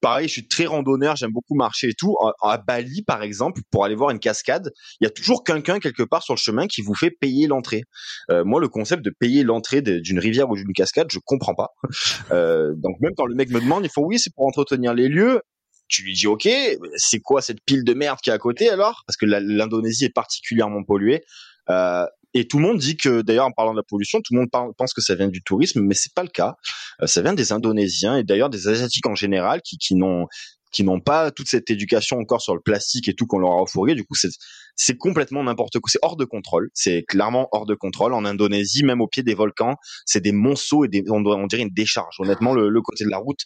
pareil, 0.00 0.28
je 0.28 0.32
suis 0.32 0.46
très 0.46 0.66
randonneur, 0.66 1.16
j'aime 1.16 1.32
beaucoup 1.32 1.54
marcher 1.54 1.88
et 1.88 1.94
tout. 1.94 2.14
à 2.42 2.58
Bali, 2.58 3.02
par 3.02 3.22
exemple, 3.22 3.62
pour 3.70 3.84
aller 3.84 3.94
voir 3.94 4.10
une 4.10 4.18
cascade, 4.18 4.70
il 5.00 5.04
y 5.04 5.06
a 5.06 5.10
toujours 5.10 5.42
quelqu'un 5.42 5.80
quelque 5.80 6.02
part 6.02 6.22
sur 6.22 6.34
le 6.34 6.38
chemin 6.38 6.66
qui 6.66 6.82
vous 6.82 6.94
fait 6.94 7.10
payer 7.10 7.46
l'entrée. 7.46 7.82
moi, 8.30 8.60
le 8.60 8.68
concept 8.68 9.04
de 9.04 9.10
payer 9.10 9.42
l'entrée 9.42 9.82
d'une 9.82 10.18
rivière 10.18 10.50
ou 10.50 10.56
d'une 10.56 10.72
cascade, 10.74 11.08
je 11.10 11.18
comprends 11.24 11.54
pas. 11.54 11.70
donc 12.30 13.00
même 13.00 13.12
quand 13.16 13.26
le 13.26 13.34
mec 13.34 13.50
me 13.50 13.60
demande, 13.60 13.84
il 13.84 13.90
faut 13.90 14.04
oui, 14.04 14.18
c'est 14.18 14.32
pour 14.34 14.46
entretenir 14.46 14.94
les 14.94 15.08
lieux 15.08 15.40
tu 15.86 16.02
lui 16.02 16.14
dis 16.14 16.26
ok, 16.26 16.48
c'est 16.96 17.20
quoi 17.20 17.42
cette 17.42 17.62
pile 17.64 17.84
de 17.84 17.92
merde 17.92 18.18
qui 18.22 18.30
est 18.30 18.32
à 18.32 18.38
côté 18.38 18.70
alors? 18.70 19.02
Parce 19.06 19.16
que 19.16 19.26
l'Indonésie 19.26 20.06
est 20.06 20.14
particulièrement 20.14 20.82
polluée. 20.82 21.22
Euh, 21.70 22.06
et 22.34 22.46
tout 22.46 22.58
le 22.58 22.64
monde 22.64 22.78
dit 22.78 22.96
que, 22.96 23.22
d'ailleurs, 23.22 23.46
en 23.46 23.52
parlant 23.52 23.72
de 23.72 23.78
la 23.78 23.82
pollution, 23.82 24.20
tout 24.20 24.34
le 24.34 24.40
monde 24.40 24.74
pense 24.76 24.92
que 24.92 25.00
ça 25.00 25.14
vient 25.14 25.28
du 25.28 25.42
tourisme, 25.42 25.80
mais 25.80 25.94
c'est 25.94 26.12
pas 26.12 26.22
le 26.22 26.28
cas. 26.28 26.56
Euh, 27.00 27.06
ça 27.06 27.22
vient 27.22 27.34
des 27.34 27.52
Indonésiens 27.52 28.16
et 28.16 28.24
d'ailleurs 28.24 28.50
des 28.50 28.68
Asiatiques 28.68 29.06
en 29.06 29.14
général 29.14 29.60
qui, 29.62 29.78
qui 29.78 29.94
n'ont 29.94 30.26
qui 30.72 30.82
n'ont 30.82 31.00
pas 31.00 31.30
toute 31.30 31.46
cette 31.46 31.70
éducation 31.70 32.18
encore 32.18 32.42
sur 32.42 32.52
le 32.52 32.60
plastique 32.60 33.08
et 33.08 33.14
tout 33.14 33.26
qu'on 33.26 33.38
leur 33.38 33.52
a 33.52 33.60
refourgué. 33.60 33.94
Du 33.94 34.04
coup, 34.04 34.16
c'est 34.16 34.30
c'est 34.74 34.96
complètement 34.96 35.44
n'importe 35.44 35.78
quoi. 35.78 35.88
C'est 35.88 36.00
hors 36.02 36.16
de 36.16 36.24
contrôle. 36.24 36.68
C'est 36.74 37.04
clairement 37.04 37.48
hors 37.52 37.64
de 37.64 37.76
contrôle. 37.76 38.12
En 38.12 38.24
Indonésie, 38.24 38.82
même 38.82 39.00
au 39.00 39.06
pied 39.06 39.22
des 39.22 39.34
volcans, 39.34 39.76
c'est 40.04 40.20
des 40.20 40.32
monceaux 40.32 40.84
et 40.84 40.88
des, 40.88 41.04
on, 41.08 41.24
on 41.24 41.46
dirait 41.46 41.62
une 41.62 41.72
décharge. 41.72 42.16
Honnêtement, 42.18 42.52
le, 42.52 42.68
le 42.68 42.82
côté 42.82 43.04
de 43.04 43.10
la 43.10 43.18
route, 43.18 43.38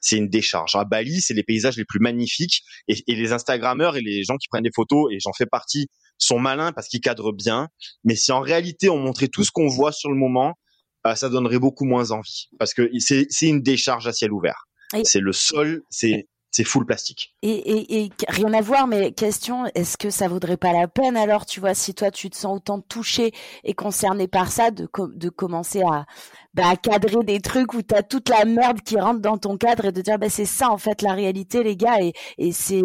c'est 0.00 0.16
une 0.16 0.28
décharge. 0.28 0.76
À 0.76 0.84
Bali, 0.84 1.20
c'est 1.20 1.34
les 1.34 1.42
paysages 1.42 1.76
les 1.76 1.84
plus 1.84 1.98
magnifiques 1.98 2.62
et, 2.86 2.94
et 3.08 3.16
les 3.16 3.32
Instagrammeurs 3.32 3.96
et 3.96 4.00
les 4.00 4.22
gens 4.22 4.36
qui 4.36 4.46
prennent 4.46 4.62
des 4.62 4.70
photos, 4.72 5.12
et 5.12 5.18
j'en 5.20 5.32
fais 5.36 5.46
partie, 5.46 5.88
sont 6.18 6.38
malins 6.38 6.72
parce 6.72 6.88
qu'ils 6.88 7.00
cadrent 7.00 7.32
bien. 7.32 7.68
Mais 8.04 8.16
si 8.16 8.32
en 8.32 8.40
réalité 8.40 8.88
on 8.88 8.98
montrait 8.98 9.28
tout 9.28 9.44
ce 9.44 9.50
qu'on 9.50 9.68
voit 9.68 9.92
sur 9.92 10.10
le 10.10 10.16
moment, 10.16 10.54
euh, 11.06 11.14
ça 11.14 11.28
donnerait 11.28 11.58
beaucoup 11.58 11.84
moins 11.84 12.10
envie 12.10 12.48
parce 12.58 12.74
que 12.74 12.90
c'est 12.98 13.26
une 13.42 13.62
décharge 13.62 14.06
à 14.06 14.12
ciel 14.12 14.32
ouvert. 14.32 14.66
C'est 15.04 15.20
le 15.20 15.32
sol, 15.32 15.82
c'est 15.90 16.28
c'est 16.56 16.64
full 16.64 16.86
plastique. 16.86 17.34
Et, 17.42 17.50
et, 17.50 18.04
et, 18.04 18.12
rien 18.28 18.54
à 18.54 18.62
voir, 18.62 18.86
mais 18.86 19.12
question, 19.12 19.66
est-ce 19.74 19.98
que 19.98 20.08
ça 20.08 20.26
vaudrait 20.26 20.56
pas 20.56 20.72
la 20.72 20.88
peine 20.88 21.14
alors, 21.14 21.44
tu 21.44 21.60
vois, 21.60 21.74
si 21.74 21.92
toi 21.92 22.10
tu 22.10 22.30
te 22.30 22.36
sens 22.36 22.56
autant 22.56 22.80
touché 22.80 23.32
et 23.62 23.74
concerné 23.74 24.26
par 24.26 24.50
ça, 24.50 24.70
de, 24.70 24.88
de 24.96 25.28
commencer 25.28 25.82
à, 25.82 26.06
bah, 26.54 26.68
à 26.68 26.76
cadrer 26.76 27.22
des 27.24 27.40
trucs 27.40 27.74
où 27.74 27.82
t'as 27.82 28.02
toute 28.02 28.30
la 28.30 28.46
merde 28.46 28.80
qui 28.80 28.98
rentre 28.98 29.20
dans 29.20 29.36
ton 29.36 29.58
cadre 29.58 29.84
et 29.86 29.92
de 29.92 30.00
dire, 30.00 30.18
bah, 30.18 30.30
c'est 30.30 30.46
ça 30.46 30.70
en 30.70 30.78
fait 30.78 31.02
la 31.02 31.12
réalité, 31.12 31.62
les 31.62 31.76
gars, 31.76 32.00
et, 32.00 32.14
et 32.38 32.52
c'est, 32.52 32.80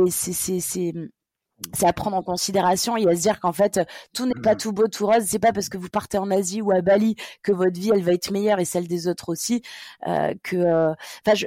c'est, 1.73 1.85
à 1.85 1.93
prendre 1.93 2.17
en 2.17 2.23
considération 2.23 2.97
et 2.97 3.07
à 3.07 3.15
se 3.15 3.21
dire 3.21 3.39
qu'en 3.39 3.53
fait 3.53 3.79
tout 4.13 4.25
n'est 4.25 4.41
pas 4.41 4.53
mmh. 4.53 4.57
tout 4.57 4.71
beau 4.73 4.87
tout 4.87 5.05
rose 5.05 5.23
c'est 5.25 5.39
pas 5.39 5.51
parce 5.53 5.69
que 5.69 5.77
vous 5.77 5.89
partez 5.89 6.17
en 6.17 6.31
Asie 6.31 6.61
ou 6.61 6.71
à 6.71 6.81
Bali 6.81 7.15
que 7.43 7.51
votre 7.51 7.79
vie 7.79 7.91
elle 7.93 8.03
va 8.03 8.13
être 8.13 8.31
meilleure 8.31 8.59
et 8.59 8.65
celle 8.65 8.87
des 8.87 9.07
autres 9.07 9.29
aussi 9.29 9.61
euh, 10.07 10.33
que 10.43 10.57
euh, 10.57 10.93
enfin 11.25 11.35
je 11.35 11.45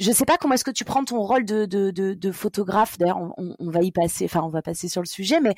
je 0.00 0.10
sais 0.10 0.24
pas 0.24 0.36
comment 0.38 0.54
est-ce 0.54 0.64
que 0.64 0.72
tu 0.72 0.84
prends 0.84 1.04
ton 1.04 1.20
rôle 1.20 1.44
de, 1.44 1.66
de, 1.66 1.92
de, 1.92 2.14
de 2.14 2.32
photographe 2.32 2.98
d'ailleurs 2.98 3.20
on, 3.36 3.54
on, 3.58 3.70
va 3.70 3.80
y 3.82 3.92
passer 3.92 4.24
enfin 4.24 4.42
on 4.42 4.48
va 4.48 4.60
passer 4.60 4.88
sur 4.88 5.00
le 5.00 5.06
sujet 5.06 5.40
mais 5.40 5.54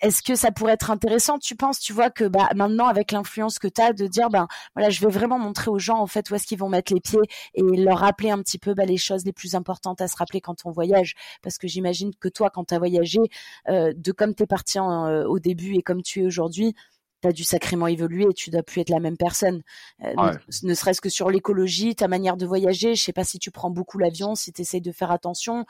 est-ce 0.00 0.22
que 0.22 0.34
ça 0.34 0.50
pourrait 0.50 0.74
être 0.74 0.90
intéressant 0.90 1.38
Tu 1.38 1.56
penses, 1.56 1.80
tu 1.80 1.92
vois 1.92 2.10
que 2.10 2.24
bah 2.24 2.48
maintenant 2.54 2.86
avec 2.86 3.12
l'influence 3.12 3.58
que 3.58 3.68
tu 3.68 3.80
as 3.80 3.92
de 3.92 4.06
dire 4.06 4.30
ben 4.30 4.46
voilà, 4.74 4.90
je 4.90 5.00
vais 5.00 5.10
vraiment 5.10 5.38
montrer 5.38 5.70
aux 5.70 5.78
gens 5.78 5.98
en 5.98 6.06
fait 6.06 6.30
où 6.30 6.34
est-ce 6.34 6.46
qu'ils 6.46 6.58
vont 6.58 6.68
mettre 6.68 6.92
les 6.92 7.00
pieds 7.00 7.20
et 7.54 7.62
leur 7.62 7.98
rappeler 7.98 8.30
un 8.30 8.38
petit 8.42 8.58
peu 8.58 8.74
bah, 8.74 8.84
les 8.84 8.96
choses 8.96 9.24
les 9.24 9.32
plus 9.32 9.54
importantes 9.54 10.00
à 10.00 10.08
se 10.08 10.16
rappeler 10.16 10.40
quand 10.40 10.66
on 10.66 10.70
voyage. 10.70 11.14
Parce 11.42 11.58
que 11.58 11.68
j'imagine 11.68 12.14
que 12.14 12.28
toi 12.28 12.50
quand 12.50 12.64
tu 12.66 12.74
as 12.74 12.78
voyagé 12.78 13.20
euh, 13.68 13.92
de 13.94 14.12
comme 14.12 14.34
tu 14.34 14.42
es 14.42 14.46
parti 14.46 14.78
euh, 14.78 15.26
au 15.26 15.38
début 15.38 15.74
et 15.74 15.82
comme 15.82 16.02
tu 16.02 16.22
es 16.22 16.26
aujourd'hui, 16.26 16.74
tu 17.22 17.28
as 17.28 17.32
dû 17.32 17.44
sacrément 17.44 17.86
évoluer 17.86 18.26
et 18.30 18.34
tu 18.34 18.50
dois 18.50 18.62
plus 18.62 18.82
être 18.82 18.90
la 18.90 19.00
même 19.00 19.16
personne. 19.16 19.62
Euh, 20.04 20.32
ne, 20.62 20.74
serait-ce 20.74 21.00
que 21.00 21.08
sur 21.08 21.30
l'écologie, 21.30 21.94
ta 21.94 22.08
manière 22.08 22.36
de 22.36 22.44
voyager, 22.44 22.94
je 22.94 23.02
sais 23.02 23.12
pas 23.12 23.24
si 23.24 23.38
tu 23.38 23.50
prends 23.50 23.70
beaucoup 23.70 23.98
l'avion, 23.98 24.34
si 24.34 24.52
tu 24.52 24.62
essayes 24.62 24.82
de 24.82 24.92
faire 24.92 25.10
attention, 25.10 25.64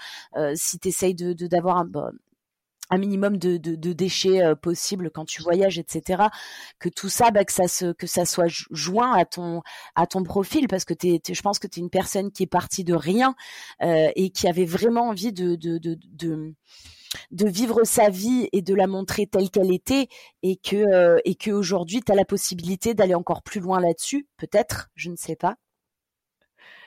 si 0.54 0.78
tu 0.78 0.88
essayes 0.88 1.14
de 1.14 1.32
d'avoir 1.46 1.76
un 1.76 1.84
bah, 1.84 2.10
un 2.90 2.98
minimum 2.98 3.36
de, 3.36 3.56
de, 3.56 3.92
déchets 3.92 4.42
euh, 4.42 4.54
possible 4.54 5.10
quand 5.10 5.24
tu 5.24 5.42
voyages, 5.42 5.78
etc. 5.78 6.24
Que 6.78 6.88
tout 6.88 7.08
ça, 7.08 7.30
bah, 7.30 7.44
que 7.44 7.52
ça 7.52 7.68
se, 7.68 7.92
que 7.92 8.06
ça 8.06 8.24
soit 8.24 8.48
joint 8.70 9.12
à 9.16 9.24
ton 9.24 9.62
à 9.94 10.06
ton 10.06 10.22
profil, 10.22 10.68
parce 10.68 10.84
que 10.84 10.94
t'es, 10.94 11.20
je 11.28 11.42
pense 11.42 11.58
que 11.58 11.66
tu 11.66 11.80
es 11.80 11.82
une 11.82 11.90
personne 11.90 12.30
qui 12.30 12.44
est 12.44 12.48
partie 12.48 12.84
de 12.84 12.94
rien 12.94 13.34
euh, 13.82 14.08
et 14.14 14.30
qui 14.30 14.48
avait 14.48 14.64
vraiment 14.64 15.08
envie 15.08 15.32
de 15.32 15.56
de, 15.56 15.78
de, 15.78 16.54
de 17.30 17.48
vivre 17.48 17.84
sa 17.84 18.10
vie 18.10 18.48
et 18.52 18.62
de 18.62 18.74
la 18.74 18.86
montrer 18.86 19.26
telle 19.26 19.50
qu'elle 19.50 19.72
était 19.72 20.08
et 20.42 20.56
que 20.56 20.76
euh, 20.76 21.18
et 21.24 21.34
que 21.34 21.50
aujourd'hui 21.50 22.02
tu 22.04 22.12
as 22.12 22.14
la 22.14 22.24
possibilité 22.24 22.94
d'aller 22.94 23.14
encore 23.14 23.42
plus 23.42 23.60
loin 23.60 23.80
là-dessus 23.80 24.26
peut-être 24.36 24.88
je 24.94 25.10
ne 25.10 25.16
sais 25.16 25.36
pas 25.36 25.56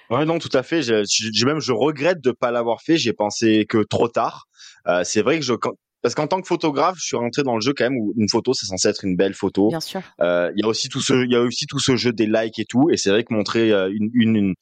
Ouais, 0.10 0.26
non, 0.26 0.40
tout 0.40 0.50
à 0.54 0.64
fait. 0.64 0.82
J'ai 0.82 1.46
même, 1.46 1.60
je 1.60 1.72
regrette 1.72 2.20
de 2.20 2.32
pas 2.32 2.50
l'avoir 2.50 2.82
fait. 2.82 2.98
J'ai 2.98 3.14
pensé 3.14 3.68
que 3.70 3.84
trop 3.84 4.08
tard. 4.08 4.48
Euh, 4.88 5.04
c'est 5.04 5.22
vrai 5.22 5.38
que 5.38 5.46
je, 5.46 5.54
parce 6.02 6.16
qu'en 6.16 6.28
tant 6.28 6.42
que 6.42 6.48
photographe, 6.48 6.96
je 6.98 7.06
suis 7.06 7.18
rentré 7.18 7.44
dans 7.44 7.56
le 7.56 7.62
jeu 7.62 7.74
quand 7.76 7.84
même 7.84 7.98
où 7.98 8.14
une 8.18 8.30
photo 8.30 8.54
c'est 8.54 8.66
censé 8.66 8.88
être 8.88 9.04
une 9.04 9.16
belle 9.16 9.34
photo. 9.34 9.68
Bien 9.70 9.80
sûr. 9.80 10.02
Euh, 10.22 10.52
il 10.56 10.62
y 10.62 10.66
a 10.66 10.68
aussi 10.68 10.88
tout 10.88 11.02
ce, 11.02 11.14
il 11.26 11.32
y 11.32 11.36
a 11.36 11.42
aussi 11.42 11.66
tout 11.66 11.80
ce 11.80 11.96
jeu 11.96 12.14
des 12.14 12.26
likes 12.26 12.60
et 12.60 12.66
tout. 12.66 12.90
Et 12.90 12.98
c'est 12.98 13.10
vrai 13.10 13.24
que 13.24 13.34
montrer 13.34 13.72
euh, 13.72 13.90
une, 13.94 14.10
une, 14.14 14.36
une 14.36 14.56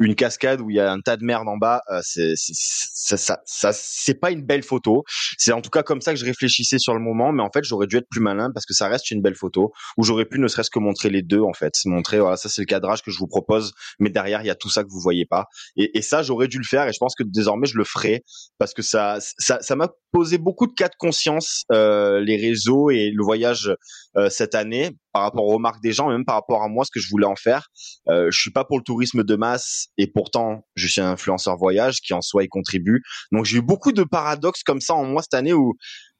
une 0.00 0.14
cascade 0.14 0.60
où 0.60 0.70
il 0.70 0.76
y 0.76 0.80
a 0.80 0.90
un 0.90 1.00
tas 1.00 1.16
de 1.16 1.24
merde 1.24 1.46
en 1.46 1.58
bas, 1.58 1.82
euh, 1.90 2.00
c'est 2.02 2.32
ça, 2.36 3.16
ça, 3.16 3.40
ça 3.44 3.70
c'est 3.72 4.14
pas 4.14 4.30
une 4.30 4.42
belle 4.42 4.62
photo. 4.62 5.04
C'est 5.36 5.52
en 5.52 5.60
tout 5.60 5.70
cas 5.70 5.82
comme 5.82 6.00
ça 6.00 6.12
que 6.12 6.18
je 6.18 6.24
réfléchissais 6.24 6.78
sur 6.78 6.94
le 6.94 7.00
moment, 7.00 7.32
mais 7.32 7.42
en 7.42 7.50
fait 7.50 7.62
j'aurais 7.64 7.86
dû 7.86 7.98
être 7.98 8.08
plus 8.10 8.20
malin 8.20 8.50
parce 8.52 8.64
que 8.64 8.72
ça 8.72 8.88
reste 8.88 9.10
une 9.10 9.20
belle 9.20 9.36
photo 9.36 9.72
où 9.98 10.02
j'aurais 10.02 10.24
pu 10.24 10.38
ne 10.38 10.48
serait-ce 10.48 10.70
que 10.70 10.78
montrer 10.78 11.10
les 11.10 11.22
deux 11.22 11.42
en 11.42 11.52
fait, 11.52 11.74
montrer 11.84 12.18
voilà 12.18 12.36
ça 12.36 12.48
c'est 12.48 12.62
le 12.62 12.66
cadrage 12.66 13.02
que 13.02 13.10
je 13.10 13.18
vous 13.18 13.26
propose, 13.26 13.72
mais 13.98 14.08
derrière 14.08 14.40
il 14.40 14.46
y 14.46 14.50
a 14.50 14.54
tout 14.54 14.70
ça 14.70 14.82
que 14.82 14.88
vous 14.88 15.00
voyez 15.00 15.26
pas. 15.26 15.46
Et, 15.76 15.98
et 15.98 16.02
ça 16.02 16.22
j'aurais 16.22 16.48
dû 16.48 16.56
le 16.56 16.64
faire 16.64 16.88
et 16.88 16.92
je 16.92 16.98
pense 16.98 17.14
que 17.14 17.22
désormais 17.22 17.66
je 17.66 17.76
le 17.76 17.84
ferai 17.84 18.24
parce 18.58 18.72
que 18.72 18.82
ça 18.82 19.18
ça 19.20 19.60
ça 19.60 19.76
m'a 19.76 19.90
posé 20.12 20.38
beaucoup 20.38 20.66
de 20.66 20.72
cas 20.72 20.88
de 20.88 20.96
conscience 20.98 21.64
euh, 21.72 22.20
les 22.20 22.36
réseaux 22.36 22.90
et 22.90 23.10
le 23.14 23.22
voyage 23.22 23.70
euh, 24.16 24.30
cette 24.30 24.54
année 24.54 24.96
par 25.12 25.22
rapport 25.22 25.44
aux 25.44 25.54
remarques 25.54 25.82
des 25.82 25.92
gens, 25.92 26.08
même 26.08 26.24
par 26.24 26.36
rapport 26.36 26.62
à 26.62 26.68
moi, 26.68 26.84
ce 26.84 26.90
que 26.90 27.00
je 27.00 27.08
voulais 27.08 27.26
en 27.26 27.36
faire. 27.36 27.68
Euh, 28.08 28.30
je 28.30 28.38
suis 28.38 28.50
pas 28.50 28.64
pour 28.64 28.78
le 28.78 28.84
tourisme 28.84 29.24
de 29.24 29.36
masse 29.36 29.88
et 29.98 30.06
pourtant 30.06 30.66
je 30.76 30.86
suis 30.86 31.00
un 31.00 31.10
influenceur 31.10 31.56
voyage 31.56 32.00
qui 32.00 32.14
en 32.14 32.20
soi 32.20 32.44
y 32.44 32.48
contribue. 32.48 33.02
Donc 33.32 33.44
j'ai 33.44 33.58
eu 33.58 33.62
beaucoup 33.62 33.92
de 33.92 34.04
paradoxes 34.04 34.62
comme 34.62 34.80
ça 34.80 34.94
en 34.94 35.04
moi 35.04 35.22
cette 35.22 35.34
année 35.34 35.52
où, 35.52 35.74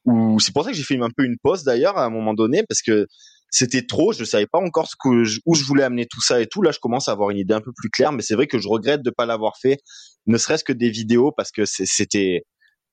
où 0.05 0.39
c'est 0.39 0.53
pour 0.53 0.63
ça 0.63 0.71
que 0.71 0.77
j'ai 0.77 0.83
fait 0.83 0.99
un 1.01 1.09
peu 1.15 1.23
une 1.23 1.37
pause 1.41 1.63
d'ailleurs 1.63 1.97
à 1.97 2.05
un 2.05 2.09
moment 2.09 2.33
donné 2.33 2.63
parce 2.67 2.81
que 2.81 3.07
c'était 3.51 3.85
trop, 3.85 4.13
je 4.13 4.23
savais 4.23 4.47
pas 4.47 4.59
encore 4.59 4.87
ce 4.87 4.95
que 4.97 5.23
où 5.45 5.55
je 5.55 5.63
voulais 5.65 5.83
amener 5.83 6.05
tout 6.05 6.21
ça 6.21 6.41
et 6.41 6.47
tout. 6.47 6.61
Là, 6.61 6.71
je 6.71 6.79
commence 6.79 7.09
à 7.09 7.11
avoir 7.11 7.31
une 7.31 7.37
idée 7.37 7.53
un 7.53 7.59
peu 7.59 7.73
plus 7.75 7.89
claire, 7.89 8.13
mais 8.13 8.21
c'est 8.21 8.35
vrai 8.35 8.47
que 8.47 8.57
je 8.57 8.67
regrette 8.67 9.03
de 9.03 9.11
pas 9.11 9.25
l'avoir 9.25 9.57
fait, 9.61 9.79
ne 10.25 10.37
serait-ce 10.37 10.63
que 10.63 10.73
des 10.73 10.89
vidéos 10.89 11.33
parce 11.35 11.51
que 11.51 11.65
c'était 11.65 12.43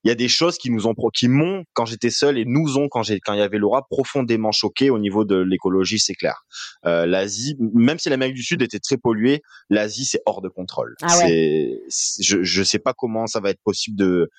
il 0.04 0.08
y 0.08 0.10
a 0.10 0.14
des 0.14 0.28
choses 0.28 0.58
qui 0.58 0.70
nous 0.70 0.86
ont 0.86 0.94
qui 1.14 1.28
m'ont 1.28 1.64
quand 1.72 1.84
j'étais 1.84 2.10
seul 2.10 2.38
et 2.38 2.44
nous 2.44 2.78
ont 2.78 2.88
quand 2.88 3.02
j'ai 3.02 3.20
quand 3.20 3.32
il 3.32 3.38
y 3.38 3.42
avait 3.42 3.58
Laura 3.58 3.86
profondément 3.88 4.52
choqué 4.52 4.90
au 4.90 4.98
niveau 4.98 5.24
de 5.24 5.36
l'écologie 5.36 5.98
c'est 5.98 6.14
clair. 6.14 6.42
Euh, 6.86 7.06
l'Asie 7.06 7.56
même 7.58 7.98
si 7.98 8.08
l'Amérique 8.08 8.34
du 8.34 8.42
Sud 8.42 8.62
était 8.62 8.78
très 8.78 8.96
polluée 8.96 9.42
l'Asie 9.70 10.04
c'est 10.04 10.20
hors 10.26 10.40
de 10.40 10.48
contrôle. 10.48 10.94
Ah 11.02 11.08
c'est 11.08 11.80
je 12.20 12.42
je 12.42 12.62
sais 12.62 12.78
pas 12.78 12.94
comment 12.96 13.26
ça 13.26 13.40
va 13.40 13.50
être 13.50 13.62
possible 13.64 13.96
de 13.96 14.30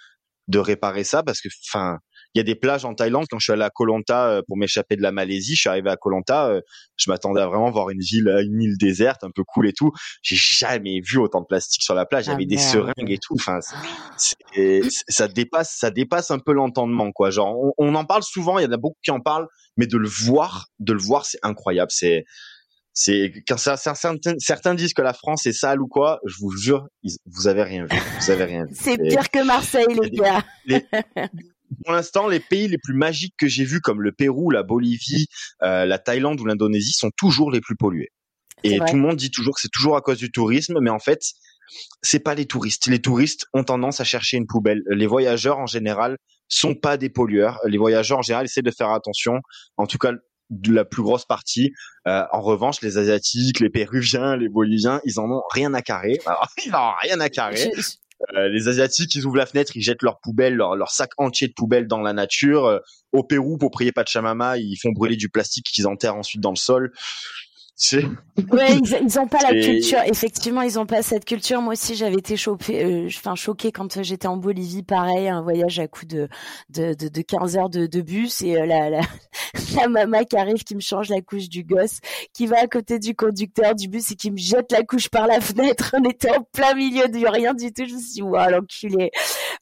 de 0.47 0.59
réparer 0.59 1.03
ça 1.03 1.23
parce 1.23 1.41
que 1.41 1.49
enfin 1.69 1.99
il 2.35 2.39
y 2.39 2.41
a 2.41 2.43
des 2.43 2.55
plages 2.55 2.85
en 2.85 2.93
Thaïlande. 2.93 3.25
Quand 3.29 3.39
je 3.39 3.45
suis 3.45 3.53
allé 3.53 3.63
à 3.63 3.69
Koh 3.69 3.85
Lanta 3.85 4.29
euh, 4.29 4.41
pour 4.47 4.57
m'échapper 4.57 4.95
de 4.95 5.01
la 5.01 5.11
Malaisie, 5.11 5.55
je 5.55 5.61
suis 5.61 5.69
arrivé 5.69 5.89
à 5.89 5.97
Koh 5.97 6.09
Lanta, 6.09 6.47
euh, 6.47 6.61
je 6.95 7.09
m'attendais 7.09 7.41
à 7.41 7.47
vraiment 7.47 7.71
voir 7.71 7.89
une 7.89 7.99
ville, 7.99 8.27
une 8.43 8.61
île 8.61 8.77
déserte, 8.77 9.23
un 9.23 9.31
peu 9.31 9.43
cool 9.43 9.67
et 9.67 9.73
tout. 9.73 9.91
J'ai 10.21 10.35
jamais 10.35 11.01
vu 11.01 11.17
autant 11.17 11.41
de 11.41 11.45
plastique 11.47 11.83
sur 11.83 11.95
la 11.95 12.05
plage. 12.05 12.25
Il 12.25 12.29
y 12.29 12.31
ah, 12.31 12.35
avait 12.35 12.45
des 12.45 12.57
seringues 12.57 13.09
et 13.09 13.17
tout. 13.17 13.35
Enfin, 13.35 13.59
ça 15.07 15.27
dépasse, 15.27 15.75
ça 15.77 15.91
dépasse 15.91 16.31
un 16.31 16.39
peu 16.39 16.53
l'entendement, 16.53 17.11
quoi. 17.11 17.31
Genre, 17.31 17.55
on, 17.77 17.95
en 17.95 18.05
parle 18.05 18.23
souvent. 18.23 18.59
Il 18.59 18.63
y 18.63 18.67
en 18.67 18.71
a 18.71 18.77
beaucoup 18.77 18.99
qui 19.03 19.11
en 19.11 19.21
parlent, 19.21 19.47
mais 19.77 19.87
de 19.87 19.97
le 19.97 20.07
voir, 20.07 20.67
de 20.79 20.93
le 20.93 20.99
voir, 20.99 21.25
c'est 21.25 21.39
incroyable. 21.41 21.91
C'est 21.91 22.25
c'est 22.93 23.31
quand 23.47 23.57
certains, 23.57 24.15
certains 24.39 24.75
disent 24.75 24.93
que 24.93 25.01
la 25.01 25.13
France 25.13 25.45
est 25.45 25.53
sale 25.53 25.81
ou 25.81 25.87
quoi, 25.87 26.19
je 26.25 26.35
vous 26.39 26.51
jure, 26.51 26.87
vous 27.25 27.47
avez 27.47 27.63
rien 27.63 27.85
vu, 27.85 27.97
vous 28.19 28.31
avez 28.31 28.43
rien 28.43 28.65
vu. 28.65 28.75
C'est 28.77 28.97
pire 28.97 29.29
que 29.29 29.45
Marseille, 29.45 29.85
les 30.01 30.09
gars 30.09 30.43
pour 31.83 31.93
l'instant, 31.93 32.27
les 32.27 32.39
pays 32.39 32.67
les 32.67 32.77
plus 32.77 32.93
magiques 32.93 33.35
que 33.37 33.47
j'ai 33.47 33.65
vus, 33.65 33.81
comme 33.81 34.01
le 34.01 34.11
Pérou, 34.11 34.51
la 34.51 34.63
Bolivie, 34.63 35.27
euh, 35.63 35.85
la 35.85 35.99
Thaïlande 35.99 36.39
ou 36.39 36.45
l'Indonésie, 36.45 36.93
sont 36.93 37.11
toujours 37.15 37.51
les 37.51 37.61
plus 37.61 37.75
pollués. 37.75 38.11
Et 38.63 38.77
tout 38.77 38.95
le 38.95 39.01
monde 39.01 39.15
dit 39.15 39.31
toujours 39.31 39.55
que 39.55 39.61
c'est 39.61 39.71
toujours 39.71 39.95
à 39.95 40.01
cause 40.01 40.17
du 40.17 40.31
tourisme, 40.31 40.79
mais 40.81 40.89
en 40.89 40.99
fait, 40.99 41.21
c'est 42.01 42.19
pas 42.19 42.35
les 42.35 42.45
touristes. 42.45 42.87
Les 42.87 42.99
touristes 42.99 43.45
ont 43.53 43.63
tendance 43.63 44.01
à 44.01 44.03
chercher 44.03 44.37
une 44.37 44.47
poubelle. 44.47 44.81
Les 44.89 45.07
voyageurs, 45.07 45.59
en 45.59 45.65
général, 45.65 46.17
sont 46.49 46.75
pas 46.75 46.97
des 46.97 47.09
pollueurs. 47.09 47.59
Les 47.65 47.77
voyageurs, 47.77 48.19
en 48.19 48.21
général, 48.21 48.45
essaient 48.45 48.61
de 48.61 48.71
faire 48.71 48.89
attention. 48.89 49.39
En 49.77 49.87
tout 49.87 49.97
cas, 49.97 50.11
de 50.49 50.73
la 50.73 50.85
plus 50.85 51.03
grosse 51.03 51.25
partie. 51.25 51.73
Euh, 52.07 52.23
en 52.31 52.41
revanche, 52.41 52.81
les 52.81 52.97
Asiatiques, 52.97 53.59
les 53.59 53.69
Péruviens, 53.69 54.35
les 54.35 54.49
Boliviens, 54.49 54.99
ils 55.05 55.19
en 55.19 55.29
ont 55.29 55.43
rien 55.51 55.73
à 55.73 55.81
carrer. 55.81 56.17
ils 56.65 56.73
en 56.73 56.89
ont 56.89 56.95
rien 57.01 57.19
à 57.19 57.29
carrer. 57.29 57.71
Euh, 58.35 58.49
les 58.49 58.67
Asiatiques, 58.67 59.15
ils 59.15 59.25
ouvrent 59.25 59.37
la 59.37 59.45
fenêtre, 59.45 59.71
ils 59.75 59.81
jettent 59.81 60.03
leurs 60.03 60.19
poubelles, 60.19 60.55
leur, 60.55 60.75
leur 60.75 60.91
sac 60.91 61.11
entier 61.17 61.47
de 61.47 61.53
poubelles 61.53 61.87
dans 61.87 62.01
la 62.01 62.13
nature. 62.13 62.65
Euh, 62.65 62.79
au 63.11 63.23
Pérou, 63.23 63.57
pour 63.57 63.71
prier 63.71 63.91
Pachamama, 63.91 64.57
ils 64.57 64.75
font 64.75 64.91
brûler 64.91 65.15
du 65.15 65.29
plastique 65.29 65.65
qu'ils 65.65 65.87
enterrent 65.87 66.15
ensuite 66.15 66.41
dans 66.41 66.51
le 66.51 66.57
sol. 66.57 66.91
Ouais, 68.51 68.75
ils, 68.83 68.99
ils 69.03 69.19
ont 69.19 69.27
pas 69.27 69.39
la 69.41 69.59
culture. 69.59 69.99
Effectivement, 70.05 70.61
ils 70.61 70.77
ont 70.77 70.85
pas 70.85 71.01
cette 71.01 71.25
culture. 71.25 71.61
Moi 71.61 71.73
aussi, 71.73 71.95
j'avais 71.95 72.15
été 72.15 72.35
choquée, 72.35 72.83
euh, 72.83 73.07
enfin 73.07 73.35
choquée 73.35 73.71
quand 73.71 74.03
j'étais 74.03 74.27
en 74.27 74.37
Bolivie. 74.37 74.83
Pareil, 74.83 75.29
un 75.29 75.41
voyage 75.41 75.79
à 75.79 75.87
coup 75.87 76.05
de 76.05 76.27
de, 76.69 76.93
de, 76.93 77.07
de 77.07 77.21
15 77.21 77.57
heures 77.57 77.69
de, 77.69 77.87
de 77.87 78.01
bus 78.01 78.41
et 78.41 78.57
euh, 78.57 78.65
la, 78.65 78.89
la, 78.89 79.01
la 79.75 79.87
maman 79.87 80.23
qui 80.25 80.35
arrive, 80.35 80.63
qui 80.63 80.75
me 80.75 80.81
change 80.81 81.09
la 81.09 81.21
couche 81.21 81.47
du 81.47 81.63
gosse, 81.63 81.99
qui 82.33 82.47
va 82.47 82.59
à 82.59 82.67
côté 82.67 82.99
du 82.99 83.15
conducteur 83.15 83.75
du 83.75 83.87
bus 83.87 84.11
et 84.11 84.15
qui 84.15 84.31
me 84.31 84.37
jette 84.37 84.71
la 84.71 84.83
couche 84.83 85.09
par 85.09 85.25
la 85.25 85.39
fenêtre. 85.39 85.95
On 85.97 86.03
était 86.03 86.31
en 86.31 86.43
plein 86.51 86.73
milieu 86.75 87.07
de 87.07 87.27
rien 87.27 87.53
du 87.53 87.71
tout. 87.71 87.85
Je 87.87 87.93
me 87.93 87.99
suis 87.99 88.13
dit, 88.15 88.21
waouh, 88.21 88.49
l'enculé, 88.51 89.11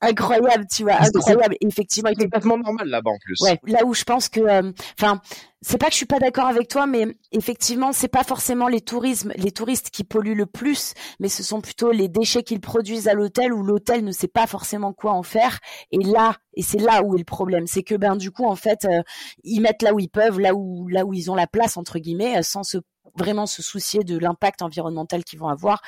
incroyable, 0.02 0.66
tu 0.74 0.84
vois, 0.84 1.02
incroyable. 1.02 1.56
Effectivement, 1.62 2.10
c'est 2.18 2.24
complètement 2.24 2.58
normal 2.58 2.88
là-bas 2.88 3.12
en 3.12 3.18
plus. 3.24 3.40
Ouais, 3.42 3.60
là 3.68 3.86
où 3.86 3.94
je 3.94 4.04
pense 4.04 4.28
que, 4.28 4.40
euh, 4.40 4.72
enfin 5.00 5.22
c'est 5.62 5.78
pas 5.78 5.88
que 5.88 5.94
je 5.94 5.98
suis 5.98 6.06
pas 6.06 6.20
d'accord 6.20 6.46
avec 6.46 6.68
toi, 6.68 6.86
mais 6.86 7.08
effectivement, 7.32 7.92
c'est 7.92 8.08
pas 8.08 8.24
forcément 8.24 8.68
les 8.68 8.82
tourismes, 8.82 9.34
les 9.36 9.52
touristes 9.52 9.90
qui 9.90 10.04
polluent 10.04 10.36
le 10.36 10.46
plus, 10.46 10.94
mais 11.20 11.30
ce 11.30 11.42
sont 11.44 11.62
plutôt 11.62 11.92
les 11.92 12.08
déchets 12.08 12.44
qu'ils 12.44 12.62
produisent 12.62 13.08
à 13.08 13.14
l'hôtel 13.14 13.54
où 13.54 13.64
l'hôtel 13.64 14.04
ne 14.04 14.12
sait 14.12 14.28
pas 14.28 14.46
forcément 14.46 14.94
quoi 14.94 15.14
en 15.14 15.24
faire. 15.24 15.60
Et 15.92 16.04
là, 16.04 16.36
et 16.54 16.62
c'est 16.62 16.80
là 16.80 17.02
où 17.04 17.16
est 17.16 17.20
le 17.20 17.24
problème, 17.24 17.66
c'est 17.68 17.84
que 17.84 17.96
ben 17.96 18.16
du 18.16 18.32
coup 18.32 18.46
en 18.46 18.56
fait, 18.56 18.86
euh, 18.86 19.02
ils 19.44 19.62
mettent 19.62 19.82
là 19.82 19.94
où 19.94 20.00
ils 20.00 20.10
peuvent, 20.10 20.40
là 20.40 20.54
où 20.54 20.88
là 20.90 21.06
où 21.06 21.14
ils 21.14 21.32
ont 21.32 21.36
la 21.36 21.48
place 21.48 21.78
entre 21.78 22.00
guillemets, 22.00 22.44
sans 22.44 22.64
se 22.64 22.78
vraiment 23.16 23.46
se 23.46 23.62
soucier 23.62 24.04
de 24.04 24.18
l'impact 24.18 24.62
environnemental 24.62 25.24
qu'ils 25.24 25.40
vont 25.40 25.48
avoir. 25.48 25.82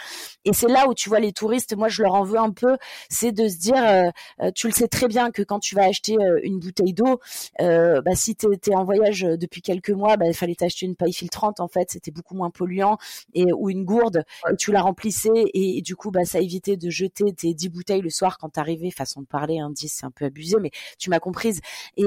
Et 0.46 0.54
c'est 0.54 0.68
là 0.68 0.88
où 0.88 0.94
tu 0.94 1.10
vois 1.10 1.20
les 1.20 1.34
touristes, 1.34 1.76
moi 1.76 1.88
je 1.88 2.04
leur 2.04 2.16
en 2.16 2.24
veux 2.24 2.40
un 2.40 2.52
peu, 2.52 2.78
c'est 3.10 3.32
de 3.32 3.48
se 3.48 3.58
dire, 3.58 3.84
euh, 3.84 4.10
euh, 4.42 4.52
tu 4.54 4.68
le 4.68 4.74
sais 4.74 4.88
très 4.88 5.08
bien 5.08 5.32
que 5.32 5.42
quand 5.42 5.60
tu 5.60 5.76
vas 5.76 5.84
acheter 5.84 6.18
euh, 6.20 6.40
une 6.44 6.60
bouteille 6.60 6.94
d'eau, 6.94 7.20
bah, 7.60 8.16
si 8.16 8.36
tu 8.36 8.48
es, 8.48 8.76
en 8.76 8.84
voyage 8.84 9.22
depuis 9.22 9.62
quelques 9.62 9.90
mois, 9.90 10.18
bah, 10.18 10.28
il 10.28 10.34
fallait 10.34 10.56
t'acheter 10.56 10.86
une 10.86 10.96
paille 10.96 11.14
filtrante 11.14 11.60
en 11.60 11.68
fait, 11.68 11.92
c'était 11.92 12.12
beaucoup 12.12 12.36
moins 12.36 12.50
polluant, 12.50 12.98
et 13.34 13.52
ou 13.54 13.70
une 13.70 13.84
gourde, 13.84 14.24
et 14.52 14.56
tu 14.56 14.72
la 14.72 14.82
remplissais, 14.82 15.30
et, 15.54 15.82
du 15.82 15.96
coup 15.96 16.12
bah, 16.12 16.26
ça 16.26 16.40
évitait 16.40 16.78
de 16.78 16.90
jeter 16.90 17.34
tes 17.34 17.54
10 17.54 17.70
bouteilles 17.70 18.02
le 18.02 18.10
soir 18.10 18.38
quand 18.38 18.50
t'arrivais, 18.50 18.92
façon 18.92 19.22
de 19.22 19.28
parler, 19.28 19.60
hein, 19.60 19.70
10 19.70 19.90
c'est 19.90 20.06
un 20.06 20.12
peu 20.12 20.26
abusé, 20.26 20.58
mais 20.60 20.72
tu 20.98 21.10
m'as 21.10 21.20
comprise. 21.20 21.62
Et 21.98 22.06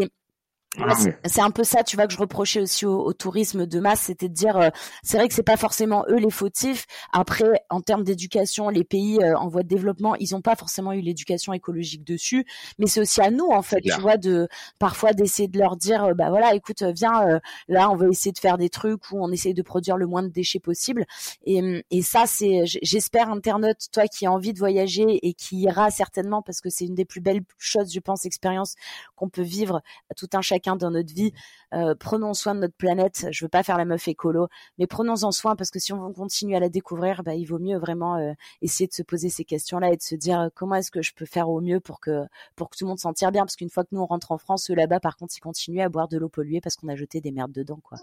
c'est 1.26 1.40
un 1.42 1.50
peu 1.50 1.64
ça, 1.64 1.82
tu 1.82 1.96
vois, 1.96 2.06
que 2.06 2.14
je 2.14 2.18
reprochais 2.18 2.60
aussi 2.60 2.86
au, 2.86 3.12
tourisme 3.12 3.66
de 3.66 3.78
masse, 3.78 4.00
c'était 4.00 4.28
de 4.28 4.34
dire, 4.34 4.56
euh, 4.56 4.70
c'est 5.02 5.18
vrai 5.18 5.28
que 5.28 5.34
c'est 5.34 5.42
pas 5.42 5.58
forcément 5.58 6.04
eux 6.08 6.16
les 6.16 6.30
fautifs. 6.30 6.86
Après, 7.12 7.62
en 7.68 7.82
termes 7.82 8.04
d'éducation, 8.04 8.70
les 8.70 8.84
pays 8.84 9.18
euh, 9.22 9.36
en 9.36 9.48
voie 9.48 9.62
de 9.62 9.68
développement, 9.68 10.14
ils 10.16 10.34
ont 10.34 10.40
pas 10.40 10.56
forcément 10.56 10.92
eu 10.92 11.00
l'éducation 11.00 11.52
écologique 11.52 12.04
dessus, 12.04 12.46
mais 12.78 12.86
c'est 12.86 13.00
aussi 13.00 13.20
à 13.20 13.30
nous, 13.30 13.48
en 13.48 13.60
fait, 13.60 13.82
tu 13.82 14.00
vois, 14.00 14.16
de 14.16 14.48
parfois 14.78 15.12
d'essayer 15.12 15.46
de 15.46 15.58
leur 15.58 15.76
dire, 15.76 16.04
euh, 16.04 16.14
bah 16.14 16.30
voilà, 16.30 16.54
écoute, 16.54 16.82
viens, 16.82 17.40
là, 17.68 17.90
on 17.90 17.96
va 17.96 18.08
essayer 18.08 18.32
de 18.32 18.38
faire 18.38 18.56
des 18.56 18.70
trucs 18.70 19.10
où 19.10 19.22
on 19.22 19.30
essaye 19.30 19.54
de 19.54 19.62
produire 19.62 19.98
le 19.98 20.06
moins 20.06 20.22
de 20.22 20.28
déchets 20.28 20.58
possible. 20.58 21.04
Et, 21.44 21.84
et 21.90 22.02
ça, 22.02 22.24
c'est, 22.26 22.62
j'espère, 22.64 23.30
internaute, 23.30 23.88
toi 23.92 24.06
qui 24.06 24.24
as 24.24 24.32
envie 24.32 24.54
de 24.54 24.58
voyager 24.58 25.18
et 25.26 25.34
qui 25.34 25.60
ira 25.60 25.90
certainement, 25.90 26.40
parce 26.40 26.62
que 26.62 26.70
c'est 26.70 26.86
une 26.86 26.94
des 26.94 27.04
plus 27.04 27.20
belles 27.20 27.42
choses, 27.58 27.92
je 27.92 28.00
pense, 28.00 28.24
expériences 28.24 28.74
qu'on 29.16 29.28
peut 29.28 29.42
vivre 29.42 29.82
tout 30.16 30.28
un 30.32 30.40
chacun 30.40 30.61
dans 30.70 30.90
notre 30.90 31.12
vie. 31.12 31.32
Euh, 31.74 31.94
prenons 31.98 32.34
soin 32.34 32.54
de 32.54 32.60
notre 32.60 32.76
planète. 32.76 33.26
Je 33.30 33.44
veux 33.44 33.48
pas 33.48 33.62
faire 33.62 33.78
la 33.78 33.84
meuf 33.84 34.08
écolo, 34.08 34.48
mais 34.78 34.86
prenons-en 34.86 35.32
soin 35.32 35.56
parce 35.56 35.70
que 35.70 35.78
si 35.78 35.92
on 35.92 36.12
continue 36.12 36.54
à 36.56 36.60
la 36.60 36.68
découvrir, 36.68 37.22
bah, 37.22 37.34
il 37.34 37.44
vaut 37.44 37.58
mieux 37.58 37.78
vraiment 37.78 38.16
euh, 38.16 38.32
essayer 38.62 38.86
de 38.86 38.92
se 38.92 39.02
poser 39.02 39.28
ces 39.28 39.44
questions-là 39.44 39.92
et 39.92 39.96
de 39.96 40.02
se 40.02 40.14
dire 40.14 40.40
euh, 40.40 40.48
comment 40.54 40.76
est-ce 40.76 40.90
que 40.90 41.02
je 41.02 41.12
peux 41.14 41.26
faire 41.26 41.48
au 41.48 41.60
mieux 41.60 41.80
pour 41.80 42.00
que 42.00 42.24
pour 42.56 42.70
que 42.70 42.76
tout 42.76 42.84
le 42.84 42.90
monde 42.90 42.98
s'en 42.98 43.12
tire 43.12 43.32
bien? 43.32 43.42
Parce 43.42 43.56
qu'une 43.56 43.70
fois 43.70 43.84
que 43.84 43.90
nous 43.92 44.00
on 44.00 44.06
rentre 44.06 44.32
en 44.32 44.38
France, 44.38 44.70
eux 44.70 44.74
là-bas, 44.74 45.00
par 45.00 45.16
contre, 45.16 45.34
ils 45.36 45.40
continuent 45.40 45.82
à 45.82 45.88
boire 45.88 46.08
de 46.08 46.18
l'eau 46.18 46.28
polluée 46.28 46.60
parce 46.60 46.76
qu'on 46.76 46.88
a 46.88 46.96
jeté 46.96 47.20
des 47.20 47.32
merdes 47.32 47.52
dedans, 47.52 47.80
quoi. 47.82 47.98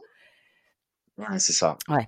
C'est 1.37 1.53
ça. 1.53 1.77
Ouais. 1.87 2.07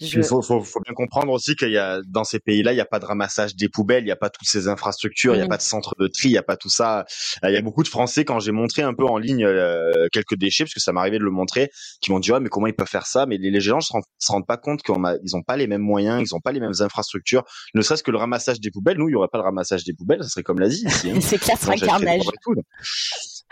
Il 0.00 0.24
faut, 0.24 0.42
faut, 0.42 0.62
faut, 0.62 0.80
bien 0.80 0.94
comprendre 0.94 1.32
aussi 1.32 1.56
qu'il 1.56 1.70
y 1.70 1.78
a 1.78 2.00
dans 2.06 2.24
ces 2.24 2.38
pays-là, 2.38 2.72
il 2.72 2.74
n'y 2.74 2.80
a 2.80 2.86
pas 2.86 2.98
de 2.98 3.04
ramassage 3.04 3.56
des 3.56 3.68
poubelles, 3.68 4.02
il 4.02 4.06
n'y 4.06 4.12
a 4.12 4.16
pas 4.16 4.30
toutes 4.30 4.48
ces 4.48 4.68
infrastructures, 4.68 5.34
il 5.34 5.38
n'y 5.38 5.44
a 5.44 5.48
pas 5.48 5.56
de 5.56 5.62
centre 5.62 5.94
de 5.98 6.06
tri, 6.08 6.28
il 6.28 6.32
n'y 6.32 6.38
a 6.38 6.42
pas 6.42 6.56
tout 6.56 6.68
ça. 6.68 7.04
Euh, 7.44 7.50
il 7.50 7.54
y 7.54 7.56
a 7.56 7.62
beaucoup 7.62 7.82
de 7.82 7.88
Français 7.88 8.24
quand 8.24 8.40
j'ai 8.40 8.52
montré 8.52 8.82
un 8.82 8.94
peu 8.94 9.04
en 9.04 9.18
ligne 9.18 9.44
euh, 9.44 10.08
quelques 10.12 10.36
déchets, 10.36 10.64
parce 10.64 10.74
que 10.74 10.80
ça 10.80 10.92
m'arrivait 10.92 11.18
de 11.18 11.24
le 11.24 11.30
montrer, 11.30 11.70
qui 12.00 12.10
m'ont 12.10 12.20
dit 12.20 12.32
ouais 12.32 12.40
mais 12.40 12.48
comment 12.48 12.66
ils 12.66 12.74
peuvent 12.74 12.88
faire 12.88 13.06
ça? 13.06 13.26
Mais 13.26 13.38
les, 13.38 13.60
gens 13.60 13.76
ne 13.76 13.82
se, 13.82 13.92
se 14.18 14.32
rendent 14.32 14.46
pas 14.46 14.56
compte 14.56 14.82
qu'ils 14.82 14.94
n'ont 14.94 15.42
pas 15.42 15.56
les 15.56 15.66
mêmes 15.66 15.82
moyens, 15.82 16.20
ils 16.20 16.34
n'ont 16.34 16.40
pas 16.40 16.52
les 16.52 16.60
mêmes 16.60 16.72
infrastructures. 16.80 17.44
Ne 17.74 17.82
serait-ce 17.82 18.02
que 18.02 18.10
le 18.10 18.18
ramassage 18.18 18.60
des 18.60 18.70
poubelles, 18.70 18.98
nous 18.98 19.08
il 19.08 19.12
n'y 19.12 19.16
aurait 19.16 19.28
pas 19.28 19.38
le 19.38 19.44
ramassage 19.44 19.84
des 19.84 19.94
poubelles, 19.94 20.22
ça 20.22 20.28
serait 20.28 20.42
comme 20.42 20.60
l'Asie. 20.60 20.86
Hein. 20.86 21.18
C'est 21.20 21.38
clair, 21.38 21.56
c'est 21.58 21.70
un 21.70 21.76
carnage 21.76 22.22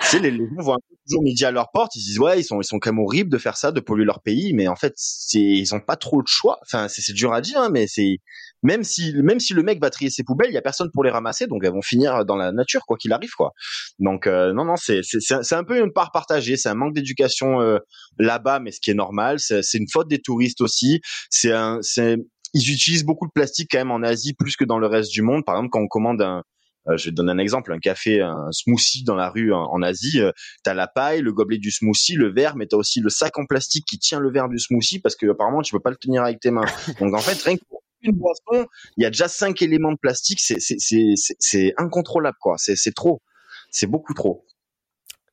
tu 0.00 0.06
sais, 0.06 0.18
les, 0.18 0.30
les 0.30 0.46
gens 0.46 0.62
voient 0.62 0.78
toujours 1.06 1.22
midi 1.22 1.44
à 1.44 1.50
leur 1.50 1.70
porte, 1.72 1.94
ils 1.96 2.00
disent 2.00 2.18
ouais, 2.18 2.40
ils 2.40 2.44
sont 2.44 2.60
ils 2.60 2.64
sont 2.64 2.78
quand 2.78 2.92
même 2.92 3.00
horribles 3.00 3.30
de 3.30 3.38
faire 3.38 3.56
ça, 3.56 3.72
de 3.72 3.80
polluer 3.80 4.04
leur 4.04 4.22
pays, 4.22 4.52
mais 4.54 4.68
en 4.68 4.76
fait, 4.76 4.94
c'est 4.96 5.40
ils 5.40 5.74
ont 5.74 5.80
pas 5.80 5.96
trop 5.96 6.22
de 6.22 6.28
choix. 6.28 6.58
Enfin, 6.62 6.88
c'est 6.88 7.12
dur 7.12 7.32
à 7.32 7.40
dire, 7.40 7.58
hein, 7.60 7.70
mais 7.70 7.86
c'est 7.86 8.18
même 8.62 8.84
si 8.84 9.14
même 9.22 9.40
si 9.40 9.52
le 9.54 9.62
mec 9.62 9.80
va 9.80 9.90
trier 9.90 10.10
ses 10.10 10.24
poubelles, 10.24 10.50
il 10.50 10.54
y 10.54 10.58
a 10.58 10.62
personne 10.62 10.90
pour 10.92 11.04
les 11.04 11.10
ramasser, 11.10 11.46
donc 11.46 11.62
elles 11.64 11.72
vont 11.72 11.82
finir 11.82 12.24
dans 12.24 12.36
la 12.36 12.52
nature 12.52 12.82
quoi 12.86 12.96
qu'il 12.96 13.12
arrive 13.12 13.32
quoi. 13.36 13.52
Donc 13.98 14.26
euh, 14.26 14.52
non 14.52 14.64
non, 14.64 14.76
c'est 14.76 15.00
c'est 15.02 15.54
un 15.54 15.64
peu 15.64 15.78
une 15.78 15.92
part 15.92 16.12
partagée, 16.12 16.56
c'est 16.56 16.68
un 16.68 16.74
manque 16.74 16.94
d'éducation 16.94 17.60
euh, 17.60 17.78
là-bas, 18.18 18.60
mais 18.60 18.70
ce 18.72 18.80
qui 18.80 18.90
est 18.90 18.94
normal, 18.94 19.38
c'est 19.38 19.62
une 19.74 19.88
faute 19.90 20.08
des 20.08 20.20
touristes 20.20 20.60
aussi. 20.60 21.00
C'est 21.30 21.52
un 21.52 21.78
c'est 21.82 22.16
ils 22.52 22.72
utilisent 22.72 23.04
beaucoup 23.04 23.26
de 23.26 23.32
plastique 23.32 23.68
quand 23.70 23.78
même 23.78 23.92
en 23.92 24.02
Asie 24.02 24.34
plus 24.34 24.56
que 24.56 24.64
dans 24.64 24.78
le 24.78 24.86
reste 24.86 25.12
du 25.12 25.22
monde. 25.22 25.44
Par 25.44 25.56
exemple, 25.56 25.70
quand 25.70 25.82
on 25.82 25.88
commande 25.88 26.20
un, 26.20 26.42
je 26.86 27.04
vais 27.04 27.10
te 27.10 27.16
donner 27.16 27.32
un 27.32 27.38
exemple, 27.38 27.72
un 27.72 27.78
café, 27.78 28.20
un 28.20 28.50
smoothie 28.52 29.04
dans 29.04 29.14
la 29.14 29.30
rue 29.30 29.52
en, 29.52 29.82
Asie, 29.82 30.20
euh, 30.20 30.32
tu 30.64 30.70
as 30.70 30.74
la 30.74 30.86
paille, 30.86 31.20
le 31.20 31.32
gobelet 31.32 31.58
du 31.58 31.70
smoothie, 31.70 32.14
le 32.14 32.32
verre, 32.32 32.56
mais 32.56 32.66
tu 32.66 32.74
as 32.74 32.78
aussi 32.78 33.00
le 33.00 33.10
sac 33.10 33.38
en 33.38 33.46
plastique 33.46 33.84
qui 33.86 33.98
tient 33.98 34.20
le 34.20 34.30
verre 34.30 34.48
du 34.48 34.58
smoothie 34.58 34.98
parce 34.98 35.16
que 35.16 35.26
apparemment 35.30 35.62
tu 35.62 35.72
peux 35.72 35.80
pas 35.80 35.90
le 35.90 35.96
tenir 35.96 36.22
avec 36.22 36.40
tes 36.40 36.50
mains. 36.50 36.66
Donc 37.00 37.14
en 37.14 37.20
fait, 37.20 37.40
rien 37.42 37.56
que 37.56 37.64
pour 37.68 37.82
une 38.02 38.16
boisson, 38.16 38.66
il 38.96 39.02
y 39.02 39.06
a 39.06 39.10
déjà 39.10 39.28
cinq 39.28 39.62
éléments 39.62 39.92
de 39.92 39.98
plastique, 39.98 40.40
c'est 40.40 40.58
c'est 40.58 41.74
incontrôlable 41.76 42.38
quoi, 42.40 42.56
c'est 42.58 42.94
trop, 42.94 43.22
c'est 43.70 43.86
beaucoup 43.86 44.14
trop. 44.14 44.44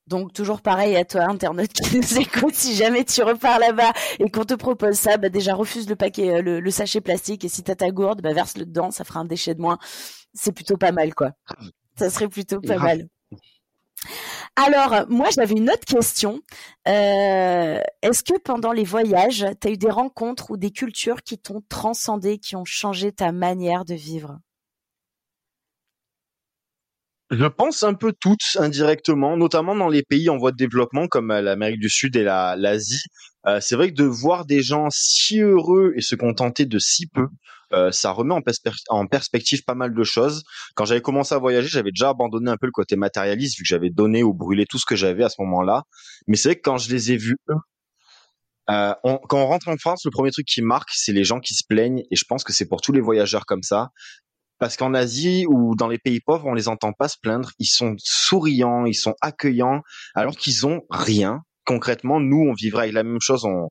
Donc 0.08 0.32
toujours 0.32 0.62
pareil 0.62 0.96
à 0.96 1.04
toi, 1.04 1.24
internet 1.24 1.74
qui 1.74 1.98
nous 1.98 2.18
écoute, 2.20 2.56
si 2.56 2.76
jamais 2.76 3.04
tu 3.04 3.22
repars 3.24 3.60
là-bas 3.60 3.92
et 4.20 4.30
qu'on 4.30 4.46
te 4.46 4.54
propose 4.54 4.96
ça, 4.96 5.18
bah 5.18 5.30
déjà 5.30 5.54
refuse 5.54 5.90
le 5.90 5.96
paquet, 5.96 6.38
euh, 6.38 6.62
le, 6.62 6.72
sachet 6.72 7.02
plastique 7.02 7.44
et 7.44 7.50
si 7.50 7.62
t'as 7.62 7.76
ta 7.76 7.92
gourde, 7.92 8.22
bah 8.22 8.34
verse-le 8.34 8.66
dedans, 8.66 8.90
ça 8.90 9.04
fera 9.04 9.20
un 9.20 9.26
déchet 9.26 9.54
de 9.54 9.62
moins. 9.62 9.78
C'est 10.34 10.54
plutôt 10.54 10.78
pas 10.78 10.92
mal 10.94 11.14
quoi. 11.14 11.32
Ça 11.98 12.10
serait 12.10 12.30
plutôt 12.30 12.62
pas 12.62 12.78
mal. 12.78 13.08
Alors, 14.56 15.06
moi, 15.10 15.28
j'avais 15.36 15.56
une 15.56 15.70
autre 15.70 15.86
question. 15.86 16.42
Euh, 16.88 17.80
est-ce 18.02 18.24
que 18.24 18.38
pendant 18.40 18.72
les 18.72 18.84
voyages, 18.84 19.46
tu 19.62 19.68
as 19.68 19.72
eu 19.72 19.78
des 19.78 19.90
rencontres 19.90 20.52
ou 20.52 20.58
des 20.58 20.72
cultures 20.72 21.22
qui 21.22 21.38
t'ont 21.38 21.62
transcendé, 21.70 22.40
qui 22.40 22.56
ont 22.56 22.66
changé 22.66 23.12
ta 23.12 23.32
manière 23.32 23.86
de 23.86 23.94
vivre? 23.94 24.40
Je 27.30 27.46
pense 27.46 27.84
un 27.84 27.94
peu 27.94 28.14
toutes 28.20 28.58
indirectement, 28.58 29.38
notamment 29.38 29.76
dans 29.76 29.90
les 29.90 30.04
pays 30.04 30.30
en 30.30 30.38
voie 30.38 30.52
de 30.52 30.58
développement 30.58 31.08
comme 31.08 31.32
euh, 31.32 31.42
l'Amérique 31.42 31.80
du 31.80 31.90
Sud 31.90 32.16
et 32.16 32.24
l'Asie. 32.24 33.04
Euh, 33.46 33.60
c'est 33.62 33.76
vrai 33.76 33.90
que 33.90 33.96
de 33.96 34.04
voir 34.04 34.46
des 34.46 34.62
gens 34.62 34.88
si 34.90 35.40
heureux 35.40 35.94
et 35.96 36.02
se 36.02 36.16
contenter 36.16 36.66
de 36.66 36.80
si 36.80 37.08
peu, 37.08 37.28
euh, 37.74 37.92
ça 37.92 38.12
remet 38.12 38.34
en, 38.90 39.08
perspective 39.08 39.64
pas 39.64 39.76
mal 39.76 39.94
de 39.94 40.04
choses. 40.04 40.44
Quand 40.76 40.86
j'avais 40.86 41.02
commencé 41.02 41.36
à 41.36 41.38
voyager, 41.38 41.68
j'avais 41.68 41.92
déjà 41.92 42.10
abandonné 42.10 42.50
un 42.50 42.58
peu 42.58 42.66
le 42.66 42.72
côté 42.72 42.96
matérialiste 42.96 43.58
vu 43.58 43.64
que 43.64 43.68
j'avais 43.68 43.90
donné 43.90 44.24
ou 44.24 44.34
brûlé 44.34 44.66
tout 44.66 44.80
ce 44.80 44.86
que 44.86 44.96
j'avais 44.96 45.24
à 45.24 45.30
ce 45.30 45.42
moment-là. 45.42 45.84
Mais 46.28 46.38
c'est 46.38 46.50
vrai 46.50 46.56
que 46.56 46.62
quand 46.62 46.78
je 46.78 46.90
les 46.90 47.12
ai 47.12 47.18
vus, 47.18 47.38
euh, 48.70 48.94
quand 49.04 49.38
on 49.40 49.46
rentre 49.48 49.68
en 49.70 49.78
France, 49.78 50.02
le 50.06 50.12
premier 50.12 50.32
truc 50.32 50.46
qui 50.46 50.62
marque, 50.62 50.90
c'est 50.94 51.14
les 51.14 51.24
gens 51.24 51.40
qui 51.40 51.54
se 51.56 51.64
plaignent, 51.68 52.04
et 52.12 52.16
je 52.16 52.24
pense 52.28 52.44
que 52.44 52.54
c'est 52.54 52.68
pour 52.68 52.82
tous 52.82 52.92
les 52.92 53.02
voyageurs 53.02 53.46
comme 53.46 53.64
ça. 53.64 53.90
Parce 54.60 54.78
qu'en 54.78 54.94
Asie 54.94 55.46
ou 55.48 55.76
dans 55.76 55.88
les 55.88 56.00
pays 56.00 56.20
pauvres, 56.20 56.46
on 56.46 56.54
les 56.54 56.68
entend 56.68 56.94
pas 56.94 57.08
se 57.08 57.18
plaindre. 57.22 57.52
Ils 57.60 57.68
sont 57.68 57.96
souriants, 58.00 58.86
ils 58.86 58.96
sont 58.96 59.16
accueillants, 59.22 59.82
alors 60.16 60.36
qu'ils 60.36 60.66
ont 60.66 60.82
rien. 60.90 61.42
Concrètement, 61.66 62.20
nous, 62.20 62.48
on 62.50 62.54
vivrait 62.54 62.84
avec 62.84 62.94
la 62.94 63.04
même 63.04 63.22
chose. 63.22 63.46
On, 63.46 63.68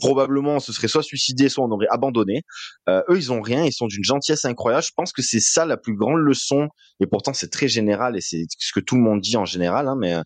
probablement, 0.00 0.56
on 0.56 0.60
se 0.60 0.72
serait 0.72 0.88
soit 0.88 1.02
suicidé, 1.02 1.48
soit 1.48 1.64
on 1.64 1.70
aurait 1.70 1.86
abandonné. 1.90 2.42
Euh, 2.88 3.02
eux, 3.08 3.16
ils 3.16 3.32
ont 3.32 3.40
rien. 3.40 3.64
Ils 3.64 3.72
sont 3.72 3.86
d'une 3.86 4.02
gentillesse 4.02 4.44
incroyable. 4.44 4.82
Je 4.84 4.92
pense 4.96 5.12
que 5.12 5.22
c'est 5.22 5.40
ça 5.40 5.64
la 5.64 5.76
plus 5.76 5.94
grande 5.94 6.18
leçon. 6.18 6.68
Et 6.98 7.06
pourtant, 7.06 7.32
c'est 7.32 7.50
très 7.50 7.68
général 7.68 8.16
et 8.16 8.20
c'est 8.20 8.44
ce 8.58 8.72
que 8.72 8.80
tout 8.80 8.96
le 8.96 9.02
monde 9.02 9.20
dit 9.20 9.36
en 9.36 9.44
général. 9.44 9.86
Hein, 9.86 9.96
mais 9.98 10.16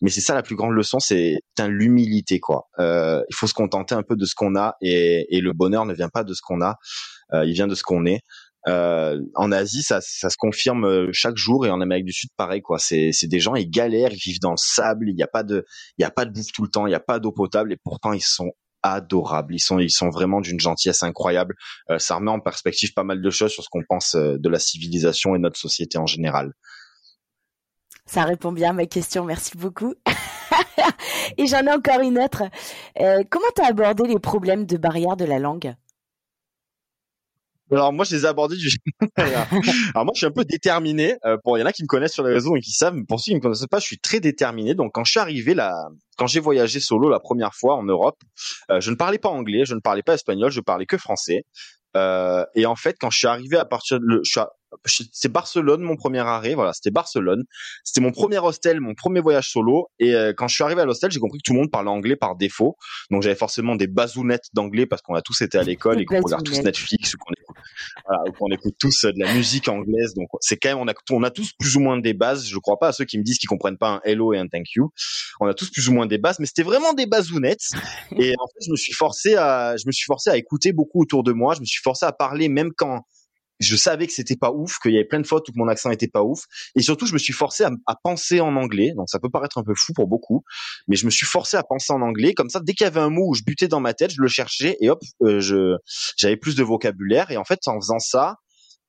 mais 0.00 0.10
c'est 0.10 0.20
ça 0.20 0.34
la 0.34 0.42
plus 0.42 0.54
grande 0.54 0.72
leçon, 0.72 1.00
c'est 1.00 1.40
l'humilité, 1.66 2.38
quoi. 2.38 2.68
Euh, 2.78 3.22
il 3.28 3.34
faut 3.34 3.46
se 3.46 3.54
contenter 3.54 3.94
un 3.94 4.02
peu 4.02 4.16
de 4.16 4.24
ce 4.24 4.34
qu'on 4.34 4.54
a 4.54 4.76
et, 4.80 5.26
et 5.36 5.40
le 5.40 5.52
bonheur 5.52 5.84
ne 5.84 5.94
vient 5.94 6.10
pas 6.10 6.24
de 6.24 6.34
ce 6.34 6.40
qu'on 6.42 6.60
a. 6.62 6.76
Euh, 7.32 7.44
il 7.44 7.54
vient 7.54 7.66
de 7.66 7.74
ce 7.74 7.82
qu'on 7.82 8.06
est. 8.06 8.20
Euh, 8.68 9.20
en 9.34 9.50
Asie, 9.50 9.82
ça, 9.82 10.00
ça 10.00 10.30
se 10.30 10.36
confirme 10.36 10.84
euh, 10.84 11.08
chaque 11.12 11.36
jour 11.36 11.66
et 11.66 11.70
en 11.70 11.80
Amérique 11.80 12.04
du 12.04 12.12
Sud, 12.12 12.30
pareil 12.36 12.62
quoi. 12.62 12.78
C'est, 12.78 13.12
des 13.24 13.40
gens, 13.40 13.54
ils 13.54 13.70
galèrent, 13.70 14.12
ils 14.12 14.20
vivent 14.20 14.40
dans 14.40 14.52
le 14.52 14.56
sable, 14.56 15.08
il 15.08 15.16
n'y 15.16 15.22
a 15.22 15.28
pas 15.28 15.42
de, 15.42 15.64
il 15.98 16.02
y 16.02 16.04
a 16.04 16.10
pas 16.10 16.24
de 16.24 16.30
bouffe 16.30 16.52
tout 16.52 16.62
le 16.62 16.68
temps, 16.68 16.86
il 16.86 16.90
n'y 16.90 16.96
a 16.96 17.00
pas 17.00 17.18
d'eau 17.18 17.32
potable 17.32 17.72
et 17.72 17.76
pourtant 17.82 18.12
ils 18.12 18.22
sont 18.22 18.52
adorables. 18.82 19.54
Ils 19.54 19.60
sont, 19.60 19.78
ils 19.78 19.90
sont 19.90 20.10
vraiment 20.10 20.40
d'une 20.40 20.60
gentillesse 20.60 21.02
incroyable. 21.02 21.54
Euh, 21.90 21.98
ça 21.98 22.16
remet 22.16 22.30
en 22.30 22.40
perspective 22.40 22.92
pas 22.94 23.04
mal 23.04 23.20
de 23.20 23.30
choses 23.30 23.52
sur 23.52 23.62
ce 23.62 23.68
qu'on 23.70 23.84
pense 23.88 24.14
de 24.16 24.48
la 24.48 24.58
civilisation 24.58 25.34
et 25.34 25.38
notre 25.38 25.58
société 25.58 25.98
en 25.98 26.06
général. 26.06 26.52
Ça 28.06 28.24
répond 28.24 28.52
bien 28.52 28.70
à 28.70 28.72
ma 28.72 28.86
question, 28.86 29.24
merci 29.24 29.56
beaucoup. 29.56 29.94
et 31.38 31.46
j'en 31.46 31.66
ai 31.66 31.72
encore 31.72 32.00
une 32.00 32.18
autre. 32.18 32.42
Euh, 33.00 33.22
comment 33.30 33.46
tu 33.54 33.62
as 33.62 33.66
abordé 33.66 34.04
les 34.06 34.18
problèmes 34.18 34.66
de 34.66 34.76
barrière 34.76 35.16
de 35.16 35.24
la 35.24 35.38
langue? 35.38 35.74
Alors 37.76 37.92
moi 37.92 38.04
je 38.04 38.16
les 38.16 38.22
ai 38.22 38.26
abordés 38.26 38.56
du 38.56 38.68
Alors 39.16 40.04
moi 40.04 40.12
je 40.14 40.18
suis 40.18 40.26
un 40.26 40.30
peu 40.30 40.44
déterminé 40.44 41.16
euh, 41.24 41.36
pour 41.42 41.56
il 41.56 41.60
y 41.60 41.62
en 41.62 41.66
a 41.66 41.72
qui 41.72 41.82
me 41.82 41.88
connaissent 41.88 42.12
sur 42.12 42.24
les 42.24 42.32
réseaux 42.32 42.56
et 42.56 42.60
qui 42.60 42.72
savent 42.72 42.96
pour 43.08 43.20
ceux 43.20 43.30
qui 43.30 43.36
me 43.36 43.40
connaissent 43.40 43.66
pas 43.66 43.78
je 43.78 43.86
suis 43.86 43.98
très 43.98 44.20
déterminé. 44.20 44.74
Donc 44.74 44.92
quand 44.92 45.04
je 45.04 45.12
suis 45.12 45.20
arrivé 45.20 45.54
là 45.54 45.72
quand 46.16 46.26
j'ai 46.26 46.40
voyagé 46.40 46.80
solo 46.80 47.08
la 47.08 47.20
première 47.20 47.54
fois 47.54 47.76
en 47.76 47.82
Europe 47.82 48.18
euh, 48.70 48.80
je 48.80 48.90
ne 48.90 48.96
parlais 48.96 49.18
pas 49.18 49.28
anglais 49.28 49.64
je 49.64 49.74
ne 49.74 49.80
parlais 49.80 50.02
pas 50.02 50.14
espagnol 50.14 50.50
je 50.50 50.60
parlais 50.60 50.86
que 50.86 50.98
français 50.98 51.44
euh, 51.96 52.44
et 52.54 52.66
en 52.66 52.76
fait 52.76 52.96
quand 52.98 53.10
je 53.10 53.18
suis 53.18 53.26
arrivé 53.26 53.56
à 53.56 53.64
partir 53.64 54.00
de 54.00 54.22
c'est 54.86 55.30
Barcelone 55.30 55.82
mon 55.82 55.96
premier 55.96 56.20
arrêt 56.20 56.54
voilà 56.54 56.72
c'était 56.72 56.90
Barcelone. 56.90 57.44
C'était 57.84 58.00
mon 58.00 58.12
premier 58.12 58.38
hostel 58.38 58.80
mon 58.80 58.94
premier 58.94 59.20
voyage 59.20 59.50
solo. 59.50 59.88
Et 59.98 60.14
euh, 60.14 60.32
quand 60.36 60.48
je 60.48 60.54
suis 60.54 60.64
arrivé 60.64 60.80
à 60.80 60.84
l'hostel 60.84 61.10
j'ai 61.10 61.20
compris 61.20 61.38
que 61.38 61.42
tout 61.44 61.52
le 61.52 61.60
monde 61.60 61.70
parlait 61.70 61.90
anglais 61.90 62.16
par 62.16 62.36
défaut. 62.36 62.76
Donc 63.10 63.22
j'avais 63.22 63.34
forcément 63.34 63.76
des 63.76 63.86
bazounettes 63.86 64.46
d'anglais 64.54 64.86
parce 64.86 65.02
qu'on 65.02 65.14
a 65.14 65.22
tous 65.22 65.40
été 65.42 65.58
à 65.58 65.62
l'école 65.62 66.00
et 66.00 66.04
qu'on 66.04 66.20
regarde 66.20 66.44
tous 66.44 66.62
Netflix 66.62 67.14
ou 67.14 67.18
qu'on 67.18 67.32
écoute, 67.32 67.56
voilà, 68.06 68.22
qu'on 68.38 68.50
écoute 68.50 68.74
tous 68.78 69.04
euh, 69.04 69.12
de 69.12 69.18
la 69.18 69.32
musique 69.34 69.68
anglaise. 69.68 70.14
Donc 70.14 70.28
c'est 70.40 70.56
quand 70.56 70.70
même 70.70 70.78
on 70.78 70.88
a 70.88 70.94
on 71.10 71.22
a 71.22 71.30
tous 71.30 71.52
plus 71.58 71.76
ou 71.76 71.80
moins 71.80 71.98
des 71.98 72.14
bases. 72.14 72.46
Je 72.46 72.58
crois 72.58 72.78
pas 72.78 72.88
à 72.88 72.92
ceux 72.92 73.04
qui 73.04 73.18
me 73.18 73.22
disent 73.22 73.38
qu'ils 73.38 73.48
comprennent 73.48 73.78
pas 73.78 73.90
un 73.90 74.00
hello 74.04 74.32
et 74.32 74.38
un 74.38 74.48
thank 74.48 74.72
you. 74.74 74.90
On 75.40 75.46
a 75.46 75.54
tous 75.54 75.70
plus 75.70 75.88
ou 75.88 75.92
moins 75.92 76.06
des 76.06 76.18
bases 76.18 76.38
mais 76.38 76.46
c'était 76.46 76.62
vraiment 76.62 76.94
des 76.94 77.06
bazounettes 77.06 77.68
et 78.18 78.34
en 78.38 78.46
fait 78.46 78.64
je 78.66 78.70
me 78.70 78.76
suis 78.76 78.94
forcé 78.94 79.34
à 79.36 79.76
je 79.76 79.84
me 79.86 79.92
suis 79.92 80.04
forcé 80.04 80.30
à 80.30 80.36
écouter 80.36 80.72
beaucoup 80.72 81.02
autour 81.02 81.22
de 81.22 81.32
moi. 81.32 81.54
Je 81.54 81.60
me 81.60 81.66
suis 81.66 81.81
forcé 81.82 82.06
à 82.06 82.12
parler 82.12 82.48
même 82.48 82.70
quand 82.76 83.04
je 83.62 83.76
savais 83.76 84.06
que 84.06 84.12
c'était 84.12 84.36
pas 84.36 84.50
ouf, 84.50 84.78
qu'il 84.78 84.92
y 84.92 84.96
avait 84.96 85.06
plein 85.06 85.20
de 85.20 85.26
fautes 85.26 85.48
ou 85.48 85.52
que 85.52 85.58
mon 85.58 85.68
accent 85.68 85.90
était 85.90 86.08
pas 86.08 86.22
ouf. 86.22 86.44
Et 86.74 86.82
surtout, 86.82 87.06
je 87.06 87.12
me 87.12 87.18
suis 87.18 87.32
forcé 87.32 87.64
à, 87.64 87.94
penser 88.02 88.40
en 88.40 88.56
anglais. 88.56 88.92
Donc 88.96 89.08
ça 89.08 89.18
peut 89.20 89.30
paraître 89.30 89.58
un 89.58 89.62
peu 89.62 89.74
fou 89.76 89.92
pour 89.94 90.08
beaucoup, 90.08 90.42
mais 90.88 90.96
je 90.96 91.06
me 91.06 91.10
suis 91.10 91.26
forcé 91.26 91.56
à 91.56 91.62
penser 91.62 91.92
en 91.92 92.02
anglais. 92.02 92.34
Comme 92.34 92.50
ça, 92.50 92.60
dès 92.60 92.74
qu'il 92.74 92.84
y 92.84 92.88
avait 92.88 93.00
un 93.00 93.10
mot 93.10 93.28
où 93.28 93.34
je 93.34 93.42
butais 93.44 93.68
dans 93.68 93.80
ma 93.80 93.94
tête, 93.94 94.10
je 94.10 94.20
le 94.20 94.28
cherchais 94.28 94.76
et 94.80 94.90
hop, 94.90 95.00
euh, 95.22 95.78
j'avais 96.16 96.36
plus 96.36 96.56
de 96.56 96.62
vocabulaire. 96.62 97.30
Et 97.30 97.36
en 97.36 97.44
fait, 97.44 97.60
en 97.66 97.80
faisant 97.80 98.00
ça, 98.00 98.36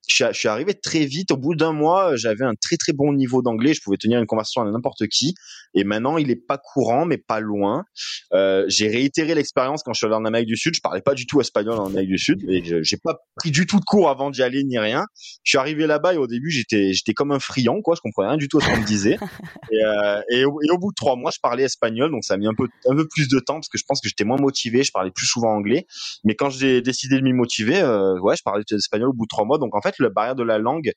je 0.10 0.32
suis, 0.34 0.48
arrivé 0.48 0.74
très 0.74 1.06
vite. 1.06 1.32
Au 1.32 1.38
bout 1.38 1.56
d'un 1.56 1.72
mois, 1.72 2.16
j'avais 2.16 2.44
un 2.44 2.56
très 2.56 2.76
très 2.78 2.94
bon 2.94 3.14
niveau 3.14 3.42
d'anglais. 3.42 3.74
Je 3.74 3.82
pouvais 3.82 3.98
tenir 3.98 4.20
une 4.20 4.26
conversation 4.26 4.62
avec 4.62 4.74
n'importe 4.74 5.08
qui. 5.08 5.34
Et 5.76 5.84
maintenant, 5.84 6.18
il 6.18 6.30
est 6.30 6.36
pas 6.36 6.58
courant, 6.58 7.06
mais 7.06 7.18
pas 7.18 7.40
loin. 7.40 7.86
Euh, 8.34 8.66
j'ai 8.68 8.90
réitéré 8.90 9.34
l'expérience 9.34 9.82
quand 9.82 9.94
je 9.94 10.00
suis 10.00 10.06
allé 10.06 10.16
en 10.16 10.26
Amérique 10.26 10.48
du 10.48 10.58
Sud. 10.58 10.76
Je 10.76 10.82
parlais 10.82 11.02
pas 11.02 11.14
du 11.14 11.26
tout 11.26 11.40
espagnol 11.42 11.80
en 11.80 11.88
Amérique 11.88 12.10
du 12.10 12.18
Sud. 12.18 12.44
Et 12.50 12.84
j'ai 12.84 12.98
pas 12.98 13.20
pris 13.38 13.52
du 13.52 13.66
tout 13.66 13.80
de 13.80 13.86
cours 13.86 14.10
avant 14.10 14.30
d'y 14.30 14.44
aller 14.44 14.64
ni 14.64 14.78
rien. 14.78 15.06
Je 15.44 15.52
suis 15.52 15.58
arrivé 15.58 15.88
là-bas 15.88 16.14
et 16.14 16.18
au 16.18 16.28
début, 16.28 16.52
j'étais 16.52 16.94
j'étais 16.94 17.14
comme 17.14 17.32
un 17.32 17.40
friand, 17.40 17.82
quoi. 17.82 17.96
Je 17.96 18.02
comprenais 18.02 18.30
rien 18.30 18.38
du 18.38 18.48
tout 18.50 18.58
à 18.58 18.62
ce 18.62 18.70
qu'on 18.70 18.82
me 18.82 18.86
disait. 18.86 19.18
Et, 19.72 19.84
euh, 19.84 20.22
et, 20.30 20.46
au, 20.46 20.62
et, 20.62 20.70
au, 20.70 20.78
bout 20.78 20.92
de 20.92 20.96
trois 20.96 21.16
mois, 21.16 21.32
je 21.34 21.40
parlais 21.42 21.64
espagnol. 21.64 22.12
Donc 22.12 22.24
ça 22.24 22.36
a 22.36 22.38
mis 22.38 22.48
un 22.48 22.54
peu 22.54 22.68
un 22.88 22.96
peu 22.96 23.08
plus 23.08 23.28
de 23.28 23.40
temps 23.40 23.56
parce 23.56 23.70
que 23.70 23.78
je 23.78 23.84
pense 23.88 24.02
que 24.02 24.08
j'étais 24.08 24.24
moins 24.24 24.38
motivé. 24.38 24.84
Je 24.84 24.92
parlais 24.92 25.10
plus 25.10 25.26
souvent 25.26 25.56
anglais. 25.56 25.88
Mais 26.24 26.36
quand 26.36 26.50
j'ai 26.50 26.82
décidé 26.82 27.16
de 27.16 27.22
m'y 27.22 27.34
motiver, 27.34 27.82
euh, 27.82 28.20
ouais, 28.20 28.36
je 28.36 28.44
parlais 28.44 28.64
espagnol 28.70 29.10
au 29.10 29.14
bout 29.14 29.26
de 29.26 29.30
trois 29.30 29.46
mois. 29.46 29.58
Donc 29.58 29.76
en 29.76 29.82
fait, 29.82 29.93
la 30.00 30.10
barrière 30.10 30.36
de 30.36 30.44
la 30.44 30.58
langue, 30.58 30.92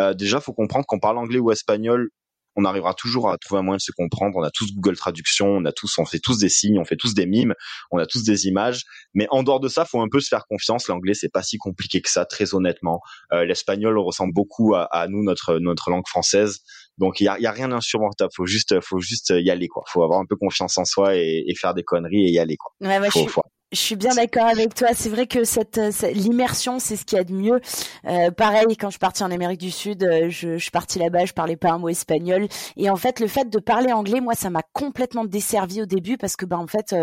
euh, 0.00 0.14
déjà, 0.14 0.40
faut 0.40 0.52
comprendre 0.52 0.86
qu'on 0.86 0.98
parle 1.00 1.18
anglais 1.18 1.38
ou 1.38 1.50
espagnol, 1.52 2.08
on 2.56 2.64
arrivera 2.64 2.94
toujours 2.94 3.30
à 3.30 3.36
trouver 3.36 3.58
un 3.58 3.62
moyen 3.62 3.78
de 3.78 3.82
se 3.82 3.90
comprendre. 3.90 4.36
On 4.36 4.42
a 4.44 4.50
tous 4.50 4.72
Google 4.74 4.96
Traduction, 4.96 5.48
on 5.48 5.64
a 5.64 5.72
tous, 5.72 5.98
on 5.98 6.04
fait 6.04 6.20
tous 6.20 6.38
des 6.38 6.48
signes, 6.48 6.78
on 6.78 6.84
fait 6.84 6.94
tous 6.96 7.12
des 7.12 7.26
mimes, 7.26 7.52
on 7.90 7.98
a 7.98 8.06
tous 8.06 8.22
des 8.22 8.46
images. 8.46 8.84
Mais 9.12 9.26
en 9.30 9.42
dehors 9.42 9.58
de 9.58 9.66
ça, 9.68 9.84
faut 9.84 10.00
un 10.00 10.08
peu 10.08 10.20
se 10.20 10.28
faire 10.28 10.46
confiance. 10.48 10.86
L'anglais, 10.86 11.14
c'est 11.14 11.28
pas 11.32 11.42
si 11.42 11.58
compliqué 11.58 12.00
que 12.00 12.08
ça, 12.08 12.24
très 12.26 12.54
honnêtement. 12.54 13.00
Euh, 13.32 13.44
L'espagnol 13.44 13.98
ressemble 13.98 14.32
beaucoup 14.32 14.76
à, 14.76 14.84
à, 14.84 15.08
nous, 15.08 15.24
notre 15.24 15.58
notre 15.58 15.90
langue 15.90 16.06
française. 16.06 16.60
Donc 16.96 17.18
il 17.20 17.24
y 17.24 17.28
a, 17.28 17.40
y 17.40 17.46
a 17.46 17.50
rien 17.50 17.68
d'insurmontable. 17.68 18.30
Faut 18.36 18.46
juste, 18.46 18.80
faut 18.80 19.00
juste 19.00 19.32
y 19.36 19.50
aller 19.50 19.66
quoi. 19.66 19.82
Faut 19.88 20.04
avoir 20.04 20.20
un 20.20 20.26
peu 20.26 20.36
confiance 20.36 20.78
en 20.78 20.84
soi 20.84 21.16
et, 21.16 21.42
et 21.48 21.54
faire 21.56 21.74
des 21.74 21.82
conneries 21.82 22.24
et 22.28 22.30
y 22.30 22.38
aller 22.38 22.56
quoi. 22.56 22.70
Ouais, 22.80 22.98
Faut- 23.10 23.18
je, 23.18 23.24
suis, 23.24 23.28
faut- 23.32 23.42
je 23.74 23.80
suis 23.80 23.96
bien 23.96 24.14
d'accord 24.14 24.46
avec 24.46 24.74
toi. 24.74 24.88
C'est 24.94 25.08
vrai 25.08 25.26
que 25.26 25.44
cette, 25.44 25.78
euh, 25.78 25.90
l'immersion, 26.12 26.78
c'est 26.78 26.96
ce 26.96 27.04
qu'il 27.04 27.18
y 27.18 27.20
a 27.20 27.24
de 27.24 27.32
mieux. 27.32 27.60
Euh, 28.06 28.30
pareil, 28.30 28.76
quand 28.76 28.88
je 28.88 28.92
suis 28.92 28.98
partie 28.98 29.22
en 29.22 29.30
Amérique 29.30 29.60
du 29.60 29.70
Sud, 29.70 30.04
euh, 30.04 30.30
je, 30.30 30.58
suis 30.58 30.70
partie 30.70 30.98
là-bas, 30.98 31.24
je 31.24 31.32
parlais 31.32 31.56
pas 31.56 31.70
un 31.72 31.78
mot 31.78 31.88
espagnol. 31.88 32.46
Et 32.76 32.88
en 32.88 32.96
fait, 32.96 33.20
le 33.20 33.26
fait 33.26 33.50
de 33.50 33.58
parler 33.58 33.92
anglais, 33.92 34.20
moi, 34.20 34.34
ça 34.34 34.50
m'a 34.50 34.62
complètement 34.72 35.24
desservi 35.24 35.82
au 35.82 35.86
début 35.86 36.16
parce 36.16 36.36
que, 36.36 36.46
ben, 36.46 36.58
en 36.58 36.66
fait. 36.66 36.94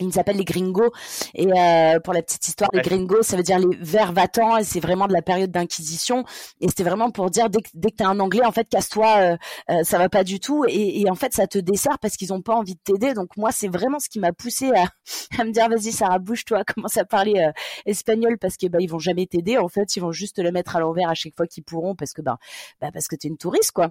Ils 0.00 0.12
s'appellent 0.12 0.36
les 0.36 0.44
gringos. 0.44 0.90
Et 1.34 1.46
euh, 1.52 2.00
pour 2.00 2.12
la 2.14 2.22
petite 2.22 2.46
histoire 2.48 2.70
les 2.72 2.80
Ouais. 2.80 2.82
gringos 2.82 3.22
ça 3.22 3.36
veut 3.36 3.42
dire 3.42 3.58
les 3.58 3.76
vers 3.80 4.12
va-t'en 4.12 4.56
et 4.58 4.64
c'est 4.64 4.80
vraiment 4.80 5.06
de 5.06 5.12
la 5.12 5.22
période 5.22 5.50
d'inquisition. 5.50 6.24
Et 6.60 6.68
c'était 6.68 6.82
vraiment 6.84 7.10
pour 7.10 7.30
dire 7.30 7.48
dès 7.50 7.60
que, 7.62 7.68
dès 7.74 7.90
que 7.90 7.96
t'as 7.96 8.08
un 8.08 8.20
anglais 8.20 8.44
en 8.44 8.52
fait 8.52 8.68
casse-toi 8.68 9.16
euh, 9.20 9.36
euh, 9.70 9.84
ça 9.84 9.98
va 9.98 10.08
pas 10.08 10.24
du 10.24 10.40
tout. 10.40 10.64
Et, 10.68 11.00
et 11.02 11.10
en 11.10 11.14
fait 11.14 11.32
ça 11.34 11.46
te 11.46 11.58
dessert 11.58 11.98
parce 12.00 12.16
qu'ils 12.16 12.32
ont 12.32 12.42
pas 12.42 12.54
envie 12.54 12.74
de 12.74 12.80
t'aider. 12.84 13.14
Donc 13.14 13.36
moi 13.36 13.50
c'est 13.52 13.68
vraiment 13.68 13.98
ce 14.00 14.08
qui 14.08 14.18
m'a 14.18 14.32
poussé 14.32 14.70
à, 14.72 14.86
à 15.40 15.44
me 15.44 15.50
dire 15.52 15.68
vas-y 15.68 15.92
Sarah 15.92 16.18
bouge-toi 16.18 16.64
commence 16.74 16.96
à 16.96 17.04
parler 17.04 17.34
euh, 17.38 17.52
espagnol 17.86 18.38
parce 18.38 18.56
que 18.56 18.66
bah 18.66 18.78
ils 18.80 18.90
vont 18.90 18.98
jamais 18.98 19.26
t'aider. 19.26 19.58
En 19.58 19.68
fait 19.68 19.96
ils 19.96 20.00
vont 20.00 20.12
juste 20.12 20.36
te 20.36 20.40
le 20.42 20.50
mettre 20.52 20.76
à 20.76 20.80
l'envers 20.80 21.08
à 21.08 21.14
chaque 21.14 21.34
fois 21.36 21.46
qu'ils 21.46 21.64
pourront 21.64 21.94
parce 21.94 22.12
que 22.12 22.22
bah, 22.22 22.38
bah 22.80 22.90
parce 22.92 23.08
que 23.08 23.16
t'es 23.16 23.28
une 23.28 23.38
touriste 23.38 23.72
quoi 23.72 23.90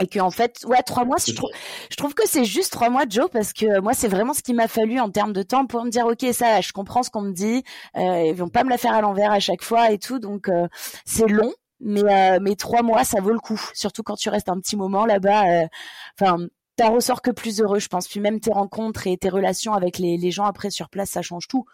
et 0.00 0.06
que 0.06 0.20
en 0.20 0.30
fait 0.30 0.64
ouais 0.66 0.82
trois 0.82 1.04
mois 1.04 1.16
je 1.18 1.32
trouve 1.34 1.50
je 1.90 1.96
trouve 1.96 2.14
que 2.14 2.22
c'est 2.26 2.44
juste 2.44 2.72
trois 2.72 2.88
mois 2.90 3.04
Joe 3.08 3.28
parce 3.30 3.52
que 3.52 3.80
moi 3.80 3.94
c'est 3.94 4.08
vraiment 4.08 4.32
ce 4.34 4.42
qui 4.42 4.54
m'a 4.54 4.68
fallu 4.68 5.00
en 5.00 5.10
termes 5.10 5.32
de 5.32 5.42
temps 5.42 5.66
pour 5.66 5.84
me 5.84 5.90
dire 5.90 6.06
ok 6.06 6.24
ça 6.32 6.60
je 6.60 6.72
comprends 6.72 7.02
ce 7.02 7.10
qu'on 7.10 7.22
me 7.22 7.32
dit 7.32 7.64
euh, 7.96 8.22
ils 8.26 8.34
vont 8.34 8.48
pas 8.48 8.62
me 8.64 8.70
la 8.70 8.78
faire 8.78 8.92
à 8.94 9.00
l'envers 9.00 9.32
à 9.32 9.40
chaque 9.40 9.62
fois 9.62 9.90
et 9.90 9.98
tout 9.98 10.18
donc 10.18 10.48
euh, 10.48 10.68
c'est 11.04 11.26
long 11.26 11.52
mais 11.80 12.02
euh, 12.02 12.38
mais 12.42 12.54
trois 12.56 12.82
mois 12.82 13.04
ça 13.04 13.20
vaut 13.20 13.30
le 13.32 13.38
coup. 13.38 13.60
Surtout 13.74 14.02
quand 14.02 14.16
tu 14.16 14.28
restes 14.30 14.48
un 14.48 14.58
petit 14.58 14.76
moment 14.76 15.06
là-bas 15.06 15.62
euh, 15.62 15.66
enfin 16.20 16.38
t'en 16.76 16.92
ressors 16.92 17.22
que 17.22 17.30
plus 17.32 17.60
heureux 17.60 17.78
je 17.80 17.88
pense. 17.88 18.06
Puis 18.08 18.20
même 18.20 18.38
tes 18.40 18.52
rencontres 18.52 19.06
et 19.08 19.16
tes 19.16 19.28
relations 19.28 19.74
avec 19.74 19.98
les, 19.98 20.16
les 20.16 20.30
gens 20.30 20.44
après 20.44 20.70
sur 20.70 20.88
place 20.90 21.10
ça 21.10 21.22
change 21.22 21.46
tout. 21.48 21.66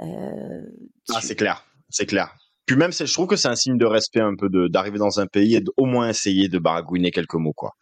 Euh, 0.00 0.62
Ah, 1.10 1.20
tu- 1.20 1.26
c'est 1.26 1.36
clair, 1.36 1.64
c'est 1.90 2.06
clair. 2.06 2.34
Puis 2.66 2.76
même, 2.76 2.92
je 2.92 3.12
trouve 3.12 3.26
que 3.26 3.36
c'est 3.36 3.48
un 3.48 3.56
signe 3.56 3.76
de 3.76 3.86
respect 3.86 4.20
un 4.20 4.34
peu 4.36 4.48
d'arriver 4.68 4.98
dans 4.98 5.20
un 5.20 5.26
pays 5.26 5.56
et 5.56 5.60
d'au 5.60 5.72
moins 5.84 6.08
essayer 6.08 6.48
de 6.48 6.58
baragouiner 6.58 7.10
quelques 7.10 7.34
mots, 7.34 7.52
quoi. 7.54 7.72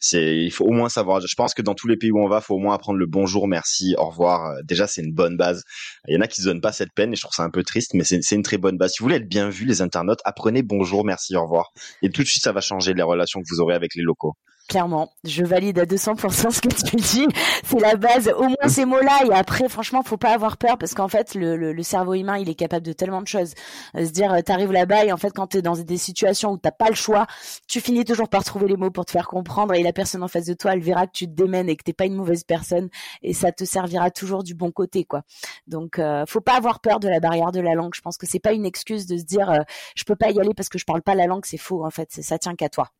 C'est, 0.00 0.36
il 0.36 0.52
faut 0.52 0.64
au 0.64 0.70
moins 0.70 0.88
savoir. 0.88 1.20
Je 1.20 1.34
pense 1.36 1.54
que 1.54 1.62
dans 1.62 1.74
tous 1.74 1.88
les 1.88 1.96
pays 1.96 2.12
où 2.12 2.20
on 2.20 2.28
va, 2.28 2.40
faut 2.40 2.54
au 2.54 2.58
moins 2.58 2.74
apprendre 2.74 2.98
le 2.98 3.06
bonjour, 3.06 3.48
merci, 3.48 3.94
au 3.98 4.08
revoir. 4.08 4.46
Euh, 4.46 4.60
Déjà, 4.64 4.86
c'est 4.86 5.02
une 5.02 5.12
bonne 5.12 5.36
base. 5.36 5.64
Il 6.06 6.14
y 6.14 6.16
en 6.16 6.20
a 6.20 6.28
qui 6.28 6.40
se 6.40 6.46
donnent 6.46 6.60
pas 6.60 6.70
cette 6.72 6.92
peine 6.94 7.12
et 7.12 7.16
je 7.16 7.22
trouve 7.22 7.34
ça 7.34 7.42
un 7.42 7.50
peu 7.50 7.64
triste, 7.64 7.94
mais 7.94 8.04
c'est 8.04 8.34
une 8.34 8.42
très 8.42 8.58
bonne 8.58 8.76
base. 8.76 8.92
Si 8.92 8.98
vous 9.00 9.06
voulez 9.06 9.16
être 9.16 9.28
bien 9.28 9.48
vu, 9.48 9.64
les 9.64 9.82
internautes, 9.82 10.20
apprenez 10.24 10.62
bonjour, 10.62 11.04
merci, 11.04 11.34
au 11.36 11.42
revoir. 11.42 11.70
Et 12.02 12.10
tout 12.10 12.22
de 12.22 12.28
suite, 12.28 12.44
ça 12.44 12.52
va 12.52 12.60
changer 12.60 12.94
les 12.94 13.02
relations 13.02 13.40
que 13.40 13.46
vous 13.50 13.60
aurez 13.60 13.74
avec 13.74 13.94
les 13.96 14.02
locaux. 14.02 14.34
Clairement, 14.68 15.10
je 15.24 15.44
valide 15.44 15.78
à 15.78 15.86
200% 15.86 16.50
ce 16.50 16.60
que 16.60 16.68
tu 16.68 16.96
dis. 16.96 17.26
C'est 17.64 17.80
la 17.80 17.96
base. 17.96 18.28
Au 18.36 18.42
moins 18.42 18.68
ces 18.68 18.84
mots-là. 18.84 19.24
Et 19.26 19.32
après, 19.32 19.68
franchement, 19.68 20.02
faut 20.02 20.18
pas 20.18 20.34
avoir 20.34 20.58
peur 20.58 20.76
parce 20.76 20.92
qu'en 20.92 21.08
fait, 21.08 21.34
le, 21.34 21.56
le, 21.56 21.82
cerveau 21.82 22.12
humain, 22.12 22.36
il 22.36 22.50
est 22.50 22.54
capable 22.54 22.84
de 22.84 22.92
tellement 22.92 23.22
de 23.22 23.26
choses. 23.26 23.54
Euh, 23.96 24.04
se 24.04 24.10
dire, 24.10 24.32
euh, 24.32 24.42
t'arrives 24.42 24.72
là-bas 24.72 25.06
et 25.06 25.12
en 25.12 25.16
fait, 25.16 25.30
quand 25.30 25.46
t'es 25.46 25.62
dans 25.62 25.74
des 25.74 25.96
situations 25.96 26.52
où 26.52 26.58
t'as 26.58 26.70
pas 26.70 26.90
le 26.90 26.94
choix, 26.94 27.26
tu 27.66 27.80
finis 27.80 28.04
toujours 28.04 28.28
par 28.28 28.44
trouver 28.44 28.68
les 28.68 28.76
mots 28.76 28.90
pour 28.90 29.06
te 29.06 29.10
faire 29.10 29.26
comprendre 29.26 29.72
et 29.72 29.82
la 29.82 29.94
personne 29.94 30.22
en 30.22 30.28
face 30.28 30.44
de 30.44 30.54
toi, 30.54 30.74
elle 30.74 30.80
verra 30.80 31.06
que 31.06 31.12
tu 31.12 31.26
te 31.26 31.32
démènes 31.32 31.70
et 31.70 31.76
que 31.76 31.84
t'es 31.84 31.94
pas 31.94 32.04
une 32.04 32.16
mauvaise 32.16 32.44
personne 32.44 32.90
et 33.22 33.32
ça 33.32 33.52
te 33.52 33.64
servira 33.64 34.10
toujours 34.10 34.42
du 34.42 34.54
bon 34.54 34.70
côté, 34.70 35.04
quoi. 35.04 35.22
Donc, 35.66 35.98
euh, 35.98 36.24
faut 36.26 36.40
pas 36.42 36.56
avoir 36.56 36.80
peur 36.80 37.00
de 37.00 37.08
la 37.08 37.20
barrière 37.20 37.52
de 37.52 37.60
la 37.60 37.74
langue. 37.74 37.94
Je 37.94 38.02
pense 38.02 38.18
que 38.18 38.26
c'est 38.26 38.38
pas 38.38 38.52
une 38.52 38.66
excuse 38.66 39.06
de 39.06 39.16
se 39.16 39.24
dire, 39.24 39.50
euh, 39.50 39.60
je 39.94 40.04
peux 40.04 40.16
pas 40.16 40.30
y 40.30 40.38
aller 40.38 40.54
parce 40.54 40.68
que 40.68 40.78
je 40.78 40.84
parle 40.84 41.02
pas 41.02 41.14
la 41.14 41.26
langue. 41.26 41.44
C'est 41.46 41.58
faux, 41.58 41.84
en 41.84 41.90
fait. 41.90 42.10
Ça 42.10 42.38
tient 42.38 42.54
qu'à 42.54 42.68
toi. 42.68 42.90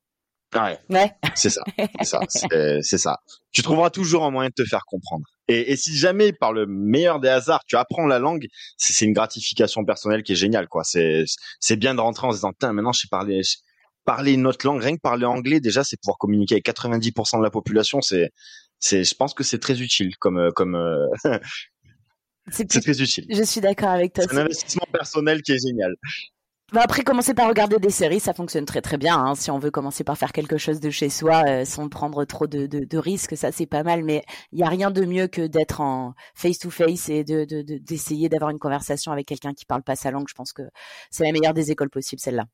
Ouais. 0.54 0.78
Ouais. 0.88 1.12
C'est 1.34 1.50
ça, 1.50 1.60
c'est 1.76 2.04
ça, 2.04 2.20
c'est 2.82 2.98
ça. 2.98 3.18
Tu 3.52 3.62
trouveras 3.62 3.90
toujours 3.90 4.24
un 4.24 4.30
moyen 4.30 4.48
de 4.48 4.54
te 4.62 4.66
faire 4.68 4.84
comprendre. 4.86 5.24
Et, 5.46 5.72
et 5.72 5.76
si 5.76 5.96
jamais, 5.96 6.32
par 6.32 6.52
le 6.52 6.66
meilleur 6.66 7.20
des 7.20 7.28
hasards, 7.28 7.64
tu 7.66 7.76
apprends 7.76 8.06
la 8.06 8.18
langue, 8.18 8.46
c'est 8.78 9.04
une 9.04 9.12
gratification 9.12 9.84
personnelle 9.84 10.22
qui 10.22 10.32
est 10.32 10.36
géniale, 10.36 10.66
quoi. 10.68 10.84
C'est 10.84 11.24
c'est 11.60 11.76
bien 11.76 11.94
de 11.94 12.00
rentrer 12.00 12.26
en 12.26 12.30
se 12.30 12.36
disant, 12.38 12.52
Tain, 12.58 12.72
maintenant, 12.72 12.92
je 12.92 13.00
sais 13.00 13.08
parler, 13.10 13.42
je- 13.42 13.56
parler 14.04 14.32
une 14.32 14.46
autre 14.46 14.66
langue, 14.66 14.80
rien 14.82 14.96
que 14.96 15.00
parler 15.02 15.26
anglais, 15.26 15.60
déjà, 15.60 15.84
c'est 15.84 15.98
pouvoir 16.00 16.16
communiquer 16.16 16.54
avec 16.54 16.64
90% 16.64 17.38
de 17.38 17.42
la 17.44 17.50
population. 17.50 18.00
C'est, 18.00 18.30
c'est, 18.80 19.04
je 19.04 19.14
pense 19.14 19.34
que 19.34 19.44
c'est 19.44 19.58
très 19.58 19.80
utile, 19.82 20.16
comme, 20.18 20.38
euh, 20.38 20.50
comme, 20.50 20.76
euh, 20.76 21.06
C'est 22.50 22.66
très 22.66 23.02
utile. 23.02 23.26
Je 23.30 23.42
suis 23.42 23.60
d'accord 23.60 23.90
avec 23.90 24.14
toi. 24.14 24.24
C'est 24.26 24.34
un 24.34 24.38
investissement 24.40 24.86
personnel 24.90 25.42
qui 25.42 25.52
est 25.52 25.58
génial. 25.66 25.94
Bah 26.70 26.82
après, 26.84 27.02
commencer 27.02 27.32
par 27.32 27.48
regarder 27.48 27.78
des 27.78 27.88
séries, 27.88 28.20
ça 28.20 28.34
fonctionne 28.34 28.66
très 28.66 28.82
très 28.82 28.98
bien. 28.98 29.16
Hein. 29.16 29.34
Si 29.34 29.50
on 29.50 29.58
veut 29.58 29.70
commencer 29.70 30.04
par 30.04 30.18
faire 30.18 30.32
quelque 30.32 30.58
chose 30.58 30.80
de 30.80 30.90
chez 30.90 31.08
soi 31.08 31.42
euh, 31.48 31.64
sans 31.64 31.88
prendre 31.88 32.26
trop 32.26 32.46
de, 32.46 32.66
de, 32.66 32.80
de 32.84 32.98
risques, 32.98 33.38
ça 33.38 33.50
c'est 33.52 33.64
pas 33.64 33.82
mal. 33.82 34.04
Mais 34.04 34.22
il 34.52 34.58
y 34.58 34.62
a 34.62 34.68
rien 34.68 34.90
de 34.90 35.02
mieux 35.06 35.28
que 35.28 35.46
d'être 35.46 35.80
en 35.80 36.12
face 36.34 36.58
to 36.58 36.68
face 36.68 37.08
et 37.08 37.24
de 37.24 37.46
de- 37.46 37.62
de- 37.62 37.78
d'essayer 37.78 38.28
d'avoir 38.28 38.50
une 38.50 38.58
conversation 38.58 39.12
avec 39.12 39.26
quelqu'un 39.26 39.54
qui 39.54 39.64
parle 39.64 39.82
pas 39.82 39.96
sa 39.96 40.10
langue. 40.10 40.26
Je 40.28 40.34
pense 40.34 40.52
que 40.52 40.62
c'est 41.10 41.24
la 41.24 41.32
meilleure 41.32 41.54
des 41.54 41.70
écoles 41.70 41.88
possibles, 41.88 42.20
celle-là. 42.20 42.44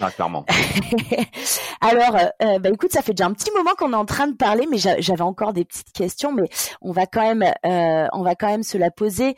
Ah, 0.00 0.10
clairement. 0.12 0.44
Alors, 1.80 2.16
euh, 2.16 2.26
euh, 2.42 2.58
bah 2.60 2.70
écoute, 2.72 2.92
ça 2.92 3.02
fait 3.02 3.12
déjà 3.14 3.26
un 3.26 3.32
petit 3.32 3.50
moment 3.52 3.72
qu'on 3.76 3.92
est 3.92 3.96
en 3.96 4.04
train 4.04 4.26
de 4.28 4.36
parler, 4.36 4.66
mais 4.70 4.78
j'a- 4.78 5.00
j'avais 5.00 5.22
encore 5.22 5.52
des 5.52 5.64
petites 5.64 5.92
questions, 5.92 6.32
mais 6.32 6.48
on 6.80 6.92
va 6.92 7.06
quand 7.06 7.22
même, 7.22 7.42
euh, 7.64 8.06
on 8.12 8.22
va 8.22 8.34
quand 8.36 8.48
même 8.48 8.62
se 8.64 8.78
la 8.78 8.90
poser. 8.90 9.34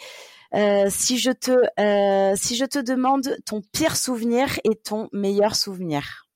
Euh, 0.54 0.86
si 0.88 1.18
je 1.18 1.30
te, 1.30 1.50
euh, 1.78 2.34
si 2.36 2.56
je 2.56 2.64
te 2.64 2.78
demande 2.78 3.36
ton 3.44 3.60
pire 3.72 3.96
souvenir 3.96 4.58
et 4.64 4.74
ton 4.76 5.08
meilleur 5.12 5.54
souvenir. 5.54 6.28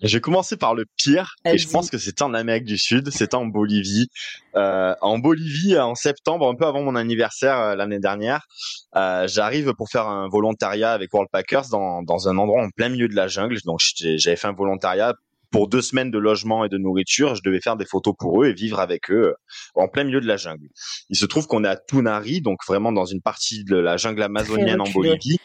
Je 0.00 0.16
vais 0.16 0.20
commencer 0.20 0.56
par 0.56 0.76
le 0.76 0.84
pire, 0.96 1.34
et 1.44 1.58
je 1.58 1.68
pense 1.68 1.90
que 1.90 1.98
c'était 1.98 2.22
en 2.22 2.32
Amérique 2.32 2.64
du 2.64 2.78
Sud, 2.78 3.10
c'était 3.10 3.34
en 3.34 3.46
Bolivie. 3.46 4.06
Euh, 4.54 4.94
en 5.00 5.18
Bolivie, 5.18 5.76
en 5.76 5.96
septembre, 5.96 6.48
un 6.48 6.54
peu 6.54 6.66
avant 6.66 6.82
mon 6.82 6.94
anniversaire 6.94 7.58
euh, 7.58 7.74
l'année 7.74 7.98
dernière, 7.98 8.46
euh, 8.94 9.26
j'arrive 9.26 9.74
pour 9.74 9.88
faire 9.88 10.06
un 10.06 10.28
volontariat 10.28 10.92
avec 10.92 11.12
World 11.12 11.28
Packers 11.32 11.68
dans, 11.70 12.02
dans 12.04 12.28
un 12.28 12.38
endroit 12.38 12.62
en 12.62 12.70
plein 12.70 12.90
milieu 12.90 13.08
de 13.08 13.16
la 13.16 13.26
jungle. 13.26 13.58
Donc 13.64 13.80
j'avais 13.96 14.36
fait 14.36 14.46
un 14.46 14.52
volontariat 14.52 15.14
pour 15.50 15.68
deux 15.68 15.82
semaines 15.82 16.10
de 16.10 16.18
logement 16.18 16.64
et 16.64 16.68
de 16.68 16.78
nourriture. 16.78 17.34
Je 17.34 17.42
devais 17.42 17.60
faire 17.60 17.76
des 17.76 17.86
photos 17.86 18.14
pour 18.18 18.42
eux 18.42 18.48
et 18.48 18.52
vivre 18.52 18.80
avec 18.80 19.10
eux 19.10 19.28
euh, 19.28 19.34
en 19.74 19.88
plein 19.88 20.04
milieu 20.04 20.20
de 20.20 20.26
la 20.26 20.36
jungle. 20.36 20.68
Il 21.08 21.16
se 21.16 21.26
trouve 21.26 21.46
qu'on 21.46 21.64
est 21.64 21.68
à 21.68 21.76
Tunari, 21.76 22.40
donc 22.40 22.58
vraiment 22.66 22.92
dans 22.92 23.06
une 23.06 23.22
partie 23.22 23.64
de 23.64 23.76
la 23.76 23.96
jungle 23.96 24.22
amazonienne 24.22 24.80
en. 24.80 24.88
Bolivie, 24.88 25.38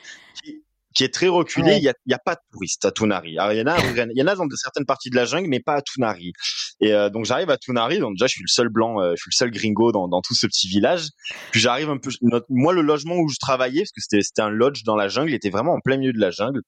qui, 0.94 1.04
est 1.04 1.14
très 1.14 1.28
reculée. 1.28 1.72
Ouais. 1.72 1.78
Il 1.78 1.84
y 1.84 1.90
a, 1.90 1.94
il 2.06 2.12
y 2.12 2.14
a 2.14 2.20
pas 2.20 2.36
de 2.36 2.40
touristes 2.52 2.86
à 2.86 2.92
Tunari. 2.92 3.38
Alors, 3.38 3.54
il 3.54 3.60
y 3.60 3.62
en 3.62 3.68
a, 3.68 3.78
il 3.80 4.18
y 4.18 4.22
en 4.22 4.28
a 4.28 4.36
dans 4.36 4.46
de 4.46 4.56
certaines 4.56 4.86
parties 4.86 5.10
de 5.10 5.16
la 5.16 5.26
jungle, 5.26 5.48
mais 5.50 5.60
pas 5.60 5.76
à 5.76 5.82
Tunari. 5.82 6.34
Et 6.82 6.94
euh, 6.94 7.10
donc 7.10 7.26
j'arrive 7.26 7.50
à 7.50 7.58
Tunari, 7.58 8.00
donc 8.00 8.16
déjà 8.16 8.28
je 8.28 8.34
suis 8.34 8.44
le 8.44 8.52
seul 8.52 8.70
blanc, 8.70 9.00
euh, 9.02 9.12
je 9.16 9.22
suis 9.22 9.30
le 9.32 9.38
seul 9.38 9.52
gringo 9.52 9.92
dans, 9.92 10.08
dans 10.08 10.22
tout 10.22 10.36
ce 10.36 10.48
petit 10.48 10.68
village. 10.68 11.08
Puis 11.52 11.62
j'arrive 11.62 11.90
un 11.90 11.98
peu, 11.98 12.10
notre- 12.22 12.46
moi 12.50 12.74
le 12.74 12.82
logement 12.82 13.16
où 13.16 13.30
je 13.30 13.38
travaillais, 13.40 13.82
parce 13.82 13.92
que 13.92 14.02
c'était 14.02 14.22
c'était 14.22 14.42
un 14.42 14.50
lodge 14.50 14.84
dans 14.84 14.96
la 14.96 15.08
jungle, 15.08 15.34
était 15.34 15.50
vraiment 15.50 15.74
en 15.74 15.80
plein 15.80 15.98
milieu 15.98 16.14
de 16.14 16.20
la 16.20 16.32
jungle. 16.32 16.62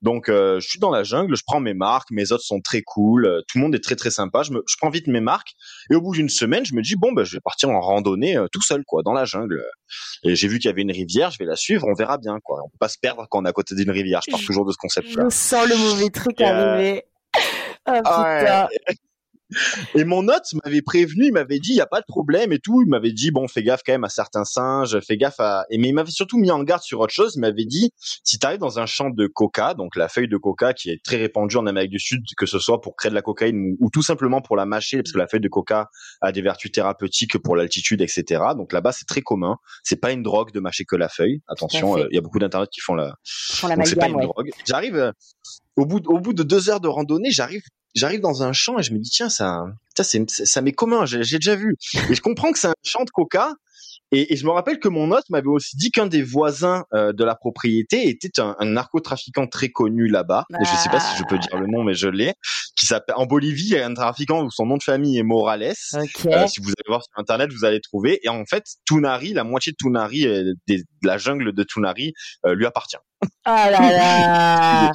Donc 0.00 0.28
euh, 0.28 0.58
je 0.58 0.68
suis 0.68 0.80
dans 0.80 0.90
la 0.90 1.04
jungle, 1.04 1.36
je 1.36 1.42
prends 1.46 1.60
mes 1.60 1.74
marques, 1.74 2.10
mes 2.10 2.32
hôtes 2.32 2.42
sont 2.42 2.60
très 2.60 2.82
cool, 2.82 3.26
euh, 3.26 3.40
tout 3.48 3.58
le 3.58 3.62
monde 3.62 3.74
est 3.74 3.84
très 3.84 3.94
très 3.94 4.10
sympa. 4.10 4.42
Je, 4.42 4.52
me, 4.52 4.62
je 4.68 4.74
prends 4.80 4.90
vite 4.90 5.06
mes 5.06 5.20
marques 5.20 5.52
et 5.90 5.94
au 5.94 6.00
bout 6.00 6.12
d'une 6.12 6.28
semaine, 6.28 6.64
je 6.64 6.74
me 6.74 6.82
dis 6.82 6.96
bon 6.96 7.12
ben 7.12 7.24
je 7.24 7.36
vais 7.36 7.40
partir 7.40 7.70
en 7.70 7.80
randonnée 7.80 8.36
euh, 8.36 8.46
tout 8.50 8.62
seul 8.62 8.82
quoi 8.84 9.02
dans 9.04 9.12
la 9.12 9.24
jungle. 9.24 9.62
Et 10.24 10.34
j'ai 10.34 10.48
vu 10.48 10.58
qu'il 10.58 10.68
y 10.68 10.72
avait 10.72 10.82
une 10.82 10.92
rivière, 10.92 11.30
je 11.30 11.38
vais 11.38 11.44
la 11.44 11.56
suivre, 11.56 11.86
on 11.88 11.94
verra 11.94 12.18
bien 12.18 12.38
quoi. 12.42 12.60
On 12.64 12.68
peut 12.68 12.78
pas 12.78 12.88
se 12.88 12.98
perdre 13.00 13.26
quand 13.30 13.40
on 13.40 13.44
est 13.44 13.48
à 13.48 13.52
côté 13.52 13.74
d'une 13.74 13.90
rivière. 13.90 14.20
Je 14.26 14.30
pars 14.30 14.40
toujours 14.40 14.64
de 14.64 14.72
ce 14.72 14.78
concept-là. 14.78 15.24
Je 15.28 15.34
sens 15.34 15.68
le 15.68 15.76
mauvais 15.76 16.10
truc 16.10 16.40
Et, 16.40 16.44
euh, 16.44 16.74
arriver. 16.74 17.02
Oh 17.36 17.40
Ah 17.84 17.98
putain. 17.98 18.68
ouais. 18.68 18.94
Et 19.94 20.04
mon 20.04 20.28
hôte 20.28 20.52
m'avait 20.64 20.82
prévenu, 20.82 21.26
il 21.26 21.32
m'avait 21.32 21.58
dit, 21.58 21.70
il 21.70 21.76
y 21.76 21.80
a 21.80 21.86
pas 21.86 22.00
de 22.00 22.06
problème 22.06 22.52
et 22.52 22.58
tout. 22.58 22.82
Il 22.82 22.88
m'avait 22.88 23.12
dit, 23.12 23.30
bon, 23.30 23.48
fais 23.48 23.62
gaffe 23.62 23.80
quand 23.84 23.92
même 23.92 24.04
à 24.04 24.08
certains 24.08 24.44
singes, 24.44 24.98
fais 25.00 25.16
gaffe 25.16 25.40
à... 25.40 25.64
Et 25.70 25.78
mais 25.78 25.88
il 25.88 25.94
m'avait 25.94 26.10
surtout 26.10 26.38
mis 26.38 26.50
en 26.50 26.62
garde 26.62 26.82
sur 26.82 27.00
autre 27.00 27.12
chose. 27.12 27.34
Il 27.36 27.40
m'avait 27.40 27.64
dit, 27.64 27.92
si 28.24 28.38
tu 28.38 28.46
arrives 28.46 28.60
dans 28.60 28.78
un 28.78 28.86
champ 28.86 29.10
de 29.10 29.26
coca, 29.26 29.74
donc 29.74 29.96
la 29.96 30.08
feuille 30.08 30.28
de 30.28 30.36
coca 30.36 30.72
qui 30.72 30.90
est 30.90 31.02
très 31.04 31.16
répandue 31.16 31.56
en 31.56 31.66
Amérique 31.66 31.90
du 31.90 31.98
Sud, 31.98 32.22
que 32.36 32.46
ce 32.46 32.58
soit 32.58 32.80
pour 32.80 32.96
créer 32.96 33.10
de 33.10 33.14
la 33.14 33.22
cocaïne 33.22 33.56
ou, 33.56 33.86
ou 33.86 33.90
tout 33.90 34.02
simplement 34.02 34.40
pour 34.40 34.56
la 34.56 34.66
mâcher, 34.66 34.98
parce 34.98 35.12
que 35.12 35.18
la 35.18 35.26
feuille 35.26 35.40
de 35.40 35.48
coca 35.48 35.88
a 36.20 36.32
des 36.32 36.42
vertus 36.42 36.70
thérapeutiques 36.72 37.38
pour 37.38 37.56
l'altitude, 37.56 38.00
etc. 38.00 38.42
Donc 38.56 38.72
là-bas, 38.72 38.92
c'est 38.92 39.06
très 39.06 39.20
commun. 39.20 39.56
C'est 39.82 40.00
pas 40.00 40.12
une 40.12 40.22
drogue 40.22 40.52
de 40.52 40.60
mâcher 40.60 40.84
que 40.84 40.96
la 40.96 41.08
feuille. 41.08 41.42
Attention, 41.48 41.98
euh, 41.98 42.06
il 42.10 42.14
y 42.14 42.18
a 42.18 42.20
beaucoup 42.20 42.38
d'internet 42.38 42.68
qui 42.72 42.80
font 42.80 42.94
la, 42.94 43.14
Pour 43.60 43.68
la 43.68 43.76
donc 43.76 43.86
c'est 43.86 43.96
pas 43.96 44.08
une 44.08 44.16
ouais. 44.16 44.24
drogue. 44.24 44.50
J'arrive 44.66 44.96
euh, 44.96 45.12
au 45.76 45.86
bout 45.86 46.00
de, 46.00 46.08
au 46.08 46.18
bout 46.18 46.32
de 46.32 46.42
deux 46.42 46.70
heures 46.70 46.80
de 46.80 46.88
randonnée, 46.88 47.30
j'arrive 47.30 47.62
j'arrive 47.94 48.20
dans 48.20 48.42
un 48.42 48.52
champ 48.52 48.78
et 48.78 48.82
je 48.82 48.92
me 48.92 48.98
dis 48.98 49.10
tiens 49.10 49.28
ça 49.28 49.64
ça 49.96 50.04
c'est 50.04 50.28
ça 50.30 50.60
m'est 50.62 50.72
commun, 50.72 51.04
j'ai 51.06 51.22
j'ai 51.24 51.36
déjà 51.38 51.54
vu. 51.56 51.76
Et 52.10 52.14
je 52.14 52.20
comprends 52.20 52.50
que 52.52 52.58
c'est 52.58 52.68
un 52.68 52.74
champ 52.82 53.04
de 53.04 53.10
coca 53.10 53.52
Et, 54.14 54.32
et, 54.32 54.36
je 54.36 54.44
me 54.44 54.50
rappelle 54.50 54.78
que 54.78 54.88
mon 54.88 55.10
hôte 55.10 55.24
m'avait 55.30 55.48
aussi 55.48 55.74
dit 55.76 55.90
qu'un 55.90 56.06
des 56.06 56.22
voisins 56.22 56.84
euh, 56.92 57.12
de 57.14 57.24
la 57.24 57.34
propriété 57.34 58.08
était 58.10 58.40
un, 58.40 58.54
un 58.58 58.66
narcotrafiquant 58.66 59.46
très 59.46 59.70
connu 59.70 60.06
là-bas. 60.06 60.44
Et 60.60 60.64
je 60.66 60.76
sais 60.76 60.90
pas 60.90 61.00
si 61.00 61.16
je 61.18 61.24
peux 61.24 61.38
dire 61.38 61.58
le 61.58 61.66
nom, 61.66 61.82
mais 61.82 61.94
je 61.94 62.08
l'ai. 62.08 62.34
Qui 62.76 62.84
s'appelle 62.86 63.14
en 63.16 63.24
Bolivie, 63.26 63.68
il 63.68 63.72
y 63.72 63.78
a 63.78 63.86
un 63.86 63.94
trafiquant 63.94 64.44
où 64.44 64.50
son 64.50 64.66
nom 64.66 64.76
de 64.76 64.82
famille 64.82 65.18
est 65.18 65.22
Morales. 65.22 65.72
Ok. 65.94 66.26
Euh, 66.26 66.46
si 66.46 66.60
vous 66.60 66.68
allez 66.68 66.88
voir 66.88 67.02
sur 67.02 67.12
internet, 67.16 67.50
vous 67.52 67.64
allez 67.64 67.80
trouver. 67.80 68.20
Et 68.22 68.28
en 68.28 68.44
fait, 68.44 68.64
Tunari, 68.86 69.32
la 69.32 69.44
moitié 69.44 69.72
de 69.72 69.76
Tunari, 69.78 70.26
euh, 70.26 70.52
des- 70.66 70.78
de 71.02 71.06
la 71.06 71.16
jungle 71.16 71.52
de 71.54 71.62
Tunari, 71.62 72.12
euh, 72.46 72.54
lui 72.54 72.66
appartient. 72.66 72.96
Ah 73.44 73.70
là 73.70 73.80
là. 73.92 74.92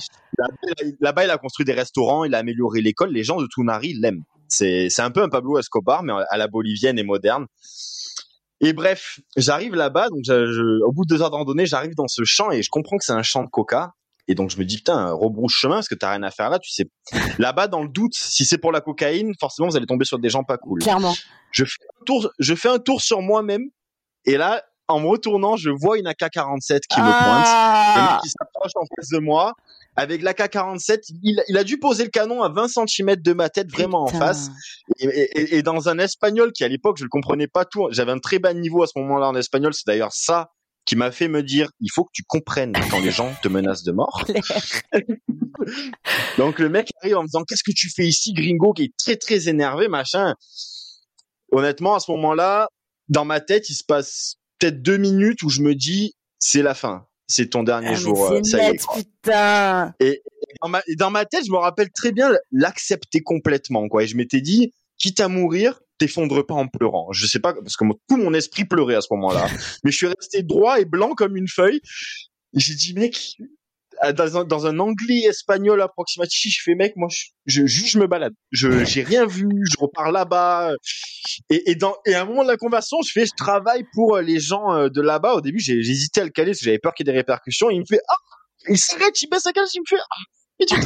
Là-bas, 1.01 1.25
il 1.25 1.30
a 1.30 1.38
construit 1.38 1.65
des 1.65 1.73
restaurants, 1.73 2.23
il 2.23 2.34
a 2.36 2.38
amélioré 2.38 2.82
l'école. 2.82 3.11
Les 3.11 3.23
gens 3.23 3.41
de 3.41 3.47
Tunari 3.47 3.93
l'aiment. 3.93 4.23
C'est 4.47 4.89
c'est 4.89 5.01
un 5.01 5.11
peu 5.11 5.21
un 5.21 5.30
Pablo 5.30 5.57
Escobar, 5.59 6.03
mais 6.03 6.13
à 6.30 6.38
la 6.38 6.47
bolivienne 6.47 6.97
et 6.97 7.03
moderne. 7.03 7.45
Et 8.61 8.73
bref, 8.73 9.19
j'arrive 9.36 9.75
là-bas, 9.75 10.07
donc 10.09 10.19
je- 10.25 10.51
je- 10.51 10.84
au 10.86 10.91
bout 10.91 11.05
de 11.05 11.13
deux 11.15 11.21
heures 11.21 11.30
de 11.30 11.36
randonnée, 11.36 11.65
j'arrive 11.65 11.93
dans 11.95 12.07
ce 12.07 12.23
champ 12.23 12.49
et 12.51 12.63
je 12.63 12.69
comprends 12.71 12.97
que 12.97 13.03
c'est 13.05 13.13
un 13.13 13.21
champ 13.23 13.43
de 13.43 13.49
coca. 13.49 13.91
Et 14.30 14.36
donc 14.36 14.49
je 14.49 14.57
me 14.57 14.65
dis 14.65 14.78
putain, 14.78 15.11
rebrousse 15.11 15.53
chemin 15.53 15.75
parce 15.75 15.88
que 15.88 15.95
t'as 15.95 16.11
rien 16.11 16.23
à 16.23 16.32
faire 16.32 16.49
là. 16.49 16.59
Tu 16.59 16.71
sais, 16.71 16.86
là-bas 17.39 17.67
dans 17.67 17.84
le 17.84 17.89
doute, 17.89 18.13
si 18.15 18.45
c'est 18.45 18.57
pour 18.57 18.71
la 18.71 18.82
cocaïne, 18.82 19.32
forcément 19.39 19.67
vous 19.69 19.78
allez 19.78 19.86
tomber 19.86 20.05
sur 20.05 20.19
des 20.19 20.30
gens 20.30 20.43
pas 20.43 20.57
cool. 20.57 20.80
Clairement. 20.82 21.13
Je 21.51 21.63
fais 21.65 21.84
un 22.01 22.05
tour, 22.05 22.30
je 22.39 22.55
fais 22.55 22.69
un 22.69 22.80
tour 22.80 23.01
sur 23.01 23.21
moi-même 23.21 23.63
et 24.25 24.38
là, 24.38 24.63
en 24.88 24.99
me 25.01 25.07
retournant, 25.07 25.55
je 25.57 25.69
vois 25.69 25.97
une 25.97 26.07
AK-47 26.07 26.79
qui 26.89 26.99
me 26.99 27.05
pointe. 27.05 27.39
Mec 27.39 28.05
Ah. 28.09 28.19
qui 28.23 28.29
s'approche 28.29 28.71
en 28.75 28.85
face 28.95 29.09
de 29.09 29.19
moi 29.19 29.53
avec 29.95 30.21
l'AK-47. 30.21 30.99
Il, 31.23 31.43
il 31.47 31.57
a 31.57 31.63
dû 31.63 31.77
poser 31.79 32.03
le 32.05 32.09
canon 32.09 32.41
à 32.43 32.49
20 32.49 32.67
cm 32.88 33.15
de 33.17 33.33
ma 33.33 33.49
tête, 33.49 33.69
vraiment 33.71 34.03
en 34.03 34.07
face. 34.07 34.49
Et, 34.99 35.05
et- 35.07 35.55
et 35.57 35.63
dans 35.63 35.89
un 35.89 35.97
espagnol 35.99 36.51
qui, 36.53 36.63
à 36.63 36.67
l'époque, 36.67 36.97
je 36.97 37.03
ne 37.03 37.09
comprenais 37.09 37.47
pas 37.47 37.65
tout. 37.65 37.88
J'avais 37.91 38.11
un 38.11 38.19
très 38.19 38.39
bas 38.39 38.53
niveau 38.53 38.83
à 38.83 38.88
ce 38.88 38.97
moment-là 38.99 39.27
en 39.27 39.35
espagnol. 39.35 39.73
C'est 39.73 39.88
d'ailleurs 39.88 40.13
ça 40.13 40.51
qui 40.85 40.95
m'a 40.95 41.11
fait 41.11 41.27
me 41.27 41.43
dire, 41.43 41.69
il 41.81 41.91
faut 41.91 42.05
que 42.05 42.11
tu 42.13 42.23
comprennes 42.23 42.71
quand 42.89 42.99
les 43.01 43.11
gens 43.11 43.29
te 43.43 43.49
menacent 43.49 43.83
de 43.83 43.91
mort. 43.91 44.23
Donc 46.38 46.59
le 46.59 46.69
mec 46.69 46.91
arrive 47.01 47.17
en 47.17 47.21
me 47.23 47.27
disant, 47.27 47.43
qu'est-ce 47.43 47.63
que 47.63 47.73
tu 47.75 47.89
fais 47.93 48.05
ici, 48.05 48.33
gringo, 48.33 48.71
qui 48.73 48.83
est 48.83 48.93
très 48.97 49.15
très 49.17 49.49
énervé, 49.49 49.88
machin. 49.89 50.33
Honnêtement, 51.51 51.95
à 51.95 51.99
ce 51.99 52.11
moment-là, 52.11 52.69
dans 53.09 53.25
ma 53.25 53.39
tête, 53.39 53.69
il 53.69 53.73
se 53.73 53.83
passe 53.85 54.35
peut-être 54.59 54.81
deux 54.81 54.97
minutes 54.97 55.43
où 55.43 55.49
je 55.49 55.61
me 55.61 55.75
dis, 55.75 56.15
c'est 56.39 56.61
la 56.61 56.73
fin. 56.73 57.05
C'est 57.29 57.49
ton 57.49 57.63
dernier 57.63 57.89
Ah, 57.89 57.93
jour. 57.95 58.31
euh, 58.31 58.41
ça 58.43 58.63
y 58.63 58.75
est, 58.75 58.77
quoi. 58.77 58.95
putain. 58.97 59.93
dans 60.61 60.69
ma, 60.69 60.81
et 60.87 60.95
dans 60.95 61.11
ma 61.11 61.25
tête, 61.25 61.45
je 61.45 61.51
me 61.51 61.57
rappelle 61.57 61.89
très 61.91 62.11
bien 62.13 62.31
l'accepter 62.51 63.21
complètement, 63.21 63.87
quoi. 63.89 64.03
Et 64.03 64.07
je 64.07 64.15
m'étais 64.15 64.39
dit, 64.39 64.71
quitte 64.97 65.19
à 65.19 65.27
mourir, 65.27 65.79
t'effondre 65.97 66.45
pas 66.45 66.53
en 66.53 66.67
pleurant. 66.67 67.11
Je 67.11 67.25
sais 67.27 67.39
pas, 67.39 67.53
parce 67.53 67.75
que 67.75 67.83
mon- 67.83 67.99
tout 68.07 68.15
mon 68.17 68.33
esprit 68.33 68.63
pleurait 68.65 68.95
à 68.95 69.01
ce 69.01 69.07
moment-là. 69.11 69.45
Mais 69.83 69.91
je 69.91 69.97
suis 69.97 70.07
resté 70.07 70.41
droit 70.41 70.79
et 70.79 70.85
blanc 70.85 71.15
comme 71.15 71.35
une 71.35 71.49
feuille. 71.49 71.81
Et 72.53 72.59
j'ai 72.61 72.75
dit, 72.75 72.93
mec, 72.93 73.35
dans 74.15 74.37
un, 74.37 74.43
dans 74.43 74.65
un 74.65 74.79
anglais 74.79 75.21
espagnol 75.27 75.81
approximatif, 75.81 76.53
je 76.57 76.61
fais, 76.63 76.75
mec, 76.75 76.93
moi, 76.95 77.07
je, 77.45 77.65
je, 77.65 77.85
je 77.85 77.99
me 77.99 78.07
balade. 78.07 78.33
Je, 78.51 78.85
j'ai 78.85 79.03
rien 79.03 79.25
vu, 79.25 79.47
je 79.69 79.77
repars 79.79 80.11
là-bas. 80.11 80.73
Et, 81.49 81.71
et 81.71 81.75
dans, 81.75 81.95
et 82.05 82.13
à 82.13 82.21
un 82.21 82.25
moment 82.25 82.43
de 82.43 82.49
la 82.49 82.57
conversation, 82.57 82.97
je 83.05 83.11
fais, 83.11 83.25
je 83.25 83.35
travaille 83.37 83.83
pour 83.93 84.15
euh, 84.15 84.21
les 84.21 84.39
gens 84.39 84.73
euh, 84.73 84.89
de 84.89 85.01
là-bas. 85.01 85.33
Au 85.35 85.41
début, 85.41 85.59
j'ai, 85.59 85.81
j'hésitais 85.81 86.21
à 86.21 86.23
le 86.25 86.29
caler 86.29 86.51
parce 86.51 86.59
que 86.59 86.65
j'avais 86.65 86.79
peur 86.79 86.93
qu'il 86.93 87.05
y 87.05 87.09
ait 87.09 87.13
des 87.13 87.17
répercussions. 87.17 87.69
Et 87.69 87.75
il 87.75 87.79
me 87.79 87.85
fait, 87.85 88.01
ah, 88.09 88.15
il 88.69 88.77
s'arrête, 88.77 89.21
il 89.21 89.29
baisse 89.29 89.43
sa 89.43 89.53
cage, 89.53 89.69
il 89.73 89.81
me 89.81 89.85
fait, 89.87 90.01
ah, 90.01 90.15
et 90.59 90.65
tu 90.65 90.75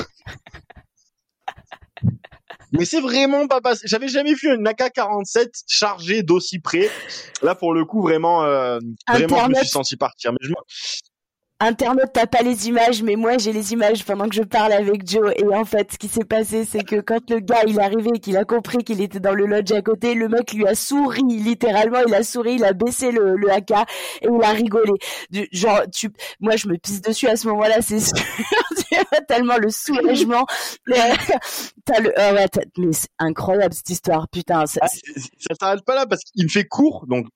Mais 2.73 2.85
c'est 2.85 3.01
vraiment 3.01 3.47
pas 3.47 3.59
passé. 3.59 3.85
J'avais 3.85 4.07
jamais 4.07 4.33
vu 4.33 4.53
une 4.53 4.65
AK-47 4.65 5.49
chargée 5.67 6.23
d'aussi 6.23 6.59
près. 6.59 6.89
Là, 7.41 7.53
pour 7.53 7.73
le 7.73 7.83
coup, 7.83 8.01
vraiment, 8.01 8.45
euh, 8.45 8.79
vraiment, 9.09 9.45
je 9.45 9.49
me 9.49 9.55
suis 9.55 9.67
senti 9.67 9.97
partir. 9.97 10.31
Mais 10.31 10.37
je 10.41 10.53
Internaute, 11.63 12.09
t'as 12.11 12.25
pas 12.25 12.41
les 12.41 12.67
images, 12.69 13.03
mais 13.03 13.15
moi 13.15 13.37
j'ai 13.37 13.53
les 13.53 13.71
images 13.71 14.03
pendant 14.03 14.27
que 14.27 14.33
je 14.33 14.41
parle 14.41 14.73
avec 14.73 15.07
Joe. 15.07 15.31
Et 15.37 15.45
en 15.45 15.63
fait, 15.63 15.91
ce 15.91 15.97
qui 15.99 16.07
s'est 16.07 16.23
passé, 16.25 16.65
c'est 16.65 16.83
que 16.83 16.99
quand 17.01 17.29
le 17.29 17.39
gars 17.39 17.61
il 17.67 17.77
est 17.77 17.81
arrivé 17.81 18.09
et 18.15 18.19
qu'il 18.19 18.35
a 18.35 18.45
compris 18.45 18.79
qu'il 18.83 18.99
était 18.99 19.19
dans 19.19 19.33
le 19.35 19.45
lodge 19.45 19.71
à 19.71 19.83
côté, 19.83 20.15
le 20.15 20.27
mec 20.27 20.53
lui 20.53 20.65
a 20.65 20.73
souri, 20.73 21.21
littéralement, 21.21 21.99
il 22.07 22.13
a 22.15 22.23
souri, 22.23 22.55
il 22.55 22.63
a 22.65 22.73
baissé 22.73 23.11
le, 23.11 23.35
le 23.37 23.51
AK 23.51 23.71
et 24.23 24.27
il 24.27 24.43
a 24.43 24.49
rigolé. 24.49 24.93
Du, 25.29 25.47
genre, 25.51 25.81
tu, 25.93 26.09
moi 26.39 26.55
je 26.55 26.67
me 26.67 26.77
pisse 26.77 27.01
dessus 27.01 27.27
à 27.27 27.35
ce 27.35 27.47
moment-là, 27.49 27.81
c'est 27.81 27.99
sûr. 27.99 28.15
Tellement 29.27 29.57
le 29.57 29.69
soulagement. 29.69 30.45
T'as 31.85 31.99
le, 31.99 32.11
ah 32.19 32.33
ouais, 32.33 32.45
mais 32.77 32.91
c'est 32.93 33.07
incroyable 33.19 33.73
cette 33.73 33.89
histoire, 33.89 34.27
putain. 34.31 34.65
ça- 34.65 34.79
Ah, 34.83 34.87
ça 34.87 35.55
s'arrête 35.59 35.83
pas 35.85 35.95
là 35.95 36.05
parce 36.07 36.21
qu'il 36.23 36.43
me 36.45 36.49
fait 36.49 36.65
court. 36.65 37.05
Donc, 37.07 37.27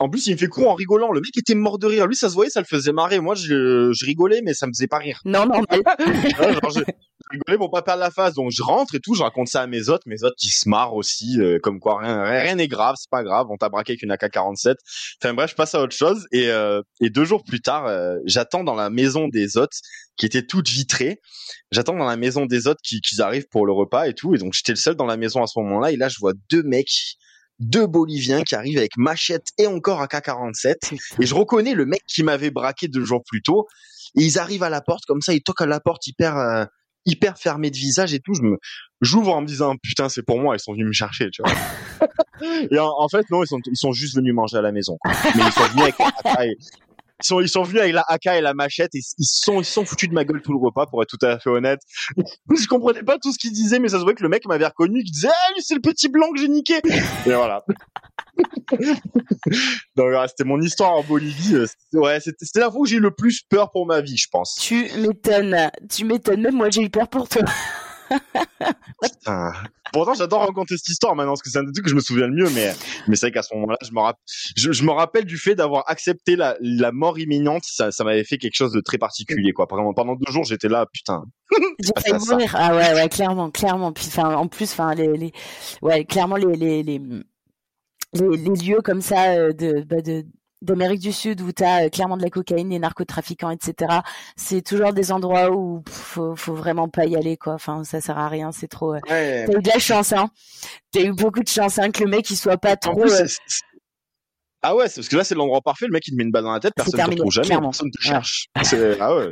en 0.00 0.08
plus, 0.08 0.26
il 0.28 0.32
me 0.34 0.38
fait 0.38 0.46
court 0.46 0.70
en 0.70 0.74
rigolant. 0.74 1.10
Le 1.10 1.20
mec 1.20 1.36
était 1.36 1.54
mort 1.56 1.78
de 1.78 1.86
rire. 1.86 2.06
Lui, 2.06 2.14
ça 2.14 2.28
se 2.28 2.34
voyait, 2.34 2.50
ça 2.50 2.60
le 2.60 2.66
faisait 2.66 2.92
marrer. 2.92 3.18
Moi, 3.18 3.34
je, 3.34 3.90
je 3.92 4.04
rigolais, 4.06 4.42
mais 4.44 4.54
ça 4.54 4.66
me 4.66 4.72
faisait 4.72 4.86
pas 4.86 4.98
rire. 4.98 5.20
Non, 5.24 5.40
normal. 5.46 5.64
Ouais, 5.70 6.52
genre, 6.52 6.70
je, 6.70 6.80
je 6.80 7.28
rigolais 7.32 7.58
pour 7.58 7.70
pas 7.72 7.82
perdre 7.82 8.00
la 8.00 8.10
face. 8.12 8.34
Donc, 8.34 8.50
je 8.52 8.62
rentre 8.62 8.94
et 8.94 9.00
tout. 9.00 9.14
Je 9.14 9.22
raconte 9.24 9.48
ça 9.48 9.62
à 9.62 9.66
mes 9.66 9.88
autres. 9.88 10.04
Mes 10.06 10.22
autres 10.22 10.36
qui 10.38 10.50
se 10.50 10.68
marrent 10.68 10.94
aussi. 10.94 11.40
euh, 11.40 11.58
comme 11.60 11.80
quoi, 11.80 11.98
rien 11.98 12.54
n'est 12.54 12.68
grave. 12.68 12.94
C'est 12.98 13.10
pas 13.10 13.24
grave. 13.24 13.46
On 13.50 13.56
t'a 13.56 13.68
braqué 13.70 13.92
avec 13.92 14.02
une 14.02 14.12
AK-47. 14.12 14.74
Enfin, 15.20 15.34
bref, 15.34 15.50
je 15.50 15.56
passe 15.56 15.74
à 15.74 15.82
autre 15.82 15.96
chose. 15.96 16.26
Et, 16.30 16.48
euh, 16.48 16.80
et 17.00 17.10
deux 17.10 17.24
jours 17.24 17.42
plus 17.42 17.60
tard, 17.60 17.86
euh, 17.86 18.16
j'attends 18.24 18.62
dans 18.62 18.76
la 18.76 18.90
maison 18.90 19.26
des 19.26 19.56
autres 19.56 19.76
qui 20.16 20.26
était 20.26 20.42
toute 20.46 20.68
vitrée. 20.68 21.20
J'attends 21.72 21.96
dans 21.96 22.06
la 22.06 22.16
maison 22.16 22.46
des 22.46 22.66
autres 22.68 22.80
qui, 22.84 23.00
qu'ils 23.00 23.20
arrivent 23.20 23.46
pour 23.50 23.66
le 23.66 23.72
repas 23.72 24.06
et 24.06 24.14
tout. 24.14 24.34
Et 24.34 24.38
donc, 24.38 24.52
j'étais 24.52 24.72
le 24.72 24.76
seul 24.76 24.94
dans 24.94 25.06
la 25.06 25.16
maison 25.16 25.42
à 25.42 25.46
ce 25.48 25.58
moment-là. 25.58 25.90
Et 25.90 25.96
là, 25.96 26.08
je 26.08 26.18
vois 26.20 26.32
deux 26.50 26.62
mecs, 26.62 27.16
deux 27.58 27.86
Boliviens 27.86 28.42
qui 28.42 28.54
arrivent 28.54 28.78
avec 28.78 28.96
machette 28.96 29.48
et 29.58 29.66
encore 29.66 30.02
AK-47. 30.02 30.96
Et 31.20 31.26
je 31.26 31.34
reconnais 31.34 31.74
le 31.74 31.86
mec 31.86 32.02
qui 32.06 32.22
m'avait 32.22 32.50
braqué 32.50 32.88
deux 32.88 33.04
jours 33.04 33.22
plus 33.26 33.42
tôt. 33.42 33.66
Et 34.16 34.22
ils 34.22 34.38
arrivent 34.38 34.62
à 34.62 34.70
la 34.70 34.80
porte 34.80 35.04
comme 35.06 35.20
ça, 35.20 35.34
ils 35.34 35.42
toquent 35.42 35.62
à 35.62 35.66
la 35.66 35.80
porte 35.80 36.06
hyper, 36.06 36.36
euh, 36.36 36.64
hyper 37.04 37.36
fermé 37.38 37.70
de 37.70 37.76
visage 37.76 38.14
et 38.14 38.20
tout. 38.20 38.34
Je 38.34 38.42
me, 38.42 38.56
j'ouvre 39.00 39.34
en 39.34 39.42
me 39.42 39.46
disant 39.46 39.74
putain 39.82 40.08
c'est 40.08 40.22
pour 40.22 40.38
moi, 40.38 40.56
ils 40.56 40.60
sont 40.60 40.72
venus 40.72 40.86
me 40.86 40.92
chercher, 40.92 41.30
tu 41.30 41.42
vois. 41.42 41.52
et 42.70 42.78
en, 42.78 42.90
en 42.98 43.08
fait 43.08 43.26
non, 43.30 43.42
ils 43.42 43.48
sont, 43.48 43.58
ils 43.66 43.76
sont 43.76 43.92
juste 43.92 44.16
venus 44.16 44.34
manger 44.34 44.56
à 44.56 44.62
la 44.62 44.72
maison. 44.72 44.96
quoi. 45.00 45.12
Mais 45.24 45.42
ils 45.44 45.52
sont 45.52 45.68
venus 45.68 45.92
avec 46.24 46.56
ils 47.20 47.26
sont, 47.26 47.40
ils 47.40 47.48
sont 47.48 47.62
venus 47.62 47.80
avec 47.82 47.94
la 47.94 48.04
AK 48.08 48.26
et 48.26 48.40
la 48.40 48.54
machette 48.54 48.94
et 48.94 49.00
ils 49.18 49.26
sont, 49.26 49.60
ils 49.60 49.64
sont 49.64 49.84
foutus 49.84 50.08
de 50.08 50.14
ma 50.14 50.24
gueule 50.24 50.40
tout 50.42 50.52
le 50.52 50.58
repas 50.58 50.86
pour 50.86 51.02
être 51.02 51.08
tout 51.08 51.26
à 51.26 51.38
fait 51.38 51.50
honnête. 51.50 51.80
je 52.16 52.66
comprenais 52.66 53.02
pas 53.02 53.18
tout 53.18 53.32
ce 53.32 53.38
qu'ils 53.38 53.52
disaient, 53.52 53.78
mais 53.78 53.88
ça 53.88 53.98
se 53.98 54.04
voit 54.04 54.14
que 54.14 54.22
le 54.22 54.28
mec 54.28 54.46
m'avait 54.46 54.66
reconnu, 54.66 55.02
qui 55.02 55.10
disait 55.10 55.28
ah 55.28 55.52
c'est 55.58 55.74
le 55.74 55.80
petit 55.80 56.08
blanc 56.08 56.30
que 56.32 56.40
j'ai 56.40 56.48
niqué. 56.48 56.80
Et 57.26 57.32
voilà. 57.32 57.64
Donc 59.96 60.06
voilà, 60.10 60.28
c'était 60.28 60.44
mon 60.44 60.60
histoire 60.60 60.92
en 60.92 61.02
Bolivie. 61.02 61.56
Euh, 61.56 61.66
Ouais, 61.94 62.20
c'était 62.20 62.44
c'était 62.44 62.60
la 62.60 62.70
fois 62.70 62.80
où 62.80 62.86
j'ai 62.86 62.96
eu 62.96 63.00
le 63.00 63.10
plus 63.10 63.42
peur 63.48 63.70
pour 63.72 63.86
ma 63.86 64.00
vie, 64.00 64.16
je 64.16 64.28
pense. 64.30 64.56
Tu 64.60 64.88
m'étonnes. 64.98 65.70
Tu 65.90 66.04
m'étonnes. 66.04 66.42
Même 66.42 66.54
moi 66.54 66.70
j'ai 66.70 66.82
eu 66.82 66.90
peur 66.90 67.08
pour 67.08 67.28
toi. 67.28 67.42
Putain. 69.02 69.52
Pourtant, 69.98 70.14
j'adore 70.14 70.40
raconter 70.46 70.76
cette 70.76 70.88
histoire 70.90 71.16
maintenant, 71.16 71.32
parce 71.32 71.42
que 71.42 71.50
c'est 71.50 71.58
un 71.58 71.64
des 71.64 71.72
trucs 71.72 71.84
que 71.84 71.90
je 71.90 71.96
me 71.96 72.00
souviens 72.00 72.28
le 72.28 72.34
mieux, 72.34 72.48
mais, 72.54 72.72
mais 73.08 73.16
c'est 73.16 73.26
vrai 73.26 73.32
qu'à 73.32 73.42
ce 73.42 73.52
moment-là, 73.54 73.76
je 73.84 73.90
me, 73.90 73.98
rapp- 73.98 74.20
je, 74.56 74.70
je 74.70 74.84
me 74.84 74.92
rappelle 74.92 75.24
du 75.24 75.36
fait 75.38 75.56
d'avoir 75.56 75.82
accepté 75.90 76.36
la, 76.36 76.56
la 76.60 76.92
mort 76.92 77.18
imminente, 77.18 77.64
ça, 77.66 77.90
ça 77.90 78.04
m'avait 78.04 78.22
fait 78.22 78.38
quelque 78.38 78.54
chose 78.54 78.70
de 78.72 78.80
très 78.80 78.96
particulier, 78.98 79.52
quoi. 79.52 79.66
Pendant, 79.66 79.92
pendant 79.92 80.14
deux 80.14 80.30
jours, 80.32 80.44
j'étais 80.44 80.68
là, 80.68 80.86
putain. 80.92 81.24
J'ai 81.80 81.90
failli 82.00 82.24
mourir. 82.30 82.54
Ah 82.56 82.76
ouais, 82.76 82.94
ouais, 82.94 83.08
clairement, 83.08 83.50
clairement. 83.50 83.92
Puis, 83.92 84.04
enfin, 84.06 84.34
en 84.36 84.46
plus, 84.46 84.70
enfin, 84.70 84.94
les, 84.94 85.16
les, 85.16 85.32
ouais, 85.82 86.04
clairement, 86.04 86.36
les, 86.36 86.54
les, 86.54 86.82
les, 86.84 87.00
les, 88.12 88.36
les 88.36 88.64
lieux 88.66 88.80
comme 88.84 89.02
ça 89.02 89.32
euh, 89.32 89.52
de, 89.52 89.82
bah, 89.82 90.00
de, 90.00 90.24
d'Amérique 90.62 91.00
du 91.00 91.12
Sud 91.12 91.40
où 91.40 91.52
t'as 91.52 91.84
euh, 91.84 91.88
clairement 91.88 92.16
de 92.16 92.22
la 92.22 92.30
cocaïne, 92.30 92.68
des 92.70 92.78
narcotrafiquants, 92.78 93.50
etc. 93.50 94.00
C'est 94.36 94.62
toujours 94.62 94.92
des 94.92 95.12
endroits 95.12 95.50
où 95.52 95.80
pff, 95.82 95.94
faut, 95.94 96.36
faut 96.36 96.54
vraiment 96.54 96.88
pas 96.88 97.06
y 97.06 97.16
aller, 97.16 97.36
quoi. 97.36 97.54
Enfin, 97.54 97.84
ça 97.84 98.00
sert 98.00 98.18
à 98.18 98.28
rien. 98.28 98.50
C'est 98.52 98.68
trop. 98.68 98.94
euh, 98.94 99.00
Ouais. 99.08 99.44
T'as 99.46 99.58
eu 99.58 99.62
de 99.62 99.68
la 99.68 99.78
chance, 99.78 100.12
hein. 100.12 100.30
T'as 100.92 101.02
eu 101.02 101.12
beaucoup 101.12 101.42
de 101.42 101.48
chance, 101.48 101.78
hein, 101.78 101.90
que 101.90 102.02
le 102.02 102.10
mec 102.10 102.28
il 102.30 102.36
soit 102.36 102.56
pas 102.56 102.72
En 102.72 102.76
trop. 102.76 103.00
plus, 103.02 103.12
euh, 103.12 103.26
Ah 104.62 104.74
ouais, 104.74 104.86
parce 104.92 105.08
que 105.08 105.16
là, 105.16 105.22
c'est 105.22 105.36
l'endroit 105.36 105.60
parfait, 105.60 105.86
le 105.86 105.92
mec, 105.92 106.02
il 106.08 106.12
te 106.12 106.16
met 106.16 106.24
une 106.24 106.32
balle 106.32 106.42
dans 106.42 106.52
la 106.52 106.58
tête, 106.58 106.72
personne 106.74 106.98
ne 107.00 107.04
te 107.06 107.10
retrouve 107.10 107.30
jamais, 107.30 107.46
clairement. 107.46 107.70
personne 107.70 107.90
te 107.92 107.98
Ouais. 108.04 108.10
cherche. 108.12 108.48
C'est- 108.64 108.96
Ah 109.00 109.14
ouais, 109.14 109.30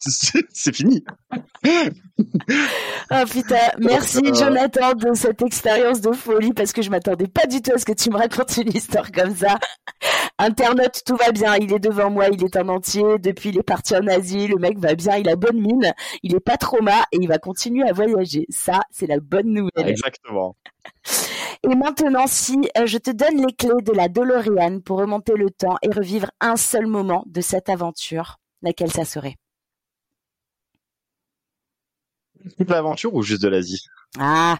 c'est- 0.00 0.74
fini. 0.74 1.04
Oh 3.10 3.24
putain, 3.30 3.56
merci 3.78 4.18
Euh, 4.24 4.34
Jonathan 4.34 4.94
de 4.94 5.12
cette 5.14 5.42
expérience 5.42 6.00
de 6.00 6.12
folie 6.12 6.52
parce 6.54 6.72
que 6.72 6.80
je 6.82 6.90
m'attendais 6.90 7.26
pas 7.26 7.46
du 7.46 7.60
tout 7.60 7.72
à 7.74 7.78
ce 7.78 7.84
que 7.84 7.92
tu 7.92 8.10
me 8.10 8.16
racontes 8.16 8.56
une 8.56 8.74
histoire 8.74 9.12
comme 9.12 9.34
ça. 9.34 9.58
Internaute, 10.38 11.02
tout 11.04 11.16
va 11.16 11.30
bien, 11.32 11.56
il 11.56 11.72
est 11.72 11.78
devant 11.78 12.10
moi, 12.10 12.28
il 12.32 12.42
est 12.42 12.56
en 12.56 12.68
entier, 12.68 13.02
depuis 13.18 13.50
il 13.50 13.58
est 13.58 13.62
parti 13.62 13.94
en 13.96 14.06
Asie, 14.06 14.46
le 14.46 14.56
mec 14.56 14.78
va 14.78 14.94
bien, 14.94 15.16
il 15.16 15.28
a 15.28 15.36
bonne 15.36 15.60
mine, 15.60 15.92
il 16.22 16.34
est 16.34 16.40
pas 16.40 16.56
trauma 16.56 17.02
et 17.12 17.18
il 17.20 17.28
va 17.28 17.38
continuer 17.38 17.86
à 17.88 17.92
voyager. 17.92 18.46
Ça, 18.48 18.80
c'est 18.90 19.06
la 19.06 19.20
bonne 19.20 19.52
nouvelle. 19.52 19.88
Exactement. 19.88 20.56
Et 21.62 21.74
maintenant, 21.74 22.26
si 22.26 22.58
euh, 22.76 22.86
je 22.86 22.98
te 22.98 23.10
donne 23.10 23.44
les 23.46 23.52
clés 23.52 23.82
de 23.82 23.92
la 23.92 24.08
DeLorean 24.08 24.80
pour 24.80 24.98
remonter 24.98 25.34
le 25.34 25.50
temps 25.50 25.76
et 25.82 25.90
revivre 25.90 26.30
un 26.40 26.56
seul 26.56 26.86
moment 26.86 27.24
de 27.26 27.40
cette 27.40 27.68
aventure, 27.68 28.38
laquelle 28.62 28.90
ça 28.90 29.04
serait? 29.04 29.36
Toute 32.56 32.70
l'aventure 32.70 33.14
ou 33.14 33.22
juste 33.22 33.42
de 33.42 33.48
l'Asie? 33.48 33.84
Ah, 34.18 34.58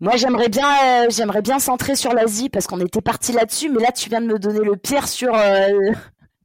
Moi, 0.00 0.16
j'aimerais 0.16 0.48
bien, 0.48 1.04
euh, 1.04 1.10
j'aimerais 1.10 1.42
bien 1.42 1.58
centrer 1.58 1.96
sur 1.96 2.12
l'Asie 2.12 2.48
parce 2.48 2.66
qu'on 2.66 2.80
était 2.80 3.00
parti 3.00 3.32
là-dessus, 3.32 3.70
mais 3.70 3.82
là, 3.82 3.92
tu 3.92 4.08
viens 4.08 4.20
de 4.20 4.26
me 4.26 4.38
donner 4.38 4.60
le 4.60 4.76
pire 4.76 5.08
sur 5.08 5.34
euh, 5.34 5.68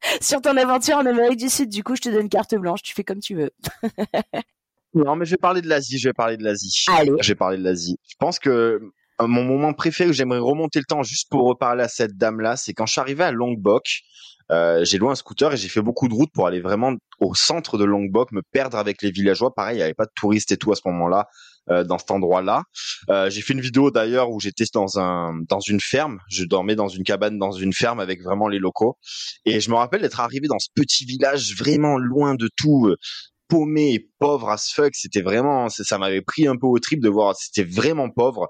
sur 0.21 0.41
ton 0.41 0.55
aventure 0.57 0.97
en 0.97 1.05
Amérique 1.05 1.39
du 1.39 1.49
Sud. 1.49 1.69
Du 1.69 1.83
coup, 1.83 1.95
je 1.95 2.01
te 2.01 2.09
donne 2.09 2.29
carte 2.29 2.55
blanche. 2.55 2.81
Tu 2.81 2.93
fais 2.93 3.03
comme 3.03 3.19
tu 3.19 3.35
veux. 3.35 3.51
non, 4.93 5.15
mais 5.15 5.25
je 5.25 5.31
vais 5.31 5.37
parler 5.37 5.61
de 5.61 5.67
l'Asie. 5.67 5.97
Je 5.97 6.09
vais 6.09 6.13
parler 6.13 6.37
de 6.37 6.43
l'Asie. 6.43 6.85
Allez. 6.87 7.11
Je 7.21 7.27
vais 7.27 7.35
parler 7.35 7.57
de 7.57 7.63
l'Asie. 7.63 7.97
Je 8.07 8.15
pense 8.17 8.39
que 8.39 8.81
mon 9.27 9.43
moment 9.43 9.73
préféré 9.73 10.09
où 10.09 10.13
j'aimerais 10.13 10.39
remonter 10.39 10.79
le 10.79 10.85
temps 10.85 11.03
juste 11.03 11.29
pour 11.29 11.47
reparler 11.47 11.83
à 11.83 11.87
cette 11.87 12.17
dame-là, 12.17 12.55
c'est 12.55 12.73
quand 12.73 12.85
je 12.85 12.93
suis 12.93 13.01
arrivé 13.01 13.23
à 13.23 13.31
Lombok. 13.31 13.83
Euh, 14.51 14.83
j'ai 14.83 14.97
loué 14.97 15.11
un 15.11 15.15
scooter 15.15 15.53
et 15.53 15.57
j'ai 15.57 15.69
fait 15.69 15.81
beaucoup 15.81 16.07
de 16.07 16.13
routes 16.13 16.31
pour 16.33 16.47
aller 16.47 16.59
vraiment 16.59 16.93
au 17.19 17.35
centre 17.35 17.77
de 17.77 17.83
Lombok, 17.83 18.31
me 18.31 18.41
perdre 18.51 18.77
avec 18.77 19.03
les 19.03 19.11
villageois. 19.11 19.53
Pareil, 19.53 19.75
il 19.75 19.77
n'y 19.77 19.83
avait 19.83 19.93
pas 19.93 20.05
de 20.05 20.11
touristes 20.15 20.51
et 20.51 20.57
tout 20.57 20.71
à 20.71 20.75
ce 20.75 20.81
moment-là 20.85 21.27
euh, 21.69 21.83
dans 21.83 21.99
cet 21.99 22.09
endroit-là. 22.09 22.63
Euh, 23.11 23.29
j'ai 23.29 23.41
fait 23.41 23.53
une 23.53 23.61
vidéo 23.61 23.91
d'ailleurs 23.91 24.31
où 24.31 24.39
j'étais 24.39 24.63
dans 24.73 24.97
un 24.97 25.33
dans 25.47 25.59
une 25.59 25.79
ferme. 25.79 26.17
Je 26.29 26.43
dormais 26.45 26.75
dans 26.75 26.87
une 26.87 27.03
cabane 27.03 27.37
dans 27.37 27.51
une 27.51 27.73
ferme 27.73 27.99
avec 27.99 28.23
vraiment 28.23 28.47
les 28.47 28.57
locaux. 28.57 28.97
Et 29.45 29.59
je 29.59 29.69
me 29.69 29.75
rappelle 29.75 30.01
d'être 30.01 30.19
arrivé 30.19 30.47
dans 30.47 30.57
ce 30.57 30.69
petit 30.73 31.05
village 31.05 31.55
vraiment 31.55 31.97
loin 31.97 32.33
de 32.33 32.49
tout. 32.57 32.87
Euh, 32.87 32.97
paumé 33.49 33.93
et 33.93 34.09
pauvre 34.19 34.49
as 34.49 34.71
fuck. 34.73 34.95
C'était 34.95 35.21
vraiment, 35.21 35.67
ça 35.67 35.97
m'avait 35.97 36.21
pris 36.21 36.47
un 36.47 36.55
peu 36.55 36.67
au 36.67 36.79
trip 36.79 37.01
de 37.01 37.09
voir, 37.09 37.35
c'était 37.35 37.63
vraiment 37.63 38.09
pauvre. 38.09 38.49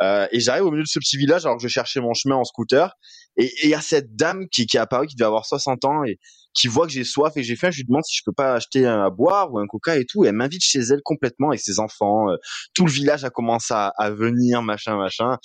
Euh, 0.00 0.26
et 0.32 0.40
j'arrive 0.40 0.64
au 0.64 0.70
milieu 0.70 0.82
de 0.82 0.88
ce 0.88 0.98
petit 0.98 1.16
village 1.16 1.44
alors 1.44 1.58
que 1.58 1.62
je 1.62 1.68
cherchais 1.68 2.00
mon 2.00 2.14
chemin 2.14 2.36
en 2.36 2.44
scooter. 2.44 2.92
Et 3.36 3.52
il 3.62 3.70
y 3.70 3.74
a 3.74 3.80
cette 3.80 4.16
dame 4.16 4.48
qui, 4.50 4.66
qui 4.66 4.76
est 4.76 4.80
apparue, 4.80 5.06
qui 5.06 5.14
devait 5.14 5.26
avoir 5.26 5.46
60 5.46 5.84
ans 5.84 6.02
et 6.04 6.18
qui 6.58 6.66
voit 6.66 6.86
que 6.86 6.92
j'ai 6.92 7.04
soif 7.04 7.36
et 7.36 7.42
j'ai 7.42 7.56
faim. 7.56 7.70
Je 7.70 7.78
lui 7.78 7.84
demande 7.84 8.04
si 8.04 8.16
je 8.16 8.22
peux 8.24 8.32
pas 8.32 8.54
acheter 8.54 8.84
un 8.84 9.04
à 9.04 9.10
boire 9.10 9.52
ou 9.52 9.58
un 9.58 9.66
coca 9.66 9.96
et 9.96 10.04
tout. 10.04 10.24
Et 10.24 10.28
elle 10.28 10.34
m'invite 10.34 10.62
chez 10.62 10.80
elle 10.80 11.02
complètement 11.04 11.48
avec 11.48 11.60
ses 11.60 11.78
enfants. 11.78 12.30
Euh, 12.30 12.36
tout 12.74 12.84
le 12.84 12.90
village 12.90 13.24
a 13.24 13.30
commencé 13.30 13.72
à, 13.72 13.92
à 13.96 14.10
venir, 14.10 14.62
machin, 14.62 14.96
machin. 14.96 15.36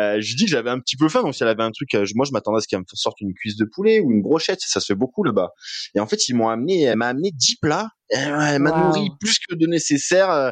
Euh, 0.00 0.20
je 0.20 0.28
lui 0.28 0.36
dis 0.36 0.44
que 0.46 0.50
j'avais 0.50 0.70
un 0.70 0.80
petit 0.80 0.96
peu 0.96 1.08
faim, 1.08 1.22
donc 1.22 1.34
si 1.34 1.42
elle 1.42 1.48
avait 1.50 1.62
un 1.62 1.70
truc, 1.70 1.94
euh, 1.94 2.06
moi 2.14 2.24
je 2.24 2.32
m'attendais 2.32 2.58
à 2.58 2.60
ce 2.60 2.68
qu'elle 2.68 2.80
me 2.80 2.84
sorte 2.94 3.20
une 3.20 3.34
cuisse 3.34 3.56
de 3.56 3.64
poulet 3.64 4.00
ou 4.00 4.10
une 4.10 4.22
brochette. 4.22 4.60
Ça 4.60 4.80
se 4.80 4.86
fait 4.86 4.98
beaucoup 4.98 5.24
là-bas. 5.24 5.50
Et 5.94 6.00
en 6.00 6.06
fait, 6.06 6.28
ils 6.28 6.34
m'ont 6.34 6.48
amené, 6.48 6.82
elle 6.82 6.96
m'a 6.96 7.08
amené 7.08 7.30
10 7.32 7.56
plats 7.60 7.88
elle, 8.12 8.60
m'a 8.60 8.70
nourri 8.70 9.10
plus 9.20 9.38
que 9.38 9.54
de 9.54 9.66
nécessaire. 9.66 10.30
Euh, 10.30 10.50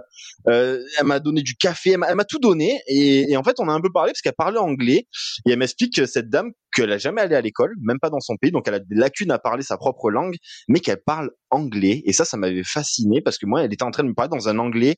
euh, 0.49 0.83
elle 0.99 1.07
m'a 1.07 1.21
donné 1.21 1.43
du 1.43 1.55
café, 1.55 1.91
elle 1.91 1.99
m'a 1.99 2.25
tout 2.25 2.39
donné. 2.39 2.81
Et, 2.87 3.31
et, 3.31 3.37
en 3.37 3.43
fait, 3.43 3.57
on 3.59 3.69
a 3.69 3.73
un 3.73 3.81
peu 3.81 3.91
parlé 3.93 4.13
parce 4.13 4.23
qu'elle 4.23 4.33
parlait 4.33 4.59
anglais. 4.59 5.07
Et 5.47 5.53
elle 5.53 5.59
m'explique 5.59 5.95
que 5.95 6.07
cette 6.07 6.31
dame, 6.31 6.53
qu'elle 6.75 6.93
a 6.93 6.99
jamais 6.99 7.21
allé 7.21 7.35
à 7.35 7.41
l'école, 7.41 7.75
même 7.83 7.99
pas 8.01 8.11
dans 8.11 8.21
son 8.21 8.37
pays, 8.37 8.53
donc 8.53 8.67
elle 8.69 8.75
a 8.75 8.79
des 8.79 8.95
lacunes 8.95 9.31
à 9.31 9.39
parler 9.39 9.63
sa 9.63 9.77
propre 9.77 10.10
langue, 10.11 10.37
mais 10.69 10.81
qu'elle 10.81 11.03
parle 11.05 11.31
anglais. 11.51 12.03
Et 12.05 12.13
ça, 12.13 12.25
ça 12.25 12.37
m'avait 12.37 12.65
fasciné 12.65 13.21
parce 13.21 13.39
que 13.39 13.47
moi, 13.47 13.63
elle 13.63 13.73
était 13.73 13.85
en 13.85 13.91
train 13.91 14.03
de 14.03 14.09
me 14.09 14.15
parler 14.15 14.31
dans 14.31 14.49
un 14.49 14.59
anglais 14.59 14.97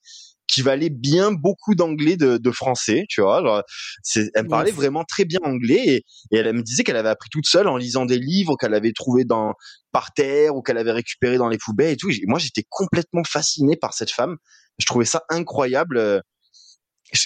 qui 0.48 0.60
valait 0.60 0.90
bien 0.90 1.32
beaucoup 1.32 1.74
d'anglais 1.74 2.16
de, 2.16 2.36
de, 2.36 2.50
français, 2.50 3.04
tu 3.08 3.22
vois. 3.22 3.64
Elle 4.14 4.44
me 4.44 4.48
parlait 4.48 4.70
vraiment 4.70 5.04
très 5.04 5.24
bien 5.24 5.40
anglais 5.42 5.82
et, 5.86 5.96
et 6.30 6.38
elle 6.38 6.52
me 6.52 6.62
disait 6.62 6.84
qu'elle 6.84 6.96
avait 6.96 7.08
appris 7.08 7.30
toute 7.30 7.46
seule 7.46 7.68
en 7.68 7.76
lisant 7.76 8.04
des 8.04 8.18
livres 8.18 8.56
qu'elle 8.56 8.74
avait 8.74 8.92
trouvé 8.92 9.24
dans 9.24 9.54
par 9.92 10.12
terre 10.12 10.54
ou 10.54 10.62
qu'elle 10.62 10.78
avait 10.78 10.92
récupéré 10.92 11.38
dans 11.38 11.48
les 11.48 11.58
poubelles 11.58 11.92
et 11.92 11.96
tout. 11.96 12.10
moi, 12.26 12.38
j'étais 12.38 12.64
complètement 12.68 13.24
fasciné 13.24 13.76
par 13.76 13.94
cette 13.94 14.10
femme. 14.10 14.36
Je 14.78 14.86
trouvais 14.86 15.04
ça 15.04 15.22
incroyable. 15.30 15.96
Euh, 15.96 16.20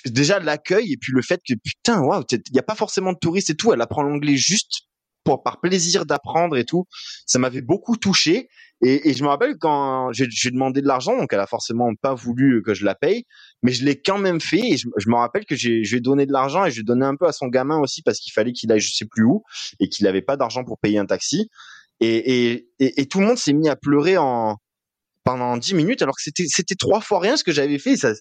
déjà 0.06 0.40
l'accueil 0.40 0.92
et 0.92 0.96
puis 0.96 1.12
le 1.12 1.22
fait 1.22 1.40
que 1.46 1.54
putain, 1.62 2.00
waouh, 2.00 2.24
il 2.30 2.40
y 2.52 2.58
a 2.58 2.62
pas 2.62 2.74
forcément 2.74 3.12
de 3.12 3.18
touristes 3.18 3.50
et 3.50 3.54
tout. 3.54 3.72
Elle 3.72 3.80
apprend 3.80 4.02
l'anglais 4.02 4.36
juste 4.36 4.85
pour, 5.26 5.42
par 5.42 5.60
plaisir 5.60 6.06
d'apprendre 6.06 6.56
et 6.56 6.64
tout. 6.64 6.86
Ça 7.26 7.38
m'avait 7.38 7.60
beaucoup 7.60 7.96
touché. 7.96 8.48
Et, 8.82 9.08
et, 9.08 9.14
je 9.14 9.22
me 9.22 9.28
rappelle 9.28 9.56
quand 9.58 10.10
j'ai 10.12 10.50
demandé 10.50 10.82
de 10.82 10.86
l'argent, 10.86 11.16
donc 11.16 11.32
elle 11.32 11.40
a 11.40 11.46
forcément 11.46 11.90
pas 12.00 12.14
voulu 12.14 12.62
que 12.62 12.74
je 12.74 12.84
la 12.84 12.94
paye, 12.94 13.24
mais 13.62 13.72
je 13.72 13.84
l'ai 13.84 14.00
quand 14.00 14.18
même 14.18 14.40
fait. 14.40 14.60
Et 14.60 14.76
je, 14.76 14.86
je 14.96 15.08
me 15.08 15.16
rappelle 15.16 15.46
que 15.46 15.56
j'ai 15.56 16.00
donné 16.00 16.26
de 16.26 16.32
l'argent 16.32 16.64
et 16.64 16.70
j'ai 16.70 16.82
donné 16.82 17.04
un 17.04 17.16
peu 17.16 17.26
à 17.26 17.32
son 17.32 17.48
gamin 17.48 17.78
aussi 17.78 18.02
parce 18.02 18.18
qu'il 18.18 18.32
fallait 18.32 18.52
qu'il 18.52 18.70
aille 18.72 18.80
je 18.80 18.94
sais 18.94 19.06
plus 19.06 19.24
où 19.24 19.42
et 19.80 19.88
qu'il 19.88 20.06
avait 20.06 20.22
pas 20.22 20.36
d'argent 20.36 20.64
pour 20.64 20.78
payer 20.78 20.98
un 20.98 21.06
taxi. 21.06 21.48
Et, 22.00 22.68
et, 22.78 23.06
tout 23.06 23.20
le 23.20 23.26
monde 23.26 23.38
s'est 23.38 23.54
mis 23.54 23.68
à 23.70 23.76
pleurer 23.76 24.18
en 24.18 24.56
pendant 25.24 25.56
dix 25.56 25.74
minutes 25.74 26.02
alors 26.02 26.14
que 26.14 26.22
c'était 26.22 26.44
c'était 26.46 26.76
trois 26.76 27.00
fois 27.00 27.18
rien 27.20 27.36
ce 27.36 27.44
que 27.44 27.52
j'avais 27.52 27.78
fait. 27.78 27.96
Ça, 27.96 28.12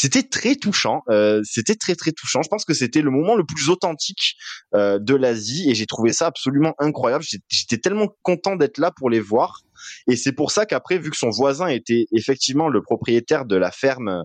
c'était 0.00 0.22
très 0.22 0.54
touchant. 0.54 1.02
Euh, 1.08 1.40
c'était 1.44 1.74
très 1.74 1.94
très 1.94 2.12
touchant. 2.12 2.42
Je 2.42 2.48
pense 2.48 2.64
que 2.64 2.74
c'était 2.74 3.02
le 3.02 3.10
moment 3.10 3.34
le 3.34 3.44
plus 3.44 3.68
authentique 3.68 4.36
euh, 4.74 4.98
de 5.00 5.14
l'Asie 5.14 5.70
et 5.70 5.74
j'ai 5.74 5.86
trouvé 5.86 6.12
ça 6.12 6.26
absolument 6.26 6.74
incroyable. 6.78 7.24
J'étais 7.48 7.78
tellement 7.78 8.08
content 8.22 8.56
d'être 8.56 8.78
là 8.78 8.92
pour 8.96 9.10
les 9.10 9.20
voir 9.20 9.62
et 10.06 10.16
c'est 10.16 10.32
pour 10.32 10.50
ça 10.50 10.66
qu'après, 10.66 10.98
vu 10.98 11.10
que 11.10 11.16
son 11.16 11.30
voisin 11.30 11.66
était 11.66 12.06
effectivement 12.12 12.68
le 12.68 12.82
propriétaire 12.82 13.44
de 13.44 13.56
la 13.56 13.70
ferme 13.70 14.24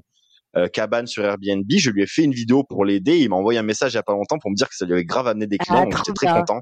euh, 0.56 0.68
cabane 0.68 1.08
sur 1.08 1.26
Airbnb, 1.26 1.66
je 1.76 1.90
lui 1.90 2.04
ai 2.04 2.08
fait 2.08 2.24
une 2.24 2.34
vidéo 2.34 2.64
pour 2.64 2.86
l'aider. 2.86 3.18
Il 3.18 3.30
m'a 3.30 3.36
envoyé 3.36 3.60
un 3.60 3.64
message 3.64 3.94
il 3.94 3.96
y 3.96 4.00
a 4.00 4.04
pas 4.04 4.14
longtemps 4.14 4.38
pour 4.40 4.52
me 4.52 4.56
dire 4.56 4.70
que 4.70 4.76
ça 4.76 4.86
lui 4.86 4.94
avait 4.94 5.06
grave 5.06 5.28
amené 5.28 5.48
des 5.48 5.58
clients. 5.58 5.82
Ah, 5.82 5.84
donc 5.86 5.98
j'étais 5.98 6.14
très 6.14 6.28
content. 6.28 6.62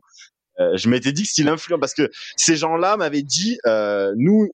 Euh, 0.59 0.77
je 0.77 0.89
m'étais 0.89 1.11
dit 1.11 1.23
que 1.23 1.29
s'il 1.29 1.47
influence, 1.47 1.79
parce 1.79 1.93
que 1.93 2.09
ces 2.35 2.55
gens-là 2.55 2.97
m'avaient 2.97 3.23
dit, 3.23 3.57
euh, 3.65 4.13
nous, 4.17 4.47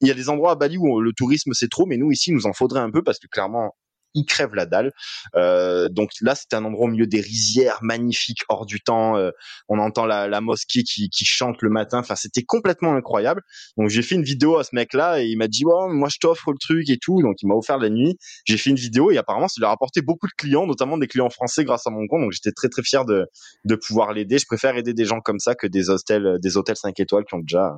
il 0.00 0.08
y 0.08 0.10
a 0.10 0.14
des 0.14 0.28
endroits 0.28 0.52
à 0.52 0.54
Bali 0.54 0.76
où 0.78 1.00
le 1.00 1.12
tourisme 1.12 1.52
c'est 1.54 1.70
trop, 1.70 1.86
mais 1.86 1.96
nous 1.96 2.10
ici, 2.12 2.30
il 2.30 2.34
nous 2.34 2.46
en 2.46 2.52
faudrait 2.52 2.80
un 2.80 2.90
peu 2.90 3.02
parce 3.02 3.18
que 3.18 3.26
clairement, 3.26 3.74
il 4.14 4.24
crève 4.24 4.54
la 4.54 4.66
dalle. 4.66 4.92
Euh, 5.34 5.88
donc 5.88 6.10
là, 6.20 6.34
c'était 6.34 6.56
un 6.56 6.64
endroit 6.64 6.86
au 6.86 6.90
milieu 6.90 7.06
des 7.06 7.20
rizières, 7.20 7.78
magnifique, 7.82 8.40
hors 8.48 8.66
du 8.66 8.80
temps. 8.80 9.16
Euh, 9.16 9.30
on 9.68 9.78
entend 9.78 10.06
la, 10.06 10.28
la 10.28 10.40
mosquée 10.40 10.82
qui, 10.82 11.08
qui, 11.10 11.24
chante 11.24 11.62
le 11.62 11.70
matin. 11.70 11.98
Enfin, 11.98 12.14
c'était 12.14 12.42
complètement 12.42 12.94
incroyable. 12.94 13.42
Donc 13.76 13.88
j'ai 13.88 14.02
fait 14.02 14.14
une 14.14 14.22
vidéo 14.22 14.58
à 14.58 14.64
ce 14.64 14.74
mec-là 14.74 15.22
et 15.22 15.26
il 15.26 15.36
m'a 15.36 15.48
dit, 15.48 15.64
moi 15.64 16.08
je 16.10 16.18
t'offre 16.18 16.52
le 16.52 16.58
truc 16.58 16.88
et 16.88 16.98
tout. 16.98 17.20
Donc 17.22 17.36
il 17.42 17.46
m'a 17.46 17.54
offert 17.54 17.78
la 17.78 17.90
nuit. 17.90 18.16
J'ai 18.44 18.56
fait 18.56 18.70
une 18.70 18.76
vidéo 18.76 19.10
et 19.10 19.18
apparemment, 19.18 19.48
ça 19.48 19.54
lui 19.58 19.66
a 19.66 19.68
rapporté 19.68 20.02
beaucoup 20.02 20.26
de 20.26 20.34
clients, 20.36 20.66
notamment 20.66 20.98
des 20.98 21.06
clients 21.06 21.30
français 21.30 21.64
grâce 21.64 21.86
à 21.86 21.90
mon 21.90 22.06
compte. 22.06 22.22
Donc 22.22 22.32
j'étais 22.32 22.52
très 22.52 22.68
très 22.68 22.82
fier 22.82 23.04
de, 23.04 23.26
de 23.64 23.74
pouvoir 23.74 24.12
l'aider. 24.12 24.38
Je 24.38 24.46
préfère 24.46 24.76
aider 24.76 24.94
des 24.94 25.04
gens 25.04 25.20
comme 25.20 25.38
ça 25.38 25.54
que 25.54 25.66
des 25.66 25.90
hostels, 25.90 26.38
des 26.40 26.56
hôtels 26.56 26.76
5 26.76 26.98
étoiles 27.00 27.24
qui 27.24 27.34
ont 27.34 27.40
déjà 27.40 27.76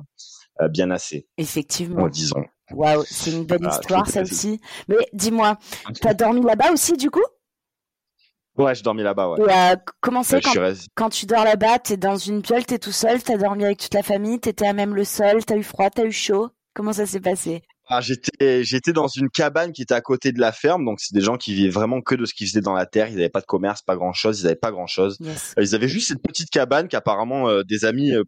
euh, 0.61 0.67
bien 0.69 0.91
assez. 0.91 1.27
Effectivement. 1.37 2.07
disons. 2.09 2.43
Waouh, 2.71 3.03
c'est 3.05 3.31
une 3.31 3.45
belle 3.45 3.65
ah, 3.65 3.69
histoire 3.69 4.07
celle-ci. 4.07 4.59
Mais 4.87 4.97
dis-moi, 5.13 5.57
t'as 6.01 6.13
dormi 6.13 6.41
là-bas 6.41 6.71
aussi 6.71 6.93
du 6.93 7.09
coup? 7.09 7.23
Ouais, 8.57 8.73
je 8.73 8.83
dormi 8.83 9.03
là-bas, 9.03 9.29
ouais. 9.29 9.45
Et 9.45 9.51
euh, 9.51 9.75
comment 10.01 10.23
c'est 10.23 10.41
quand, 10.41 10.53
quand, 10.95 11.09
tu 11.09 11.27
dors 11.27 11.43
là-bas 11.43 11.77
T'es 11.79 11.95
dans 11.95 12.17
une 12.17 12.41
piole, 12.41 12.65
t'es 12.65 12.79
tout 12.79 12.91
seul, 12.91 13.21
t'as 13.21 13.37
dormi 13.37 13.63
avec 13.63 13.77
toute 13.77 13.93
la 13.93 14.01
famille, 14.01 14.39
t'étais 14.39 14.65
à 14.65 14.73
même 14.73 14.95
le 14.95 15.03
sol, 15.03 15.45
t'as 15.45 15.55
eu 15.55 15.63
froid, 15.63 15.91
t'as 15.91 16.05
eu 16.05 16.11
chaud? 16.11 16.49
Comment 16.73 16.93
ça 16.93 17.05
s'est 17.05 17.19
passé? 17.19 17.61
Ah, 17.89 18.01
j'étais 18.01 18.63
j'étais 18.63 18.91
dans 18.91 19.07
une 19.07 19.29
cabane 19.29 19.71
qui 19.71 19.81
était 19.81 19.93
à 19.93 20.01
côté 20.01 20.33
de 20.33 20.39
la 20.39 20.51
ferme, 20.51 20.83
donc 20.83 20.99
c'est 20.99 21.13
des 21.13 21.21
gens 21.21 21.37
qui 21.37 21.53
vivaient 21.53 21.69
vraiment 21.69 22.01
que 22.01 22.15
de 22.15 22.25
ce 22.25 22.33
qu'ils 22.33 22.47
faisaient 22.47 22.61
dans 22.61 22.73
la 22.73 22.85
terre. 22.85 23.07
Ils 23.07 23.15
n'avaient 23.15 23.29
pas 23.29 23.39
de 23.39 23.45
commerce, 23.45 23.81
pas 23.81 23.95
grand 23.95 24.11
chose. 24.11 24.41
Ils 24.41 24.43
n'avaient 24.43 24.55
pas 24.55 24.71
grand 24.71 24.87
chose. 24.87 25.17
Euh, 25.21 25.63
ils 25.63 25.73
avaient 25.73 25.87
juste 25.87 26.09
cette 26.09 26.21
petite 26.21 26.49
cabane 26.49 26.89
qu'apparemment 26.89 27.47
euh, 27.47 27.63
des 27.63 27.85
amis 27.85 28.13
euh, 28.13 28.23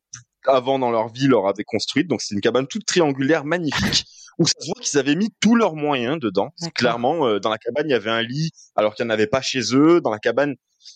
avant 0.45 0.80
dans 0.80 0.91
leur 0.91 1.10
vie 1.10 1.28
leur 1.28 1.45
avaient 1.48 1.66
construite. 1.66 2.07
Donc 2.07 2.22
c'est 2.22 2.36
une 2.36 2.41
cabane 2.41 2.68
toute 2.68 2.86
triangulaire, 2.86 3.44
magnifique 3.44 4.06
où 4.40 4.48
ça 4.48 4.53
se 4.60 4.68
voit 4.68 4.82
qu'ils 4.82 4.98
avaient 4.98 5.16
mis 5.16 5.30
tous 5.41 5.56
leurs 5.56 5.76
moyens 5.76 6.18
dedans. 6.20 6.49
Clairement, 6.74 7.28
euh, 7.28 7.40
dans 7.40 7.49
la 7.49 7.57
cabane, 7.57 7.86
il 7.88 7.91
y 7.91 7.95
avait 7.95 8.10
un 8.10 8.22
lit, 8.22 8.52
alors 8.76 8.95
qu'il 8.95 9.06
n'y 9.06 9.11
en 9.11 9.14
avait 9.14 9.28
pas 9.28 9.41
chez 9.41 9.61
eux. 9.74 10.02
Dans 10.02 10.11
la 10.11 10.20
cabane, 10.20 10.56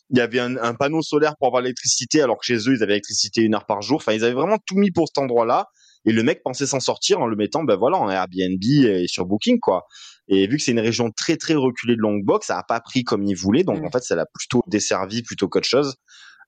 il 0.10 0.18
y 0.18 0.22
avait 0.22 0.40
un, 0.40 0.56
un 0.57 0.74
panneau 0.74 1.02
solaire 1.02 1.36
pour 1.38 1.48
avoir 1.48 1.61
l'électricité, 1.61 2.22
alors 2.22 2.38
que 2.38 2.45
chez 2.45 2.56
eux, 2.56 2.74
ils 2.74 2.84
avaient 2.84 2.94
l'électricité 2.94 3.41
une 3.41 3.53
heure 3.53 3.65
par 3.65 3.82
jour. 3.82 3.98
Enfin, 3.98 4.14
ils 4.14 4.24
avaient 4.24 4.34
vraiment 4.34 4.57
tout 4.65 4.76
mis 4.76 4.91
pour 4.91 5.07
cet 5.07 5.18
endroit-là. 5.18 5.68
Et 6.06 6.11
le 6.11 6.24
mec 6.24 6.41
pensait 6.44 6.65
s'en 6.65 6.80
sortir 6.80 7.22
en 7.22 7.28
le 7.28 7.36
mettant, 7.36 7.64
ben 7.64 7.76
voilà, 7.76 7.98
en 7.98 8.10
Airbnb 8.10 8.61
et 8.64 9.07
sur 9.07 9.26
Booking, 9.26 9.60
quoi. 9.60 9.86
Et 10.28 10.48
vu 10.48 10.57
que 10.57 10.64
c'est 10.64 10.72
une 10.72 10.80
région 10.80 11.11
très 11.11 11.38
très 11.38 11.56
reculée 11.56 11.95
de 11.95 12.02
Longbox, 12.02 12.48
ça 12.48 12.57
a 12.57 12.64
pas 12.64 12.80
pris 12.80 13.03
comme 13.03 13.24
il 13.24 13.36
voulait. 13.36 13.64
Donc 13.64 13.82
mm. 13.82 13.86
en 13.86 13.91
fait, 13.91 14.03
ça 14.03 14.15
l'a 14.15 14.26
plutôt 14.26 14.64
desservi 14.68 15.22
plutôt 15.22 15.48
qu'autre 15.48 15.68
chose. 15.68 15.95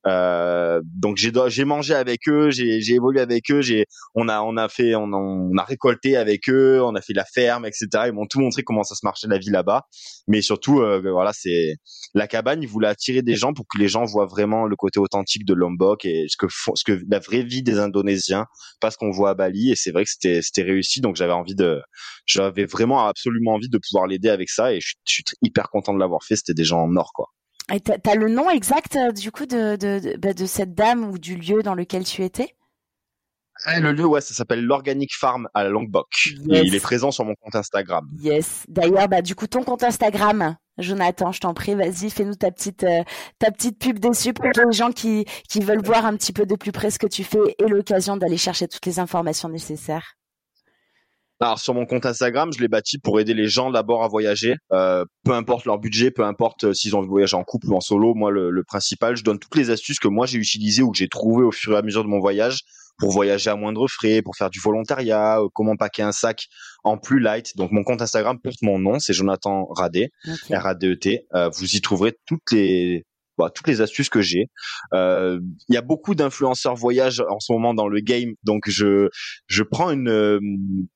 Euh, 0.07 0.81
donc 0.85 1.17
j'ai 1.17 1.31
j'ai 1.47 1.65
mangé 1.65 1.95
avec 1.95 2.29
eux, 2.29 2.51
j'ai 2.51 2.79
j'ai 2.79 2.93
évolué 2.93 3.21
avec 3.21 3.49
eux, 3.49 3.61
j'ai 3.61 3.85
on 4.13 4.29
a 4.29 4.41
on 4.41 4.55
a 4.55 4.69
fait 4.69 4.93
on 4.93 5.11
a, 5.13 5.17
on 5.17 5.57
a 5.57 5.63
récolté 5.63 6.15
avec 6.15 6.47
eux, 6.47 6.79
on 6.83 6.93
a 6.93 7.01
fait 7.01 7.13
la 7.13 7.25
ferme, 7.25 7.65
etc. 7.65 7.87
Ils 8.07 8.13
m'ont 8.13 8.27
tout 8.27 8.39
montré 8.39 8.63
comment 8.63 8.83
ça 8.83 8.93
se 8.93 9.01
marchait 9.03 9.27
la 9.27 9.39
vie 9.39 9.49
là-bas. 9.49 9.83
Mais 10.27 10.41
surtout, 10.41 10.81
euh, 10.81 11.01
voilà, 11.11 11.31
c'est 11.33 11.77
la 12.13 12.27
cabane. 12.27 12.61
Ils 12.61 12.69
voulaient 12.69 12.87
attirer 12.87 13.23
des 13.23 13.35
gens 13.35 13.53
pour 13.53 13.65
que 13.67 13.79
les 13.79 13.87
gens 13.87 14.05
voient 14.05 14.27
vraiment 14.27 14.65
le 14.65 14.75
côté 14.75 14.99
authentique 14.99 15.45
de 15.45 15.53
Lombok 15.53 16.05
et 16.05 16.25
ce 16.29 16.37
que 16.37 16.47
ce 16.49 16.83
que 16.83 17.01
la 17.09 17.19
vraie 17.19 17.43
vie 17.43 17.63
des 17.63 17.79
Indonésiens, 17.79 18.45
pas 18.81 18.91
ce 18.91 18.97
qu'on 18.97 19.11
voit 19.11 19.31
à 19.31 19.33
Bali. 19.33 19.71
Et 19.71 19.75
c'est 19.75 19.91
vrai 19.91 20.03
que 20.03 20.11
c'était 20.11 20.41
c'était 20.43 20.63
réussi. 20.63 21.01
Donc 21.01 21.15
j'avais 21.15 21.33
envie 21.33 21.55
de, 21.55 21.81
j'avais 22.27 22.65
vraiment 22.65 23.07
absolument 23.07 23.53
envie 23.55 23.69
de 23.69 23.79
pouvoir 23.79 24.07
l'aider 24.07 24.29
avec 24.29 24.49
ça. 24.49 24.71
Et 24.73 24.81
je, 24.81 24.93
je 25.07 25.13
suis 25.13 25.23
hyper 25.41 25.69
content 25.69 25.93
de 25.93 25.99
l'avoir 25.99 26.23
fait. 26.23 26.35
C'était 26.35 26.53
des 26.53 26.63
gens 26.63 26.81
en 26.81 26.95
or, 26.95 27.11
quoi. 27.13 27.27
Et 27.73 27.79
t'as 27.79 27.97
as 28.11 28.15
le 28.15 28.29
nom 28.29 28.49
exact 28.49 28.95
euh, 28.95 29.11
du 29.11 29.31
coup 29.31 29.45
de, 29.45 29.75
de, 29.75 30.17
bah, 30.17 30.33
de, 30.33 30.45
cette 30.45 30.75
dame 30.75 31.03
ou 31.09 31.17
du 31.17 31.35
lieu 31.35 31.63
dans 31.63 31.73
lequel 31.73 32.03
tu 32.03 32.23
étais? 32.23 32.55
Le 33.65 33.91
lieu, 33.93 34.05
ouais, 34.05 34.21
ça 34.21 34.33
s'appelle 34.33 34.63
l'Organic 34.63 35.15
Farm 35.15 35.47
à 35.53 35.63
Lombok. 35.63 36.07
Et 36.49 36.59
il 36.59 36.75
est 36.75 36.79
présent 36.79 37.09
sur 37.09 37.25
mon 37.25 37.35
compte 37.35 37.55
Instagram. 37.55 38.05
Yes. 38.19 38.65
D'ailleurs, 38.67 39.07
bah, 39.07 39.21
du 39.21 39.33
coup, 39.33 39.47
ton 39.47 39.63
compte 39.63 39.83
Instagram, 39.83 40.57
Jonathan, 40.77 41.31
je 41.31 41.39
t'en 41.39 41.53
prie, 41.53 41.73
vas-y, 41.73 42.09
fais-nous 42.09 42.35
ta 42.35 42.51
petite, 42.51 42.83
euh, 42.83 43.03
ta 43.39 43.51
petite 43.51 43.79
pub 43.79 43.99
dessus 43.99 44.33
pour 44.33 44.45
les 44.45 44.71
gens 44.73 44.91
qui, 44.91 45.25
qui 45.49 45.61
veulent 45.61 45.83
voir 45.83 46.05
un 46.05 46.15
petit 46.17 46.33
peu 46.33 46.45
de 46.45 46.55
plus 46.55 46.73
près 46.73 46.91
ce 46.91 46.99
que 46.99 47.07
tu 47.07 47.23
fais 47.23 47.55
et 47.57 47.67
l'occasion 47.67 48.17
d'aller 48.17 48.37
chercher 48.37 48.67
toutes 48.67 48.85
les 48.85 48.99
informations 48.99 49.49
nécessaires. 49.49 50.15
Alors 51.41 51.59
sur 51.59 51.73
mon 51.73 51.85
compte 51.85 52.05
Instagram, 52.05 52.51
je 52.55 52.61
l'ai 52.61 52.67
bâti 52.67 52.97
pour 52.97 53.19
aider 53.19 53.33
les 53.33 53.47
gens 53.47 53.69
d'abord 53.69 54.03
à 54.03 54.07
voyager, 54.07 54.55
euh, 54.71 55.03
peu 55.23 55.33
importe 55.33 55.65
leur 55.65 55.79
budget, 55.79 56.11
peu 56.11 56.23
importe 56.23 56.63
euh, 56.63 56.73
s'ils 56.73 56.95
ont 56.95 56.99
envie 56.99 57.07
de 57.07 57.11
voyager 57.11 57.35
en 57.35 57.43
couple 57.43 57.67
ou 57.67 57.75
en 57.75 57.81
solo. 57.81 58.13
Moi, 58.13 58.31
le, 58.31 58.51
le 58.51 58.63
principal, 58.63 59.17
je 59.17 59.23
donne 59.23 59.39
toutes 59.39 59.55
les 59.55 59.69
astuces 59.69 59.99
que 59.99 60.07
moi 60.07 60.25
j'ai 60.25 60.37
utilisées 60.37 60.81
ou 60.81 60.91
que 60.91 60.97
j'ai 60.97 61.09
trouvées 61.09 61.43
au 61.43 61.51
fur 61.51 61.73
et 61.73 61.77
à 61.77 61.81
mesure 61.81 62.03
de 62.03 62.09
mon 62.09 62.19
voyage 62.19 62.61
pour 62.97 63.11
voyager 63.11 63.49
à 63.49 63.57
moindre 63.57 63.85
frais, 63.89 64.21
pour 64.21 64.37
faire 64.37 64.49
du 64.49 64.59
volontariat, 64.59 65.41
euh, 65.41 65.47
comment 65.53 65.75
packer 65.75 66.03
un 66.03 66.13
sac 66.13 66.45
en 66.85 66.97
plus 66.97 67.19
light. 67.19 67.57
Donc 67.57 67.71
mon 67.71 67.83
compte 67.83 68.01
Instagram 68.01 68.39
porte 68.41 68.61
mon 68.61 68.79
nom, 68.79 68.99
c'est 68.99 69.13
Jonathan 69.13 69.67
Radé, 69.71 70.11
R 70.49 70.65
A 70.65 70.75
D 70.75 70.87
E 70.87 70.95
T. 70.95 71.25
Euh, 71.33 71.49
vous 71.49 71.75
y 71.75 71.81
trouverez 71.81 72.13
toutes 72.25 72.51
les 72.53 73.03
bah, 73.37 73.49
toutes 73.53 73.67
les 73.67 73.81
astuces 73.81 74.07
que 74.07 74.21
j'ai. 74.21 74.45
Il 74.93 75.41
y 75.67 75.75
a 75.75 75.81
beaucoup 75.81 76.15
d'influenceurs 76.15 76.75
voyage 76.75 77.21
en 77.29 77.41
ce 77.41 77.51
moment 77.51 77.73
dans 77.73 77.89
le 77.89 77.99
game, 77.99 78.31
donc 78.43 78.63
je 78.67 79.09
je 79.47 79.63
prends 79.63 79.91
une 79.91 80.87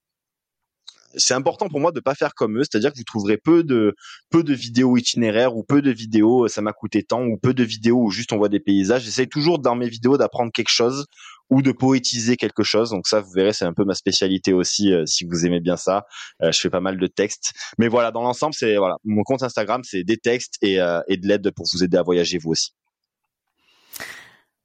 c'est 1.16 1.34
important 1.34 1.68
pour 1.70 1.80
moi 1.80 1.92
de 1.92 2.00
pas 2.00 2.16
faire 2.16 2.34
comme 2.36 2.58
eux, 2.58 2.64
c'est-à-dire 2.64 2.92
que 2.92 2.98
vous 2.98 3.04
trouverez 3.04 3.38
peu 3.38 3.64
de 3.64 3.96
peu 4.30 4.44
de 4.44 4.54
vidéos 4.54 4.98
itinéraires 4.98 5.56
ou 5.56 5.64
peu 5.64 5.82
de 5.82 5.92
vidéos 5.92 6.48
ça 6.48 6.62
m'a 6.62 6.74
coûté 6.74 7.04
tant 7.04 7.24
ou 7.24 7.38
peu 7.38 7.54
de 7.54 7.64
vidéos 7.64 8.04
où 8.04 8.12
juste 8.12 8.34
on 8.34 8.38
voit 8.38 8.50
des 8.50 8.60
paysages. 8.60 9.04
J'essaye 9.04 9.28
toujours 9.28 9.60
dans 9.60 9.76
mes 9.76 9.90
vidéos 9.90 10.18
d'apprendre 10.18 10.52
quelque 10.52 10.70
chose 10.70 11.06
ou 11.50 11.62
de 11.62 11.72
poétiser 11.72 12.38
quelque 12.38 12.64
chose. 12.64 12.92
Donc 12.92 13.08
ça, 13.08 13.22
vous 13.22 13.32
verrez, 13.32 13.54
c'est 13.54 13.66
un 13.66 13.74
peu 13.74 13.84
ma 13.84 13.96
spécialité 13.96 14.54
aussi. 14.54 14.94
Euh, 14.94 15.06
si 15.06 15.26
vous 15.26 15.46
aimez 15.46 15.60
bien 15.60 15.78
ça, 15.78 16.06
euh, 16.44 16.52
je 16.52 16.60
fais 16.60 16.70
pas 16.70 16.82
mal 16.82 17.00
de 17.00 17.08
textes. 17.08 17.54
Mais 17.78 17.88
voilà, 17.88 18.12
dans 18.12 18.22
l'ensemble, 18.22 18.54
c'est 18.54 18.78
voilà, 18.78 18.98
mon 19.04 19.24
compte 19.24 19.44
Instagram, 19.44 19.82
c'est 19.84 20.04
des 20.04 20.18
textes 20.18 20.56
et, 20.62 20.80
euh, 20.80 21.02
et 21.08 21.18
de 21.18 21.28
l'aide 21.28 21.52
pour 21.52 21.66
vous 21.74 21.84
aider 21.84 21.98
à 21.98 22.04
voyager 22.04 22.38
vous 22.38 22.52
aussi. 22.52 22.72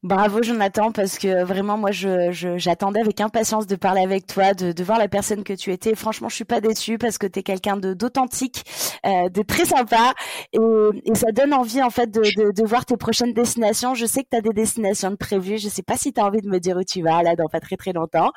Bravo 0.05 0.43
Jonathan, 0.43 0.93
parce 0.93 1.19
que 1.19 1.45
vraiment 1.45 1.79
moi 1.79 1.91
je, 1.91 2.31
j'attendais 2.59 3.01
avec 3.01 3.23
impatience 3.23 3.67
de 3.67 3.75
parler 3.75 4.03
avec 4.03 4.27
toi, 4.27 4.53
de, 4.53 4.73
de 4.73 4.85
voir 4.85 4.99
la 4.99 5.09
personne 5.09 5.43
que 5.43 5.55
tu 5.55 5.73
étais. 5.73 5.95
Franchement, 5.95 6.29
je 6.29 6.35
suis 6.35 6.45
pas 6.45 6.61
déçue 6.61 6.99
parce 6.99 7.17
que 7.17 7.27
tu 7.27 7.39
es 7.39 7.43
quelqu'un 7.43 7.79
de 7.79 7.95
d'authentique, 7.95 8.65
euh, 9.07 9.31
de 9.31 9.41
très 9.41 9.65
sympa 9.65 10.13
et, 10.53 10.59
et, 11.07 11.15
ça 11.15 11.33
donne 11.33 11.55
envie 11.55 11.83
en 11.83 11.89
fait 11.89 12.11
de, 12.11 12.21
de, 12.21 12.53
de 12.53 12.67
voir 12.67 12.85
tes 12.85 12.99
prochaines 12.99 13.33
destinations. 13.33 13.95
Je 13.95 14.05
sais 14.05 14.23
que 14.25 14.29
tu 14.31 14.37
as 14.37 14.43
des 14.43 14.53
destinations 14.53 15.11
de 15.11 15.17
prévues. 15.17 15.57
Je 15.57 15.71
sais 15.71 15.83
pas 15.83 15.97
si 15.97 16.13
tu 16.13 16.21
as 16.21 16.27
envie 16.27 16.43
de 16.43 16.51
me 16.51 16.61
dire 16.61 16.77
où 16.77 16.85
tu 16.85 17.01
vas 17.01 17.23
là 17.23 17.35
dans 17.35 17.49
pas 17.49 17.61
très 17.61 17.77
très 17.77 17.95
longtemps. 17.95 18.31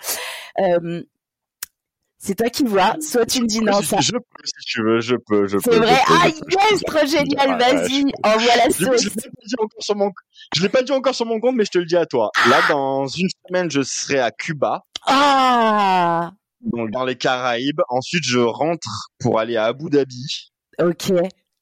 Euh, 0.60 1.04
c'est 2.18 2.36
toi 2.36 2.50
qui 2.50 2.64
vois. 2.64 2.96
Soit 3.00 3.26
tu 3.26 3.42
me 3.42 3.48
dis 3.48 3.62
non, 3.62 3.82
ça. 3.82 4.00
Je 4.00 4.12
peux, 4.12 4.44
si 4.44 4.66
tu 4.66 4.84
veux, 4.84 5.00
je 5.00 5.16
peux, 5.16 5.48
je 5.48 5.58
peux. 5.58 5.72
C'est 5.72 5.80
vrai. 5.80 5.98
ah, 6.08 6.28
yes, 6.28 6.82
trop 6.84 7.06
génial. 7.06 7.60
Vas-y, 7.60 8.06
envoie 8.24 8.56
la 8.56 8.70
sauce. 8.70 9.10
Je 10.56 10.62
l'ai 10.62 10.70
pas 10.70 10.82
dit 10.82 10.92
encore 10.92 11.16
sur 11.16 11.26
mon 11.26 11.40
compte, 11.40 11.56
mais 11.56 11.66
je 11.66 11.72
te 11.72 11.78
le 11.78 11.86
dis 11.86 11.98
à 11.98 12.06
toi. 12.06 12.32
Là, 12.50 12.62
dans 12.70 13.08
une 13.08 13.30
semaine, 13.48 13.70
je 13.70 13.82
serai 13.82 14.20
à 14.20 14.32
Cuba. 14.32 14.84
Ah! 15.06 16.32
Donc, 16.62 16.92
dans 16.92 17.06
les 17.06 17.16
Caraïbes. 17.16 17.82
Ensuite, 17.90 18.24
je 18.24 18.40
rentre 18.40 19.10
pour 19.20 19.40
aller 19.40 19.58
à 19.58 19.66
Abu 19.66 19.90
Dhabi. 19.90 20.52
Ok 20.80 21.12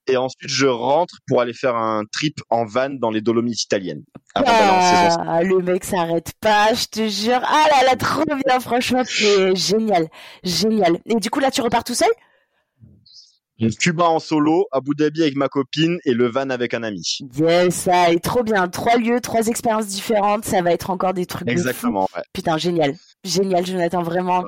et 0.08 0.18
ensuite 0.18 0.50
je 0.50 0.68
rentre 0.68 1.16
pour 1.28 1.42
aller 1.42 1.54
faire 1.54 1.76
un 1.76 2.04
trip 2.12 2.40
en 2.50 2.66
van 2.66 2.90
dans 2.90 3.12
les 3.12 3.22
Dolomites 3.22 3.64
italiennes. 3.64 4.04
Ah, 4.36 5.42
le 5.44 5.60
mec 5.60 5.86
s'arrête 5.86 6.34
pas, 6.42 6.74
je 6.74 6.86
te 6.88 7.08
jure. 7.08 7.42
Ah 7.44 7.66
là 7.72 7.86
là, 7.88 7.96
trop 7.96 8.26
bien, 8.26 8.60
franchement, 8.60 9.04
c'est 9.06 9.56
génial, 9.56 10.08
génial. 10.44 11.00
Et 11.06 11.16
du 11.16 11.30
coup 11.30 11.40
là, 11.40 11.52
tu 11.52 11.62
repars 11.62 11.84
tout 11.84 11.94
seul? 11.96 12.10
Cuba 13.80 14.06
en 14.06 14.20
solo, 14.20 14.68
Abu 14.72 14.96
Dhabi 14.96 15.22
avec 15.22 15.36
ma 15.36 15.48
copine 15.48 15.98
et 16.04 16.14
le 16.14 16.28
van 16.28 16.50
avec 16.50 16.74
un 16.74 16.84
ami. 16.84 17.20
Yes, 17.38 17.74
ça 17.74 18.12
est 18.12 18.20
trop 18.20 18.44
bien. 18.44 18.68
Trois 18.68 18.98
lieux, 18.98 19.22
trois 19.22 19.48
expériences 19.48 19.88
différentes, 19.88 20.46
ça 20.46 20.62
va 20.62 20.74
être 20.74 20.90
encore 20.90 21.14
des 21.14 21.26
trucs. 21.26 21.50
Exactement. 21.50 22.10
Ouais. 22.16 22.24
Putain, 22.34 22.58
génial, 22.58 22.96
génial, 23.24 23.66
Jonathan, 23.66 24.04
vraiment. 24.04 24.44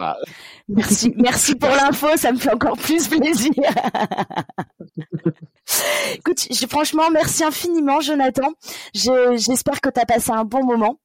Merci, 0.67 1.13
merci 1.17 1.55
pour 1.55 1.69
l'info, 1.69 2.07
ça 2.17 2.33
me 2.33 2.37
fait 2.37 2.53
encore 2.53 2.77
plus 2.77 3.07
plaisir. 3.07 3.53
Écoute, 6.15 6.47
franchement, 6.69 7.09
merci 7.11 7.43
infiniment, 7.43 8.01
Jonathan. 8.01 8.51
J'espère 8.93 9.79
que 9.79 9.89
tu 9.89 10.01
as 10.01 10.05
passé 10.05 10.31
un 10.31 10.43
bon 10.43 10.65
moment. 10.65 10.99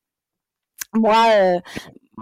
Moi, 0.95 1.24
euh, 1.37 1.59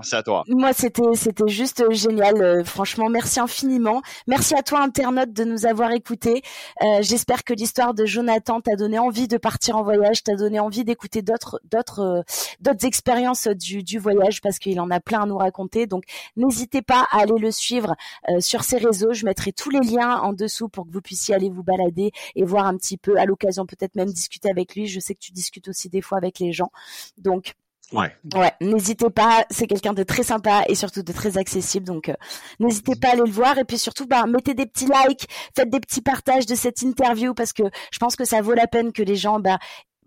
Merci 0.01 0.17
à 0.17 0.23
toi. 0.23 0.45
Moi, 0.49 0.73
c'était 0.73 1.03
c'était 1.15 1.49
juste 1.49 1.85
génial. 1.93 2.41
Euh, 2.41 2.65
franchement, 2.65 3.11
merci 3.11 3.39
infiniment. 3.39 4.01
Merci 4.27 4.55
à 4.55 4.63
toi, 4.63 4.81
internaute, 4.81 5.35
de 5.35 5.45
nous 5.45 5.67
avoir 5.67 5.93
écoutés. 5.93 6.41
Euh, 6.83 7.03
J'espère 7.03 7.45
que 7.45 7.53
l'histoire 7.53 7.93
de 7.93 8.07
Jonathan 8.07 8.63
t'a 8.63 8.77
donné 8.77 8.99
envie 8.99 9.29
de 9.29 9.37
partir 9.37 9.77
en 9.77 9.83
voyage, 9.83 10.23
t'a 10.23 10.37
donné 10.37 10.59
envie 10.59 10.85
d'écouter 10.85 11.21
d'autres 11.21 11.61
d'autres 11.71 12.01
euh, 12.01 12.23
d'autres 12.61 12.87
expériences 12.87 13.47
du, 13.47 13.83
du 13.83 13.99
voyage 13.99 14.41
parce 14.41 14.59
qu'il 14.59 14.81
en 14.81 14.91
a 14.91 15.01
plein 15.01 15.21
à 15.21 15.27
nous 15.27 15.37
raconter. 15.37 15.87
Donc, 15.87 16.05
n'hésitez 16.35 16.81
pas 16.81 17.07
à 17.13 17.21
aller 17.21 17.39
le 17.39 17.51
suivre 17.51 17.95
euh, 18.31 18.41
sur 18.41 18.65
ses 18.65 18.79
réseaux. 18.79 19.13
Je 19.13 19.27
mettrai 19.27 19.53
tous 19.53 19.69
les 19.69 19.81
liens 19.81 20.17
en 20.21 20.33
dessous 20.33 20.71
pour 20.71 20.87
que 20.87 20.93
vous 20.93 21.03
puissiez 21.03 21.35
aller 21.35 21.51
vous 21.51 21.63
balader 21.63 22.11
et 22.37 22.45
voir 22.45 22.65
un 22.65 22.79
petit 22.79 22.97
peu, 22.97 23.19
à 23.19 23.27
l'occasion 23.27 23.67
peut-être 23.67 23.97
même 23.97 24.11
discuter 24.11 24.49
avec 24.49 24.75
lui. 24.75 24.87
Je 24.87 24.99
sais 24.99 25.13
que 25.13 25.21
tu 25.21 25.33
discutes 25.33 25.69
aussi 25.69 25.91
des 25.91 26.01
fois 26.01 26.17
avec 26.17 26.39
les 26.39 26.55
gens. 26.55 26.73
Donc 27.19 27.55
Ouais. 27.93 28.15
Ouais, 28.35 28.53
n'hésitez 28.61 29.11
pas, 29.11 29.45
c'est 29.51 29.67
quelqu'un 29.67 29.93
de 29.93 30.03
très 30.03 30.23
sympa 30.23 30.63
et 30.69 30.75
surtout 30.75 31.03
de 31.03 31.13
très 31.13 31.39
accessible, 31.39 31.87
donc 31.87 32.09
euh, 32.09 32.15
n'hésitez 32.61 32.95
pas 32.95 33.09
à 33.09 33.13
aller 33.13 33.23
le 33.25 33.31
voir 33.31 33.59
et 33.59 33.65
puis 33.65 33.79
surtout, 33.79 34.07
bah, 34.07 34.27
mettez 34.27 34.55
des 34.55 34.67
petits 34.67 34.87
likes, 34.87 35.29
faites 35.57 35.71
des 35.71 35.81
petits 35.81 36.03
partages 36.03 36.47
de 36.47 36.55
cette 36.55 36.83
interview 36.83 37.35
parce 37.35 37.53
que 37.53 37.65
je 37.93 37.99
pense 37.99 38.17
que 38.17 38.25
ça 38.25 38.43
vaut 38.43 38.55
la 38.55 38.67
peine 38.67 38.93
que 38.93 39.03
les 39.03 39.17
gens 39.17 39.41
bah, 39.41 39.59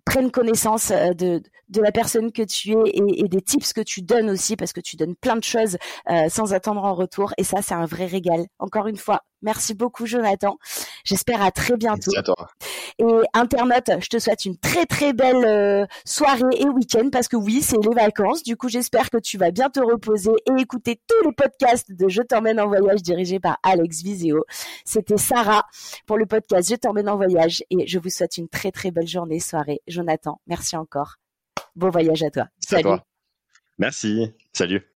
prennent 0.05 0.31
connaissance 0.31 0.91
euh, 0.91 1.14
de, 1.14 1.41
de 1.69 1.81
la 1.81 1.91
personne 1.91 2.31
que 2.31 2.43
tu 2.43 2.72
es 2.72 2.91
et, 2.93 3.27
des 3.27 3.41
tips 3.41 3.73
que 3.73 3.81
tu 3.81 4.01
donnes 4.01 4.30
aussi 4.30 4.55
parce 4.55 4.73
que 4.73 4.81
tu 4.81 4.95
donnes 4.95 5.15
plein 5.15 5.35
de 5.35 5.43
choses 5.43 5.77
euh, 6.10 6.30
sans 6.30 6.53
attendre 6.53 6.84
en 6.84 6.93
retour 6.93 7.34
et 7.38 7.43
ça 7.43 7.61
c'est 7.61 7.73
un 7.73 7.85
vrai 7.85 8.05
régal. 8.05 8.45
Encore 8.60 8.88
une 8.88 8.97
fois, 8.97 9.22
merci 9.44 9.74
beaucoup 9.74 10.06
Jonathan. 10.06 10.57
J'espère 11.03 11.41
à 11.41 11.52
très 11.52 11.78
bientôt. 11.78 12.11
Merci 12.14 12.18
à 12.18 12.24
toi. 12.24 12.49
Et 12.99 13.28
internaute, 13.34 13.90
je 13.99 14.07
te 14.07 14.20
souhaite 14.20 14.45
une 14.45 14.57
très 14.57 14.86
très 14.86 15.14
belle 15.14 15.45
euh, 15.45 15.86
soirée 16.06 16.41
et 16.57 16.68
week-end 16.68 17.10
parce 17.11 17.28
que 17.28 17.36
oui, 17.36 17.61
c'est 17.61 17.78
les 17.78 17.94
vacances. 17.94 18.44
Du 18.44 18.57
coup, 18.57 18.70
j'espère 18.70 19.10
que 19.10 19.18
tu 19.18 19.38
vas 19.38 19.52
bien 19.52 19.70
te 19.70 19.80
reposer 19.80 20.32
et 20.32 20.61
écouter 20.61 20.99
tous 21.07 21.28
les 21.28 21.34
podcasts 21.34 21.91
de 21.91 22.07
Je 22.07 22.22
t'emmène 22.22 22.60
en 22.60 22.68
voyage 22.68 23.02
dirigé 23.02 23.40
par 23.40 23.60
Alex 23.64 24.02
Viseo. 24.02 24.45
C'était 24.86 25.18
Sarah 25.18 25.65
pour 26.06 26.18
le 26.18 26.26
podcast 26.26 26.70
Je 26.70 26.76
t'emmène 26.76 27.10
en 27.10 27.18
voyage 27.18 27.64
et 27.70 27.88
je 27.88 27.99
vous 27.99 28.10
souhaite 28.10 28.38
une 28.38 28.49
très 28.49 28.72
très 28.72 28.91
belle 28.91 29.07
journée, 29.07 29.40
soirée. 29.40 29.82
Jonathan, 29.88 30.40
merci 30.48 30.76
encore. 30.76 31.15
Bon 31.76 31.90
voyage 31.90 32.24
à 32.24 32.30
toi. 32.30 32.48
Salut. 32.60 32.99
Merci. 33.78 34.34
Salut. 34.52 34.84